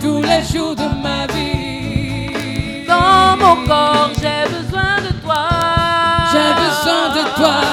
tous 0.02 0.22
les 0.22 0.44
jours 0.52 0.76
de 0.76 0.88
ma 1.06 1.22
vie. 1.34 2.86
Dans 2.88 3.38
mon 3.38 3.56
corps, 3.68 4.11
j'ai 4.22 4.44
besoin 4.56 4.95
de 5.06 5.11
toi. 5.24 5.44
J'ai 6.32 6.52
besoin 6.64 7.03
de 7.18 7.24
toi 7.36 7.68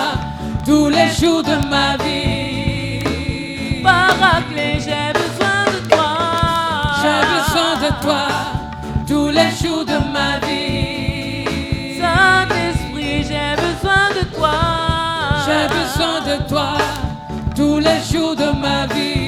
jours 1.20 1.42
de 1.42 1.56
ma 1.68 1.96
vie. 2.04 3.00
Paraclet, 3.82 4.78
j'ai 4.86 5.12
besoin 5.20 5.64
de 5.72 5.88
toi. 5.88 6.12
J'ai 7.00 7.20
besoin 7.34 7.72
de 7.84 7.90
toi 8.02 8.26
tous 9.06 9.28
les 9.28 9.50
jours 9.50 9.84
de 9.84 9.98
ma 10.12 10.38
vie. 10.46 11.98
Saint-Esprit, 12.00 13.24
j'ai 13.28 13.50
besoin 13.66 14.04
de 14.18 14.24
toi. 14.36 14.58
J'ai 15.46 15.66
besoin 15.78 16.16
de 16.30 16.48
toi 16.48 16.72
tous 17.54 17.78
les 17.78 18.00
jours 18.10 18.36
de 18.36 18.50
ma 18.60 18.86
vie. 18.86 19.25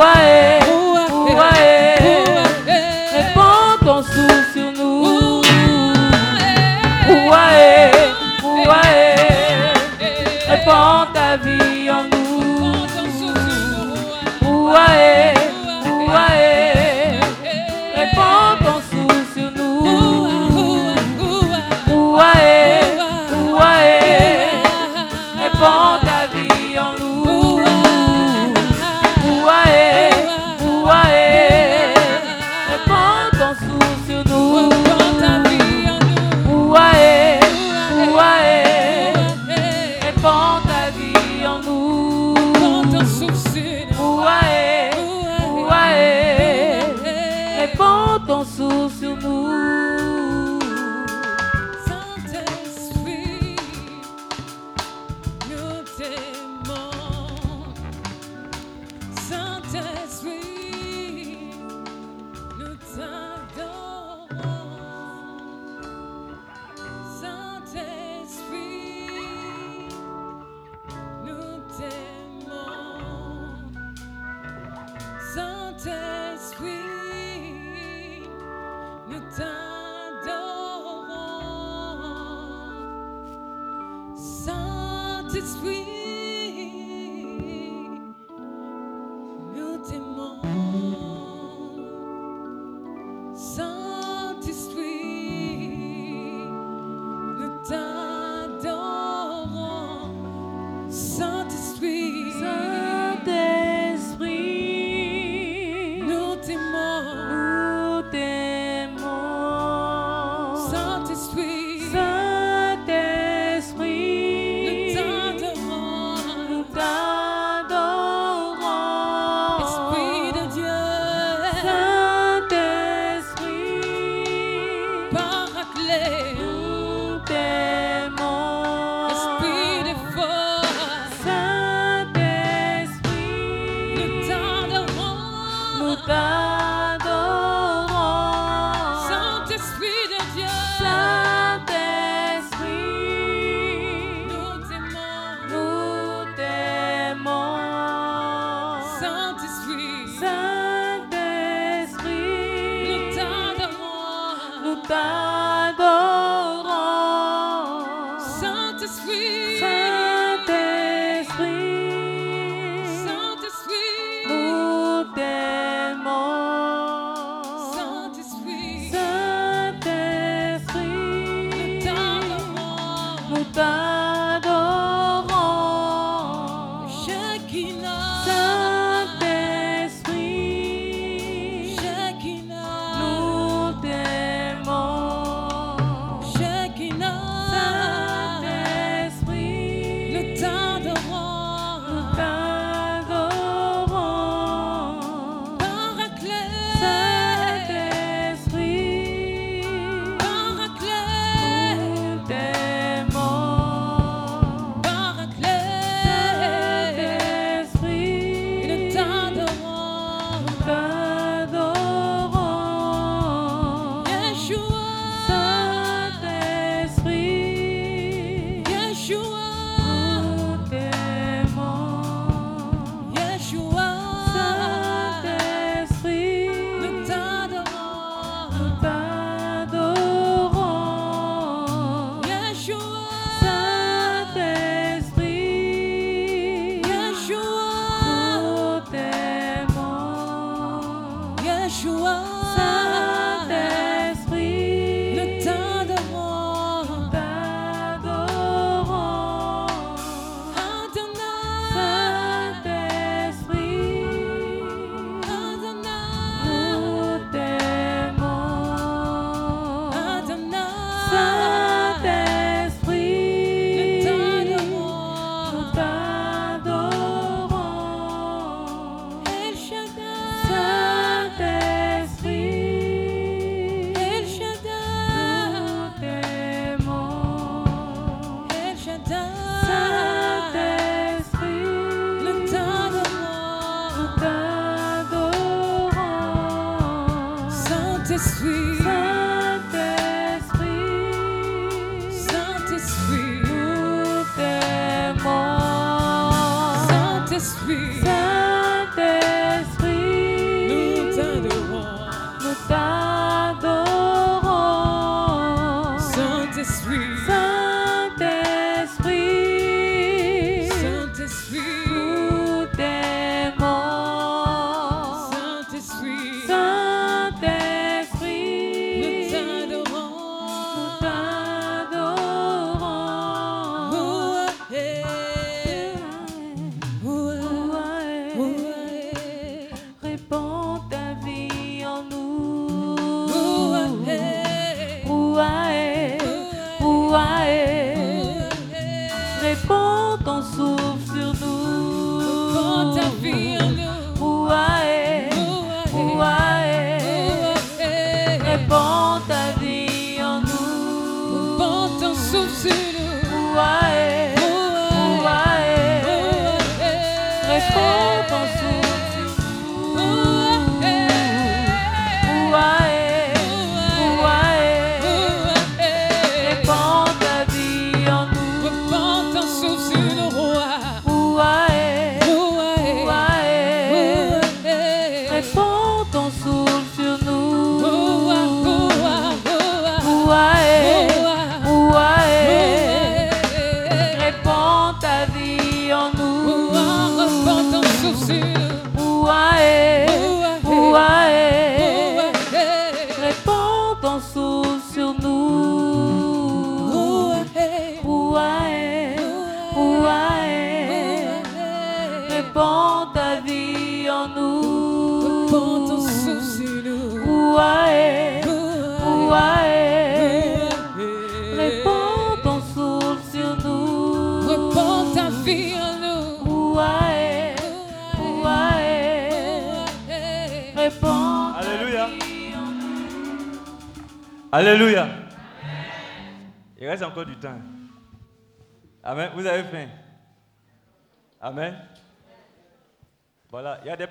Sur 0.00 0.59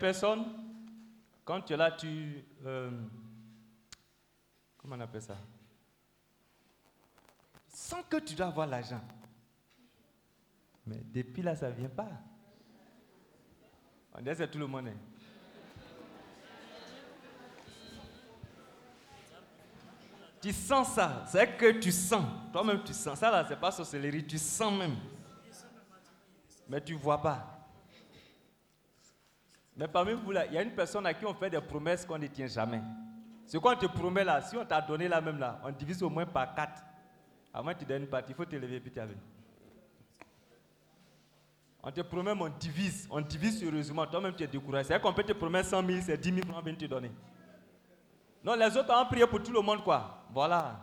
Personnes, 0.09 0.43
quand 1.45 1.61
tu 1.61 1.73
es 1.73 1.77
là, 1.77 1.91
tu. 1.91 2.43
euh, 2.65 2.89
comment 4.75 4.95
on 4.95 5.01
appelle 5.01 5.21
ça? 5.21 5.37
Sans 7.67 8.01
que 8.01 8.17
tu 8.17 8.33
dois 8.33 8.47
avoir 8.47 8.65
l'argent. 8.65 9.01
Mais 10.87 10.99
depuis 11.13 11.43
là, 11.43 11.55
ça 11.55 11.69
ne 11.69 11.75
vient 11.75 11.89
pas. 11.89 12.09
On 14.15 14.21
dirait 14.23 14.35
que 14.35 14.45
tout 14.45 14.57
le 14.57 14.65
monde. 14.65 14.87
hein. 14.87 14.97
Tu 20.41 20.51
sens 20.53 20.87
ça. 20.87 21.23
C'est 21.27 21.55
que 21.55 21.79
tu 21.79 21.91
sens. 21.91 22.25
Toi-même, 22.51 22.83
tu 22.83 22.95
sens. 22.95 23.19
Ça, 23.19 23.29
là, 23.29 23.45
c'est 23.47 23.59
pas 23.59 23.69
sorcellerie. 23.71 24.25
Tu 24.25 24.39
sens 24.39 24.73
même. 24.73 24.95
Mais 26.67 26.81
tu 26.83 26.95
vois 26.95 27.21
pas. 27.21 27.58
Mais 29.79 29.87
parmi 29.87 30.11
vous, 30.11 30.31
là, 30.31 30.45
il 30.45 30.51
y 30.51 30.57
a 30.57 30.61
une 30.61 30.71
personne 30.71 31.05
à 31.05 31.13
qui 31.13 31.25
on 31.25 31.33
fait 31.33 31.49
des 31.49 31.61
promesses 31.61 32.05
qu'on 32.05 32.17
ne 32.17 32.27
tient 32.27 32.47
jamais. 32.47 32.81
Ce 33.45 33.57
qu'on 33.57 33.73
te 33.77 33.85
promet 33.85 34.25
là, 34.25 34.41
si 34.41 34.57
on 34.57 34.65
t'a 34.65 34.81
donné 34.81 35.07
là 35.07 35.21
même 35.21 35.39
là, 35.39 35.57
on 35.63 35.71
divise 35.71 36.03
au 36.03 36.09
moins 36.09 36.25
par 36.25 36.53
quatre. 36.53 36.83
Avant 37.53 37.73
que 37.73 37.79
tu 37.79 37.85
donnes 37.85 38.01
une 38.01 38.09
partie, 38.09 38.33
il 38.33 38.35
faut 38.35 38.43
te 38.43 38.57
lever 38.57 38.81
puis 38.81 38.91
tu. 38.91 38.99
On 41.81 41.91
te 41.91 42.01
promet, 42.01 42.35
mais 42.35 42.41
on 42.41 42.49
divise. 42.49 43.07
On 43.09 43.21
divise 43.21 43.57
sérieusement. 43.57 44.05
Toi-même, 44.05 44.35
tu 44.35 44.43
es 44.43 44.47
découragé. 44.47 44.89
C'est 44.89 44.99
qu'on 44.99 45.13
peut 45.13 45.23
te 45.23 45.31
promettre 45.31 45.69
100 45.69 45.87
000, 45.87 45.99
c'est 46.01 46.17
10 46.17 46.29
000 46.29 46.45
francs, 46.45 46.57
on 46.59 46.65
vient 46.65 46.75
te 46.75 46.85
donner. 46.85 47.11
Non, 48.43 48.55
les 48.55 48.75
autres 48.75 48.93
ont 48.93 49.05
prié 49.05 49.25
pour 49.27 49.41
tout 49.41 49.53
le 49.53 49.61
monde, 49.61 49.81
quoi. 49.81 50.25
Voilà. 50.29 50.77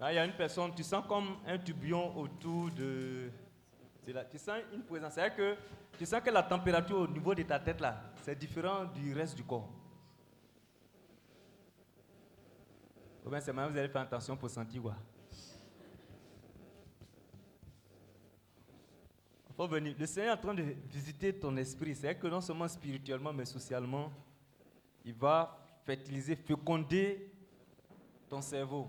Il 0.00 0.14
y 0.14 0.18
a 0.18 0.24
une 0.24 0.32
personne, 0.32 0.72
tu 0.74 0.84
sens 0.84 1.04
comme 1.08 1.38
un 1.44 1.58
tourbillon 1.58 2.16
autour 2.16 2.70
de. 2.70 3.30
c'est 4.02 4.30
tu 4.30 4.38
sens 4.38 4.58
une 4.72 4.82
présence. 4.82 5.14
C'est-à-dire 5.14 5.36
que 5.36 5.56
tu 5.98 6.06
sens 6.06 6.20
que 6.20 6.30
la 6.30 6.42
température 6.44 7.00
au 7.00 7.08
niveau 7.08 7.34
de 7.34 7.42
ta 7.42 7.58
tête 7.58 7.80
là, 7.80 8.00
c'est 8.22 8.38
différent 8.38 8.84
du 8.84 9.12
reste 9.12 9.36
du 9.36 9.42
corps. 9.42 9.68
Ou 13.26 13.30
bien 13.30 13.40
c'est 13.40 13.52
maintenant 13.52 13.72
vous 13.72 13.78
allez 13.78 13.88
faire 13.88 14.02
attention 14.02 14.36
pour 14.36 14.48
sentir 14.48 14.80
quoi. 14.82 14.94
Faut 19.56 19.66
venir. 19.66 19.96
Le 19.98 20.06
Seigneur 20.06 20.36
est 20.36 20.38
en 20.38 20.40
train 20.40 20.54
de 20.54 20.62
visiter 20.88 21.32
ton 21.32 21.56
esprit. 21.56 21.92
C'est-à-dire 21.96 22.20
que 22.20 22.28
non 22.28 22.40
seulement 22.40 22.68
spirituellement, 22.68 23.32
mais 23.32 23.44
socialement, 23.44 24.12
il 25.04 25.12
va 25.12 25.58
fertiliser, 25.84 26.36
féconder 26.36 27.28
ton 28.28 28.40
cerveau. 28.40 28.88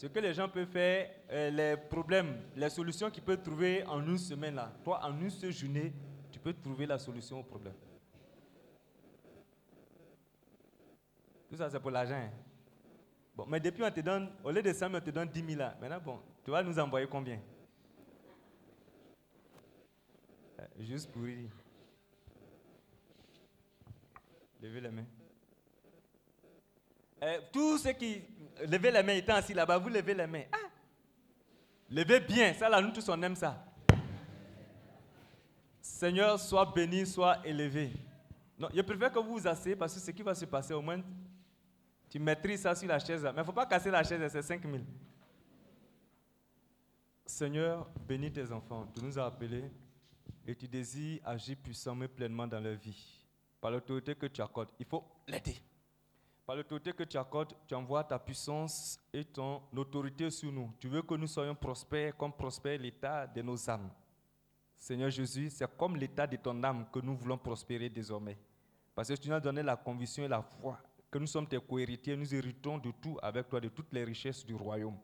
Ce 0.00 0.06
que 0.06 0.18
les 0.18 0.32
gens 0.32 0.48
peuvent 0.48 0.66
faire, 0.66 1.10
euh, 1.28 1.50
les 1.50 1.76
problèmes, 1.76 2.40
les 2.56 2.70
solutions 2.70 3.10
qu'ils 3.10 3.22
peuvent 3.22 3.42
trouver 3.42 3.84
en 3.84 4.00
une 4.00 4.16
semaine 4.16 4.54
là, 4.54 4.72
toi 4.82 4.98
en 5.04 5.12
une 5.20 5.28
journée, 5.52 5.92
tu 6.32 6.38
peux 6.38 6.54
trouver 6.54 6.86
la 6.86 6.98
solution 6.98 7.40
au 7.40 7.42
problème. 7.42 7.74
Tout 11.50 11.56
ça 11.56 11.68
c'est 11.68 11.78
pour 11.78 11.90
l'argent. 11.90 12.14
hein. 12.14 12.30
Bon, 13.36 13.44
mais 13.46 13.60
depuis 13.60 13.84
on 13.84 13.90
te 13.90 14.00
donne, 14.00 14.30
au 14.42 14.50
lieu 14.50 14.62
de 14.62 14.72
100 14.72 14.78
000, 14.88 14.94
on 14.96 15.00
te 15.04 15.10
donne 15.10 15.28
10 15.28 15.44
000 15.44 15.58
là. 15.58 15.76
Maintenant 15.78 16.00
bon, 16.02 16.18
tu 16.42 16.50
vas 16.50 16.62
nous 16.62 16.78
envoyer 16.78 17.06
combien? 17.06 17.38
Euh, 20.60 20.64
Juste 20.78 21.12
pour 21.12 21.24
rire. 21.24 21.50
Levez 24.62 24.80
les 24.80 24.90
mains. 24.90 25.04
Euh, 27.22 27.38
ceux 27.76 27.92
qui 27.92 28.22
levaient 28.66 28.90
les 28.90 29.02
mains 29.02 29.14
étant 29.14 29.34
assis 29.34 29.54
là-bas, 29.54 29.78
vous 29.78 29.88
levez 29.88 30.14
les 30.14 30.26
mains. 30.26 30.44
Ah! 30.52 30.68
Levez 31.90 32.20
bien, 32.20 32.54
ça 32.54 32.68
là, 32.68 32.80
nous 32.80 32.92
tous 32.92 33.08
on 33.08 33.20
aime 33.22 33.36
ça. 33.36 33.64
Seigneur, 35.80 36.38
sois 36.38 36.66
béni, 36.66 37.06
sois 37.06 37.44
élevé. 37.44 37.92
Non, 38.58 38.68
je 38.74 38.80
préfère 38.82 39.10
que 39.10 39.18
vous 39.18 39.38
vous 39.38 39.46
asseyez 39.48 39.74
parce 39.74 39.94
que 39.94 40.00
ce 40.00 40.10
qui 40.10 40.22
va 40.22 40.34
se 40.34 40.44
passer, 40.44 40.74
au 40.74 40.82
moins, 40.82 41.00
tu 42.08 42.18
maîtrises 42.18 42.60
ça 42.60 42.74
sur 42.74 42.88
la 42.88 42.98
chaise. 42.98 43.22
Mais 43.22 43.30
il 43.30 43.36
ne 43.38 43.42
faut 43.42 43.52
pas 43.52 43.66
casser 43.66 43.90
la 43.90 44.02
chaise, 44.04 44.20
c'est 44.30 44.42
5 44.42 44.62
000. 44.62 44.76
Seigneur, 47.24 47.88
bénis 48.06 48.32
tes 48.32 48.50
enfants. 48.52 48.86
Tu 48.94 49.04
nous 49.04 49.18
as 49.18 49.26
appelés 49.26 49.70
et 50.46 50.54
tu 50.54 50.68
désires 50.68 51.20
agir 51.24 51.56
puissamment 51.56 52.04
et 52.04 52.08
pleinement 52.08 52.46
dans 52.46 52.60
leur 52.60 52.76
vie. 52.76 53.26
Par 53.60 53.70
l'autorité 53.70 54.14
que 54.14 54.26
tu 54.26 54.42
accordes, 54.42 54.70
il 54.78 54.86
faut 54.86 55.04
l'aider. 55.26 55.56
Par 56.50 56.56
l'autorité 56.56 56.92
que 56.92 57.04
tu 57.04 57.16
accordes, 57.16 57.54
tu 57.68 57.76
envoies 57.76 58.02
ta 58.02 58.18
puissance 58.18 58.98
et 59.12 59.24
ton 59.24 59.62
autorité 59.76 60.28
sur 60.30 60.50
nous. 60.50 60.72
Tu 60.80 60.88
veux 60.88 61.00
que 61.00 61.14
nous 61.14 61.28
soyons 61.28 61.54
prospères 61.54 62.16
comme 62.16 62.32
prospère 62.32 62.76
l'état 62.76 63.24
de 63.24 63.40
nos 63.40 63.70
âmes. 63.70 63.88
Seigneur 64.76 65.10
Jésus, 65.10 65.48
c'est 65.48 65.76
comme 65.76 65.94
l'état 65.94 66.26
de 66.26 66.34
ton 66.34 66.60
âme 66.64 66.86
que 66.92 66.98
nous 66.98 67.14
voulons 67.14 67.38
prospérer 67.38 67.88
désormais. 67.88 68.36
Parce 68.96 69.06
que 69.10 69.14
tu 69.14 69.28
nous 69.28 69.34
as 69.36 69.38
donné 69.38 69.62
la 69.62 69.76
conviction 69.76 70.24
et 70.24 70.28
la 70.28 70.42
foi 70.42 70.76
que 71.08 71.20
nous 71.20 71.28
sommes 71.28 71.46
tes 71.46 71.60
cohéritiers, 71.60 72.16
nous 72.16 72.34
héritons 72.34 72.78
de 72.78 72.90
tout 73.00 73.16
avec 73.22 73.48
toi, 73.48 73.60
de 73.60 73.68
toutes 73.68 73.92
les 73.92 74.02
richesses 74.02 74.44
du 74.44 74.56
royaume. 74.56 74.98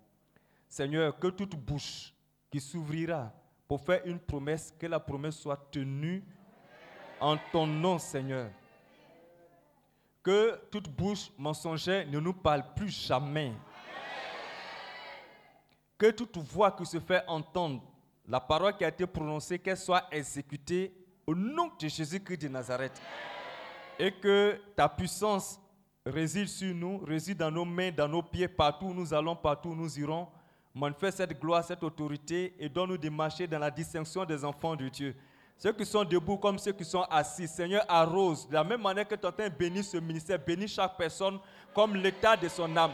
Seigneur, 0.68 1.16
que 1.16 1.28
toute 1.28 1.54
bouche 1.54 2.12
qui 2.50 2.58
s'ouvrira 2.58 3.32
pour 3.68 3.80
faire 3.80 4.04
une 4.04 4.18
promesse, 4.18 4.74
que 4.76 4.88
la 4.88 4.98
promesse 4.98 5.36
soit 5.36 5.70
tenue 5.70 6.24
en 7.20 7.36
ton 7.52 7.68
nom, 7.68 8.00
Seigneur. 8.00 8.50
Que 10.26 10.60
toute 10.72 10.88
bouche 10.88 11.30
mensongère 11.38 12.04
ne 12.08 12.18
nous 12.18 12.32
parle 12.32 12.64
plus 12.74 12.88
jamais. 12.88 13.52
Que 15.96 16.10
toute 16.10 16.36
voix 16.38 16.72
qui 16.72 16.84
se 16.84 16.98
fait 16.98 17.22
entendre, 17.28 17.80
la 18.26 18.40
parole 18.40 18.76
qui 18.76 18.84
a 18.84 18.88
été 18.88 19.06
prononcée, 19.06 19.56
qu'elle 19.60 19.76
soit 19.76 20.02
exécutée 20.10 20.92
au 21.28 21.32
nom 21.36 21.70
de 21.80 21.86
Jésus-Christ 21.86 22.38
de 22.38 22.48
Nazareth. 22.48 23.00
Et 24.00 24.10
que 24.10 24.60
ta 24.74 24.88
puissance 24.88 25.60
réside 26.04 26.48
sur 26.48 26.74
nous, 26.74 26.98
réside 26.98 27.38
dans 27.38 27.52
nos 27.52 27.64
mains, 27.64 27.92
dans 27.92 28.08
nos 28.08 28.24
pieds, 28.24 28.48
partout 28.48 28.86
où 28.86 28.94
nous 28.94 29.14
allons, 29.14 29.36
partout 29.36 29.68
où 29.68 29.76
nous 29.76 29.96
irons. 29.96 30.26
Manifeste 30.74 31.18
cette 31.18 31.40
gloire, 31.40 31.62
cette 31.62 31.84
autorité 31.84 32.52
et 32.58 32.68
donne-nous 32.68 32.98
de 32.98 33.08
marcher 33.10 33.46
dans 33.46 33.60
la 33.60 33.70
distinction 33.70 34.24
des 34.24 34.44
enfants 34.44 34.74
de 34.74 34.88
Dieu. 34.88 35.14
Ceux 35.58 35.72
qui 35.72 35.86
sont 35.86 36.04
debout 36.04 36.36
comme 36.36 36.58
ceux 36.58 36.72
qui 36.72 36.84
sont 36.84 37.06
assis, 37.10 37.48
Seigneur, 37.48 37.82
arrose 37.88 38.46
de 38.46 38.52
la 38.54 38.62
même 38.62 38.82
manière 38.82 39.08
que 39.08 39.14
tu 39.14 39.26
entends 39.26 39.48
bénir 39.58 39.82
ce 39.82 39.96
ministère, 39.96 40.38
bénis 40.38 40.68
chaque 40.68 40.96
personne 40.98 41.38
comme 41.74 41.96
l'état 41.96 42.36
de 42.36 42.46
son 42.48 42.76
âme. 42.76 42.92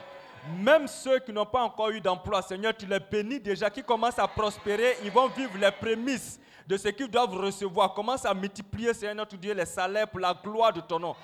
Même 0.58 0.86
ceux 0.86 1.18
qui 1.18 1.32
n'ont 1.32 1.46
pas 1.46 1.62
encore 1.62 1.90
eu 1.90 2.00
d'emploi, 2.00 2.40
Seigneur, 2.40 2.72
tu 2.76 2.86
les 2.86 3.00
bénis 3.00 3.40
déjà, 3.40 3.68
qui 3.68 3.82
commencent 3.82 4.18
à 4.18 4.28
prospérer, 4.28 4.96
ils 5.04 5.10
vont 5.10 5.26
vivre 5.28 5.58
les 5.58 5.72
prémices 5.72 6.38
de 6.66 6.76
ce 6.76 6.88
qu'ils 6.88 7.08
doivent 7.10 7.34
recevoir. 7.34 7.94
Commence 7.94 8.24
à 8.24 8.32
multiplier, 8.32 8.94
Seigneur 8.94 9.16
notre 9.16 9.36
Dieu, 9.36 9.54
les 9.54 9.66
salaires 9.66 10.06
pour 10.06 10.20
la 10.20 10.32
gloire 10.32 10.72
de 10.72 10.80
ton 10.80 11.00
nom. 11.00 11.16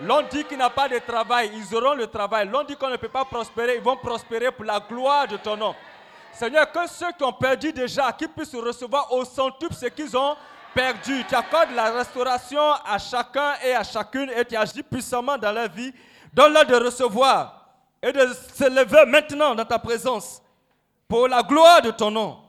L'on 0.00 0.22
dit 0.22 0.44
qu'il 0.44 0.58
n'a 0.58 0.70
pas 0.70 0.88
de 0.88 0.98
travail, 0.98 1.50
ils 1.54 1.74
auront 1.74 1.94
le 1.94 2.06
travail. 2.06 2.48
L'on 2.48 2.64
dit 2.64 2.76
qu'on 2.76 2.90
ne 2.90 2.96
peut 2.96 3.08
pas 3.08 3.24
prospérer, 3.24 3.76
ils 3.76 3.82
vont 3.82 3.96
prospérer 3.96 4.50
pour 4.50 4.64
la 4.64 4.80
gloire 4.80 5.26
de 5.28 5.36
ton 5.36 5.56
nom. 5.56 5.74
Seigneur, 6.32 6.70
que 6.70 6.86
ceux 6.86 7.12
qui 7.16 7.24
ont 7.24 7.32
perdu 7.32 7.72
déjà, 7.72 8.12
qu'ils 8.12 8.28
puissent 8.28 8.54
recevoir 8.54 9.10
au 9.12 9.24
centuple 9.24 9.74
ce 9.74 9.86
qu'ils 9.86 10.14
ont 10.16 10.36
perdu. 10.76 11.24
Tu 11.26 11.34
accordes 11.34 11.70
la 11.70 11.90
restauration 11.90 12.60
à 12.84 12.98
chacun 12.98 13.54
et 13.64 13.72
à 13.72 13.82
chacune 13.82 14.30
et 14.30 14.44
tu 14.44 14.54
agis 14.54 14.82
puissamment 14.82 15.38
dans 15.38 15.50
leur 15.50 15.70
vie. 15.70 15.92
Donne-leur 16.34 16.66
de 16.66 16.74
recevoir 16.74 17.66
et 18.02 18.12
de 18.12 18.26
se 18.54 18.68
lever 18.68 19.06
maintenant 19.06 19.54
dans 19.54 19.64
ta 19.64 19.78
présence 19.78 20.42
pour 21.08 21.28
la 21.28 21.42
gloire 21.42 21.80
de 21.80 21.90
ton 21.90 22.10
nom. 22.10 22.42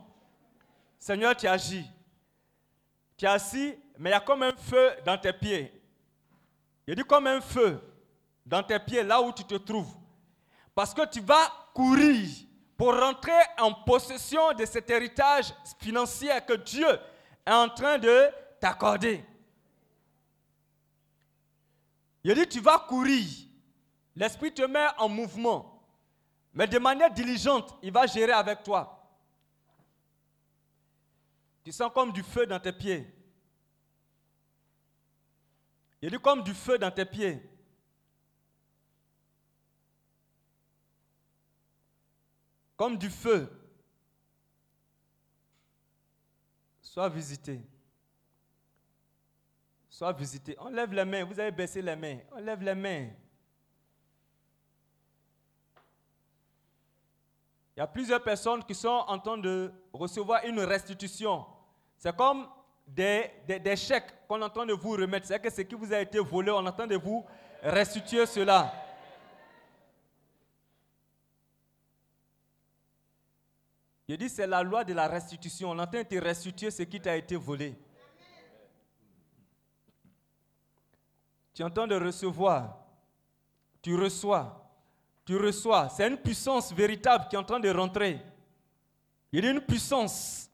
Seigneur, 1.00 1.36
tu 1.38 1.48
agis. 1.48 1.86
Tu 3.16 3.26
es 3.26 3.30
assis, 3.30 3.76
mais 3.98 4.10
il 4.10 4.14
y 4.14 4.16
a 4.16 4.20
comme 4.20 4.44
un 4.44 4.52
feu 4.52 4.92
dans 5.06 5.18
tes 5.18 5.32
pieds. 5.32 5.72
Il 6.86 6.96
dit 6.96 7.04
comme 7.04 7.28
un 7.28 7.40
feu 7.40 7.80
dans 8.46 8.62
tes 8.62 8.80
pieds, 8.80 9.04
là 9.04 9.22
où 9.22 9.32
tu 9.32 9.46
te 9.46 9.56
trouves. 9.56 9.96
Parce 10.76 10.94
que 10.94 11.08
tu 11.08 11.22
vas 11.22 11.52
courir 11.74 12.28
pour 12.76 12.94
rentrer 12.94 13.32
en 13.58 13.74
possession 13.74 14.52
de 14.54 14.66
cet 14.66 14.90
héritage 14.90 15.54
financier 15.80 16.30
que 16.46 16.54
Dieu 16.54 16.88
est 17.48 17.54
en 17.54 17.70
train 17.70 17.98
de 17.98 18.30
t'accorder. 18.60 19.24
Il 22.24 22.36
dit, 22.36 22.48
tu 22.48 22.60
vas 22.60 22.80
courir. 22.80 23.26
L'Esprit 24.16 24.54
te 24.54 24.64
met 24.64 24.88
en 24.98 25.08
mouvement. 25.08 25.82
Mais 26.54 26.68
de 26.68 26.78
manière 26.78 27.12
diligente, 27.12 27.74
il 27.82 27.92
va 27.92 28.06
gérer 28.06 28.34
avec 28.34 28.64
toi. 28.64 28.94
Tu 31.64 31.72
sens 31.72 31.92
comme 31.94 32.12
du 32.12 32.24
feu 32.24 32.46
dans 32.46 32.60
tes 32.60 32.74
pieds. 32.74 33.14
Il 36.02 36.12
dit 36.12 36.20
comme 36.20 36.44
du 36.44 36.54
feu 36.54 36.78
dans 36.78 36.92
tes 36.92 37.06
pieds. 37.06 37.42
Comme 42.76 42.98
du 42.98 43.10
feu. 43.10 43.57
Sois 46.98 47.10
visité. 47.10 47.62
Sois 49.88 50.12
visité. 50.14 50.56
On 50.60 50.70
lève 50.70 50.92
les 50.92 51.06
mains. 51.06 51.24
Vous 51.26 51.40
avez 51.40 51.52
baissé 51.52 51.80
les 51.80 51.96
mains. 51.96 52.18
On 52.32 52.40
lève 52.40 52.60
les 52.64 52.74
mains. 52.74 53.10
Il 57.76 57.82
y 57.82 57.82
a 57.82 57.86
plusieurs 57.86 58.24
personnes 58.24 58.64
qui 58.64 58.74
sont 58.74 59.04
en 59.08 59.20
train 59.20 59.38
de 59.38 59.72
recevoir 59.94 60.44
une 60.44 60.60
restitution. 60.62 61.46
C'est 62.00 62.16
comme 62.16 62.48
des, 62.88 63.30
des, 63.48 63.76
chèques 63.76 64.26
qu'on 64.28 64.42
entend 64.42 64.66
de 64.66 64.74
vous 64.74 64.94
remettre. 64.94 65.28
C'est 65.28 65.40
que 65.40 65.52
ce 65.52 65.62
qui 65.62 65.76
vous 65.76 65.94
a 65.94 66.00
été 66.00 66.18
volé, 66.18 66.50
on 66.50 66.66
entend 66.66 66.88
de 66.88 66.96
vous 66.96 67.24
restituer 67.62 68.26
cela. 68.26 68.74
Je 74.08 74.16
dis, 74.16 74.30
c'est 74.30 74.48
la 74.48 74.64
loi 74.64 74.84
de 74.86 74.94
la 74.94 75.08
restitution. 75.08 75.72
On 75.72 75.80
entend 75.80 76.04
te 76.04 76.16
restituer 76.16 76.72
ce 76.72 76.84
qui 76.84 77.00
t'a 77.00 77.18
été 77.18 77.36
volé. 77.36 77.78
Tu 81.54 81.62
entends 81.62 81.88
de 81.88 81.96
recevoir. 81.96 82.78
Tu 83.82 83.96
reçois. 83.96 84.72
Tu 85.26 85.36
reçois. 85.36 85.90
C'est 85.90 86.08
une 86.08 86.18
puissance 86.18 86.72
véritable 86.72 87.28
qui 87.30 87.36
est 87.36 87.40
en 87.40 87.44
train 87.44 87.60
de 87.60 87.70
rentrer. 87.70 88.22
Il 89.32 89.44
y 89.44 89.48
a 89.48 89.52
une 89.52 89.60
puissance 89.60 90.50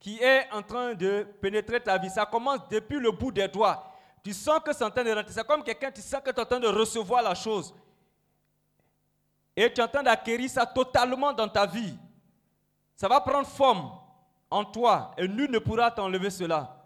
qui 0.00 0.18
est 0.18 0.50
en 0.50 0.62
train 0.62 0.94
de 0.94 1.24
pénétrer 1.40 1.80
ta 1.80 1.96
vie. 1.96 2.10
Ça 2.10 2.26
commence 2.26 2.68
depuis 2.68 2.98
le 2.98 3.12
bout 3.12 3.30
des 3.30 3.46
doigts. 3.46 3.88
Tu 4.24 4.32
sens 4.32 4.60
que 4.64 4.72
c'est 4.72 4.84
en 4.84 4.90
train 4.90 5.04
de 5.04 5.12
rentrer. 5.12 5.32
C'est 5.32 5.46
comme 5.46 5.62
quelqu'un, 5.62 5.92
tu 5.92 6.00
sens 6.00 6.20
que 6.24 6.30
tu 6.30 6.36
es 6.36 6.40
en 6.40 6.46
train 6.46 6.58
de 6.58 6.66
recevoir 6.66 7.22
la 7.22 7.36
chose. 7.36 7.72
Et 9.54 9.72
tu 9.72 9.80
es 9.80 9.84
en 9.84 9.88
train 9.88 10.02
d'acquérir 10.02 10.50
ça 10.50 10.66
totalement 10.66 11.32
dans 11.32 11.48
ta 11.48 11.66
vie. 11.66 11.96
Ça 12.96 13.08
va 13.08 13.20
prendre 13.20 13.46
forme 13.46 13.90
en 14.50 14.64
toi 14.64 15.12
et 15.16 15.26
nul 15.26 15.50
ne 15.50 15.58
pourra 15.58 15.90
t'enlever 15.90 16.30
cela. 16.30 16.78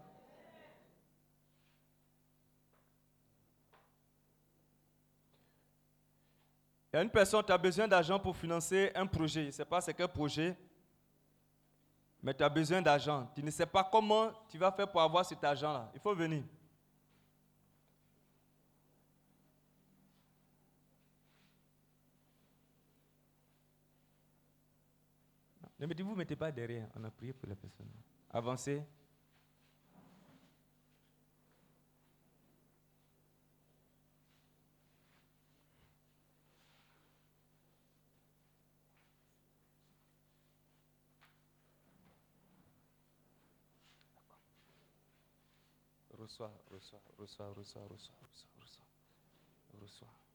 Il 6.93 6.97
y 6.97 6.99
a 7.01 7.03
une 7.03 7.11
personne, 7.11 7.43
qui 7.43 7.53
a 7.53 7.59
besoin 7.59 7.87
d'argent 7.87 8.19
pour 8.19 8.37
financer 8.37 8.91
un 8.95 9.07
projet. 9.07 9.43
Je 9.43 9.47
ne 9.49 9.53
sais 9.53 9.65
pas 9.65 9.81
c'est 9.81 9.93
quel 9.93 10.09
projet 10.09 10.57
mais 12.27 12.35
tu 12.35 12.43
as 12.43 12.49
besoin 12.49 12.83
d'argent. 12.83 13.31
Tu 13.37 13.41
ne 13.41 13.51
sais 13.53 13.67
pas 13.67 13.85
comment 13.85 14.33
tu 14.49 14.59
vas 14.59 14.73
faire 14.73 14.91
pour 14.91 15.01
avoir 15.01 15.25
cet 15.25 15.45
argent-là. 15.45 15.91
Il 15.95 16.01
faut 16.01 16.13
venir. 16.13 16.43
Ne 25.79 25.87
me 25.87 25.95
dites, 25.95 26.05
vous 26.05 26.13
ne 26.13 26.17
mettez 26.17 26.37
pas 26.37 26.51
derrière. 26.51 26.89
On 26.97 27.05
a 27.05 27.11
prié 27.11 27.33
pour 27.33 27.49
la 27.49 27.55
personne. 27.57 27.91
Avancez. 28.31 28.83
Reçois, 46.19 46.51
reçois, 46.73 47.01
reçois, 47.19 47.53
reçois, 47.55 47.83
reçois, 47.89 48.15
reçois, 48.23 48.51
reçois. 48.61 48.85
reçois. 49.81 50.26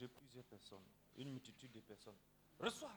Diriger 0.00 0.14
plusieurs 0.16 0.44
personnes, 0.44 0.82
une 1.18 1.30
multitude 1.30 1.72
de 1.72 1.80
personnes. 1.80 2.16
Reçois. 2.58 2.96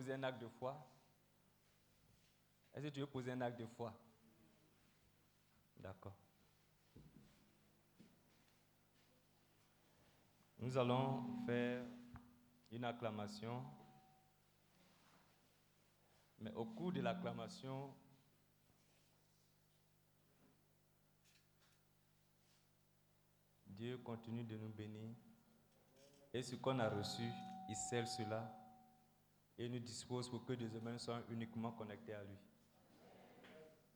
un 0.00 0.22
acte 0.22 0.40
de 0.40 0.48
foi? 0.48 0.76
Est-ce 2.74 2.86
que 2.86 2.90
tu 2.90 3.00
veux 3.00 3.06
poser 3.06 3.32
un 3.32 3.40
acte 3.40 3.58
de 3.58 3.66
foi? 3.66 3.92
D'accord. 5.78 6.14
Nous 10.58 10.76
allons 10.76 11.44
faire 11.46 11.84
une 12.70 12.84
acclamation. 12.84 13.64
Mais 16.38 16.52
au 16.52 16.64
cours 16.64 16.92
de 16.92 17.00
l'acclamation, 17.00 17.94
Dieu 23.66 23.98
continue 23.98 24.44
de 24.44 24.56
nous 24.56 24.68
bénir. 24.68 25.14
Et 26.32 26.42
ce 26.42 26.56
qu'on 26.56 26.78
a 26.78 26.88
reçu, 26.88 27.30
il 27.68 27.76
scelle 27.76 28.06
cela 28.06 28.55
et 29.58 29.68
nous 29.68 29.78
dispose 29.78 30.28
pour 30.28 30.44
que 30.44 30.52
des 30.52 30.74
humains 30.76 30.98
soient 30.98 31.22
uniquement 31.30 31.72
connectés 31.72 32.14
à 32.14 32.22
lui. 32.22 32.36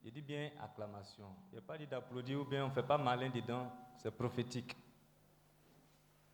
Je 0.03 0.09
dis 0.09 0.23
bien 0.23 0.51
acclamation. 0.63 1.27
Il 1.51 1.57
n'y 1.57 1.59
a 1.59 1.63
pas 1.63 1.77
dit 1.77 1.87
d'applaudir 1.87 2.41
ou 2.41 2.45
bien 2.45 2.65
on 2.65 2.69
ne 2.69 2.73
fait 2.73 2.83
pas 2.83 2.97
malin 2.97 3.29
dedans, 3.29 3.71
c'est 3.99 4.11
prophétique. 4.11 4.75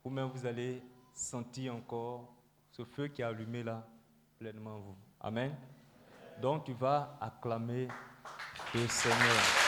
Ou 0.03 0.09
même 0.09 0.29
vous 0.29 0.45
allez 0.45 0.81
sentir 1.13 1.75
encore 1.75 2.33
ce 2.71 2.85
feu 2.85 3.09
qui 3.09 3.21
est 3.21 3.25
allumé 3.25 3.63
là 3.63 3.85
pleinement 4.39 4.79
vous. 4.79 4.95
Amen. 5.19 5.53
Donc 6.41 6.63
tu 6.63 6.73
vas 6.73 7.17
acclamer 7.19 7.87
le 8.73 8.87
Seigneur. 8.87 9.67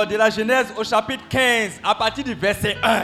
Livre 0.00 0.12
de 0.12 0.16
la 0.16 0.30
Genèse 0.30 0.72
au 0.76 0.84
chapitre 0.84 1.24
15, 1.28 1.80
à 1.82 1.94
partir 1.94 2.24
du 2.24 2.34
verset 2.34 2.76
1. 2.82 3.02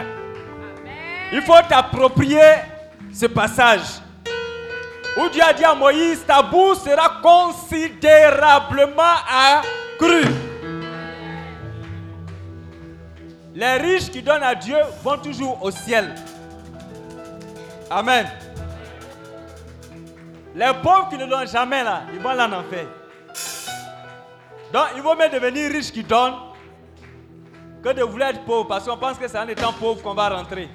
Il 1.32 1.43
faut 1.43 1.55
t'approprier 1.68 2.40
ce 3.12 3.27
passage 3.27 4.01
où 5.16 5.28
Dieu 5.28 5.43
a 5.43 5.52
dit 5.52 5.64
à 5.64 5.74
Moïse, 5.74 6.24
ta 6.27 6.43
bourse 6.43 6.85
sera 6.85 7.20
considérablement 7.23 9.02
accrue. 9.28 10.31
Les 13.55 13.77
riches 13.78 14.10
qui 14.10 14.23
donnent 14.23 14.43
à 14.43 14.55
Dieu 14.55 14.77
vont 15.02 15.16
toujours 15.16 15.62
au 15.62 15.70
ciel. 15.70 16.14
Amen. 17.90 18.27
Les 20.55 20.73
pauvres 20.82 21.09
qui 21.09 21.16
ne 21.16 21.27
donnent 21.27 21.48
jamais 21.48 21.82
là, 21.82 22.02
ils 22.12 22.20
vont 22.20 22.32
là 22.32 22.47
en 22.47 22.52
enfer. 22.52 22.86
Donc 24.73 24.86
il 24.94 25.02
vaut 25.02 25.14
mieux 25.14 25.28
devenir 25.28 25.70
riche 25.70 25.90
qui 25.90 26.02
donne 26.02 26.35
que 27.86 27.92
de 27.92 28.02
vouloir 28.02 28.30
être 28.30 28.44
pauvre 28.44 28.66
parce 28.66 28.84
qu'on 28.84 28.96
pense 28.96 29.16
que 29.16 29.28
c'est 29.28 29.38
en 29.38 29.46
étant 29.46 29.72
pauvre 29.72 30.02
qu'on 30.02 30.14
va 30.14 30.28
rentrer. 30.28 30.68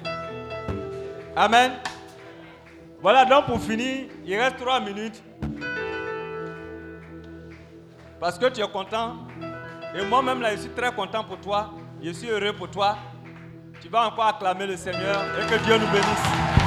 Amen. 1.36 1.72
Voilà 3.02 3.26
donc 3.26 3.44
pour 3.44 3.60
finir, 3.60 4.06
il 4.24 4.34
reste 4.38 4.56
trois 4.56 4.80
minutes. 4.80 5.22
Parce 8.18 8.38
que 8.38 8.46
tu 8.46 8.62
es 8.62 8.68
content. 8.68 9.16
Et 9.94 10.02
moi-même 10.06 10.40
là, 10.40 10.52
je 10.52 10.62
suis 10.62 10.70
très 10.70 10.90
content 10.94 11.22
pour 11.22 11.38
toi. 11.38 11.70
Je 12.02 12.12
suis 12.12 12.30
heureux 12.30 12.54
pour 12.54 12.70
toi. 12.70 12.96
Tu 13.82 13.90
vas 13.90 14.06
encore 14.06 14.28
acclamer 14.28 14.66
le 14.68 14.76
Seigneur 14.78 15.22
et 15.38 15.46
que 15.52 15.62
Dieu 15.64 15.76
nous 15.76 15.88
bénisse. 15.88 16.61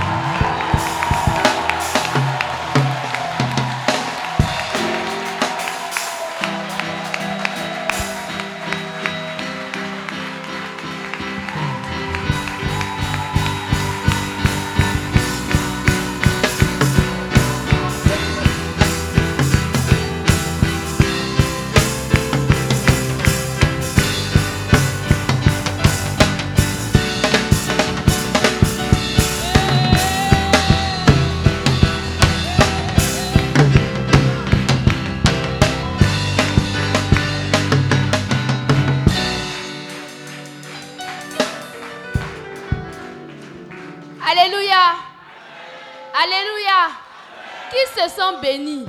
Béni 48.46 48.86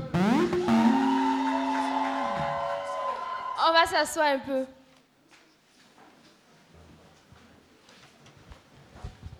On 3.66 3.72
va 3.72 3.86
s'asseoir 3.86 4.26
un 4.26 4.38
peu. 4.38 4.66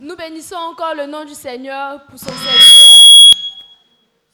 Nous 0.01 0.17
bénissons 0.17 0.57
encore 0.57 0.95
le 0.95 1.07
nom 1.07 1.25
du 1.27 1.35
Seigneur 1.35 2.07
pour 2.07 2.19
son 2.19 2.31
service. 2.31 3.59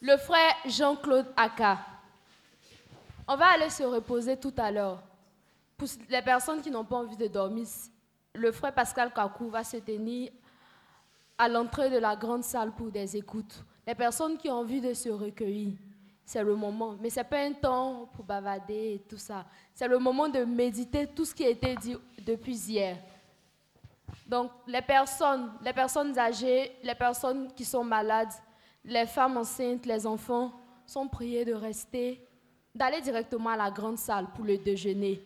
Le 0.01 0.15
frère 0.17 0.55
Jean-Claude 0.65 1.27
Aka. 1.35 1.79
On 3.27 3.35
va 3.35 3.47
aller 3.47 3.69
se 3.69 3.83
reposer 3.83 4.37
tout 4.37 4.53
à 4.57 4.71
l'heure. 4.71 5.01
Pour 5.77 5.87
les 6.09 6.21
personnes 6.21 6.61
qui 6.61 6.71
n'ont 6.71 6.85
pas 6.85 6.97
envie 6.97 7.17
de 7.17 7.27
dormir, 7.27 7.67
le 8.33 8.51
frère 8.53 8.73
Pascal 8.73 9.11
Kakou 9.13 9.49
va 9.49 9.65
se 9.65 9.77
tenir 9.77 10.31
à 11.37 11.49
l'entrée 11.49 11.89
de 11.89 11.97
la 11.97 12.15
grande 12.15 12.43
salle 12.43 12.71
pour 12.71 12.89
des 12.89 13.17
écoutes. 13.17 13.65
Les 13.85 13.95
personnes 13.95 14.37
qui 14.37 14.49
ont 14.49 14.55
envie 14.55 14.81
de 14.81 14.93
se 14.93 15.09
recueillir, 15.09 15.73
c'est 16.25 16.43
le 16.43 16.55
moment. 16.55 16.95
Mais 17.01 17.09
ce 17.09 17.19
n'est 17.19 17.25
pas 17.25 17.39
un 17.39 17.53
temps 17.53 18.09
pour 18.13 18.23
bavader 18.23 18.93
et 18.95 18.99
tout 19.07 19.17
ça. 19.17 19.45
C'est 19.73 19.87
le 19.87 19.99
moment 19.99 20.29
de 20.29 20.43
méditer 20.45 21.07
tout 21.07 21.25
ce 21.25 21.35
qui 21.35 21.45
a 21.45 21.49
été 21.49 21.75
dit 21.75 21.97
depuis 22.25 22.55
hier. 22.55 22.97
Donc, 24.25 24.51
les 24.67 24.81
personnes, 24.81 25.51
les 25.63 25.73
personnes 25.73 26.17
âgées, 26.17 26.71
les 26.81 26.95
personnes 26.95 27.51
qui 27.53 27.65
sont 27.65 27.83
malades, 27.83 28.31
les 28.85 29.05
femmes 29.05 29.37
enceintes, 29.37 29.85
les 29.85 30.07
enfants 30.07 30.51
sont 30.85 31.07
priés 31.07 31.45
de 31.45 31.53
rester, 31.53 32.25
d'aller 32.73 33.01
directement 33.01 33.49
à 33.49 33.57
la 33.57 33.69
grande 33.69 33.97
salle 33.97 34.27
pour 34.33 34.45
le 34.45 34.57
déjeuner. 34.57 35.21